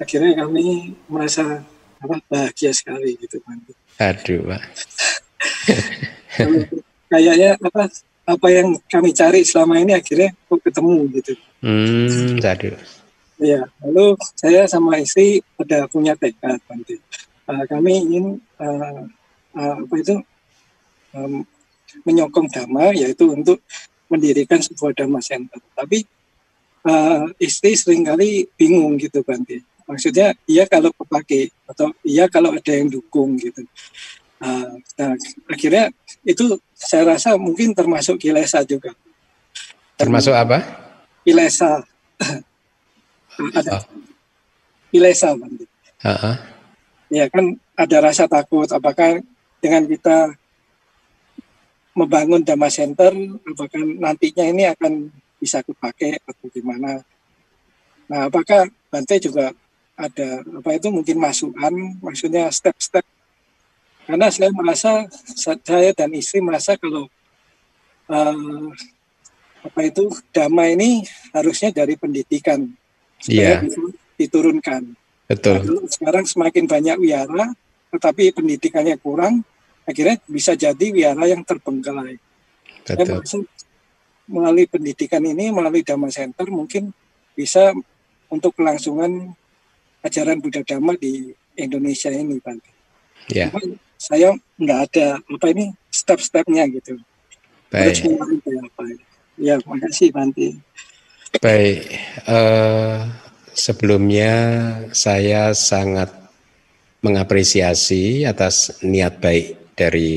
akhirnya 0.00 0.48
kami 0.48 0.96
merasa 1.12 1.60
apa 2.00 2.24
bahagia 2.24 2.72
sekali 2.72 3.20
gitu 3.20 3.36
Bante. 3.44 3.76
Aduh, 4.00 4.48
Pak. 4.48 4.64
Kayaknya 7.16 7.56
apa 7.56 7.88
apa 8.28 8.46
yang 8.52 8.76
kami 8.92 9.16
cari 9.16 9.40
selama 9.40 9.80
ini 9.80 9.96
akhirnya 9.96 10.36
kok 10.36 10.60
ketemu 10.60 11.08
gitu. 11.16 11.32
Hmm, 11.64 12.36
aduh. 12.44 12.76
Iya, 13.40 13.64
lalu 13.80 14.20
saya 14.36 14.68
sama 14.68 15.00
istri 15.00 15.40
ada 15.56 15.88
punya 15.88 16.12
tekad 16.12 16.60
nanti. 16.68 17.00
Uh, 17.48 17.64
kami 17.72 18.04
ingin 18.04 18.26
uh, 18.60 19.08
uh, 19.56 19.74
apa 19.80 19.94
itu 19.96 20.20
um, 21.16 21.40
menyokong 22.04 22.52
dhamma, 22.52 22.92
yaitu 22.92 23.32
untuk 23.32 23.64
mendirikan 24.12 24.60
sebuah 24.60 24.92
dhamma 24.92 25.24
center. 25.24 25.56
Tapi 25.72 26.04
uh, 26.84 27.32
istri 27.40 27.72
sering 27.72 28.04
kali 28.04 28.44
bingung 28.60 29.00
gitu 29.00 29.24
Banti. 29.24 29.64
Maksudnya 29.88 30.36
iya 30.44 30.68
kalau 30.68 30.90
kepake 30.92 31.54
atau 31.64 31.94
iya 32.02 32.28
kalau 32.28 32.52
ada 32.52 32.72
yang 32.74 32.92
dukung 32.92 33.38
gitu. 33.40 33.64
Uh, 34.36 34.76
nah, 35.00 35.16
akhirnya 35.48 35.88
itu 36.20 36.60
saya 36.76 37.16
rasa 37.16 37.40
mungkin 37.40 37.72
termasuk 37.72 38.20
kilesa 38.20 38.60
juga. 38.68 38.92
Termasuk 39.96 40.36
apa? 40.36 40.60
Kilesa 41.24 41.84
ada 43.56 43.80
oh. 43.80 43.84
ilesa 44.92 45.36
nanti. 45.36 45.64
Uh-huh. 46.04 46.36
Ya 47.08 47.28
kan 47.32 47.56
ada 47.76 47.96
rasa 48.04 48.28
takut 48.28 48.68
apakah 48.68 49.24
dengan 49.60 49.88
kita 49.88 50.36
membangun 51.96 52.44
Dhamma 52.44 52.68
Center 52.68 53.12
apakah 53.48 53.80
nantinya 53.80 54.44
ini 54.44 54.68
akan 54.68 55.08
bisa 55.40 55.64
kepakai 55.64 56.20
atau 56.20 56.48
gimana. 56.52 57.00
Nah, 58.06 58.28
apakah 58.30 58.70
Bante 58.92 59.18
juga 59.18 59.50
ada 59.96 60.28
apa 60.44 60.70
itu 60.76 60.88
mungkin 60.92 61.16
masukan, 61.18 61.72
maksudnya 62.04 62.52
step-step. 62.52 63.02
Karena 64.06 64.30
saya 64.30 64.54
merasa 64.54 65.02
saya 65.34 65.90
dan 65.90 66.14
istri 66.14 66.38
merasa 66.38 66.78
kalau 66.78 67.10
uh, 68.06 68.70
apa 69.66 69.80
itu 69.82 70.06
dhamma 70.30 70.70
ini 70.70 71.02
harusnya 71.34 71.74
dari 71.74 71.98
pendidikan 71.98 72.70
supaya 73.18 73.66
yeah. 73.66 73.90
diturunkan. 74.14 74.94
Betul. 75.26 75.58
Nah, 75.58 75.90
sekarang 75.90 76.24
semakin 76.24 76.64
banyak 76.70 76.96
wiara, 77.02 77.50
tetapi 77.90 78.30
pendidikannya 78.30 78.94
kurang, 79.02 79.42
akhirnya 79.82 80.22
bisa 80.30 80.54
jadi 80.54 80.86
wiara 80.94 81.26
yang 81.26 81.42
terbengkalai. 81.42 82.18
Betul. 82.86 83.42
melalui 84.26 84.66
pendidikan 84.66 85.22
ini, 85.22 85.54
melalui 85.54 85.86
Dhamma 85.86 86.10
Center 86.10 86.50
mungkin 86.50 86.90
bisa 87.34 87.70
untuk 88.26 88.58
kelangsungan 88.58 89.34
ajaran 90.02 90.42
Buddha 90.42 90.66
Dhamma 90.66 90.98
di 90.98 91.30
Indonesia 91.58 92.10
ini, 92.10 92.38
Pak. 92.42 92.58
Ya. 93.30 93.50
Saya 93.96 94.36
nggak 94.60 94.80
ada 94.92 95.06
apa 95.20 95.46
ini 95.52 95.72
step-stepnya 95.90 96.68
gitu. 96.72 97.00
Baik. 97.72 98.04
Ya, 99.36 99.60
makasih 99.68 100.12
Banti. 100.16 100.56
Baik, 101.36 101.92
uh, 102.24 103.04
sebelumnya 103.52 104.32
saya 104.96 105.52
sangat 105.52 106.08
mengapresiasi 107.04 108.24
atas 108.24 108.80
niat 108.80 109.20
baik 109.20 109.76
dari 109.76 110.12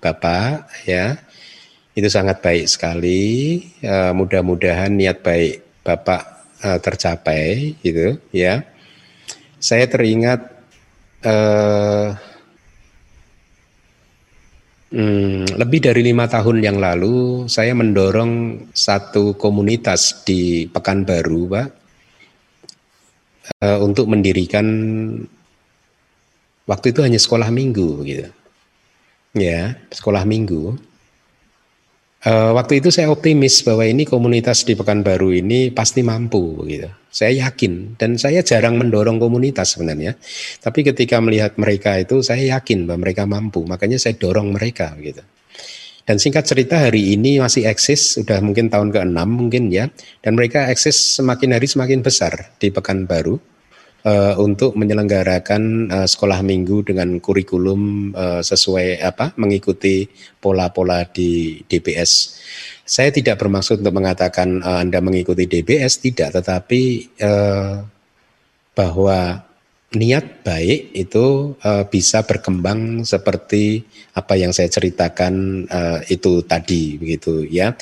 Bapak 0.00 0.88
ya. 0.88 1.20
Itu 1.92 2.08
sangat 2.08 2.40
baik 2.40 2.64
sekali. 2.64 3.60
Uh, 3.84 4.16
mudah-mudahan 4.16 4.96
niat 4.96 5.20
baik 5.20 5.84
Bapak 5.84 6.22
uh, 6.64 6.78
tercapai 6.80 7.76
gitu 7.84 8.16
ya. 8.32 8.64
Saya 9.60 9.84
teringat 9.84 10.40
uh, 11.28 12.16
Hmm, 14.94 15.42
lebih 15.58 15.90
dari 15.90 16.06
lima 16.06 16.30
tahun 16.30 16.62
yang 16.62 16.78
lalu 16.78 17.50
saya 17.50 17.74
mendorong 17.74 18.62
satu 18.70 19.34
komunitas 19.34 20.22
di 20.22 20.70
Pekanbaru, 20.70 21.50
Pak, 21.50 21.68
uh, 23.58 23.82
untuk 23.82 24.06
mendirikan 24.06 24.62
waktu 26.62 26.94
itu 26.94 27.02
hanya 27.02 27.18
sekolah 27.18 27.50
minggu, 27.50 28.06
gitu. 28.06 28.30
Ya, 29.34 29.82
sekolah 29.90 30.22
minggu. 30.22 30.78
Uh, 32.24 32.56
waktu 32.56 32.80
itu 32.80 32.88
saya 32.88 33.12
optimis 33.12 33.60
bahwa 33.68 33.84
ini 33.84 34.08
komunitas 34.08 34.64
di 34.64 34.72
Pekanbaru 34.72 35.44
ini 35.44 35.68
pasti 35.68 36.00
mampu 36.00 36.64
gitu. 36.64 36.88
Saya 37.12 37.44
yakin 37.44 38.00
dan 38.00 38.16
saya 38.16 38.40
jarang 38.40 38.80
mendorong 38.80 39.20
komunitas 39.20 39.76
sebenarnya. 39.76 40.16
Tapi 40.64 40.88
ketika 40.88 41.20
melihat 41.20 41.60
mereka 41.60 42.00
itu 42.00 42.24
saya 42.24 42.56
yakin 42.56 42.88
bahwa 42.88 43.04
mereka 43.04 43.28
mampu, 43.28 43.68
makanya 43.68 44.00
saya 44.00 44.16
dorong 44.16 44.56
mereka 44.56 44.96
gitu. 45.04 45.20
Dan 46.04 46.16
singkat 46.16 46.48
cerita 46.48 46.88
hari 46.88 47.12
ini 47.12 47.44
masih 47.44 47.68
eksis, 47.68 48.16
sudah 48.16 48.40
mungkin 48.40 48.72
tahun 48.72 48.88
ke-6 48.88 49.20
mungkin 49.28 49.68
ya. 49.68 49.92
Dan 50.24 50.36
mereka 50.36 50.72
eksis 50.72 51.20
semakin 51.20 51.60
hari 51.60 51.68
semakin 51.68 52.00
besar 52.00 52.56
di 52.56 52.72
Pekanbaru 52.72 53.36
uh, 54.04 54.34
untuk 54.38 54.76
menyelenggarakan 54.76 55.90
uh, 55.90 56.08
sekolah 56.08 56.44
minggu 56.44 56.84
dengan 56.86 57.18
kurikulum 57.18 58.12
uh, 58.14 58.40
sesuai 58.44 59.00
apa 59.00 59.32
mengikuti 59.40 60.06
pola-pola 60.38 61.08
di 61.08 61.60
DBS. 61.64 62.40
Saya 62.84 63.08
tidak 63.08 63.40
bermaksud 63.40 63.80
untuk 63.80 63.96
mengatakan 63.96 64.60
uh, 64.60 64.84
Anda 64.84 65.00
mengikuti 65.00 65.48
DBS 65.48 66.04
tidak, 66.04 66.36
tetapi 66.36 66.82
uh, 67.24 67.80
bahwa 68.76 69.40
niat 69.94 70.42
baik 70.42 70.90
itu 70.92 71.54
uh, 71.62 71.86
bisa 71.86 72.26
berkembang 72.26 73.06
seperti 73.06 73.86
apa 74.18 74.34
yang 74.34 74.50
saya 74.50 74.66
ceritakan 74.66 75.64
uh, 75.70 76.02
itu 76.10 76.42
tadi 76.44 76.98
begitu 76.98 77.46
ya. 77.46 77.72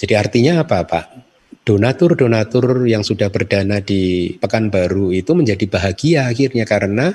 Jadi 0.00 0.16
artinya 0.16 0.64
apa 0.64 0.88
Pak? 0.88 1.27
Donatur-donatur 1.68 2.88
yang 2.88 3.04
sudah 3.04 3.28
berdana 3.28 3.84
di 3.84 4.32
Pekanbaru 4.40 5.12
itu 5.12 5.36
menjadi 5.36 5.68
bahagia 5.68 6.32
akhirnya 6.32 6.64
karena 6.64 7.12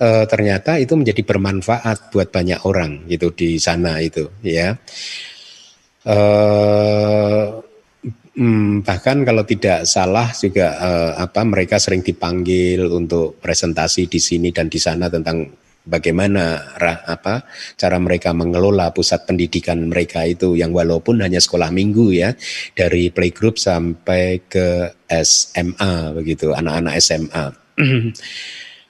e, 0.00 0.24
ternyata 0.24 0.80
itu 0.80 0.96
menjadi 0.96 1.20
bermanfaat 1.20 2.08
buat 2.08 2.32
banyak 2.32 2.64
orang 2.64 3.04
gitu 3.12 3.36
di 3.36 3.60
sana 3.60 4.00
itu 4.00 4.32
ya. 4.40 4.80
E, 6.08 6.18
bahkan 8.80 9.28
kalau 9.28 9.44
tidak 9.44 9.84
salah 9.84 10.32
juga 10.32 10.72
eh, 10.80 11.12
apa 11.20 11.44
mereka 11.44 11.76
sering 11.76 12.00
dipanggil 12.00 12.88
untuk 12.88 13.36
presentasi 13.36 14.08
di 14.08 14.16
sini 14.16 14.48
dan 14.48 14.72
di 14.72 14.80
sana 14.80 15.12
tentang 15.12 15.44
bagaimana 15.82 16.74
apa 17.06 17.42
cara 17.74 17.98
mereka 17.98 18.30
mengelola 18.30 18.94
pusat 18.94 19.26
pendidikan 19.26 19.90
mereka 19.90 20.22
itu 20.22 20.54
yang 20.54 20.70
walaupun 20.70 21.18
hanya 21.22 21.42
sekolah 21.42 21.74
minggu 21.74 22.14
ya 22.14 22.30
dari 22.78 23.10
playgroup 23.10 23.58
sampai 23.58 24.46
ke 24.46 24.94
SMA 25.10 26.14
begitu 26.14 26.54
anak-anak 26.54 26.94
SMA 27.02 27.44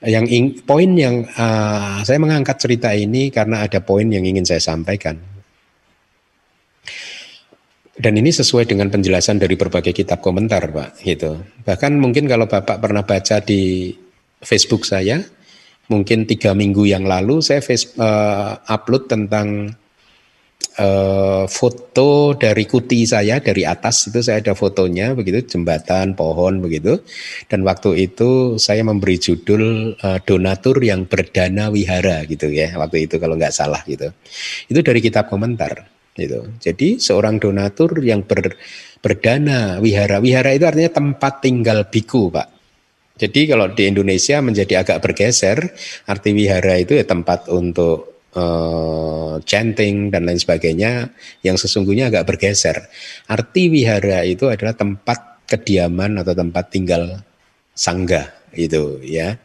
yang 0.03 0.27
ing, 0.27 0.59
poin 0.67 0.91
yang 0.99 1.23
uh, 1.39 2.03
saya 2.03 2.19
mengangkat 2.19 2.59
cerita 2.59 2.91
ini 2.91 3.31
karena 3.31 3.63
ada 3.63 3.79
poin 3.79 4.03
yang 4.03 4.27
ingin 4.27 4.43
saya 4.43 4.59
sampaikan. 4.59 5.15
Dan 7.93 8.17
ini 8.17 8.33
sesuai 8.33 8.67
dengan 8.67 8.89
penjelasan 8.89 9.37
dari 9.37 9.53
berbagai 9.53 9.93
kitab 9.93 10.19
komentar 10.19 10.65
pak 10.73 10.99
gitu. 11.05 11.39
Bahkan 11.63 11.93
mungkin 12.01 12.25
kalau 12.25 12.49
bapak 12.49 12.81
pernah 12.81 13.05
baca 13.05 13.37
di 13.39 13.93
Facebook 14.43 14.83
saya 14.83 15.21
mungkin 15.93 16.25
tiga 16.25 16.57
minggu 16.57 16.89
yang 16.89 17.05
lalu 17.05 17.45
saya 17.45 17.61
face, 17.61 17.93
uh, 18.01 18.57
upload 18.65 19.05
tentang 19.05 19.77
uh, 20.81 21.45
foto 21.45 22.33
dari 22.33 22.65
kuti 22.65 23.05
saya 23.05 23.37
dari 23.37 23.61
atas. 23.67 24.09
Itu 24.09 24.25
saya 24.25 24.41
ada 24.41 24.57
fotonya 24.57 25.13
begitu 25.13 25.45
jembatan 25.45 26.17
pohon 26.17 26.63
begitu. 26.63 27.01
Dan 27.45 27.61
waktu 27.61 28.09
itu 28.09 28.57
saya 28.57 28.81
memberi 28.81 29.21
judul 29.21 29.93
uh, 30.01 30.19
donatur 30.25 30.81
yang 30.81 31.05
berdana 31.05 31.69
wihara 31.69 32.25
gitu 32.25 32.49
ya 32.49 32.73
waktu 32.77 33.05
itu 33.05 33.21
kalau 33.21 33.37
nggak 33.37 33.53
salah 33.53 33.81
gitu. 33.85 34.09
Itu 34.69 34.79
dari 34.81 34.99
kitab 35.03 35.29
komentar 35.29 35.85
gitu. 36.17 36.45
Jadi 36.61 37.01
seorang 37.01 37.41
donatur 37.41 37.97
yang 38.01 38.25
ber, 38.25 38.57
berdana 39.01 39.77
wihara. 39.81 40.21
Wihara 40.21 40.53
itu 40.53 40.65
artinya 40.65 40.93
tempat 40.93 41.41
tinggal 41.45 41.85
biku 41.89 42.33
pak 42.33 42.52
jadi 43.13 43.53
kalau 43.53 43.69
di 43.69 43.85
Indonesia 43.85 44.41
menjadi 44.41 44.81
agak 44.81 45.05
bergeser, 45.05 45.69
arti 46.09 46.33
wihara 46.33 46.81
itu 46.81 46.97
ya 46.97 47.05
tempat 47.05 47.45
untuk 47.53 48.25
uh, 48.33 49.37
chanting 49.45 50.09
dan 50.09 50.25
lain 50.25 50.41
sebagainya 50.41 51.13
yang 51.45 51.53
sesungguhnya 51.53 52.09
agak 52.09 52.25
bergeser. 52.25 52.89
Arti 53.29 53.69
wihara 53.69 54.25
itu 54.25 54.49
adalah 54.49 54.73
tempat 54.73 55.45
kediaman 55.45 56.25
atau 56.25 56.33
tempat 56.33 56.73
tinggal 56.73 57.21
sangga 57.77 58.42
itu 58.55 59.01
ya. 59.03 59.37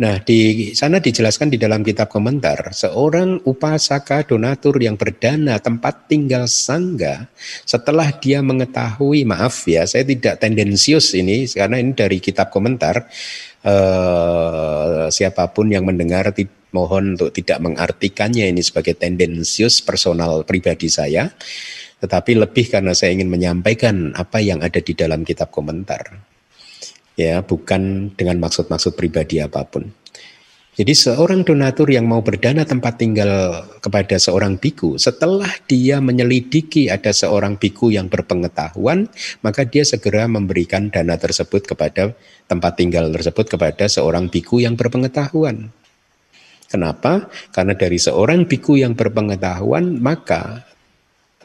Nah, 0.00 0.18
di 0.18 0.72
sana 0.74 0.98
dijelaskan 0.98 1.52
di 1.52 1.58
dalam 1.60 1.86
kitab 1.86 2.10
komentar, 2.10 2.74
seorang 2.74 3.44
upasaka 3.46 4.26
donatur 4.26 4.80
yang 4.82 4.98
berdana 4.98 5.62
tempat 5.62 6.10
tinggal 6.10 6.50
sangga 6.50 7.30
setelah 7.62 8.10
dia 8.18 8.42
mengetahui, 8.42 9.22
maaf 9.22 9.68
ya, 9.70 9.86
saya 9.86 10.02
tidak 10.02 10.42
tendensius 10.42 11.14
ini 11.14 11.46
karena 11.46 11.78
ini 11.78 11.94
dari 11.94 12.18
kitab 12.18 12.50
komentar 12.50 13.06
eh, 13.62 15.06
siapa 15.12 15.46
pun 15.54 15.70
yang 15.70 15.86
mendengar 15.86 16.34
mohon 16.72 17.14
untuk 17.14 17.30
tidak 17.30 17.60
mengartikannya 17.60 18.48
ini 18.48 18.64
sebagai 18.64 18.96
tendensius 18.96 19.84
personal 19.84 20.42
pribadi 20.42 20.88
saya, 20.88 21.28
tetapi 22.00 22.42
lebih 22.42 22.72
karena 22.72 22.96
saya 22.96 23.14
ingin 23.14 23.30
menyampaikan 23.30 24.16
apa 24.16 24.40
yang 24.42 24.64
ada 24.64 24.80
di 24.80 24.96
dalam 24.96 25.22
kitab 25.22 25.52
komentar 25.52 26.31
ya 27.16 27.44
bukan 27.44 28.12
dengan 28.16 28.40
maksud-maksud 28.42 28.96
pribadi 28.96 29.40
apa 29.40 29.64
pun. 29.66 29.90
Jadi 30.72 30.96
seorang 30.96 31.44
donatur 31.44 31.92
yang 31.92 32.08
mau 32.08 32.24
berdana 32.24 32.64
tempat 32.64 32.96
tinggal 32.96 33.60
kepada 33.84 34.16
seorang 34.16 34.56
biku, 34.56 34.96
setelah 34.96 35.52
dia 35.68 36.00
menyelidiki 36.00 36.88
ada 36.88 37.12
seorang 37.12 37.60
biku 37.60 37.92
yang 37.92 38.08
berpengetahuan, 38.08 39.04
maka 39.44 39.68
dia 39.68 39.84
segera 39.84 40.24
memberikan 40.24 40.88
dana 40.88 41.20
tersebut 41.20 41.68
kepada 41.68 42.16
tempat 42.48 42.72
tinggal 42.80 43.12
tersebut 43.12 43.52
kepada 43.52 43.84
seorang 43.84 44.32
biku 44.32 44.64
yang 44.64 44.72
berpengetahuan. 44.72 45.68
Kenapa? 46.72 47.28
Karena 47.52 47.76
dari 47.76 48.00
seorang 48.00 48.48
biku 48.48 48.80
yang 48.80 48.96
berpengetahuan, 48.96 50.00
maka 50.00 50.64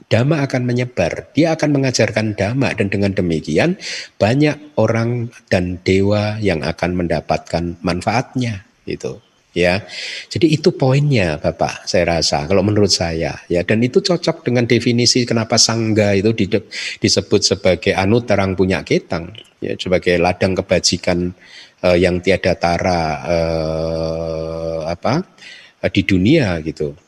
dhamma 0.07 0.43
akan 0.47 0.63
menyebar. 0.63 1.31
Dia 1.35 1.55
akan 1.55 1.79
mengajarkan 1.79 2.35
dhamma 2.39 2.71
dan 2.75 2.87
dengan 2.87 3.11
demikian 3.11 3.75
banyak 4.15 4.55
orang 4.79 5.31
dan 5.51 5.79
dewa 5.83 6.39
yang 6.39 6.63
akan 6.63 6.95
mendapatkan 6.95 7.75
manfaatnya 7.83 8.63
itu 8.87 9.19
ya. 9.57 9.83
Jadi 10.31 10.53
itu 10.53 10.69
poinnya 10.71 11.41
Bapak 11.41 11.89
saya 11.89 12.21
rasa 12.21 12.47
kalau 12.47 12.61
menurut 12.61 12.93
saya 12.93 13.35
ya 13.49 13.61
dan 13.65 13.81
itu 13.81 13.99
cocok 13.99 14.47
dengan 14.47 14.69
definisi 14.69 15.25
kenapa 15.25 15.59
sangga 15.59 16.13
itu 16.13 16.31
disebut 17.01 17.41
sebagai 17.41 17.97
anu 17.97 18.21
terang 18.21 18.53
punya 18.53 18.85
ketang 18.85 19.33
ya 19.57 19.73
sebagai 19.75 20.21
ladang 20.21 20.53
kebajikan 20.53 21.33
eh, 21.81 21.97
yang 21.97 22.21
tiada 22.21 22.53
tara 22.55 23.03
eh, 23.25 24.79
apa 24.87 25.25
di 25.89 26.01
dunia 26.05 26.61
gitu. 26.61 27.06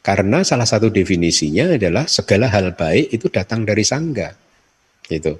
Karena 0.00 0.40
salah 0.40 0.64
satu 0.64 0.88
definisinya 0.88 1.76
adalah 1.76 2.08
segala 2.08 2.48
hal 2.48 2.72
baik 2.72 3.12
itu 3.12 3.28
datang 3.28 3.68
dari 3.68 3.84
sangga. 3.84 4.32
Gitu. 5.04 5.36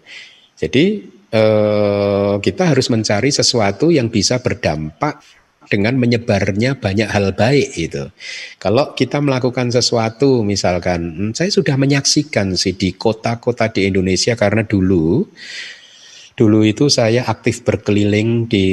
Jadi 0.61 0.85
eh, 1.32 2.35
kita 2.37 2.62
harus 2.69 2.93
mencari 2.93 3.32
sesuatu 3.32 3.89
yang 3.89 4.12
bisa 4.12 4.45
berdampak 4.45 5.24
dengan 5.70 5.95
menyebarnya 5.97 6.82
banyak 6.82 7.09
hal 7.09 7.32
baik 7.32 7.78
itu. 7.78 8.11
Kalau 8.59 8.93
kita 8.99 9.23
melakukan 9.23 9.70
sesuatu 9.70 10.43
misalkan 10.43 11.31
hmm, 11.31 11.32
saya 11.32 11.49
sudah 11.49 11.78
menyaksikan 11.78 12.59
sih 12.59 12.74
di 12.74 12.99
kota-kota 12.99 13.70
di 13.70 13.87
Indonesia 13.87 14.35
karena 14.35 14.66
dulu 14.66 15.24
Dulu 16.39 16.65
itu 16.65 16.89
saya 16.89 17.27
aktif 17.27 17.66
berkeliling 17.66 18.48
di 18.48 18.66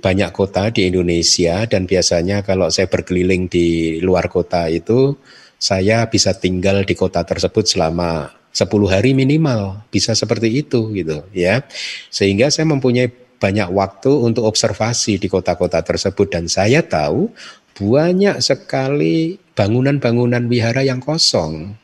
banyak 0.00 0.30
kota 0.34 0.72
di 0.72 0.88
Indonesia 0.88 1.62
dan 1.68 1.84
biasanya 1.86 2.42
kalau 2.42 2.72
saya 2.72 2.90
berkeliling 2.90 3.46
di 3.46 3.98
luar 4.02 4.26
kota 4.26 4.66
itu 4.66 5.14
saya 5.58 6.06
bisa 6.06 6.34
tinggal 6.34 6.82
di 6.86 6.94
kota 6.94 7.22
tersebut 7.22 7.66
selama 7.66 8.30
10 8.54 8.66
hari 8.90 9.12
minimal, 9.14 9.84
bisa 9.92 10.16
seperti 10.16 10.64
itu 10.64 10.90
gitu 10.96 11.22
ya. 11.30 11.62
Sehingga 12.10 12.50
saya 12.50 12.66
mempunyai 12.66 13.10
banyak 13.38 13.70
waktu 13.70 14.10
untuk 14.10 14.50
observasi 14.50 15.22
di 15.22 15.30
kota-kota 15.30 15.78
tersebut 15.86 16.26
dan 16.26 16.50
saya 16.50 16.82
tahu 16.82 17.30
banyak 17.78 18.42
sekali 18.42 19.38
bangunan-bangunan 19.54 20.50
wihara 20.50 20.82
yang 20.82 20.98
kosong 20.98 21.78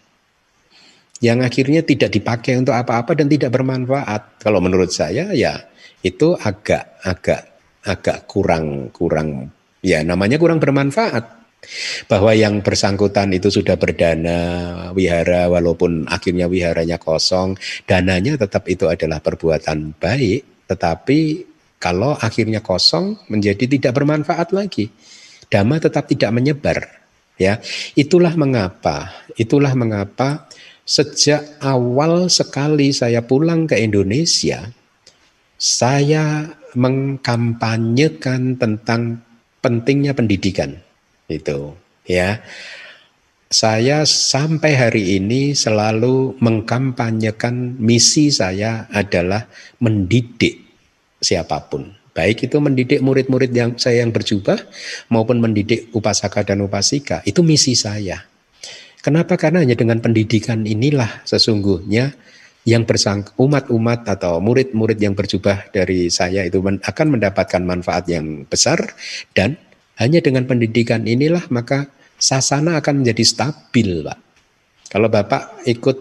yang 1.25 1.41
akhirnya 1.41 1.81
tidak 1.81 2.13
dipakai 2.13 2.61
untuk 2.61 2.77
apa-apa 2.77 3.17
dan 3.17 3.33
tidak 3.33 3.57
bermanfaat. 3.57 4.45
Kalau 4.45 4.61
menurut 4.61 4.93
saya 4.93 5.33
ya 5.33 5.57
itu 6.05 6.37
agak 6.37 7.01
agak 7.01 7.41
agak 7.81 8.29
kurang 8.29 8.93
kurang 8.93 9.49
ya 9.81 10.05
namanya 10.05 10.37
kurang 10.37 10.61
bermanfaat. 10.61 11.41
Bahwa 12.13 12.37
yang 12.37 12.61
bersangkutan 12.61 13.33
itu 13.33 13.49
sudah 13.49 13.81
berdana 13.81 14.37
wihara 14.93 15.49
walaupun 15.49 16.05
akhirnya 16.05 16.45
wiharanya 16.45 17.01
kosong, 17.01 17.57
dananya 17.89 18.37
tetap 18.37 18.69
itu 18.69 18.85
adalah 18.85 19.25
perbuatan 19.25 19.97
baik, 19.97 20.69
tetapi 20.69 21.49
kalau 21.81 22.21
akhirnya 22.21 22.61
kosong 22.61 23.17
menjadi 23.33 23.65
tidak 23.65 23.97
bermanfaat 23.97 24.53
lagi. 24.53 24.93
Dhamma 25.49 25.81
tetap 25.81 26.05
tidak 26.05 26.37
menyebar. 26.37 26.85
Ya, 27.41 27.59
itulah 27.97 28.37
mengapa, 28.37 29.11
itulah 29.35 29.73
mengapa 29.73 30.47
Sejak 30.85 31.65
awal 31.65 32.29
sekali 32.29 32.93
saya 32.93 33.25
pulang 33.25 33.65
ke 33.65 33.81
Indonesia, 33.81 34.69
saya 35.57 36.53
mengkampanyekan 36.77 38.61
tentang 38.61 39.25
pentingnya 39.65 40.13
pendidikan. 40.13 40.77
Itu, 41.25 41.73
ya. 42.05 42.45
Saya 43.49 44.05
sampai 44.05 44.77
hari 44.77 45.17
ini 45.17 45.57
selalu 45.57 46.37
mengkampanyekan 46.43 47.81
misi 47.81 48.29
saya 48.29 48.85
adalah 48.93 49.49
mendidik 49.81 50.69
siapa 51.23 51.65
pun. 51.71 51.97
Baik 52.13 52.51
itu 52.51 52.61
mendidik 52.61 53.01
murid-murid 53.01 53.51
yang 53.57 53.71
saya 53.81 54.05
yang 54.05 54.13
berjubah 54.13 54.59
maupun 55.09 55.41
mendidik 55.41 55.89
upasaka 55.97 56.45
dan 56.45 56.61
upasika. 56.61 57.25
Itu 57.25 57.41
misi 57.41 57.73
saya. 57.73 58.34
Kenapa? 59.05 59.37
Karena 59.37 59.61
hanya 59.61 59.77
dengan 59.77 60.01
pendidikan 60.01 60.65
inilah 60.65 61.29
sesungguhnya 61.29 62.17
yang 62.65 62.89
bersang 62.89 63.29
umat-umat 63.37 64.09
atau 64.09 64.41
murid-murid 64.41 64.97
yang 64.97 65.13
berjubah 65.13 65.69
dari 65.69 66.09
saya 66.09 66.49
itu 66.49 66.65
akan 66.65 67.07
mendapatkan 67.13 67.61
manfaat 67.61 68.09
yang 68.09 68.49
besar 68.49 68.81
dan 69.37 69.61
hanya 70.01 70.25
dengan 70.25 70.49
pendidikan 70.49 71.05
inilah 71.05 71.45
maka 71.53 71.93
sasana 72.17 72.81
akan 72.81 73.05
menjadi 73.05 73.25
stabil, 73.29 74.01
Pak. 74.09 74.19
Kalau 74.89 75.13
Bapak 75.13 75.69
ikut 75.69 75.97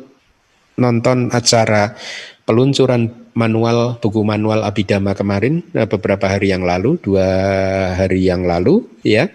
nonton 0.80 1.27
acara 1.35 1.91
peluncuran 2.47 3.35
manual 3.35 3.99
buku 3.99 4.23
manual 4.23 4.63
Abidama 4.63 5.11
kemarin 5.11 5.59
eh, 5.75 5.85
beberapa 5.91 6.31
hari 6.31 6.55
yang 6.55 6.63
lalu, 6.63 6.95
dua 7.03 7.27
hari 7.99 8.31
yang 8.31 8.47
lalu, 8.47 8.88
ya, 9.03 9.27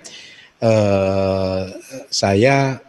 eh, 0.64 1.62
saya 2.08 2.87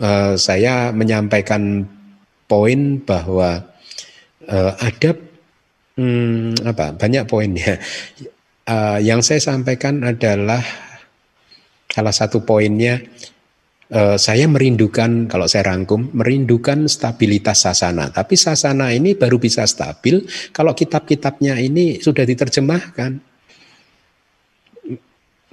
uh, 0.00 0.34
saya 0.38 0.94
menyampaikan 0.94 1.84
poin 2.48 3.02
bahwa 3.04 3.62
uh, 4.48 4.72
ada 4.80 5.14
hmm, 5.98 6.64
apa 6.64 6.96
banyak 6.96 7.24
poinnya. 7.28 7.76
Uh, 8.68 9.00
yang 9.00 9.24
saya 9.24 9.40
sampaikan 9.40 10.04
adalah 10.04 10.60
salah 11.88 12.12
satu 12.12 12.44
poinnya 12.44 13.00
uh, 13.92 14.16
saya 14.20 14.44
merindukan 14.44 15.28
kalau 15.28 15.48
saya 15.48 15.72
rangkum 15.72 16.12
merindukan 16.12 16.88
stabilitas 16.88 17.64
sasana. 17.64 18.12
Tapi 18.12 18.34
sasana 18.36 18.92
ini 18.92 19.16
baru 19.16 19.40
bisa 19.40 19.64
stabil 19.64 20.24
kalau 20.52 20.72
kitab-kitabnya 20.76 21.56
ini 21.60 22.00
sudah 22.00 22.24
diterjemahkan. 22.24 23.27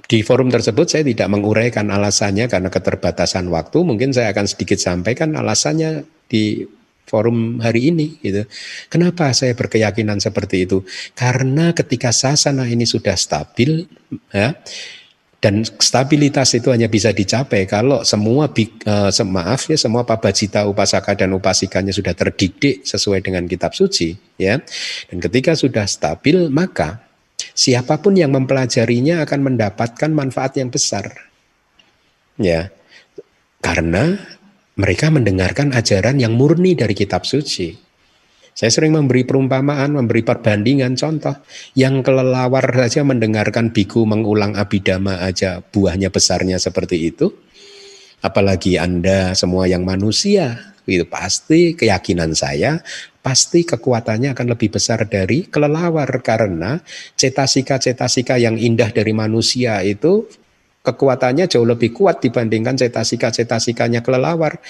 Di 0.06 0.22
forum 0.22 0.46
tersebut 0.46 0.86
saya 0.86 1.02
tidak 1.02 1.26
menguraikan 1.26 1.90
alasannya 1.90 2.46
karena 2.46 2.70
keterbatasan 2.70 3.50
waktu. 3.50 3.82
Mungkin 3.82 4.14
saya 4.14 4.30
akan 4.30 4.46
sedikit 4.46 4.78
sampaikan 4.78 5.34
alasannya 5.34 6.06
di 6.30 6.62
forum 7.06 7.62
hari 7.62 7.94
ini 7.94 8.18
gitu. 8.22 8.46
Kenapa 8.90 9.30
saya 9.34 9.54
berkeyakinan 9.54 10.18
seperti 10.18 10.66
itu? 10.66 10.82
Karena 11.14 11.74
ketika 11.74 12.10
sasana 12.14 12.66
ini 12.66 12.86
sudah 12.86 13.14
stabil 13.14 13.86
ya 14.34 14.54
dan 15.38 15.62
stabilitas 15.62 16.58
itu 16.58 16.74
hanya 16.74 16.90
bisa 16.90 17.14
dicapai 17.14 17.70
kalau 17.70 18.02
semua 18.02 18.50
uh, 18.50 19.10
maaf 19.22 19.70
ya 19.70 19.78
semua 19.78 20.02
pabajita 20.02 20.66
upasaka 20.66 21.14
dan 21.14 21.30
upasikanya 21.38 21.94
sudah 21.94 22.18
terdidik 22.18 22.82
sesuai 22.82 23.22
dengan 23.22 23.46
kitab 23.46 23.70
suci 23.70 24.14
ya. 24.38 24.58
Dan 25.06 25.18
ketika 25.22 25.54
sudah 25.54 25.86
stabil 25.86 26.50
maka 26.50 27.05
Siapa 27.56 28.04
pun 28.04 28.12
yang 28.20 28.36
mempelajarinya 28.36 29.24
akan 29.24 29.40
mendapatkan 29.40 30.10
manfaat 30.12 30.60
yang 30.60 30.68
besar. 30.68 31.08
Ya. 32.36 32.68
Karena 33.64 34.20
mereka 34.76 35.08
mendengarkan 35.08 35.72
ajaran 35.72 36.20
yang 36.20 36.36
murni 36.36 36.76
dari 36.76 36.92
kitab 36.92 37.24
suci. 37.24 37.72
Saya 38.56 38.72
sering 38.72 38.92
memberi 38.92 39.24
perumpamaan, 39.24 39.96
memberi 39.96 40.20
perbandingan 40.20 41.00
contoh. 41.00 41.32
Yang 41.72 42.04
kelelawar 42.04 42.64
saja 42.76 43.04
mendengarkan 43.08 43.72
biku 43.72 44.04
mengulang 44.04 44.52
abidama 44.52 45.24
aja 45.24 45.64
buahnya 45.64 46.12
besarnya 46.12 46.60
seperti 46.60 47.08
itu. 47.08 47.32
Apalagi 48.20 48.76
Anda 48.76 49.32
semua 49.32 49.64
yang 49.64 49.84
manusia, 49.84 50.76
itu 50.88 51.04
pasti 51.04 51.76
keyakinan 51.76 52.32
saya 52.32 52.80
pasti 53.26 53.66
kekuatannya 53.66 54.30
akan 54.38 54.54
lebih 54.54 54.78
besar 54.78 55.02
dari 55.10 55.50
kelelawar 55.50 56.06
karena 56.22 56.78
cetasika-cetasika 57.18 58.38
yang 58.38 58.54
indah 58.54 58.94
dari 58.94 59.10
manusia 59.10 59.82
itu 59.82 60.22
kekuatannya 60.86 61.50
jauh 61.50 61.66
lebih 61.66 61.90
kuat 61.90 62.22
dibandingkan 62.22 62.78
cetasika-cetasikanya 62.78 64.06
kelelawar. 64.06 64.62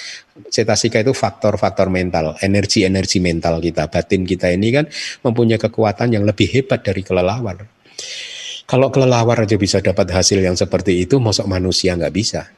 Cetasika 0.48 1.04
itu 1.04 1.12
faktor-faktor 1.12 1.92
mental, 1.92 2.40
energi-energi 2.40 3.20
mental 3.20 3.60
kita, 3.60 3.92
batin 3.92 4.24
kita 4.24 4.48
ini 4.48 4.72
kan 4.72 4.88
mempunyai 5.20 5.60
kekuatan 5.60 6.16
yang 6.16 6.24
lebih 6.24 6.48
hebat 6.48 6.80
dari 6.80 7.04
kelelawar. 7.04 7.60
Kalau 8.64 8.88
kelelawar 8.88 9.44
aja 9.44 9.60
bisa 9.60 9.84
dapat 9.84 10.08
hasil 10.16 10.40
yang 10.40 10.56
seperti 10.56 11.04
itu, 11.04 11.20
mosok 11.20 11.44
manusia 11.44 11.92
nggak 11.92 12.14
bisa. 12.16 12.55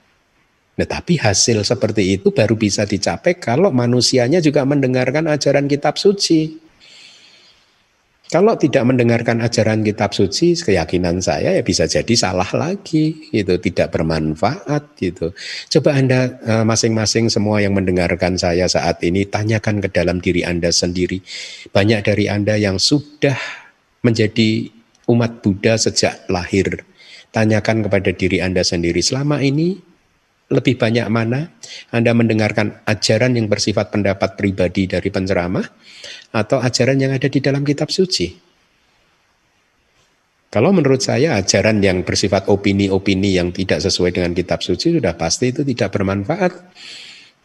Nah, 0.78 0.86
tapi 0.86 1.18
hasil 1.18 1.66
seperti 1.66 2.14
itu 2.14 2.30
baru 2.30 2.54
bisa 2.54 2.86
dicapai 2.86 3.42
kalau 3.42 3.74
manusianya 3.74 4.38
juga 4.38 4.62
mendengarkan 4.62 5.26
ajaran 5.26 5.66
kitab 5.66 5.98
suci. 5.98 6.70
Kalau 8.28 8.60
tidak 8.60 8.84
mendengarkan 8.84 9.40
ajaran 9.40 9.80
kitab 9.80 10.12
suci, 10.12 10.52
keyakinan 10.52 11.16
saya 11.24 11.56
ya 11.56 11.64
bisa 11.64 11.88
jadi 11.88 12.12
salah 12.12 12.46
lagi, 12.52 13.32
gitu, 13.32 13.56
tidak 13.56 13.88
bermanfaat, 13.88 15.00
gitu. 15.00 15.32
Coba 15.72 15.96
anda 15.96 16.36
eh, 16.44 16.60
masing-masing 16.60 17.32
semua 17.32 17.64
yang 17.64 17.72
mendengarkan 17.72 18.36
saya 18.36 18.68
saat 18.68 19.00
ini 19.00 19.24
tanyakan 19.24 19.80
ke 19.80 19.88
dalam 19.88 20.20
diri 20.20 20.44
anda 20.44 20.68
sendiri. 20.68 21.24
Banyak 21.72 22.04
dari 22.04 22.28
anda 22.28 22.60
yang 22.60 22.76
sudah 22.76 23.40
menjadi 24.04 24.76
umat 25.08 25.40
Buddha 25.40 25.80
sejak 25.80 26.28
lahir. 26.28 26.84
Tanyakan 27.32 27.88
kepada 27.88 28.12
diri 28.12 28.44
anda 28.44 28.60
sendiri 28.60 29.00
selama 29.00 29.40
ini 29.40 29.87
lebih 30.48 30.80
banyak 30.80 31.06
mana 31.12 31.52
Anda 31.92 32.16
mendengarkan 32.16 32.80
ajaran 32.88 33.36
yang 33.36 33.52
bersifat 33.52 33.92
pendapat 33.92 34.36
pribadi 34.40 34.88
dari 34.88 35.12
penceramah 35.12 35.66
atau 36.32 36.58
ajaran 36.60 36.96
yang 36.96 37.12
ada 37.12 37.28
di 37.28 37.40
dalam 37.44 37.64
kitab 37.64 37.92
suci. 37.92 38.48
Kalau 40.48 40.72
menurut 40.72 41.04
saya 41.04 41.36
ajaran 41.36 41.84
yang 41.84 42.08
bersifat 42.08 42.48
opini-opini 42.48 43.36
yang 43.36 43.52
tidak 43.52 43.84
sesuai 43.84 44.16
dengan 44.16 44.32
kitab 44.32 44.64
suci 44.64 44.96
sudah 44.96 45.12
pasti 45.12 45.52
itu 45.52 45.60
tidak 45.60 45.92
bermanfaat 45.92 46.52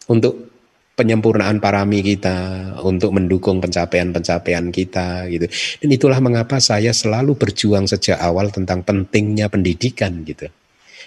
untuk 0.08 0.56
penyempurnaan 0.96 1.60
parami 1.60 2.00
kita, 2.00 2.72
untuk 2.80 3.12
mendukung 3.12 3.60
pencapaian-pencapaian 3.60 4.72
kita 4.72 5.28
gitu. 5.28 5.46
Dan 5.84 5.88
itulah 5.92 6.16
mengapa 6.24 6.56
saya 6.62 6.96
selalu 6.96 7.36
berjuang 7.36 7.84
sejak 7.84 8.16
awal 8.16 8.48
tentang 8.48 8.80
pentingnya 8.80 9.52
pendidikan 9.52 10.24
gitu. 10.24 10.48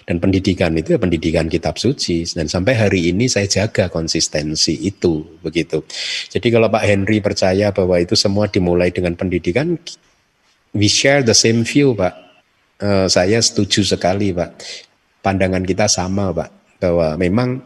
Dan 0.08 0.24
pendidikan 0.24 0.72
itu 0.72 0.96
ya 0.96 0.98
pendidikan 0.98 1.52
kitab 1.52 1.76
suci. 1.76 2.24
Dan 2.24 2.48
sampai 2.48 2.80
hari 2.80 3.12
ini 3.12 3.28
saya 3.28 3.44
jaga 3.44 3.92
konsistensi 3.92 4.72
itu 4.88 5.20
begitu. 5.44 5.84
Jadi 6.32 6.48
kalau 6.48 6.72
Pak 6.72 6.80
Henry 6.88 7.20
percaya 7.20 7.68
bahwa 7.76 8.00
itu 8.00 8.16
semua 8.16 8.48
dimulai 8.48 8.88
dengan 8.88 9.12
pendidikan, 9.20 9.76
we 10.72 10.88
share 10.88 11.20
the 11.20 11.36
same 11.36 11.60
view 11.60 11.92
Pak. 11.92 12.16
Uh, 12.80 13.04
saya 13.04 13.36
setuju 13.36 13.84
sekali 13.84 14.32
Pak. 14.32 14.56
Pandangan 15.20 15.60
kita 15.68 15.84
sama 15.92 16.32
Pak. 16.32 16.80
Bahwa 16.80 17.20
memang 17.20 17.60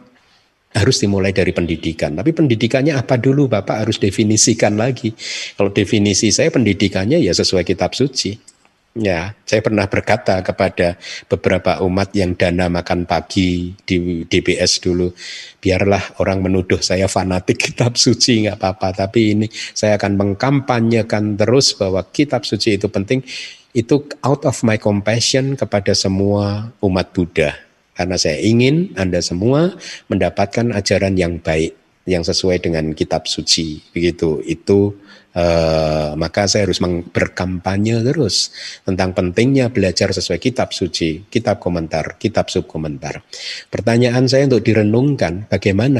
harus 0.75 0.99
dimulai 0.99 1.31
dari 1.31 1.55
pendidikan. 1.55 2.11
Tapi 2.11 2.35
pendidikannya 2.35 2.97
apa 2.99 3.15
dulu 3.15 3.47
Bapak 3.47 3.87
harus 3.87 4.03
definisikan 4.03 4.75
lagi. 4.75 5.15
Kalau 5.55 5.71
definisi 5.71 6.27
saya 6.27 6.51
pendidikannya 6.51 7.23
ya 7.23 7.31
sesuai 7.31 7.63
kitab 7.63 7.95
suci. 7.95 8.52
Ya, 8.93 9.33
saya 9.49 9.65
pernah 9.65 9.89
berkata 9.89 10.37
kepada 10.45 11.01
beberapa 11.25 11.81
umat 11.81 12.13
yang 12.13 12.37
dana 12.37 12.69
makan 12.69 13.09
pagi 13.09 13.73
di 13.89 14.21
DBS 14.21 14.85
dulu, 14.85 15.09
biarlah 15.57 16.21
orang 16.21 16.45
menuduh 16.45 16.77
saya 16.77 17.09
fanatik 17.09 17.57
kitab 17.73 17.97
suci 17.97 18.45
nggak 18.45 18.61
apa-apa, 18.61 18.93
tapi 18.93 19.33
ini 19.33 19.47
saya 19.73 19.97
akan 19.97 20.13
mengkampanyekan 20.13 21.33
terus 21.41 21.73
bahwa 21.73 22.05
kitab 22.13 22.45
suci 22.45 22.77
itu 22.77 22.85
penting, 22.85 23.25
itu 23.73 24.05
out 24.21 24.45
of 24.45 24.61
my 24.61 24.77
compassion 24.77 25.57
kepada 25.57 25.97
semua 25.97 26.69
umat 26.77 27.09
Buddha. 27.17 27.57
Karena 27.97 28.13
saya 28.21 28.37
ingin 28.45 28.93
Anda 28.93 29.25
semua 29.25 29.73
mendapatkan 30.05 30.69
ajaran 30.69 31.17
yang 31.17 31.41
baik, 31.41 31.73
yang 32.03 32.23
sesuai 32.23 32.59
dengan 32.63 32.91
kitab 32.91 33.27
suci. 33.27 33.79
Begitu, 33.91 34.43
itu 34.43 34.95
Uh, 35.33 36.13
maka 36.13 36.45
saya 36.45 36.69
harus 36.69 36.77
berkampanye 37.09 38.05
terus 38.05 38.53
tentang 38.85 39.17
pentingnya 39.17 39.73
belajar 39.73 40.13
sesuai 40.13 40.37
kitab 40.37 40.77
suci, 40.77 41.25
kitab 41.25 41.57
komentar, 41.57 42.21
kitab 42.21 42.53
subkomentar. 42.53 43.25
Pertanyaan 43.73 44.29
saya 44.29 44.45
untuk 44.45 44.61
direnungkan 44.61 45.49
bagaimana? 45.49 45.97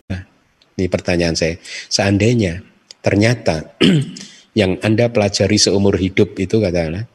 Ini 0.77 0.85
pertanyaan 0.85 1.33
saya. 1.33 1.57
Seandainya 1.89 2.61
ternyata 3.01 3.73
yang 4.59 4.77
Anda 4.85 5.09
pelajari 5.09 5.57
seumur 5.57 5.97
hidup 5.97 6.37
itu 6.37 6.61
katakanlah 6.61 7.09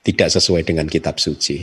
tidak 0.00 0.32
sesuai 0.32 0.64
dengan 0.64 0.88
kitab 0.88 1.20
suci. 1.20 1.60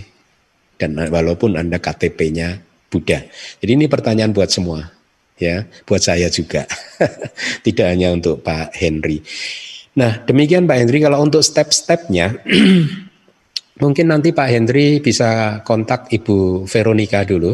Dan 0.77 0.93
walaupun 0.93 1.57
Anda 1.57 1.81
KTP-nya 1.81 2.61
Buddha. 2.93 3.25
Jadi 3.57 3.71
ini 3.73 3.89
pertanyaan 3.89 4.29
buat 4.29 4.53
semua 4.53 4.94
ya 5.39 5.67
buat 5.83 6.01
saya 6.01 6.31
juga. 6.31 6.65
Tidak 7.65 7.87
hanya 7.87 8.11
untuk 8.11 8.41
Pak 8.41 8.75
Henry. 8.75 9.19
Nah 9.95 10.23
demikian 10.23 10.67
Pak 10.67 10.77
Henry 10.83 10.99
kalau 10.99 11.23
untuk 11.23 11.43
step-stepnya 11.43 12.43
mungkin 13.83 14.05
nanti 14.11 14.31
Pak 14.31 14.49
Henry 14.51 14.99
bisa 15.03 15.61
kontak 15.63 16.11
Ibu 16.11 16.67
Veronica 16.67 17.23
dulu 17.27 17.51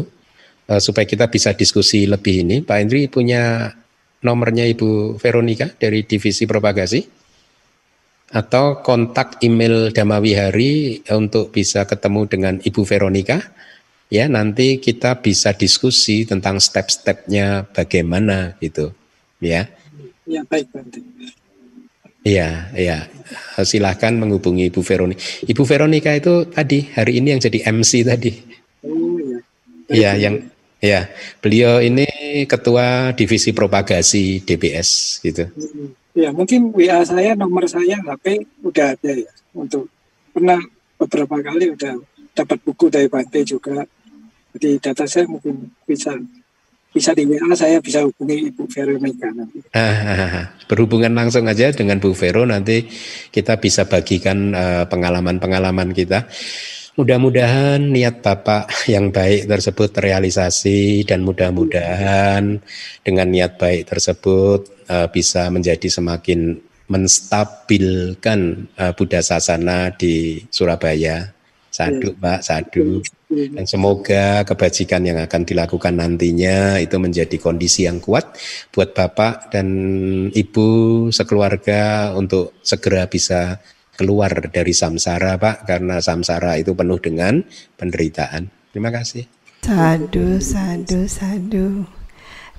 uh, 0.70 0.80
supaya 0.82 1.06
kita 1.06 1.26
bisa 1.30 1.54
diskusi 1.54 2.06
lebih 2.06 2.46
ini. 2.46 2.56
Pak 2.62 2.76
Henry 2.78 3.10
punya 3.10 3.70
nomornya 4.22 4.64
Ibu 4.70 5.18
Veronica 5.18 5.66
dari 5.70 6.06
divisi 6.06 6.46
propagasi? 6.46 7.22
Atau 8.32 8.80
kontak 8.80 9.44
email 9.44 9.92
Damawihari 9.92 11.04
untuk 11.12 11.52
bisa 11.52 11.84
ketemu 11.84 12.24
dengan 12.24 12.54
Ibu 12.64 12.80
Veronica 12.88 13.36
ya 14.12 14.28
nanti 14.28 14.76
kita 14.76 15.24
bisa 15.24 15.56
diskusi 15.56 16.28
tentang 16.28 16.60
step-stepnya 16.60 17.64
bagaimana 17.72 18.60
gitu 18.60 18.92
ya 19.40 19.64
ya 20.28 20.44
baik 20.44 20.68
Bante 20.68 21.00
Iya, 22.22 22.70
iya. 22.78 23.10
Silahkan 23.66 24.14
menghubungi 24.14 24.70
Ibu 24.70 24.78
Veronica. 24.86 25.18
Ibu 25.42 25.66
Veronica 25.66 26.14
itu 26.14 26.46
tadi 26.46 26.86
hari 26.94 27.18
ini 27.18 27.34
yang 27.34 27.42
jadi 27.42 27.66
MC 27.66 28.06
tadi. 28.06 28.30
Oh 28.86 29.18
iya. 29.18 29.38
Iya, 29.90 30.10
yang 30.30 30.34
ya 30.78 31.10
beliau 31.42 31.82
ini 31.82 32.06
ketua 32.46 33.10
divisi 33.18 33.50
propagasi 33.50 34.38
DBS 34.46 35.18
gitu. 35.26 35.50
Ya 36.14 36.30
mungkin 36.30 36.70
WA 36.70 37.02
saya 37.02 37.34
nomor 37.34 37.66
saya 37.66 37.98
HP 37.98 38.46
udah 38.62 38.94
ada 38.94 39.12
ya 39.18 39.32
untuk 39.50 39.90
pernah 40.30 40.62
beberapa 41.02 41.42
kali 41.42 41.74
udah 41.74 41.98
dapat 42.38 42.58
buku 42.62 42.86
dari 42.86 43.10
Bante 43.10 43.42
juga 43.42 43.82
jadi 44.56 44.78
data 44.80 45.04
saya 45.08 45.24
mungkin 45.28 45.72
bisa 45.88 46.12
bisa 46.92 47.16
di 47.16 47.24
WA 47.24 47.48
saya 47.56 47.80
bisa 47.80 48.04
hubungi 48.04 48.52
Ibu 48.52 48.68
Veronica 48.68 49.28
nanti. 49.32 49.64
Ah, 49.72 50.52
berhubungan 50.68 51.16
langsung 51.16 51.48
aja 51.48 51.72
dengan 51.72 51.96
Bu 51.96 52.12
Vero 52.12 52.44
nanti 52.44 52.84
kita 53.32 53.56
bisa 53.56 53.88
bagikan 53.88 54.52
uh, 54.52 54.84
pengalaman-pengalaman 54.86 55.96
kita. 55.96 56.28
Mudah-mudahan 56.92 57.80
niat 57.80 58.20
Bapak 58.20 58.68
yang 58.92 59.08
baik 59.08 59.48
tersebut 59.48 59.96
terrealisasi 59.96 61.08
dan 61.08 61.24
mudah-mudahan 61.24 62.60
dengan 63.00 63.26
niat 63.32 63.56
baik 63.56 63.88
tersebut 63.88 64.68
uh, 64.92 65.08
bisa 65.08 65.48
menjadi 65.48 65.88
semakin 65.88 66.60
menstabilkan 66.92 68.68
uh, 68.76 68.92
Buddha 68.92 69.24
Sasana 69.24 69.88
di 69.96 70.44
Surabaya. 70.52 71.32
Sadu, 71.72 72.12
Pak, 72.12 72.44
sadu. 72.44 73.00
Dan 73.32 73.64
semoga 73.64 74.44
kebajikan 74.44 75.02
yang 75.08 75.16
akan 75.24 75.42
dilakukan 75.48 75.96
nantinya 75.96 76.76
itu 76.76 77.00
menjadi 77.00 77.36
kondisi 77.40 77.88
yang 77.88 77.96
kuat 77.98 78.36
buat 78.68 78.92
Bapak 78.92 79.48
dan 79.48 79.68
Ibu 80.28 80.68
sekeluarga 81.08 82.12
untuk 82.12 82.60
segera 82.60 83.08
bisa 83.08 83.56
keluar 83.96 84.32
dari 84.52 84.72
samsara, 84.72 85.36
Pak, 85.36 85.68
karena 85.68 86.00
samsara 86.00 86.60
itu 86.60 86.72
penuh 86.76 87.00
dengan 87.00 87.40
penderitaan. 87.76 88.48
Terima 88.72 88.88
kasih. 88.88 89.24
Sadu, 89.62 90.42
sadu, 90.42 91.06
sadu. 91.06 91.86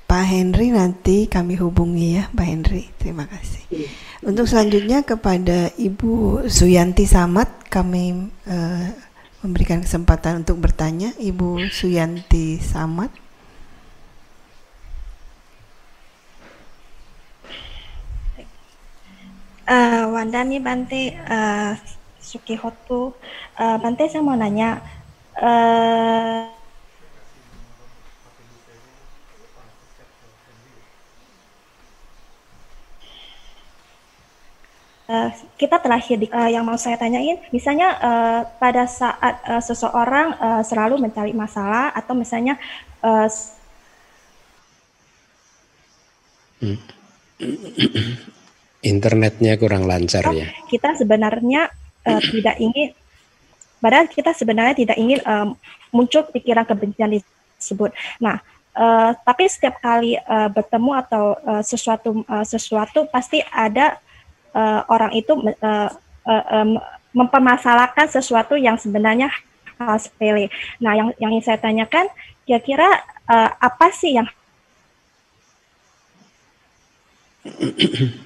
Pak 0.04 0.24
Henry 0.24 0.68
nanti 0.72 1.26
kami 1.28 1.56
hubungi 1.56 2.20
ya, 2.20 2.24
Pak 2.32 2.46
Henry. 2.46 2.84
Terima 3.00 3.24
kasih. 3.24 3.88
Untuk 4.24 4.48
selanjutnya 4.48 5.04
kepada 5.04 5.72
Ibu 5.76 6.44
Suyanti 6.48 7.04
Samat 7.04 7.68
kami 7.68 8.32
uh, 8.48 8.88
memberikan 9.44 9.84
kesempatan 9.84 10.40
untuk 10.40 10.56
bertanya 10.56 11.12
Ibu 11.20 11.68
Suyanti 11.68 12.56
Samad. 12.64 13.12
Uh, 19.64 20.12
Wandani 20.12 20.60
Bante 20.60 21.16
uh, 21.24 21.72
Sukihotu 22.20 23.16
uh, 23.56 23.76
Bante 23.80 24.08
saya 24.12 24.20
mau 24.20 24.36
nanya 24.36 24.80
kita 35.60 35.76
terakhir 35.84 36.16
di, 36.16 36.32
uh, 36.32 36.48
yang 36.48 36.64
mau 36.64 36.80
saya 36.80 36.96
tanyain, 36.96 37.36
misalnya 37.52 37.92
uh, 38.00 38.40
pada 38.56 38.88
saat 38.88 39.36
uh, 39.44 39.60
seseorang 39.60 40.32
uh, 40.40 40.62
selalu 40.64 40.96
mencari 40.96 41.36
masalah 41.36 41.92
atau 41.92 42.16
misalnya 42.16 42.56
uh, 43.04 43.28
internetnya 48.80 49.60
kurang 49.60 49.84
lancar 49.84 50.24
ya. 50.32 50.48
Kita 50.72 50.96
sebenarnya 50.96 51.68
uh, 52.08 52.20
tidak 52.32 52.56
ingin, 52.56 52.96
padahal 53.84 54.08
kita 54.08 54.32
sebenarnya 54.32 54.72
tidak 54.88 54.96
ingin 54.96 55.20
uh, 55.28 55.52
muncul 55.92 56.24
pikiran 56.32 56.64
kebencian 56.64 57.20
disebut. 57.20 57.92
Nah, 58.24 58.40
uh, 58.72 59.12
tapi 59.20 59.52
setiap 59.52 59.84
kali 59.84 60.16
uh, 60.16 60.48
bertemu 60.48 60.90
atau 61.04 61.36
uh, 61.44 61.60
sesuatu 61.60 62.24
uh, 62.24 62.44
sesuatu 62.48 63.04
pasti 63.12 63.44
ada 63.52 64.00
uh, 64.54 64.86
orang 64.88 65.12
itu 65.12 65.34
uh, 65.34 65.90
uh, 66.24 66.44
um, 66.54 66.80
mempermasalahkan 67.14 68.10
sesuatu 68.10 68.56
yang 68.58 68.78
sebenarnya 68.80 69.30
hal 69.78 69.98
sepele. 69.98 70.50
Nah, 70.82 70.94
yang 70.94 71.12
yang 71.18 71.42
saya 71.42 71.58
tanyakan, 71.58 72.06
kira-kira 72.46 72.86
uh, 73.26 73.50
apa 73.58 73.90
sih 73.94 74.14
yang 74.18 74.28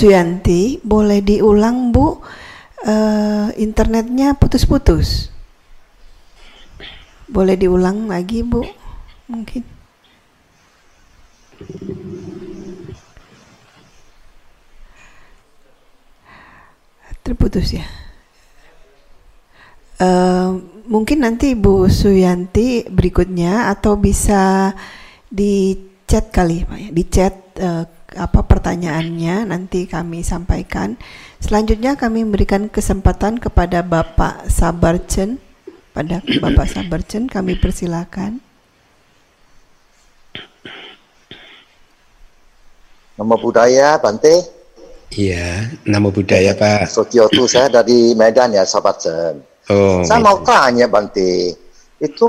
Suyanti, 0.00 0.80
boleh 0.80 1.20
diulang 1.20 1.92
Bu? 1.92 2.24
Uh, 2.80 3.52
internetnya 3.60 4.32
putus-putus. 4.32 5.28
Boleh 7.28 7.60
diulang 7.60 8.08
lagi 8.08 8.40
Bu? 8.40 8.64
Mungkin. 9.28 9.79
Terputus 17.20 17.76
ya. 17.76 17.86
Uh, 20.00 20.56
mungkin 20.88 21.20
nanti 21.20 21.52
Bu 21.52 21.84
Suyanti 21.92 22.88
berikutnya 22.88 23.68
atau 23.68 24.00
bisa 24.00 24.72
di 25.28 25.76
chat 26.08 26.32
kali 26.32 26.64
Pak 26.64 26.78
ya, 26.80 26.88
di 26.88 27.04
chat 27.06 27.34
uh, 27.60 27.84
apa 28.16 28.40
pertanyaannya 28.42 29.46
nanti 29.46 29.86
kami 29.86 30.24
sampaikan. 30.26 30.98
Selanjutnya 31.38 31.94
kami 31.94 32.26
memberikan 32.26 32.66
kesempatan 32.66 33.38
kepada 33.38 33.84
Bapak 33.86 34.50
Sabarcen. 34.50 35.38
Pada 35.92 36.24
Bapak 36.24 36.66
Sabarcen 36.66 37.28
kami 37.28 37.60
persilakan. 37.60 38.49
Nama 43.20 43.36
budaya 43.36 44.00
Bante? 44.00 44.32
Iya, 45.12 45.68
nama 45.84 46.08
budaya 46.08 46.56
Pak. 46.56 46.88
Sotiotu 46.88 47.44
saya 47.44 47.68
dari 47.68 48.16
Medan 48.16 48.56
ya, 48.56 48.64
sahabat 48.64 48.96
Sen. 48.96 49.36
Oh, 49.68 50.00
saya 50.08 50.24
mau 50.24 50.40
tanya 50.40 50.88
Bante, 50.88 51.52
itu 52.00 52.26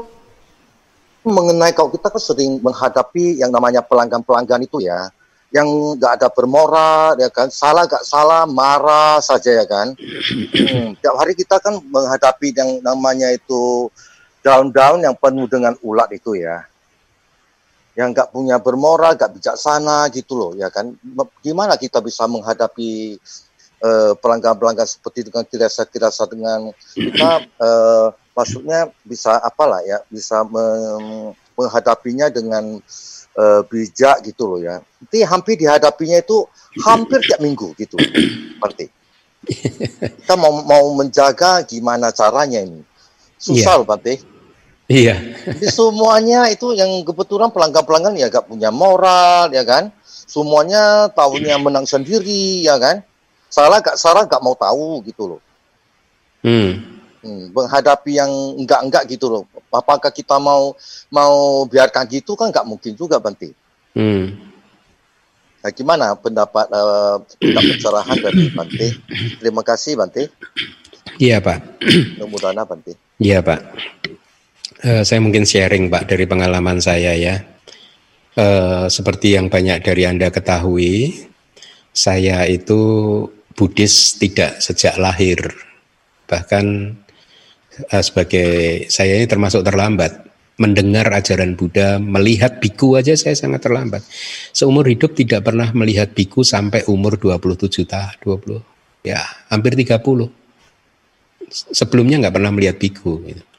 mengenai 1.23 1.72
kalau 1.72 1.95
kita 1.95 2.11
kan 2.11 2.19
sering 2.19 2.59
menghadapi 2.59 3.39
yang 3.39 3.55
namanya 3.55 3.80
pelanggan-pelanggan 3.80 4.68
itu 4.68 4.84
ya, 4.84 5.07
yang 5.55 5.95
nggak 5.95 6.19
ada 6.19 6.27
bermoral 6.27 7.15
ya 7.15 7.31
kan, 7.31 7.47
salah 7.47 7.88
nggak 7.88 8.03
salah, 8.03 8.43
marah 8.43 9.23
saja 9.23 9.63
ya 9.63 9.63
kan. 9.63 9.95
Hmm, 9.95 10.99
tiap 10.99 11.15
hari 11.15 11.39
kita 11.39 11.63
kan 11.63 11.80
menghadapi 11.88 12.51
yang 12.51 12.84
namanya 12.84 13.31
itu 13.31 13.88
daun-daun 14.43 15.07
yang 15.07 15.15
penuh 15.15 15.47
dengan 15.47 15.72
ulat 15.80 16.11
itu 16.11 16.35
ya 16.35 16.68
yang 17.91 18.15
nggak 18.15 18.31
punya 18.31 18.55
bermoral, 18.55 19.19
nggak 19.19 19.35
bijaksana 19.35 20.07
gitu 20.15 20.34
loh, 20.39 20.51
ya 20.55 20.72
kan? 20.72 20.95
Gimana 21.43 21.76
kita 21.76 21.99
bisa 21.99 22.23
menghadapi 22.23 23.19
uh, 23.84 24.15
pelanggan-pelanggan 24.15 24.88
seperti 24.88 25.27
dengan 25.27 25.43
kirasa-kirasa 25.43 26.23
dengan 26.31 26.72
kita, 26.95 27.43
uh, 27.59 28.15
maksudnya 28.31 28.88
bisa 29.03 29.35
apalah 29.43 29.84
ya, 29.84 29.99
bisa 30.07 30.39
menghadapinya 30.47 32.31
dengan 32.31 32.80
uh, 33.35 33.61
bijak 33.68 34.23
gitu 34.23 34.55
loh 34.55 34.59
ya. 34.63 34.80
Nanti 35.03 35.27
hampir 35.27 35.59
dihadapinya 35.59 36.23
itu 36.23 36.47
hampir 36.88 37.19
tiap 37.27 37.43
minggu 37.43 37.76
gitu, 37.76 37.99
berarti. 38.57 38.88
Kita 40.22 40.38
mau 40.38 40.63
mau 40.63 40.93
menjaga 40.93 41.65
gimana 41.65 42.13
caranya 42.13 42.61
ini? 42.61 42.85
Susah 43.41 43.73
yeah. 43.73 43.81
loh, 43.81 43.89
Iya. 44.91 45.15
Jadi 45.47 45.65
semuanya 45.72 46.51
itu 46.51 46.76
yang 46.76 46.91
kebetulan 47.07 47.47
pelanggan-pelanggan 47.55 48.19
ya 48.19 48.27
gak 48.27 48.51
punya 48.51 48.68
moral 48.76 49.47
ya 49.55 49.63
kan. 49.63 49.88
Semuanya 50.03 51.07
tahunya 51.15 51.55
menang 51.63 51.88
sendiri 51.88 52.68
ya 52.68 52.76
kan. 52.76 52.99
Salah 53.47 53.80
gak 53.80 53.95
salah 53.95 54.27
gak 54.27 54.43
mau 54.43 54.55
tahu 54.59 54.99
gitu 55.07 55.35
loh. 55.35 55.41
Hmm. 56.43 56.99
Hmm, 57.22 57.53
menghadapi 57.53 58.18
yang 58.18 58.31
enggak-enggak 58.59 59.07
gitu 59.07 59.30
loh. 59.31 59.43
Apakah 59.72 60.11
kita 60.11 60.41
mau 60.41 60.76
mau 61.13 61.63
biarkan 61.69 62.09
gitu 62.09 62.34
kan 62.34 62.49
nggak 62.49 62.65
mungkin 62.65 62.97
juga 62.97 63.22
Banti. 63.22 63.53
Hmm. 63.93 64.51
Nah, 65.61 65.69
gimana 65.69 66.18
pendapat 66.18 66.65
uh, 66.73 67.22
pencerahan 67.69 68.18
dari 68.18 68.49
Bante? 68.49 68.88
Terima 69.38 69.61
kasih 69.61 69.93
Bante. 69.93 70.34
Iya 71.22 71.38
Pak. 71.38 71.85
Mudah-mudahan 72.18 72.65
Bante. 72.65 72.97
Iya 73.22 73.45
Pak. 73.45 73.59
Uh, 74.81 75.05
saya 75.05 75.21
mungkin 75.21 75.45
sharing 75.45 75.93
Pak 75.93 76.09
dari 76.09 76.25
pengalaman 76.25 76.81
saya 76.81 77.13
ya. 77.13 77.37
Uh, 78.33 78.89
seperti 78.89 79.37
yang 79.37 79.45
banyak 79.45 79.77
dari 79.85 80.09
Anda 80.09 80.33
ketahui, 80.33 81.21
saya 81.93 82.49
itu 82.49 82.81
Buddhis 83.53 84.17
tidak 84.17 84.57
sejak 84.57 84.97
lahir. 84.97 85.53
Bahkan 86.25 86.65
uh, 87.93 88.01
sebagai 88.01 88.89
saya 88.89 89.21
ini 89.21 89.29
termasuk 89.29 89.61
terlambat 89.61 90.25
mendengar 90.57 91.13
ajaran 91.13 91.53
Buddha, 91.53 92.01
melihat 92.01 92.57
biku 92.57 92.97
aja 92.97 93.13
saya 93.13 93.37
sangat 93.37 93.61
terlambat. 93.61 94.01
Seumur 94.49 94.89
hidup 94.89 95.13
tidak 95.13 95.45
pernah 95.45 95.69
melihat 95.77 96.17
biku 96.17 96.41
sampai 96.41 96.89
umur 96.89 97.21
27 97.21 97.85
tahun, 97.85 98.17
20. 98.17 99.05
Ya, 99.05 99.21
hampir 99.45 99.77
30. 99.77 100.01
Sebelumnya 101.69 102.25
nggak 102.25 102.33
pernah 102.33 102.49
melihat 102.49 102.81
biku 102.81 103.21
gitu 103.29 103.51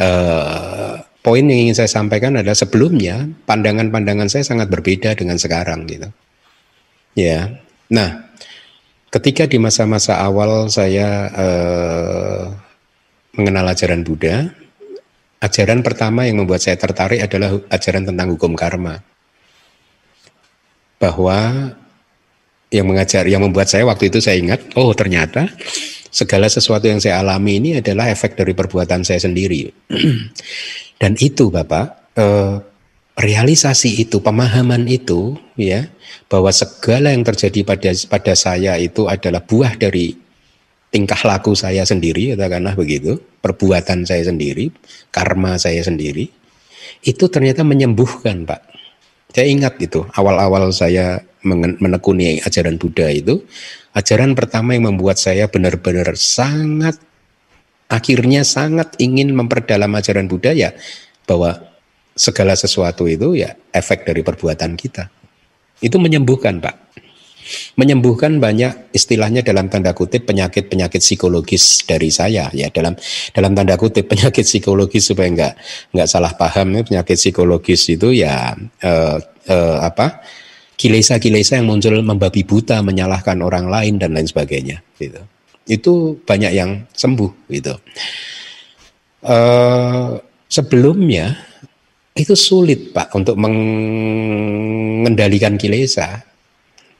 uh, 0.00 1.04
poin 1.20 1.44
yang 1.44 1.68
ingin 1.68 1.76
saya 1.76 1.90
sampaikan 1.92 2.40
adalah 2.40 2.56
sebelumnya 2.56 3.28
pandangan-pandangan 3.44 4.32
saya 4.32 4.44
sangat 4.44 4.72
berbeda 4.72 5.12
dengan 5.14 5.36
sekarang 5.36 5.84
gitu. 5.86 6.08
Ya. 7.14 7.60
Nah, 7.92 8.32
ketika 9.12 9.44
di 9.44 9.60
masa-masa 9.60 10.18
awal 10.24 10.72
saya 10.72 11.28
uh, 11.30 12.44
mengenal 13.36 13.68
ajaran 13.70 14.02
Buddha, 14.02 14.48
ajaran 15.44 15.84
pertama 15.84 16.24
yang 16.24 16.40
membuat 16.40 16.64
saya 16.64 16.80
tertarik 16.80 17.20
adalah 17.20 17.60
ajaran 17.68 18.08
tentang 18.08 18.28
hukum 18.32 18.56
karma. 18.56 19.04
Bahwa 21.00 21.72
yang 22.70 22.86
mengajar 22.86 23.26
yang 23.26 23.42
membuat 23.42 23.66
saya 23.66 23.82
waktu 23.88 24.12
itu 24.12 24.22
saya 24.22 24.38
ingat, 24.38 24.62
oh 24.78 24.94
ternyata 24.94 25.50
segala 26.10 26.50
sesuatu 26.50 26.90
yang 26.90 26.98
saya 26.98 27.22
alami 27.22 27.62
ini 27.62 27.70
adalah 27.78 28.10
efek 28.10 28.34
dari 28.34 28.52
perbuatan 28.52 29.06
saya 29.06 29.22
sendiri. 29.22 29.70
Dan 31.00 31.16
itu 31.16 31.48
Bapak, 31.48 32.12
eh, 32.18 32.54
realisasi 33.16 34.02
itu, 34.02 34.20
pemahaman 34.20 34.84
itu 34.90 35.38
ya, 35.56 35.88
bahwa 36.26 36.50
segala 36.52 37.14
yang 37.14 37.24
terjadi 37.24 37.64
pada 37.64 37.90
pada 38.10 38.34
saya 38.36 38.76
itu 38.76 39.06
adalah 39.06 39.40
buah 39.40 39.78
dari 39.80 40.12
tingkah 40.90 41.18
laku 41.22 41.54
saya 41.54 41.86
sendiri, 41.86 42.34
katakanlah 42.34 42.74
begitu, 42.74 43.16
perbuatan 43.40 44.02
saya 44.04 44.26
sendiri, 44.26 44.74
karma 45.14 45.56
saya 45.56 45.80
sendiri, 45.86 46.26
itu 47.06 47.24
ternyata 47.30 47.62
menyembuhkan 47.62 48.44
Pak. 48.44 48.60
Saya 49.30 49.46
ingat 49.46 49.78
itu, 49.78 50.02
awal-awal 50.18 50.74
saya 50.74 51.22
menekuni 51.46 52.40
ajaran 52.44 52.76
Buddha 52.76 53.08
itu, 53.08 53.44
ajaran 53.96 54.36
pertama 54.36 54.76
yang 54.76 54.92
membuat 54.92 55.18
saya 55.18 55.48
benar-benar 55.48 56.14
sangat 56.14 57.00
akhirnya 57.90 58.46
sangat 58.46 58.94
ingin 59.02 59.34
memperdalam 59.34 59.90
ajaran 59.98 60.30
Buddha 60.30 60.54
ya 60.54 60.70
bahwa 61.26 61.58
segala 62.14 62.54
sesuatu 62.54 63.10
itu 63.10 63.34
ya 63.34 63.58
efek 63.74 64.06
dari 64.06 64.22
perbuatan 64.22 64.78
kita. 64.78 65.10
Itu 65.82 65.96
menyembuhkan, 65.98 66.62
Pak. 66.62 66.76
Menyembuhkan 67.74 68.38
banyak 68.38 68.94
istilahnya 68.94 69.42
dalam 69.42 69.66
tanda 69.66 69.90
kutip 69.90 70.22
penyakit-penyakit 70.22 71.02
psikologis 71.02 71.82
dari 71.82 72.06
saya 72.06 72.46
ya 72.54 72.70
dalam 72.70 72.94
dalam 73.34 73.58
tanda 73.58 73.74
kutip 73.74 74.06
penyakit 74.06 74.46
psikologis 74.46 75.10
supaya 75.10 75.26
enggak 75.26 75.54
enggak 75.90 76.06
salah 76.06 76.30
paham 76.38 76.78
ya 76.78 76.86
penyakit 76.86 77.18
psikologis 77.18 77.90
itu 77.90 78.14
ya 78.14 78.54
eh, 78.54 79.18
eh, 79.50 79.78
apa 79.82 80.22
kilesa-kilesa 80.80 81.60
yang 81.60 81.68
muncul 81.68 81.92
membabi 82.00 82.40
buta, 82.40 82.80
menyalahkan 82.80 83.36
orang 83.44 83.68
lain 83.68 84.00
dan 84.00 84.16
lain 84.16 84.24
sebagainya. 84.24 84.80
Gitu. 84.96 85.20
Itu 85.68 86.16
banyak 86.24 86.56
yang 86.56 86.88
sembuh. 86.96 87.52
Gitu. 87.52 87.76
Uh, 89.20 90.16
sebelumnya 90.48 91.36
itu 92.16 92.32
sulit 92.32 92.96
Pak 92.96 93.12
untuk 93.12 93.36
mengendalikan 93.36 95.60
kilesa. 95.60 96.24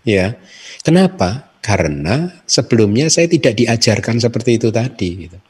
Ya, 0.04 0.36
kenapa? 0.84 1.48
Karena 1.64 2.36
sebelumnya 2.44 3.08
saya 3.08 3.32
tidak 3.32 3.56
diajarkan 3.56 4.20
seperti 4.20 4.60
itu 4.60 4.68
tadi. 4.68 5.24
Gitu. 5.24 5.40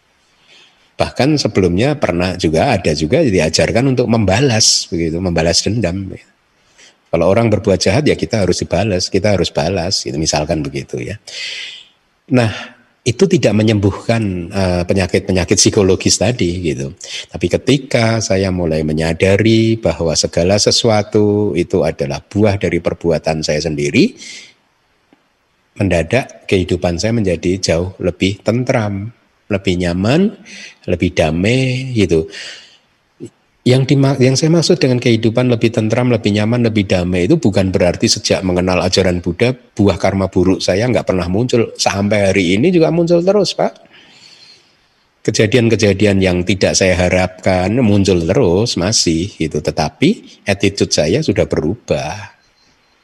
Bahkan 0.94 1.34
sebelumnya 1.34 1.98
pernah 1.98 2.38
juga 2.38 2.78
ada 2.78 2.94
juga 2.94 3.26
diajarkan 3.26 3.90
untuk 3.90 4.06
membalas 4.06 4.86
begitu, 4.86 5.18
membalas 5.18 5.66
dendam. 5.66 6.14
Gitu. 6.14 6.30
Kalau 7.10 7.26
orang 7.26 7.50
berbuat 7.50 7.82
jahat 7.82 8.06
ya 8.06 8.14
kita 8.14 8.46
harus 8.46 8.62
dibalas, 8.62 9.10
kita 9.10 9.34
harus 9.34 9.50
balas, 9.50 10.06
gitu, 10.06 10.14
misalkan 10.14 10.62
begitu 10.62 11.02
ya. 11.02 11.18
Nah, 12.30 12.78
itu 13.00 13.24
tidak 13.26 13.56
menyembuhkan 13.56 14.22
eh, 14.52 14.82
penyakit-penyakit 14.84 15.56
uh, 15.56 15.60
psikologis 15.60 16.20
tadi 16.20 16.70
gitu. 16.70 16.94
Tapi 17.32 17.46
ketika 17.48 18.20
saya 18.20 18.52
mulai 18.52 18.84
menyadari 18.84 19.80
bahwa 19.80 20.12
segala 20.14 20.60
sesuatu 20.60 21.56
itu 21.56 21.80
adalah 21.82 22.20
buah 22.22 22.60
dari 22.60 22.78
perbuatan 22.78 23.40
saya 23.40 23.58
sendiri, 23.64 24.14
mendadak 25.80 26.44
kehidupan 26.44 27.00
saya 27.00 27.16
menjadi 27.16 27.56
jauh 27.56 27.96
lebih 28.04 28.44
tentram, 28.44 29.08
lebih 29.48 29.74
nyaman, 29.80 30.36
lebih 30.84 31.16
damai 31.16 31.96
gitu. 31.96 32.28
Yang, 33.70 33.94
dima, 33.94 34.18
yang 34.18 34.34
saya 34.34 34.50
maksud 34.50 34.82
dengan 34.82 34.98
kehidupan 34.98 35.46
lebih 35.46 35.70
tentram, 35.70 36.10
lebih 36.10 36.34
nyaman, 36.34 36.66
lebih 36.66 36.90
damai 36.90 37.30
itu 37.30 37.38
bukan 37.38 37.70
berarti 37.70 38.10
sejak 38.10 38.42
mengenal 38.42 38.82
ajaran 38.82 39.22
Buddha 39.22 39.54
buah 39.54 39.94
karma 39.94 40.26
buruk 40.26 40.58
saya 40.58 40.90
nggak 40.90 41.06
pernah 41.06 41.30
muncul 41.30 41.70
sampai 41.78 42.34
hari 42.34 42.58
ini 42.58 42.74
juga 42.74 42.90
muncul 42.90 43.22
terus, 43.22 43.54
Pak. 43.54 43.86
Kejadian-kejadian 45.22 46.18
yang 46.18 46.42
tidak 46.42 46.74
saya 46.74 46.98
harapkan 46.98 47.78
muncul 47.78 48.18
terus 48.26 48.74
masih 48.74 49.30
gitu, 49.38 49.62
tetapi 49.62 50.42
attitude 50.50 50.90
saya 50.90 51.22
sudah 51.22 51.46
berubah. 51.46 52.34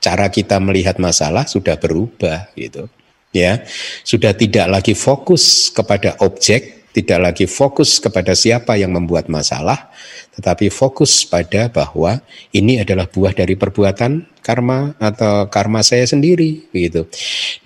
Cara 0.03 0.27
kita 0.35 0.59
melihat 0.59 0.99
masalah 0.99 1.47
sudah 1.47 1.79
berubah 1.79 2.51
gitu. 2.59 2.91
Ya, 3.31 3.63
sudah 4.03 4.35
tidak 4.35 4.67
lagi 4.67 4.99
fokus 4.99 5.71
kepada 5.71 6.19
objek, 6.27 6.76
tidak 6.97 7.19
lagi 7.21 7.45
fokus 7.45 8.01
kepada 8.01 8.33
siapa 8.33 8.81
yang 8.81 8.97
membuat 8.97 9.29
masalah, 9.29 9.93
tetapi 10.33 10.73
fokus 10.73 11.29
pada 11.29 11.69
bahwa 11.69 12.25
ini 12.57 12.81
adalah 12.81 13.05
buah 13.05 13.37
dari 13.37 13.53
perbuatan 13.53 14.41
karma 14.41 14.97
atau 14.97 15.53
karma 15.53 15.85
saya 15.85 16.09
sendiri 16.09 16.73
begitu. 16.73 17.05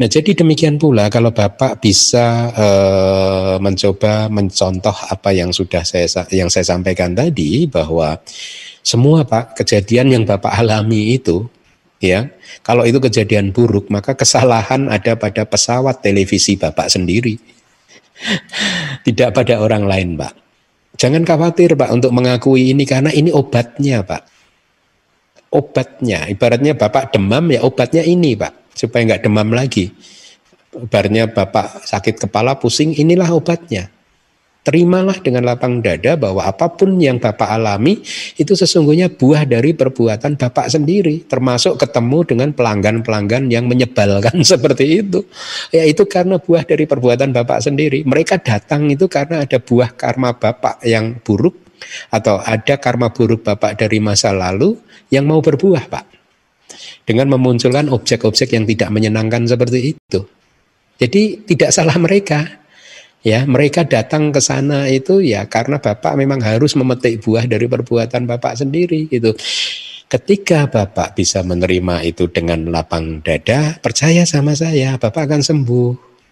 Nah, 0.02 0.10
jadi 0.10 0.34
demikian 0.34 0.82
pula 0.82 1.06
kalau 1.06 1.30
Bapak 1.30 1.78
bisa 1.78 2.50
e, 2.50 2.66
mencoba 3.62 4.26
mencontoh 4.26 4.96
apa 4.98 5.30
yang 5.30 5.54
sudah 5.54 5.86
saya 5.86 6.10
yang 6.34 6.50
saya 6.50 6.66
sampaikan 6.66 7.14
tadi 7.14 7.70
bahwa 7.70 8.18
semua 8.82 9.22
Pak 9.22 9.62
kejadian 9.62 10.10
yang 10.10 10.24
Bapak 10.26 10.58
alami 10.58 11.14
itu 11.14 11.46
ya, 12.02 12.34
kalau 12.66 12.82
itu 12.82 12.98
kejadian 12.98 13.54
buruk 13.54 13.86
maka 13.94 14.18
kesalahan 14.18 14.90
ada 14.90 15.14
pada 15.14 15.46
pesawat 15.46 16.02
televisi 16.02 16.58
Bapak 16.58 16.90
sendiri. 16.90 17.38
Tidak 19.00 19.32
pada 19.32 19.60
orang 19.60 19.84
lain, 19.88 20.08
Pak. 20.20 20.32
Jangan 21.00 21.24
khawatir 21.24 21.80
Pak 21.80 21.90
untuk 21.96 22.12
mengakui 22.12 22.76
ini 22.76 22.84
karena 22.84 23.08
ini 23.08 23.32
obatnya 23.32 24.04
Pak. 24.04 24.22
Obatnya, 25.50 26.28
ibaratnya 26.28 26.76
Bapak 26.76 27.16
demam 27.16 27.48
ya 27.50 27.64
obatnya 27.64 28.04
ini 28.04 28.36
Pak, 28.36 28.76
supaya 28.76 29.08
nggak 29.08 29.22
demam 29.24 29.48
lagi. 29.50 29.88
Ibaratnya 30.76 31.32
Bapak 31.32 31.88
sakit 31.88 32.28
kepala 32.28 32.60
pusing, 32.60 32.94
inilah 32.94 33.32
obatnya. 33.32 33.88
Terimalah 34.60 35.16
dengan 35.24 35.48
lapang 35.48 35.80
dada 35.80 36.20
bahwa 36.20 36.44
apa 36.44 36.68
pun 36.68 37.00
yang 37.00 37.16
Bapak 37.16 37.48
alami 37.48 38.04
itu 38.36 38.52
sesungguhnya 38.52 39.08
buah 39.08 39.48
dari 39.48 39.72
perbuatan 39.72 40.36
Bapak 40.36 40.68
sendiri, 40.68 41.24
termasuk 41.24 41.80
ketemu 41.80 42.28
dengan 42.28 42.48
pelanggan-pelanggan 42.52 43.48
yang 43.48 43.64
menyebalkan 43.64 44.44
seperti 44.52 45.00
itu. 45.00 45.24
Ya 45.72 45.88
itu 45.88 46.04
karena 46.04 46.36
buah 46.36 46.68
dari 46.68 46.84
perbuatan 46.84 47.32
Bapak 47.32 47.64
sendiri. 47.64 48.04
Mereka 48.04 48.44
datang 48.44 48.92
itu 48.92 49.08
karena 49.08 49.48
ada 49.48 49.56
buah 49.56 49.96
karma 49.96 50.36
Bapak 50.36 50.84
yang 50.84 51.16
buruk 51.24 51.56
atau 52.12 52.44
ada 52.44 52.76
karma 52.76 53.08
buruk 53.08 53.40
Bapak 53.40 53.80
dari 53.80 53.96
masa 53.96 54.28
lalu 54.36 54.76
yang 55.08 55.24
mau 55.24 55.40
berbuah, 55.40 55.88
Pak. 55.88 56.04
Dengan 57.08 57.32
memunculkan 57.32 57.88
objek-objek 57.88 58.52
yang 58.52 58.68
tidak 58.68 58.92
menyenangkan 58.92 59.48
seperti 59.48 59.96
itu. 59.96 60.20
Jadi 61.00 61.48
tidak 61.48 61.72
salah 61.72 61.96
mereka, 61.96 62.59
Ya, 63.20 63.44
mereka 63.44 63.84
datang 63.84 64.32
ke 64.32 64.40
sana 64.40 64.88
itu 64.88 65.20
ya 65.20 65.44
karena 65.44 65.76
Bapak 65.76 66.16
memang 66.16 66.40
harus 66.40 66.72
memetik 66.72 67.20
buah 67.20 67.44
dari 67.44 67.68
perbuatan 67.68 68.24
Bapak 68.24 68.56
sendiri 68.56 69.12
gitu. 69.12 69.36
Ketika 70.08 70.64
Bapak 70.64 71.20
bisa 71.20 71.44
menerima 71.44 72.00
itu 72.00 72.32
dengan 72.32 72.72
lapang 72.72 73.20
dada, 73.20 73.76
percaya 73.84 74.24
sama 74.24 74.56
saya, 74.56 74.96
Bapak 74.96 75.28
akan 75.28 75.44
sembuh. 75.44 75.90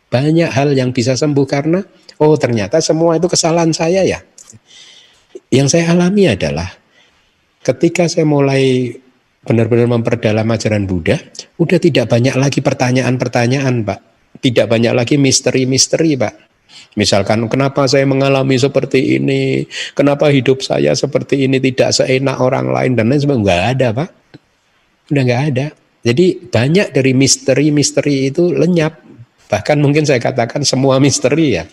Banyak 0.09 0.49
hal 0.49 0.73
yang 0.73 0.97
bisa 0.97 1.13
sembuh 1.13 1.45
karena 1.45 1.85
oh 2.25 2.35
ternyata 2.41 2.81
semua 2.81 3.21
itu 3.21 3.29
kesalahan 3.29 3.77
saya 3.77 4.09
ya. 4.09 4.25
Yang 5.53 5.77
saya 5.77 5.93
alami 5.93 6.25
adalah 6.25 6.73
ketika 7.61 8.09
saya 8.09 8.25
mulai 8.25 8.97
benar-benar 9.45 9.93
memperdalam 9.93 10.49
ajaran 10.49 10.89
Buddha, 10.89 11.21
udah 11.61 11.77
tidak 11.77 12.09
banyak 12.09 12.33
lagi 12.33 12.65
pertanyaan-pertanyaan, 12.65 13.85
Pak. 13.85 14.01
Tidak 14.41 14.65
banyak 14.65 14.97
lagi 14.97 15.21
misteri-misteri, 15.21 16.17
Pak 16.17 16.48
Misalkan 16.99 17.47
kenapa 17.47 17.87
saya 17.87 18.03
mengalami 18.11 18.59
seperti 18.59 19.23
ini, 19.23 19.63
kenapa 19.95 20.27
hidup 20.35 20.67
saya 20.67 20.99
seperti 20.99 21.47
ini 21.47 21.63
tidak 21.63 21.95
seenak 21.95 22.43
orang 22.43 22.75
lain 22.75 22.99
dan 22.99 23.07
lain 23.07 23.23
sebagainya. 23.23 23.39
Enggak 23.47 23.63
ada 23.71 23.89
Pak, 23.95 24.09
udah 25.15 25.23
nggak 25.23 25.43
ada. 25.55 25.67
Jadi 26.03 26.27
banyak 26.51 26.91
dari 26.91 27.13
misteri-misteri 27.15 28.35
itu 28.35 28.51
lenyap. 28.51 28.99
Bahkan 29.47 29.79
mungkin 29.79 30.03
saya 30.03 30.19
katakan 30.19 30.67
semua 30.67 30.99
misteri 30.99 31.55
ya. 31.55 31.65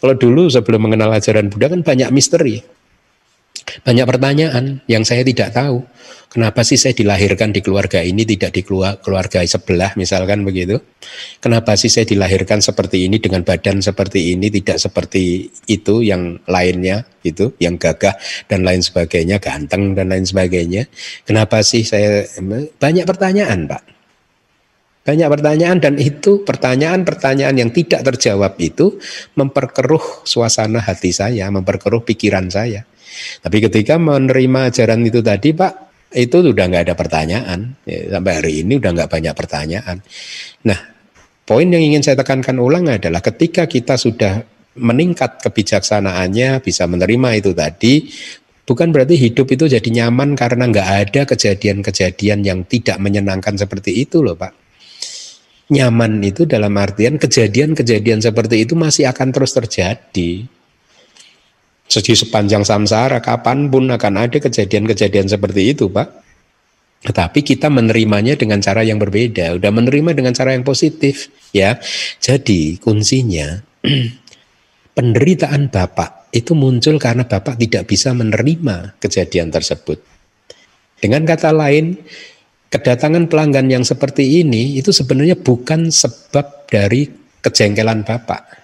Kalau 0.00 0.16
dulu 0.16 0.48
sebelum 0.48 0.88
mengenal 0.88 1.12
ajaran 1.12 1.52
Buddha 1.52 1.68
kan 1.68 1.84
banyak 1.84 2.08
misteri. 2.08 2.79
Banyak 3.82 4.06
pertanyaan 4.06 4.84
yang 4.90 5.02
saya 5.06 5.22
tidak 5.22 5.54
tahu. 5.54 5.84
Kenapa 6.30 6.62
sih 6.62 6.78
saya 6.78 6.94
dilahirkan 6.94 7.50
di 7.50 7.58
keluarga 7.58 7.98
ini 8.06 8.22
tidak 8.22 8.54
di 8.54 8.62
keluarga 8.62 9.42
sebelah 9.42 9.98
misalkan 9.98 10.46
begitu? 10.46 10.78
Kenapa 11.42 11.74
sih 11.74 11.90
saya 11.90 12.06
dilahirkan 12.06 12.62
seperti 12.62 13.10
ini 13.10 13.18
dengan 13.18 13.42
badan 13.42 13.82
seperti 13.82 14.38
ini 14.38 14.46
tidak 14.46 14.78
seperti 14.78 15.50
itu 15.66 16.06
yang 16.06 16.38
lainnya 16.46 17.02
itu 17.26 17.50
yang 17.58 17.82
gagah 17.82 18.14
dan 18.46 18.62
lain 18.62 18.78
sebagainya, 18.78 19.42
ganteng 19.42 19.98
dan 19.98 20.14
lain 20.14 20.22
sebagainya? 20.22 20.86
Kenapa 21.26 21.66
sih 21.66 21.82
saya 21.82 22.22
banyak 22.78 23.02
pertanyaan, 23.10 23.66
Pak? 23.66 23.82
Banyak 25.00 25.28
pertanyaan 25.32 25.82
dan 25.82 25.98
itu 25.98 26.46
pertanyaan-pertanyaan 26.46 27.56
yang 27.58 27.70
tidak 27.74 28.06
terjawab 28.06 28.54
itu 28.62 29.02
memperkeruh 29.34 30.28
suasana 30.28 30.78
hati 30.78 31.10
saya, 31.10 31.50
memperkeruh 31.50 32.06
pikiran 32.06 32.46
saya. 32.52 32.86
Tapi 33.40 33.56
ketika 33.64 33.96
menerima 33.96 34.72
ajaran 34.72 35.00
itu 35.06 35.20
tadi, 35.20 35.54
Pak, 35.54 35.72
itu 36.14 36.42
sudah 36.42 36.64
nggak 36.66 36.84
ada 36.90 36.94
pertanyaan. 36.98 37.78
Ya, 37.86 38.18
sampai 38.18 38.32
hari 38.42 38.52
ini 38.66 38.82
udah 38.82 38.90
nggak 38.90 39.10
banyak 39.10 39.34
pertanyaan. 39.34 40.02
Nah, 40.66 40.78
poin 41.46 41.66
yang 41.70 41.82
ingin 41.82 42.02
saya 42.02 42.18
tekankan 42.18 42.58
ulang 42.58 42.90
adalah 42.90 43.22
ketika 43.22 43.70
kita 43.70 43.94
sudah 43.94 44.42
meningkat 44.78 45.42
kebijaksanaannya, 45.42 46.62
bisa 46.62 46.86
menerima 46.86 47.28
itu 47.38 47.50
tadi, 47.54 48.06
bukan 48.66 48.94
berarti 48.94 49.18
hidup 49.18 49.50
itu 49.50 49.66
jadi 49.66 49.88
nyaman 50.02 50.38
karena 50.38 50.70
nggak 50.70 50.88
ada 50.88 51.22
kejadian-kejadian 51.26 52.46
yang 52.46 52.62
tidak 52.66 53.02
menyenangkan 53.02 53.58
seperti 53.58 54.06
itu 54.06 54.22
loh 54.22 54.38
Pak. 54.38 54.52
Nyaman 55.70 56.18
itu 56.26 56.50
dalam 56.50 56.74
artian 56.78 57.14
kejadian-kejadian 57.14 58.18
seperti 58.18 58.66
itu 58.66 58.74
masih 58.74 59.06
akan 59.06 59.30
terus 59.30 59.54
terjadi 59.54 60.46
di 61.98 62.14
sepanjang 62.14 62.62
samsara 62.62 63.18
kapan 63.18 63.66
pun 63.66 63.90
akan 63.90 64.14
ada 64.14 64.38
kejadian-kejadian 64.38 65.26
seperti 65.26 65.74
itu 65.74 65.90
Pak. 65.90 66.22
Tetapi 67.00 67.42
kita 67.42 67.66
menerimanya 67.66 68.38
dengan 68.38 68.62
cara 68.62 68.86
yang 68.86 69.02
berbeda, 69.02 69.58
udah 69.58 69.70
menerima 69.74 70.14
dengan 70.14 70.30
cara 70.30 70.54
yang 70.54 70.62
positif 70.62 71.32
ya. 71.50 71.82
Jadi 72.22 72.78
kuncinya 72.78 73.58
penderitaan 74.96 75.72
Bapak 75.72 76.30
itu 76.30 76.54
muncul 76.54 77.02
karena 77.02 77.26
Bapak 77.26 77.58
tidak 77.58 77.90
bisa 77.90 78.14
menerima 78.14 79.00
kejadian 79.02 79.50
tersebut. 79.50 79.98
Dengan 81.00 81.26
kata 81.26 81.50
lain, 81.50 81.98
kedatangan 82.70 83.26
pelanggan 83.26 83.66
yang 83.66 83.82
seperti 83.82 84.44
ini 84.44 84.78
itu 84.78 84.94
sebenarnya 84.94 85.34
bukan 85.40 85.90
sebab 85.90 86.70
dari 86.70 87.08
kejengkelan 87.40 88.04
Bapak. 88.04 88.60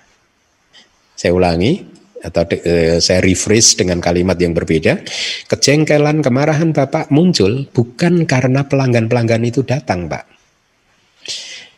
Saya 1.16 1.32
ulangi, 1.32 1.95
atau 2.22 2.42
e, 2.48 2.98
saya 3.02 3.20
refresh 3.20 3.76
dengan 3.80 4.00
kalimat 4.00 4.36
yang 4.40 4.56
berbeda, 4.56 5.02
kejengkelan, 5.50 6.24
kemarahan 6.24 6.72
Bapak 6.72 7.12
muncul 7.12 7.68
bukan 7.70 8.24
karena 8.24 8.64
pelanggan-pelanggan 8.64 9.42
itu 9.44 9.66
datang, 9.66 10.08
Pak. 10.08 10.24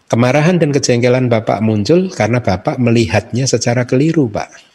Kemarahan 0.09 0.57
dan 0.57 0.73
kejengkelan 0.73 1.29
Bapak 1.29 1.61
muncul 1.61 2.09
karena 2.09 2.41
Bapak 2.41 2.81
melihatnya 2.81 3.45
secara 3.45 3.85
keliru, 3.85 4.29
Pak. 4.31 4.69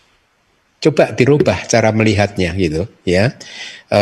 coba 0.83 1.15
dirubah 1.15 1.63
cara 1.71 1.95
melihatnya 1.95 2.51
gitu 2.59 2.83
ya 3.07 3.31
e, 3.87 4.01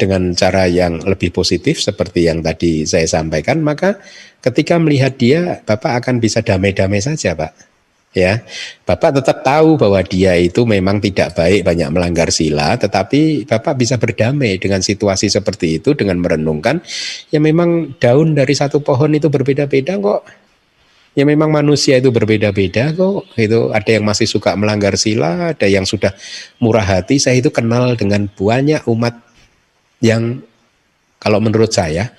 dengan 0.00 0.32
cara 0.32 0.64
yang 0.64 0.96
lebih 1.04 1.28
positif 1.28 1.76
seperti 1.76 2.24
yang 2.24 2.40
tadi 2.40 2.88
saya 2.88 3.04
sampaikan 3.04 3.60
maka 3.60 4.00
ketika 4.40 4.80
melihat 4.80 5.20
dia 5.20 5.60
bapak 5.60 6.00
akan 6.00 6.16
bisa 6.16 6.40
damai-damai 6.40 7.04
saja 7.04 7.36
pak 7.36 7.52
ya 8.10 8.42
bapak 8.82 9.22
tetap 9.22 9.46
tahu 9.46 9.78
bahwa 9.78 10.02
dia 10.02 10.34
itu 10.34 10.66
memang 10.66 10.98
tidak 10.98 11.30
baik 11.38 11.62
banyak 11.62 11.94
melanggar 11.94 12.34
sila 12.34 12.74
tetapi 12.74 13.46
bapak 13.46 13.78
bisa 13.78 14.02
berdamai 14.02 14.58
dengan 14.58 14.82
situasi 14.82 15.30
seperti 15.30 15.78
itu 15.78 15.94
dengan 15.94 16.18
merenungkan 16.18 16.82
ya 17.30 17.38
memang 17.38 17.94
daun 18.02 18.34
dari 18.34 18.50
satu 18.50 18.82
pohon 18.82 19.14
itu 19.14 19.30
berbeda-beda 19.30 19.98
kok 20.02 20.26
Ya 21.18 21.26
memang 21.26 21.50
manusia 21.50 21.98
itu 21.98 22.14
berbeda-beda 22.14 22.94
kok. 22.94 23.26
Itu 23.34 23.74
ada 23.74 23.90
yang 23.90 24.06
masih 24.06 24.30
suka 24.30 24.54
melanggar 24.54 24.94
sila, 24.94 25.50
ada 25.50 25.66
yang 25.66 25.82
sudah 25.82 26.14
murah 26.62 26.86
hati. 26.86 27.18
Saya 27.18 27.42
itu 27.42 27.50
kenal 27.50 27.98
dengan 27.98 28.30
banyak 28.30 28.86
umat 28.86 29.18
yang 29.98 30.38
kalau 31.18 31.42
menurut 31.42 31.74
saya 31.74 32.14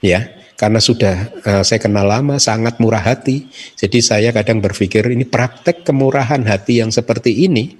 ya 0.00 0.24
karena 0.64 0.80
sudah 0.80 1.44
uh, 1.44 1.60
saya 1.60 1.76
kenal 1.76 2.08
lama 2.08 2.40
sangat 2.40 2.80
murah 2.80 3.04
hati. 3.04 3.52
Jadi 3.76 4.00
saya 4.00 4.32
kadang 4.32 4.64
berpikir 4.64 5.04
ini 5.12 5.28
praktek 5.28 5.84
kemurahan 5.84 6.40
hati 6.40 6.80
yang 6.80 6.88
seperti 6.88 7.44
ini 7.44 7.76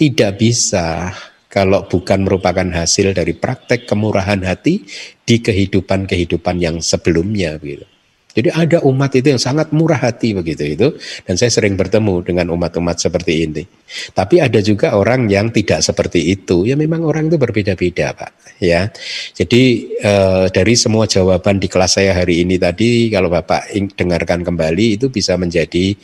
tidak 0.00 0.40
bisa 0.40 1.12
kalau 1.52 1.84
bukan 1.84 2.24
merupakan 2.24 2.64
hasil 2.64 3.12
dari 3.12 3.36
praktek 3.36 3.84
kemurahan 3.84 4.40
hati 4.40 4.88
di 5.20 5.36
kehidupan-kehidupan 5.44 6.56
yang 6.64 6.80
sebelumnya 6.80 7.60
gitu. 7.60 7.84
Jadi 8.34 8.50
ada 8.50 8.82
umat 8.82 9.14
itu 9.14 9.30
yang 9.30 9.38
sangat 9.38 9.70
murah 9.70 10.02
hati 10.02 10.34
begitu 10.34 10.66
itu 10.66 10.90
dan 11.22 11.38
saya 11.38 11.54
sering 11.54 11.78
bertemu 11.78 12.18
dengan 12.26 12.50
umat-umat 12.50 12.98
seperti 12.98 13.46
ini. 13.46 13.62
Tapi 14.10 14.42
ada 14.42 14.58
juga 14.58 14.98
orang 14.98 15.30
yang 15.30 15.54
tidak 15.54 15.86
seperti 15.86 16.34
itu. 16.34 16.66
Ya 16.66 16.74
memang 16.74 17.06
orang 17.06 17.30
itu 17.30 17.38
berbeda-beda, 17.38 18.10
Pak. 18.10 18.58
Ya. 18.58 18.90
Jadi 19.38 19.94
eh, 20.02 20.50
dari 20.50 20.74
semua 20.74 21.06
jawaban 21.06 21.62
di 21.62 21.70
kelas 21.70 22.02
saya 22.02 22.10
hari 22.10 22.42
ini 22.42 22.58
tadi 22.58 23.06
kalau 23.14 23.30
Bapak 23.30 23.70
dengarkan 23.94 24.42
kembali 24.42 24.98
itu 24.98 25.14
bisa 25.14 25.38
menjadi 25.38 25.94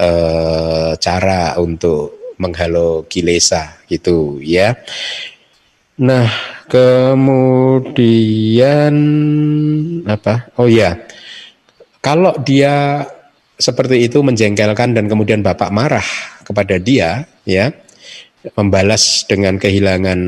eh, 0.00 0.92
cara 0.96 1.60
untuk 1.60 2.32
menghalau 2.40 3.04
kilesa 3.04 3.76
gitu 3.92 4.40
ya. 4.40 4.72
Nah, 6.00 6.26
kemudian 6.66 7.94
apa? 10.08 10.48
Oh 10.58 10.66
ya 10.66 10.98
kalau 12.04 12.36
dia 12.44 13.00
seperti 13.56 14.04
itu 14.04 14.20
menjengkelkan 14.20 14.92
dan 14.92 15.08
kemudian 15.08 15.40
Bapak 15.40 15.72
marah 15.72 16.04
kepada 16.44 16.76
dia, 16.76 17.24
ya, 17.48 17.72
membalas 18.52 19.24
dengan 19.24 19.56
kehilangan 19.56 20.20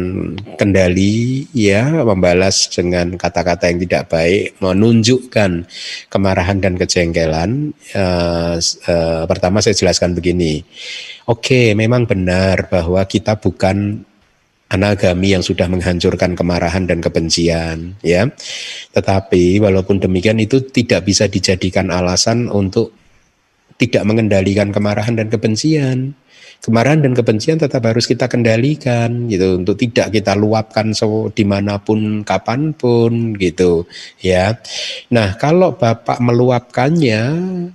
kendali, 0.57 1.45
ya, 1.53 1.85
membalas 2.01 2.73
dengan 2.73 3.21
kata-kata 3.21 3.69
yang 3.69 3.79
tidak 3.85 4.09
baik, 4.09 4.57
menunjukkan 4.65 5.69
kemarahan 6.09 6.59
dan 6.65 6.81
kejengkelan. 6.81 7.77
Uh, 7.93 8.57
uh, 8.89 9.29
pertama 9.29 9.61
saya 9.61 9.77
jelaskan 9.77 10.17
begini, 10.17 10.65
oke, 11.29 11.45
okay, 11.45 11.67
memang 11.77 12.09
benar 12.09 12.73
bahwa 12.73 13.05
kita 13.05 13.37
bukan 13.37 14.01
anagami 14.67 15.35
yang 15.35 15.45
sudah 15.47 15.71
menghancurkan 15.71 16.35
kemarahan 16.35 16.87
dan 16.91 16.99
kebencian 16.99 17.95
ya. 18.03 18.27
Tetapi 18.95 19.63
walaupun 19.63 20.03
demikian 20.03 20.43
itu 20.43 20.63
tidak 20.67 21.07
bisa 21.07 21.31
dijadikan 21.31 21.95
alasan 21.95 22.51
untuk 22.51 22.91
tidak 23.77 24.03
mengendalikan 24.09 24.73
kemarahan 24.73 25.15
dan 25.15 25.29
kebencian. 25.31 26.17
Kemarahan 26.57 27.05
dan 27.05 27.13
kebencian 27.13 27.61
tetap 27.61 27.85
harus 27.85 28.09
kita 28.09 28.27
kendalikan 28.27 29.29
gitu 29.29 29.61
untuk 29.61 29.77
tidak 29.77 30.09
kita 30.09 30.33
luapkan 30.33 30.97
so 30.97 31.29
di 31.31 31.45
mana 31.45 31.79
pun 31.79 32.25
kapan 32.25 32.73
pun 32.73 33.37
gitu 33.37 33.85
ya. 34.25 34.57
Nah 35.13 35.37
kalau 35.37 35.77
bapak 35.77 36.17
meluapkannya 36.19 37.23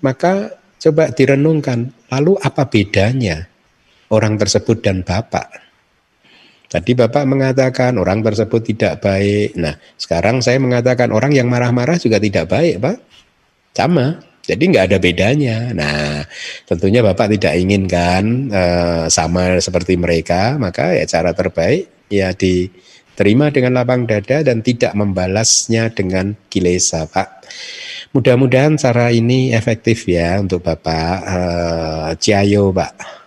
maka 0.02 0.58
coba 0.82 1.14
direnungkan 1.14 1.94
lalu 2.10 2.36
apa 2.42 2.68
bedanya 2.68 3.46
orang 4.10 4.36
tersebut 4.36 4.82
dan 4.82 5.06
bapak 5.06 5.71
Tadi 6.72 6.96
Bapak 6.96 7.28
mengatakan 7.28 8.00
orang 8.00 8.24
tersebut 8.24 8.64
tidak 8.64 9.04
baik. 9.04 9.60
Nah, 9.60 9.76
sekarang 10.00 10.40
saya 10.40 10.56
mengatakan 10.56 11.12
orang 11.12 11.36
yang 11.36 11.52
marah-marah 11.52 12.00
juga 12.00 12.16
tidak 12.16 12.48
baik, 12.48 12.80
Pak. 12.80 12.98
Sama. 13.76 14.24
Jadi 14.48 14.64
nggak 14.72 14.86
ada 14.88 14.98
bedanya. 15.04 15.76
Nah, 15.76 16.24
tentunya 16.64 17.04
Bapak 17.04 17.28
tidak 17.36 17.60
inginkan 17.60 18.48
uh, 18.56 19.06
sama 19.12 19.60
seperti 19.60 20.00
mereka, 20.00 20.56
maka 20.56 20.96
ya 20.96 21.04
cara 21.12 21.36
terbaik 21.36 22.08
ya 22.08 22.32
diterima 22.32 23.52
dengan 23.52 23.76
lapang 23.76 24.08
dada 24.08 24.40
dan 24.40 24.64
tidak 24.64 24.96
membalasnya 24.96 25.92
dengan 25.92 26.40
kilesa, 26.48 27.04
Pak. 27.04 27.52
Mudah-mudahan 28.16 28.80
cara 28.80 29.12
ini 29.12 29.52
efektif 29.52 30.08
ya 30.08 30.40
untuk 30.40 30.64
Bapak 30.64 31.16
uh, 31.28 32.10
Ciayo, 32.16 32.72
Pak 32.72 33.21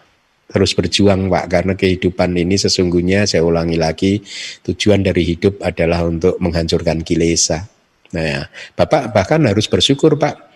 terus 0.55 0.71
berjuang 0.79 1.27
Pak 1.27 1.51
karena 1.51 1.75
kehidupan 1.75 2.31
ini 2.39 2.55
sesungguhnya 2.55 3.27
saya 3.27 3.43
ulangi 3.43 3.75
lagi 3.75 4.23
tujuan 4.63 5.03
dari 5.03 5.27
hidup 5.27 5.59
adalah 5.59 6.07
untuk 6.07 6.39
menghancurkan 6.39 7.03
kilesa. 7.03 7.67
Nah, 8.15 8.23
ya, 8.23 8.43
Bapak 8.79 9.11
bahkan 9.11 9.43
harus 9.43 9.67
bersyukur 9.67 10.15
Pak. 10.15 10.55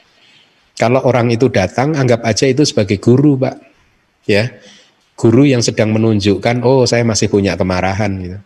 Kalau 0.78 1.02
orang 1.02 1.34
itu 1.34 1.50
datang 1.50 1.98
anggap 1.98 2.22
aja 2.22 2.46
itu 2.46 2.62
sebagai 2.62 3.02
guru 3.02 3.34
Pak. 3.34 3.58
Ya. 4.30 4.54
Guru 5.18 5.42
yang 5.50 5.66
sedang 5.66 5.90
menunjukkan 5.90 6.62
oh 6.62 6.86
saya 6.86 7.02
masih 7.02 7.26
punya 7.26 7.58
kemarahan 7.58 8.14
gitu. 8.22 8.38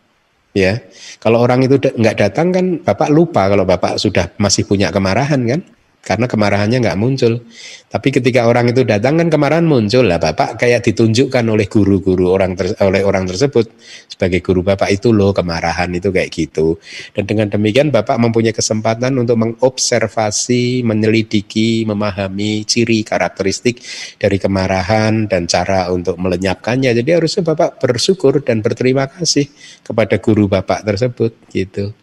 Ya. 0.56 0.80
Kalau 1.20 1.44
orang 1.44 1.68
itu 1.68 1.76
nggak 1.76 2.16
datang 2.16 2.48
kan 2.48 2.64
Bapak 2.80 3.12
lupa 3.12 3.52
kalau 3.52 3.68
Bapak 3.68 4.00
sudah 4.00 4.32
masih 4.40 4.64
punya 4.64 4.88
kemarahan 4.88 5.44
kan? 5.44 5.60
Karena 6.02 6.26
kemarahannya 6.26 6.82
nggak 6.82 6.98
muncul. 6.98 7.46
Tapi 7.86 8.08
ketika 8.10 8.50
orang 8.50 8.74
itu 8.74 8.82
datang 8.82 9.22
kan 9.22 9.30
kemarahan 9.30 9.62
muncul 9.62 10.02
lah 10.02 10.18
Bapak 10.18 10.58
kayak 10.58 10.82
ditunjukkan 10.90 11.44
oleh 11.46 11.70
guru-guru 11.70 12.34
orang 12.34 12.58
ter, 12.58 12.74
oleh 12.82 13.06
orang 13.06 13.30
tersebut 13.30 13.70
sebagai 14.10 14.42
guru 14.42 14.66
Bapak 14.66 14.90
itu 14.90 15.14
loh 15.14 15.30
kemarahan 15.30 15.94
itu 15.94 16.10
kayak 16.10 16.34
gitu. 16.34 16.82
Dan 17.14 17.30
dengan 17.30 17.46
demikian 17.54 17.94
Bapak 17.94 18.18
mempunyai 18.18 18.50
kesempatan 18.50 19.14
untuk 19.14 19.38
mengobservasi, 19.38 20.82
menyelidiki, 20.82 21.86
memahami 21.86 22.66
ciri 22.66 23.06
karakteristik 23.06 23.78
dari 24.18 24.42
kemarahan 24.42 25.30
dan 25.30 25.46
cara 25.46 25.86
untuk 25.94 26.18
melenyapkannya. 26.18 26.98
Jadi 26.98 27.10
harusnya 27.14 27.46
Bapak 27.46 27.78
bersyukur 27.78 28.42
dan 28.42 28.58
berterima 28.58 29.06
kasih 29.06 29.46
kepada 29.86 30.18
guru 30.18 30.50
Bapak 30.50 30.82
tersebut 30.82 31.30
gitu. 31.54 31.94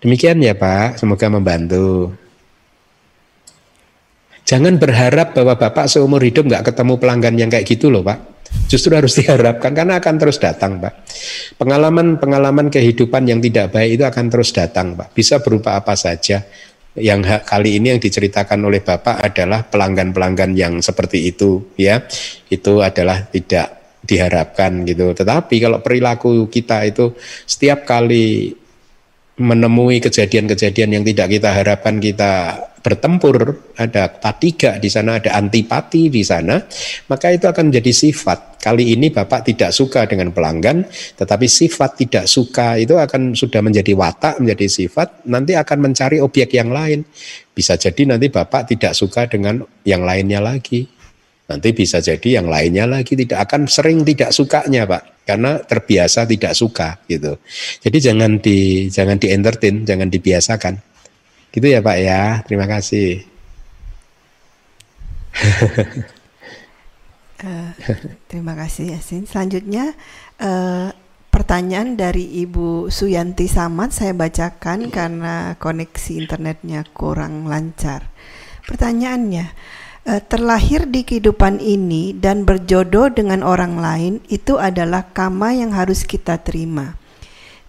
Demikian 0.00 0.40
ya 0.40 0.56
Pak, 0.56 0.96
semoga 0.96 1.26
membantu. 1.28 2.21
Jangan 4.42 4.74
berharap 4.76 5.38
bahwa 5.38 5.54
Bapak 5.54 5.86
seumur 5.86 6.18
hidup 6.22 6.50
nggak 6.50 6.72
ketemu 6.72 6.98
pelanggan 6.98 7.34
yang 7.38 7.50
kayak 7.50 7.66
gitu 7.66 7.88
loh 7.88 8.02
Pak. 8.02 8.18
Justru 8.68 8.92
harus 8.92 9.14
diharapkan 9.18 9.72
karena 9.72 10.02
akan 10.02 10.14
terus 10.18 10.42
datang 10.42 10.82
Pak. 10.82 10.92
Pengalaman-pengalaman 11.56 12.68
kehidupan 12.68 13.28
yang 13.30 13.38
tidak 13.38 13.72
baik 13.72 14.00
itu 14.00 14.04
akan 14.04 14.26
terus 14.28 14.50
datang 14.50 14.98
Pak. 14.98 15.14
Bisa 15.14 15.38
berupa 15.40 15.78
apa 15.78 15.94
saja. 15.94 16.42
Yang 16.92 17.40
kali 17.48 17.80
ini 17.80 17.96
yang 17.96 18.00
diceritakan 18.02 18.60
oleh 18.68 18.84
Bapak 18.84 19.24
adalah 19.24 19.64
pelanggan-pelanggan 19.64 20.52
yang 20.52 20.74
seperti 20.84 21.32
itu 21.32 21.72
ya. 21.80 22.04
Itu 22.52 22.84
adalah 22.84 23.24
tidak 23.32 23.98
diharapkan 24.02 24.82
gitu. 24.84 25.14
Tetapi 25.14 25.54
kalau 25.62 25.78
perilaku 25.80 26.50
kita 26.50 26.84
itu 26.84 27.14
setiap 27.46 27.86
kali 27.86 28.52
menemui 29.40 30.04
kejadian-kejadian 30.04 31.00
yang 31.00 31.04
tidak 31.08 31.32
kita 31.32 31.50
harapkan 31.56 31.96
kita 31.96 32.32
bertempur, 32.82 33.62
ada 33.78 34.10
patiga 34.10 34.76
di 34.76 34.90
sana, 34.90 35.22
ada 35.22 35.38
antipati 35.38 36.10
di 36.10 36.20
sana, 36.26 36.58
maka 37.06 37.30
itu 37.30 37.46
akan 37.46 37.70
menjadi 37.70 37.94
sifat. 37.94 38.58
Kali 38.58 38.94
ini 38.94 39.08
Bapak 39.08 39.46
tidak 39.46 39.70
suka 39.70 40.04
dengan 40.10 40.34
pelanggan, 40.34 40.84
tetapi 41.16 41.46
sifat 41.46 41.98
tidak 42.02 42.24
suka 42.26 42.76
itu 42.82 42.98
akan 42.98 43.38
sudah 43.38 43.62
menjadi 43.62 43.94
watak, 43.94 44.42
menjadi 44.42 44.66
sifat, 44.66 45.24
nanti 45.30 45.54
akan 45.54 45.78
mencari 45.78 46.18
objek 46.18 46.58
yang 46.58 46.74
lain. 46.74 47.06
Bisa 47.54 47.78
jadi 47.78 48.02
nanti 48.14 48.28
Bapak 48.28 48.74
tidak 48.74 48.98
suka 48.98 49.30
dengan 49.30 49.62
yang 49.86 50.02
lainnya 50.02 50.42
lagi. 50.42 51.01
Nanti 51.52 51.76
bisa 51.76 52.00
jadi 52.00 52.40
yang 52.40 52.48
lainnya 52.48 52.88
lagi 52.88 53.12
tidak 53.12 53.44
akan 53.44 53.68
sering 53.68 54.00
tidak 54.08 54.32
sukanya, 54.32 54.88
Pak, 54.88 55.28
karena 55.28 55.60
terbiasa 55.60 56.24
tidak 56.24 56.56
suka 56.56 56.96
gitu. 57.04 57.36
Jadi 57.84 57.98
jangan 58.00 58.40
di 58.40 58.88
jangan 58.88 59.20
di 59.20 59.28
entertain, 59.28 59.84
jangan 59.84 60.08
dibiasakan. 60.08 60.80
Gitu 61.52 61.66
ya 61.68 61.84
Pak 61.84 61.98
ya. 62.00 62.40
Terima 62.48 62.64
kasih. 62.64 63.28
uh, 67.44 67.70
terima 68.32 68.56
kasih 68.56 68.96
Yasin. 68.96 69.28
Selanjutnya 69.28 69.92
uh, 70.40 70.88
pertanyaan 71.28 72.00
dari 72.00 72.40
Ibu 72.44 72.88
Suyanti 72.88 73.52
Samad 73.52 73.92
saya 73.92 74.16
bacakan 74.16 74.88
karena 74.88 75.60
koneksi 75.60 76.12
internetnya 76.16 76.88
kurang 76.96 77.44
lancar. 77.44 78.08
Pertanyaannya, 78.64 79.46
terlahir 80.02 80.90
di 80.90 81.06
kehidupan 81.06 81.62
ini 81.62 82.10
dan 82.10 82.42
berjodoh 82.42 83.06
dengan 83.14 83.46
orang 83.46 83.78
lain 83.78 84.14
itu 84.26 84.58
adalah 84.58 85.06
kama 85.14 85.54
yang 85.54 85.70
harus 85.70 86.02
kita 86.02 86.42
terima. 86.42 86.98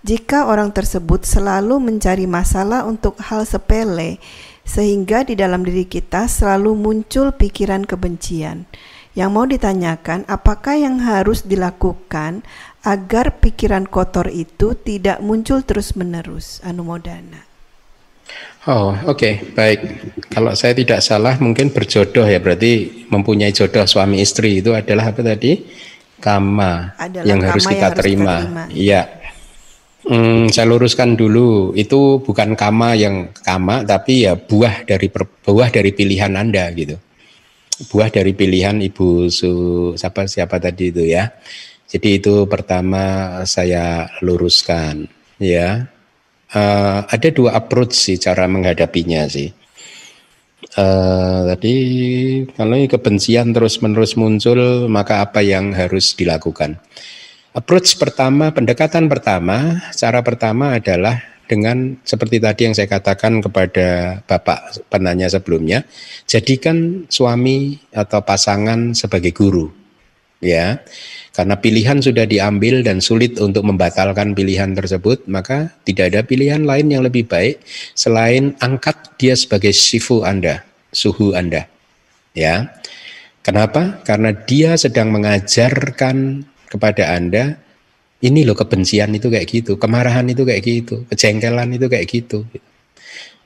Jika 0.03 0.51
orang 0.51 0.75
tersebut 0.75 1.23
selalu 1.23 1.79
mencari 1.79 2.27
masalah 2.27 2.83
untuk 2.83 3.15
hal 3.23 3.47
sepele, 3.47 4.19
sehingga 4.67 5.23
di 5.23 5.39
dalam 5.39 5.63
diri 5.63 5.87
kita 5.87 6.27
selalu 6.27 6.75
muncul 6.75 7.31
pikiran 7.31 7.87
kebencian. 7.87 8.67
Yang 9.13 9.29
mau 9.29 9.45
ditanyakan, 9.45 10.25
apakah 10.25 10.75
yang 10.75 10.99
harus 11.05 11.45
dilakukan 11.45 12.41
agar 12.81 13.39
pikiran 13.39 13.85
kotor 13.87 14.27
itu 14.27 14.73
tidak 14.73 15.21
muncul 15.21 15.61
terus-menerus? 15.61 16.59
Anumodana. 16.65 17.52
Oh, 18.63 18.95
oke, 18.95 19.19
okay, 19.19 19.33
baik. 19.51 19.79
Kalau 20.31 20.55
saya 20.55 20.71
tidak 20.71 21.03
salah, 21.03 21.35
mungkin 21.35 21.75
berjodoh 21.75 22.23
ya, 22.23 22.39
berarti 22.39 23.03
mempunyai 23.11 23.51
jodoh 23.51 23.83
suami 23.83 24.23
istri 24.23 24.63
itu 24.63 24.71
adalah 24.71 25.11
apa 25.11 25.19
tadi? 25.19 25.67
Kama 26.23 26.95
adalah 26.95 27.27
yang 27.27 27.43
kama 27.43 27.49
harus 27.51 27.65
kita 27.67 27.91
yang 27.91 27.97
terima. 27.99 28.35
Iya. 28.71 29.01
Hmm, 30.07 30.47
saya 30.47 30.63
luruskan 30.71 31.19
dulu, 31.19 31.75
itu 31.75 32.23
bukan 32.23 32.55
kama 32.55 32.95
yang 32.95 33.35
kama, 33.43 33.83
tapi 33.83 34.23
ya 34.23 34.39
buah 34.39 34.87
dari 34.87 35.11
buah 35.43 35.67
dari 35.67 35.91
pilihan 35.91 36.31
anda 36.31 36.63
gitu. 36.71 36.95
Buah 37.91 38.07
dari 38.15 38.31
pilihan 38.31 38.79
ibu 38.79 39.27
su 39.27 39.51
siapa 39.99 40.23
siapa 40.23 40.63
tadi 40.63 40.87
itu 40.87 41.03
ya. 41.03 41.35
Jadi 41.91 42.15
itu 42.15 42.47
pertama 42.47 43.43
saya 43.43 44.07
luruskan 44.23 45.03
ya 45.35 45.92
uh, 46.53 46.99
ada 47.09 47.29
dua 47.33 47.57
approach 47.57 47.97
sih 47.97 48.17
cara 48.21 48.45
menghadapinya 48.47 49.25
sih. 49.27 49.49
Uh, 50.73 51.53
tadi 51.53 51.75
kalau 52.57 52.79
kebencian 52.89 53.53
terus-menerus 53.53 54.17
muncul, 54.17 54.89
maka 54.89 55.21
apa 55.21 55.43
yang 55.45 55.75
harus 55.75 56.17
dilakukan? 56.17 56.81
Approach 57.53 58.01
pertama, 58.01 58.49
pendekatan 58.49 59.05
pertama, 59.05 59.77
cara 59.93 60.25
pertama 60.25 60.73
adalah 60.73 61.21
dengan 61.45 62.01
seperti 62.01 62.41
tadi 62.41 62.65
yang 62.65 62.73
saya 62.73 62.89
katakan 62.89 63.43
kepada 63.43 64.19
Bapak 64.25 64.89
penanya 64.89 65.29
sebelumnya, 65.29 65.85
jadikan 66.25 67.05
suami 67.11 67.77
atau 67.93 68.25
pasangan 68.25 68.97
sebagai 68.97 69.29
guru. 69.35 69.69
Ya. 70.41 70.81
Karena 71.33 71.57
pilihan 71.57 71.97
sudah 71.97 72.29
diambil 72.29 72.85
dan 72.85 73.01
sulit 73.01 73.41
untuk 73.41 73.65
membatalkan 73.65 74.37
pilihan 74.37 74.77
tersebut, 74.77 75.25
maka 75.25 75.73
tidak 75.81 76.13
ada 76.13 76.21
pilihan 76.21 76.61
lain 76.61 76.93
yang 76.93 77.01
lebih 77.01 77.25
baik 77.25 77.57
selain 77.97 78.53
angkat 78.61 79.17
dia 79.17 79.33
sebagai 79.33 79.73
sifu 79.73 80.21
Anda, 80.21 80.61
suhu 80.93 81.33
Anda. 81.33 81.65
Ya. 82.37 82.77
Kenapa? 83.41 84.05
Karena 84.05 84.29
dia 84.29 84.77
sedang 84.77 85.09
mengajarkan 85.09 86.45
kepada 86.69 87.17
Anda 87.17 87.57
ini 88.23 88.47
loh 88.47 88.55
kebencian 88.55 89.11
itu 89.11 89.27
kayak 89.27 89.49
gitu, 89.49 89.75
kemarahan 89.75 90.23
itu 90.31 90.47
kayak 90.47 90.63
gitu, 90.63 91.03
kejengkelan 91.11 91.75
itu 91.75 91.91
kayak 91.91 92.07
gitu. 92.07 92.47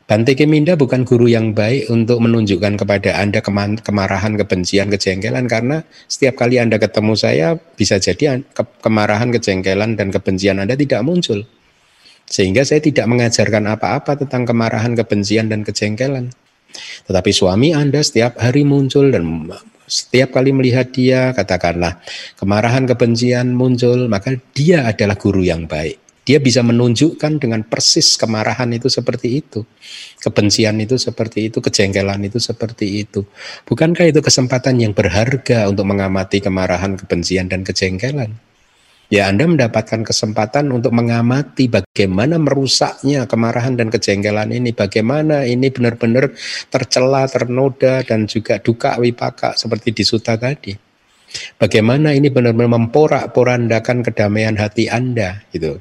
Bante 0.08 0.40
Keminda 0.40 0.80
bukan 0.80 1.04
guru 1.04 1.28
yang 1.28 1.52
baik 1.52 1.92
untuk 1.92 2.24
menunjukkan 2.24 2.80
kepada 2.80 3.20
Anda 3.20 3.44
kemarahan, 3.84 4.40
kebencian, 4.40 4.88
kejengkelan 4.88 5.52
karena 5.52 5.84
setiap 6.08 6.40
kali 6.40 6.64
Anda 6.64 6.80
ketemu 6.80 7.12
saya 7.20 7.60
bisa 7.60 8.00
jadi 8.00 8.40
kemarahan, 8.80 9.36
kejengkelan 9.36 10.00
dan 10.00 10.08
kebencian 10.16 10.64
Anda 10.64 10.80
tidak 10.80 11.04
muncul. 11.04 11.44
Sehingga 12.24 12.64
saya 12.64 12.80
tidak 12.80 13.04
mengajarkan 13.04 13.68
apa-apa 13.68 14.16
tentang 14.24 14.48
kemarahan, 14.48 14.96
kebencian 14.96 15.52
dan 15.52 15.68
kejengkelan. 15.68 16.32
Tetapi 17.04 17.32
suami 17.36 17.76
Anda 17.76 18.00
setiap 18.00 18.40
hari 18.40 18.64
muncul 18.64 19.12
dan 19.12 19.28
setiap 19.92 20.32
kali 20.40 20.56
melihat 20.56 20.88
dia 20.88 21.36
katakanlah 21.36 22.00
kemarahan, 22.40 22.88
kebencian 22.88 23.52
muncul, 23.52 24.08
maka 24.08 24.40
dia 24.56 24.88
adalah 24.88 25.20
guru 25.20 25.44
yang 25.44 25.68
baik. 25.68 26.07
Dia 26.28 26.44
bisa 26.44 26.60
menunjukkan 26.60 27.40
dengan 27.40 27.64
persis 27.64 28.20
kemarahan 28.20 28.68
itu 28.76 28.92
seperti 28.92 29.40
itu. 29.40 29.64
Kebencian 30.20 30.76
itu 30.84 31.00
seperti 31.00 31.48
itu, 31.48 31.64
kejengkelan 31.64 32.20
itu 32.28 32.36
seperti 32.44 33.08
itu. 33.08 33.24
Bukankah 33.64 34.12
itu 34.12 34.20
kesempatan 34.20 34.76
yang 34.84 34.92
berharga 34.92 35.72
untuk 35.72 35.88
mengamati 35.88 36.44
kemarahan, 36.44 37.00
kebencian, 37.00 37.48
dan 37.48 37.64
kejengkelan? 37.64 38.36
Ya 39.08 39.32
Anda 39.32 39.48
mendapatkan 39.48 40.04
kesempatan 40.04 40.68
untuk 40.68 40.92
mengamati 40.92 41.72
bagaimana 41.72 42.36
merusaknya 42.44 43.24
kemarahan 43.24 43.80
dan 43.80 43.88
kejengkelan 43.88 44.52
ini. 44.52 44.76
Bagaimana 44.76 45.48
ini 45.48 45.72
benar-benar 45.72 46.36
tercela, 46.68 47.24
ternoda, 47.32 48.04
dan 48.04 48.28
juga 48.28 48.60
duka 48.60 49.00
wipaka 49.00 49.56
seperti 49.56 49.96
di 49.96 50.04
suta 50.04 50.36
tadi. 50.36 50.76
Bagaimana 51.56 52.12
ini 52.12 52.28
benar-benar 52.28 52.76
memporak-porandakan 52.76 54.04
kedamaian 54.04 54.60
hati 54.60 54.92
Anda 54.92 55.40
gitu. 55.56 55.80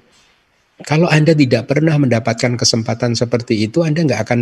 Kalau 0.85 1.09
Anda 1.09 1.33
tidak 1.33 1.73
pernah 1.73 1.97
mendapatkan 1.97 2.61
kesempatan 2.61 3.17
seperti 3.17 3.65
itu, 3.65 3.81
Anda 3.81 4.05
nggak 4.05 4.23
akan 4.29 4.41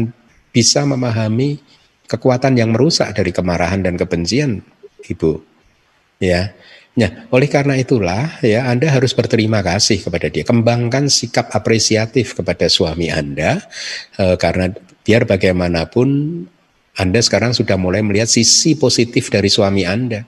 bisa 0.51 0.82
memahami 0.82 1.62
kekuatan 2.11 2.59
yang 2.59 2.74
merusak 2.74 3.15
dari 3.15 3.31
kemarahan 3.31 3.86
dan 3.86 3.94
kebencian, 3.94 4.66
Ibu. 5.06 5.39
Ya. 6.19 6.55
Nah, 6.94 7.27
oleh 7.35 7.51
karena 7.51 7.74
itulah 7.74 8.39
ya 8.39 8.70
Anda 8.70 8.86
harus 8.86 9.11
berterima 9.15 9.66
kasih 9.66 10.06
kepada 10.06 10.31
dia. 10.31 10.47
Kembangkan 10.47 11.11
sikap 11.11 11.51
apresiatif 11.51 12.39
kepada 12.39 12.70
suami 12.70 13.11
Anda 13.11 13.59
eh, 14.15 14.39
karena 14.39 14.70
biar 15.02 15.27
bagaimanapun 15.27 16.09
Anda 16.94 17.19
sekarang 17.19 17.51
sudah 17.51 17.74
mulai 17.74 18.06
melihat 18.06 18.31
sisi 18.31 18.78
positif 18.78 19.27
dari 19.27 19.51
suami 19.51 19.82
Anda. 19.82 20.23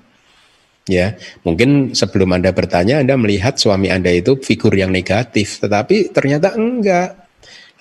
Ya, 0.87 1.19
mungkin 1.43 1.99
sebelum 1.99 2.31
Anda 2.31 2.55
bertanya, 2.55 3.03
Anda 3.03 3.19
melihat 3.19 3.59
suami 3.59 3.91
Anda 3.91 4.15
itu 4.15 4.39
figur 4.39 4.71
yang 4.71 4.95
negatif, 4.95 5.59
tetapi 5.59 6.15
ternyata 6.15 6.55
enggak. 6.55 7.27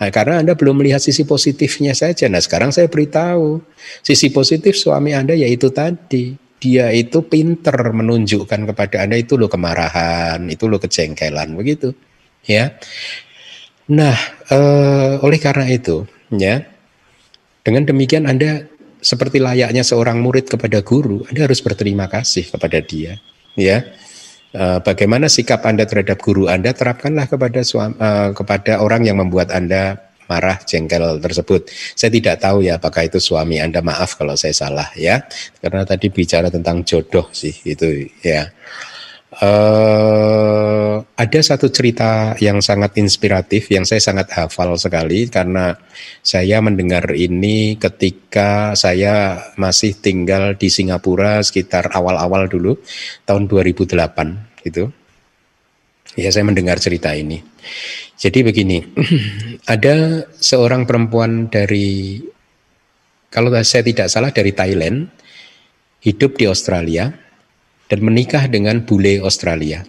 Nah, 0.02 0.10
karena 0.10 0.42
Anda 0.42 0.58
belum 0.58 0.82
melihat 0.82 0.98
sisi 1.00 1.22
positifnya 1.22 1.94
saja. 1.94 2.26
Nah, 2.26 2.42
sekarang 2.42 2.74
saya 2.74 2.90
beritahu, 2.90 3.62
sisi 4.02 4.34
positif 4.34 4.74
suami 4.74 5.14
Anda 5.14 5.38
yaitu 5.38 5.70
tadi, 5.70 6.34
dia 6.58 6.90
itu 6.90 7.22
pinter 7.22 7.78
menunjukkan 7.94 8.74
kepada 8.74 9.06
Anda 9.06 9.22
itu 9.22 9.38
loh 9.38 9.54
kemarahan, 9.54 10.42
itu 10.50 10.66
loh 10.66 10.82
kejengkelan, 10.82 11.54
begitu. 11.54 11.94
Ya. 12.42 12.74
Nah, 13.86 14.18
eh, 14.50 15.14
oleh 15.22 15.38
karena 15.38 15.70
itu, 15.70 16.10
ya, 16.34 16.66
dengan 17.62 17.86
demikian 17.86 18.26
Anda 18.26 18.66
seperti 19.06 19.38
layaknya 19.38 19.86
seorang 19.86 20.18
murid 20.18 20.50
kepada 20.50 20.82
guru, 20.82 21.22
Anda 21.30 21.46
harus 21.46 21.62
berterima 21.62 22.10
kasih 22.10 22.50
kepada 22.50 22.82
dia. 22.82 23.22
Ya, 23.54 23.94
eh, 24.50 24.80
bagaimana 24.82 25.30
sikap 25.30 25.62
Anda 25.70 25.86
terhadap 25.86 26.18
guru 26.26 26.50
Anda 26.50 26.74
terapkanlah 26.74 27.30
kepada 27.30 27.62
suami, 27.62 27.94
uh, 28.02 28.34
kepada 28.34 28.82
orang 28.82 29.06
yang 29.06 29.22
membuat 29.22 29.54
Anda 29.54 30.02
marah 30.26 30.58
jengkel 30.66 31.22
tersebut. 31.22 31.70
Saya 31.94 32.10
tidak 32.10 32.42
tahu 32.42 32.66
ya 32.66 32.82
apakah 32.82 33.06
itu 33.06 33.22
suami 33.22 33.62
Anda 33.62 33.86
maaf 33.86 34.18
kalau 34.18 34.34
saya 34.34 34.58
salah 34.58 34.90
ya. 34.98 35.22
Karena 35.62 35.86
tadi 35.86 36.10
bicara 36.10 36.50
tentang 36.50 36.82
jodoh 36.82 37.30
sih 37.30 37.54
itu 37.62 38.10
ya. 38.26 38.50
Uh, 39.36 41.04
ada 41.20 41.40
satu 41.44 41.68
cerita 41.68 42.40
yang 42.40 42.64
sangat 42.64 42.96
inspiratif 43.04 43.68
yang 43.68 43.84
saya 43.84 44.00
sangat 44.00 44.32
hafal 44.32 44.80
sekali 44.80 45.28
karena 45.28 45.76
saya 46.24 46.64
mendengar 46.64 47.12
ini 47.12 47.76
ketika 47.76 48.72
saya 48.80 49.44
masih 49.60 50.00
tinggal 50.00 50.56
di 50.56 50.72
Singapura 50.72 51.44
sekitar 51.44 51.92
awal-awal 51.92 52.48
dulu 52.48 52.80
tahun 53.28 53.52
2008 53.52 54.64
gitu. 54.64 54.96
Ya 56.16 56.32
saya 56.32 56.48
mendengar 56.48 56.80
cerita 56.80 57.12
ini. 57.12 57.44
Jadi 58.16 58.40
begini, 58.40 58.80
ada 59.76 60.24
seorang 60.40 60.88
perempuan 60.88 61.52
dari 61.52 62.24
kalau 63.28 63.52
saya 63.68 63.84
tidak 63.84 64.08
salah 64.08 64.32
dari 64.32 64.56
Thailand 64.56 65.12
hidup 66.00 66.40
di 66.40 66.48
Australia 66.48 67.25
dan 67.92 68.00
menikah 68.02 68.46
dengan 68.50 68.82
bule 68.82 69.22
Australia. 69.22 69.86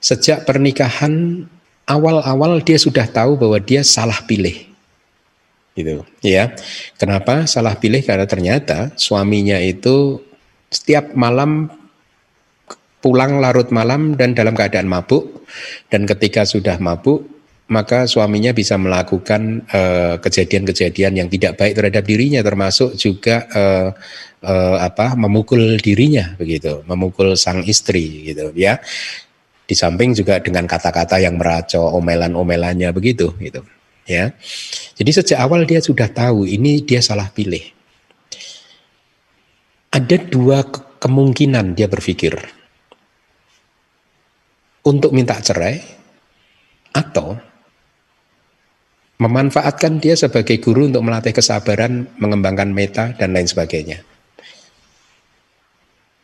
Sejak 0.00 0.44
pernikahan 0.44 1.44
awal-awal 1.88 2.60
dia 2.60 2.76
sudah 2.76 3.08
tahu 3.08 3.40
bahwa 3.40 3.58
dia 3.62 3.80
salah 3.80 4.20
pilih. 4.26 4.68
Gitu, 5.76 6.04
ya. 6.24 6.56
Kenapa 6.96 7.44
salah 7.44 7.76
pilih? 7.76 8.00
Karena 8.00 8.24
ternyata 8.24 8.92
suaminya 8.96 9.60
itu 9.60 10.24
setiap 10.72 11.12
malam 11.12 11.68
pulang 13.00 13.38
larut 13.38 13.70
malam 13.70 14.18
dan 14.18 14.34
dalam 14.34 14.56
keadaan 14.56 14.88
mabuk 14.90 15.46
dan 15.92 16.08
ketika 16.08 16.42
sudah 16.42 16.80
mabuk 16.82 17.22
maka 17.66 18.06
suaminya 18.06 18.54
bisa 18.54 18.78
melakukan 18.78 19.66
eh, 19.70 20.14
kejadian-kejadian 20.22 21.12
uh, 21.14 21.18
yang 21.22 21.28
tidak 21.30 21.58
baik 21.58 21.74
terhadap 21.74 22.04
dirinya 22.06 22.40
termasuk 22.42 22.94
juga 22.94 23.46
uh, 23.50 23.90
uh, 24.46 24.78
apa 24.78 25.18
memukul 25.18 25.76
dirinya 25.82 26.38
begitu. 26.38 26.86
Memukul 26.86 27.34
sang 27.34 27.66
istri 27.66 28.30
gitu. 28.30 28.54
Ya 28.54 28.78
di 29.66 29.74
samping 29.74 30.14
juga 30.14 30.38
dengan 30.38 30.64
kata-kata 30.64 31.18
yang 31.18 31.34
meracau 31.36 31.90
omelan-omelannya 31.98 32.94
begitu 32.94 33.34
gitu. 33.42 33.66
Ya. 34.06 34.30
Jadi 34.94 35.10
sejak 35.10 35.38
awal 35.42 35.66
dia 35.66 35.82
sudah 35.82 36.06
tahu 36.06 36.46
ini 36.46 36.78
dia 36.86 37.02
salah 37.02 37.26
pilih. 37.26 37.62
Ada 39.90 40.22
dua 40.30 40.62
kemungkinan 41.02 41.74
dia 41.74 41.90
berpikir. 41.90 42.38
Untuk 44.86 45.10
minta 45.10 45.34
cerai 45.42 45.82
atau 46.94 47.34
memanfaatkan 49.18 49.98
dia 49.98 50.14
sebagai 50.14 50.62
guru 50.62 50.86
untuk 50.86 51.02
melatih 51.02 51.34
kesabaran, 51.34 52.06
mengembangkan 52.22 52.70
meta 52.70 53.10
dan 53.18 53.34
lain 53.34 53.50
sebagainya. 53.50 54.06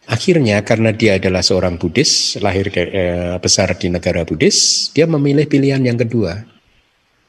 Akhirnya 0.02 0.58
karena 0.66 0.90
dia 0.90 1.14
adalah 1.14 1.46
seorang 1.46 1.78
Buddhis, 1.78 2.34
lahir 2.42 2.74
eh, 2.74 3.38
besar 3.38 3.70
di 3.78 3.86
negara 3.86 4.26
Buddhis, 4.26 4.90
dia 4.90 5.06
memilih 5.06 5.46
pilihan 5.46 5.78
yang 5.78 5.94
kedua. 5.94 6.42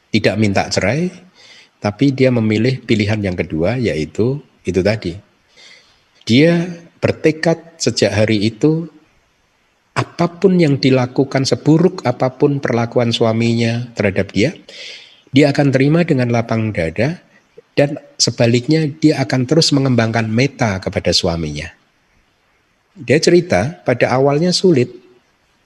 Tidak 0.10 0.36
minta 0.38 0.66
cerai, 0.70 1.10
tapi 1.78 2.16
dia 2.16 2.34
memilih 2.34 2.82
pilihan 2.82 3.22
yang 3.22 3.38
kedua 3.38 3.78
yaitu 3.78 4.41
itu 4.66 4.82
tadi. 4.82 5.14
Dia 6.24 6.66
bertekad 7.04 7.78
sejak 7.78 8.16
hari 8.16 8.48
itu 8.48 8.90
apa 9.94 10.26
pun 10.41 10.58
yang 10.58 10.82
dilakukan 10.82 11.45
seburuk 11.45 12.02
apa 12.08 12.34
pun 12.40 12.58
perlakuan 12.58 13.14
suaminya 13.14 13.94
terhadap 13.94 14.34
dia, 14.34 14.58
dia 15.30 15.54
akan 15.54 15.70
terima 15.70 16.02
dengan 16.02 16.34
lapang 16.34 16.74
dada 16.74 17.22
dan 17.78 18.02
sebaliknya 18.18 18.90
dia 18.90 19.22
akan 19.22 19.45
terus 19.45 19.70
mengembangkan 19.76 20.26
meta 20.26 20.82
kepada 20.82 21.14
suaminya. 21.14 21.82
Dia 22.94 23.18
cerita 23.18 23.82
pada 23.82 24.14
awalnya 24.14 24.53
sulit 24.53 24.94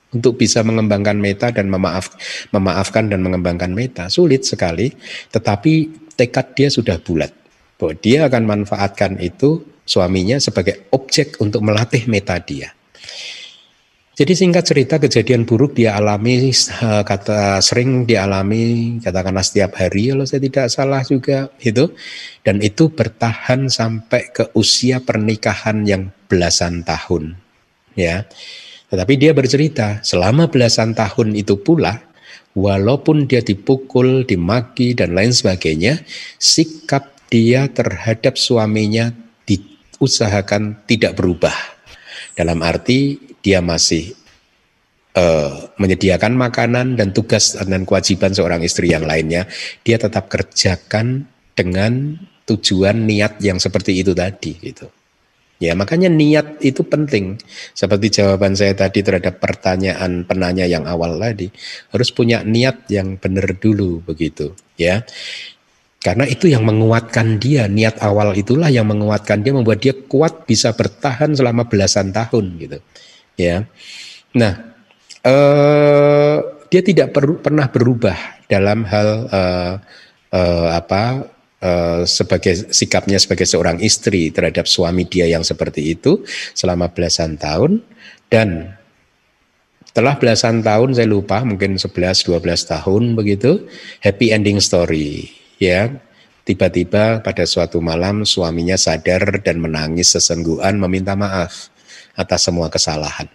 untuk 0.08 0.40
bisa 0.40 0.64
mengembangkan 0.64 1.20
meta 1.20 1.52
dan 1.52 1.68
memaaf, 1.68 2.16
memaafkan 2.48 3.12
dan 3.12 3.20
mengembangkan 3.20 3.68
meta 3.68 4.08
sulit 4.08 4.48
sekali, 4.48 4.88
tetapi 5.28 5.72
tekad 6.16 6.56
dia 6.56 6.68
sudah 6.72 6.96
bulat 6.96 7.28
bahwa 7.76 7.94
dia 8.00 8.24
akan 8.24 8.42
manfaatkan 8.48 9.20
itu 9.20 9.60
suaminya 9.84 10.40
sebagai 10.40 10.88
objek 10.90 11.36
untuk 11.44 11.60
melatih 11.60 12.08
meta 12.08 12.40
dia. 12.40 12.72
Jadi 14.18 14.34
singkat 14.34 14.66
cerita 14.66 14.98
kejadian 14.98 15.46
buruk 15.46 15.78
dia 15.78 15.94
alami 15.94 16.50
eh, 16.50 17.02
kata 17.06 17.62
sering 17.62 18.02
dialami 18.02 18.98
katakanlah 18.98 19.46
setiap 19.46 19.78
hari 19.78 20.10
kalau 20.10 20.26
saya 20.26 20.42
tidak 20.42 20.66
salah 20.74 21.06
juga 21.06 21.54
itu 21.62 21.94
dan 22.42 22.58
itu 22.58 22.90
bertahan 22.90 23.70
sampai 23.70 24.34
ke 24.34 24.50
usia 24.58 24.98
pernikahan 24.98 25.86
yang 25.86 26.10
belasan 26.26 26.82
tahun 26.82 27.38
ya. 27.94 28.26
Tetapi 28.90 29.14
dia 29.14 29.30
bercerita 29.30 30.02
selama 30.02 30.50
belasan 30.50 30.98
tahun 30.98 31.38
itu 31.38 31.62
pula 31.62 32.02
walaupun 32.58 33.30
dia 33.30 33.38
dipukul, 33.38 34.26
dimaki 34.26 34.98
dan 34.98 35.14
lain 35.14 35.30
sebagainya 35.30 36.02
sikap 36.42 37.14
dia 37.30 37.70
terhadap 37.70 38.34
suaminya 38.34 39.14
diusahakan 39.46 40.82
tidak 40.90 41.14
berubah. 41.14 41.54
Dalam 42.34 42.58
arti 42.66 43.27
dia 43.48 43.64
masih 43.64 44.12
uh, 45.16 45.72
menyediakan 45.80 46.36
makanan 46.36 47.00
dan 47.00 47.16
tugas 47.16 47.56
dan 47.56 47.88
kewajiban 47.88 48.36
seorang 48.36 48.60
istri 48.60 48.92
yang 48.92 49.08
lainnya, 49.08 49.48
dia 49.80 49.96
tetap 49.96 50.28
kerjakan 50.28 51.24
dengan 51.56 52.20
tujuan 52.44 53.08
niat 53.08 53.40
yang 53.40 53.56
seperti 53.56 53.96
itu 53.96 54.12
tadi 54.12 54.52
gitu. 54.60 54.92
Ya, 55.58 55.72
makanya 55.72 56.12
niat 56.12 56.60
itu 56.60 56.84
penting. 56.84 57.40
Seperti 57.72 58.20
jawaban 58.20 58.52
saya 58.52 58.76
tadi 58.76 59.00
terhadap 59.00 59.40
pertanyaan 59.40 60.28
penanya 60.28 60.68
yang 60.68 60.84
awal 60.84 61.16
tadi, 61.16 61.48
harus 61.88 62.12
punya 62.12 62.44
niat 62.44 62.84
yang 62.92 63.16
benar 63.16 63.56
dulu 63.56 64.04
begitu, 64.04 64.52
ya. 64.76 65.08
Karena 65.98 66.28
itu 66.30 66.46
yang 66.46 66.62
menguatkan 66.62 67.42
dia, 67.42 67.66
niat 67.66 67.98
awal 68.04 68.38
itulah 68.38 68.70
yang 68.70 68.86
menguatkan 68.86 69.42
dia, 69.42 69.50
membuat 69.50 69.82
dia 69.82 69.96
kuat 69.96 70.46
bisa 70.46 70.70
bertahan 70.76 71.34
selama 71.34 71.66
belasan 71.66 72.12
tahun 72.14 72.44
gitu 72.60 72.78
ya. 73.38 73.64
Nah, 74.34 74.52
eh, 75.22 76.36
dia 76.68 76.82
tidak 76.84 77.16
per, 77.16 77.24
pernah 77.40 77.70
berubah 77.70 78.44
dalam 78.50 78.84
hal 78.84 79.08
eh, 79.30 79.74
eh, 80.34 80.68
apa 80.74 81.24
eh, 81.62 82.02
sebagai 82.04 82.74
sikapnya 82.74 83.16
sebagai 83.16 83.48
seorang 83.48 83.80
istri 83.80 84.28
terhadap 84.28 84.68
suami 84.68 85.08
dia 85.08 85.24
yang 85.30 85.46
seperti 85.46 85.96
itu 85.96 86.26
selama 86.52 86.92
belasan 86.92 87.40
tahun. 87.40 87.80
Dan 88.28 88.76
setelah 89.88 90.20
belasan 90.20 90.60
tahun 90.60 90.92
saya 90.92 91.08
lupa 91.08 91.40
mungkin 91.40 91.80
11 91.80 92.28
12 92.28 92.44
tahun 92.44 93.02
begitu 93.16 93.64
happy 94.04 94.34
ending 94.34 94.60
story 94.60 95.32
ya. 95.56 95.88
Tiba-tiba 96.48 97.20
pada 97.20 97.44
suatu 97.44 97.76
malam 97.84 98.24
suaminya 98.24 98.72
sadar 98.80 99.44
dan 99.44 99.60
menangis 99.60 100.16
sesengguhan 100.16 100.80
meminta 100.80 101.12
maaf 101.12 101.68
atas 102.18 102.42
semua 102.42 102.66
kesalahan. 102.66 103.30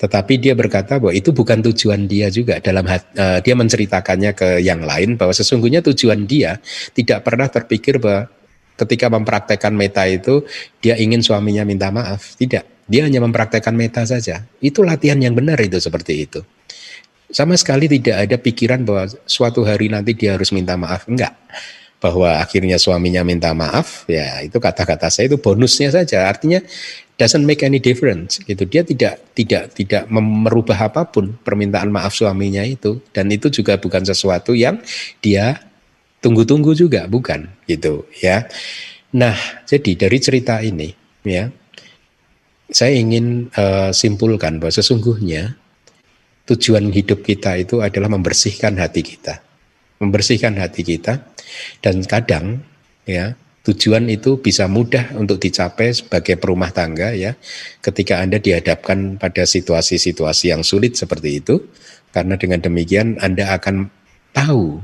Tetapi 0.00 0.40
dia 0.40 0.56
berkata 0.56 0.96
bahwa 0.96 1.12
itu 1.12 1.28
bukan 1.28 1.60
tujuan 1.60 2.08
dia 2.08 2.32
juga 2.32 2.56
dalam 2.56 2.88
hati, 2.88 3.04
uh, 3.20 3.36
dia 3.44 3.52
menceritakannya 3.52 4.32
ke 4.32 4.48
yang 4.64 4.80
lain 4.80 5.20
bahwa 5.20 5.36
sesungguhnya 5.36 5.84
tujuan 5.84 6.24
dia 6.24 6.56
tidak 6.96 7.20
pernah 7.20 7.52
terpikir 7.52 8.00
bahwa 8.00 8.32
ketika 8.80 9.12
mempraktekkan 9.12 9.76
meta 9.76 10.08
itu 10.08 10.40
dia 10.80 10.96
ingin 10.96 11.20
suaminya 11.20 11.68
minta 11.68 11.92
maaf. 11.92 12.32
Tidak, 12.40 12.88
dia 12.88 13.04
hanya 13.04 13.20
mempraktekkan 13.20 13.76
meta 13.76 14.08
saja. 14.08 14.48
Itu 14.64 14.80
latihan 14.80 15.20
yang 15.20 15.36
benar 15.36 15.60
itu 15.60 15.76
seperti 15.76 16.24
itu. 16.24 16.40
Sama 17.28 17.52
sekali 17.60 17.84
tidak 17.84 18.24
ada 18.24 18.36
pikiran 18.40 18.80
bahwa 18.88 19.04
suatu 19.28 19.68
hari 19.68 19.92
nanti 19.92 20.16
dia 20.16 20.40
harus 20.40 20.48
minta 20.48 20.80
maaf. 20.80 21.04
Enggak 21.12 21.36
bahwa 22.00 22.40
akhirnya 22.40 22.80
suaminya 22.80 23.20
minta 23.20 23.52
maaf, 23.52 24.08
ya 24.08 24.40
itu 24.40 24.56
kata-kata 24.56 25.12
saya 25.12 25.28
itu 25.28 25.36
bonusnya 25.36 25.92
saja. 25.92 26.26
Artinya 26.26 26.64
doesn't 27.20 27.44
make 27.44 27.60
any 27.60 27.76
difference 27.76 28.40
gitu. 28.40 28.64
Dia 28.64 28.80
tidak 28.80 29.36
tidak 29.36 29.76
tidak 29.76 30.08
merubah 30.08 30.88
apa 30.88 31.04
pun 31.04 31.36
permintaan 31.44 31.92
maaf 31.92 32.16
suaminya 32.16 32.64
itu 32.64 33.04
dan 33.12 33.28
itu 33.28 33.52
juga 33.52 33.76
bukan 33.76 34.00
sesuatu 34.08 34.56
yang 34.56 34.80
dia 35.20 35.60
tunggu-tunggu 36.24 36.72
juga, 36.72 37.04
bukan 37.04 37.52
gitu 37.68 38.08
ya. 38.24 38.48
Nah, 39.12 39.36
jadi 39.68 40.08
dari 40.08 40.18
cerita 40.18 40.64
ini 40.64 40.88
ya 41.20 41.52
saya 42.72 42.96
ingin 42.96 43.52
uh, 43.52 43.92
simpulkan 43.92 44.56
bahwa 44.56 44.72
sesungguhnya 44.72 45.58
tujuan 46.48 46.88
hidup 46.88 47.20
kita 47.20 47.58
itu 47.60 47.84
adalah 47.84 48.08
membersihkan 48.08 48.78
hati 48.78 49.04
kita. 49.04 49.42
Membersihkan 50.00 50.56
hati 50.56 50.80
kita 50.80 51.29
dan 51.84 52.02
kadang 52.04 52.62
ya 53.04 53.34
tujuan 53.66 54.08
itu 54.08 54.40
bisa 54.40 54.64
mudah 54.66 55.12
untuk 55.20 55.36
dicapai 55.36 55.92
sebagai 55.92 56.40
perumah 56.40 56.72
tangga 56.72 57.12
ya 57.12 57.36
ketika 57.84 58.24
Anda 58.24 58.40
dihadapkan 58.40 59.20
pada 59.20 59.44
situasi-situasi 59.44 60.52
yang 60.52 60.64
sulit 60.64 60.96
seperti 60.96 61.44
itu 61.44 61.68
karena 62.10 62.40
dengan 62.40 62.64
demikian 62.64 63.20
Anda 63.20 63.52
akan 63.54 63.92
tahu 64.32 64.80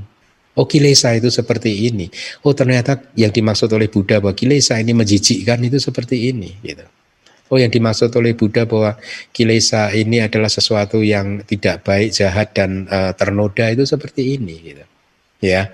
Oh 0.56 0.64
kilesa 0.64 1.12
itu 1.12 1.28
seperti 1.28 1.92
ini. 1.92 2.08
Oh 2.40 2.56
ternyata 2.56 3.12
yang 3.12 3.28
dimaksud 3.28 3.68
oleh 3.76 3.92
Buddha 3.92 4.24
bahwa 4.24 4.32
kilesa 4.32 4.80
ini 4.80 4.96
menjijikkan 4.96 5.60
itu 5.60 5.76
seperti 5.76 6.32
ini. 6.32 6.56
Gitu. 6.64 6.80
Oh 7.52 7.60
yang 7.60 7.68
dimaksud 7.68 8.08
oleh 8.16 8.32
Buddha 8.32 8.64
bahwa 8.64 8.96
kilesa 9.36 9.92
ini 9.92 10.24
adalah 10.24 10.48
sesuatu 10.48 11.04
yang 11.04 11.44
tidak 11.44 11.84
baik, 11.84 12.08
jahat 12.08 12.56
dan 12.56 12.88
uh, 12.88 13.12
ternoda 13.12 13.68
itu 13.68 13.84
seperti 13.84 14.40
ini. 14.40 14.56
Gitu. 14.64 14.84
Ya. 15.40 15.70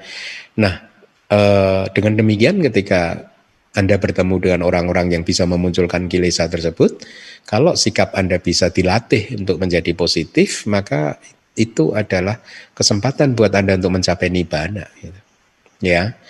Nah 0.58 0.92
Eh, 1.32 1.84
dengan 1.96 2.20
demikian 2.20 2.60
ketika 2.60 3.32
anda 3.72 3.96
bertemu 3.96 4.36
dengan 4.36 4.60
orang-orang 4.68 5.16
yang 5.16 5.24
bisa 5.24 5.48
memunculkan 5.48 6.04
kilesa 6.04 6.44
tersebut, 6.44 7.00
kalau 7.48 7.72
sikap 7.72 8.12
Anda 8.12 8.36
bisa 8.36 8.68
dilatih 8.68 9.40
untuk 9.40 9.56
menjadi 9.56 9.96
positif, 9.96 10.68
maka 10.68 11.16
itu 11.56 11.96
adalah 11.96 12.36
kesempatan 12.76 13.32
buat 13.32 13.48
Anda 13.56 13.80
untuk 13.80 13.96
mencapai 13.96 14.28
nibbana. 14.28 14.84
Gitu. 15.00 15.20
Ya, 15.80 16.20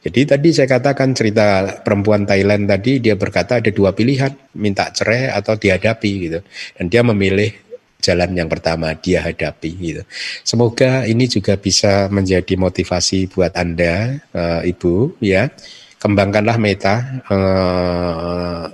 jadi 0.00 0.38
tadi 0.38 0.56
saya 0.56 0.72
katakan 0.72 1.12
cerita 1.12 1.82
perempuan 1.84 2.24
Thailand 2.24 2.64
tadi 2.64 2.96
dia 2.96 3.12
berkata 3.12 3.60
ada 3.60 3.68
dua 3.68 3.92
pilihan, 3.92 4.32
minta 4.56 4.88
cerai 4.88 5.36
atau 5.36 5.58
dihadapi 5.58 6.12
gitu, 6.30 6.40
dan 6.80 6.84
dia 6.88 7.04
memilih 7.04 7.52
jalan 8.00 8.36
yang 8.36 8.48
pertama 8.48 8.92
dia 8.94 9.24
hadapi 9.24 9.70
gitu. 9.78 10.02
Semoga 10.46 11.04
ini 11.08 11.26
juga 11.26 11.56
bisa 11.58 12.06
menjadi 12.12 12.54
motivasi 12.54 13.32
buat 13.32 13.52
Anda 13.56 14.20
uh, 14.32 14.60
Ibu 14.62 15.20
ya. 15.20 15.50
Kembangkanlah 15.96 16.60
meta 16.60 17.24
uh, 17.26 18.68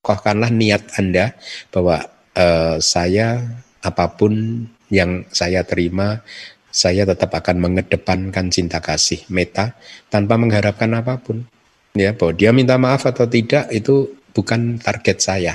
kohkanlah 0.00 0.48
niat 0.48 0.88
Anda 0.96 1.36
bahwa 1.68 2.00
uh, 2.38 2.76
saya 2.80 3.42
apa 3.84 4.06
pun 4.16 4.64
yang 4.88 5.28
saya 5.28 5.62
terima 5.68 6.24
saya 6.72 7.04
tetap 7.04 7.32
akan 7.32 7.58
mengedepankan 7.58 8.48
cinta 8.48 8.80
kasih 8.80 9.24
meta 9.28 9.76
tanpa 10.08 10.40
mengharapkan 10.40 10.88
apa 10.96 11.20
pun 11.20 11.44
ya 11.92 12.14
bahwa 12.16 12.32
dia 12.36 12.50
minta 12.54 12.76
maaf 12.80 13.04
atau 13.04 13.28
tidak 13.28 13.68
itu 13.74 14.08
bukan 14.32 14.78
target 14.80 15.18
saya 15.20 15.54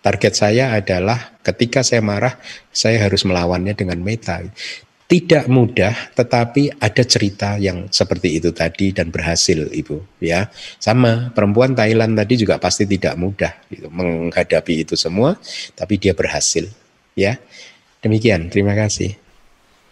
Target 0.00 0.32
saya 0.32 0.72
adalah 0.72 1.36
ketika 1.44 1.84
saya 1.84 2.00
marah, 2.00 2.40
saya 2.72 3.04
harus 3.04 3.24
melawannya 3.28 3.76
dengan 3.76 4.00
meta. 4.00 4.40
tidak 5.10 5.50
mudah, 5.50 5.90
tetapi 6.14 6.78
ada 6.78 7.02
cerita 7.02 7.58
yang 7.58 7.90
seperti 7.90 8.38
itu 8.38 8.54
tadi 8.54 8.94
dan 8.94 9.10
berhasil, 9.10 9.66
Ibu. 9.66 10.22
Ya, 10.22 10.54
sama 10.78 11.34
perempuan 11.34 11.74
Thailand 11.74 12.14
tadi 12.14 12.38
juga 12.38 12.62
pasti 12.62 12.86
tidak 12.86 13.18
mudah 13.18 13.50
gitu, 13.74 13.90
menghadapi 13.90 14.86
itu 14.86 14.94
semua, 14.94 15.34
tapi 15.74 15.98
dia 15.98 16.14
berhasil. 16.14 16.70
Ya, 17.18 17.42
demikian. 18.06 18.54
Terima 18.54 18.78
kasih. 18.78 19.18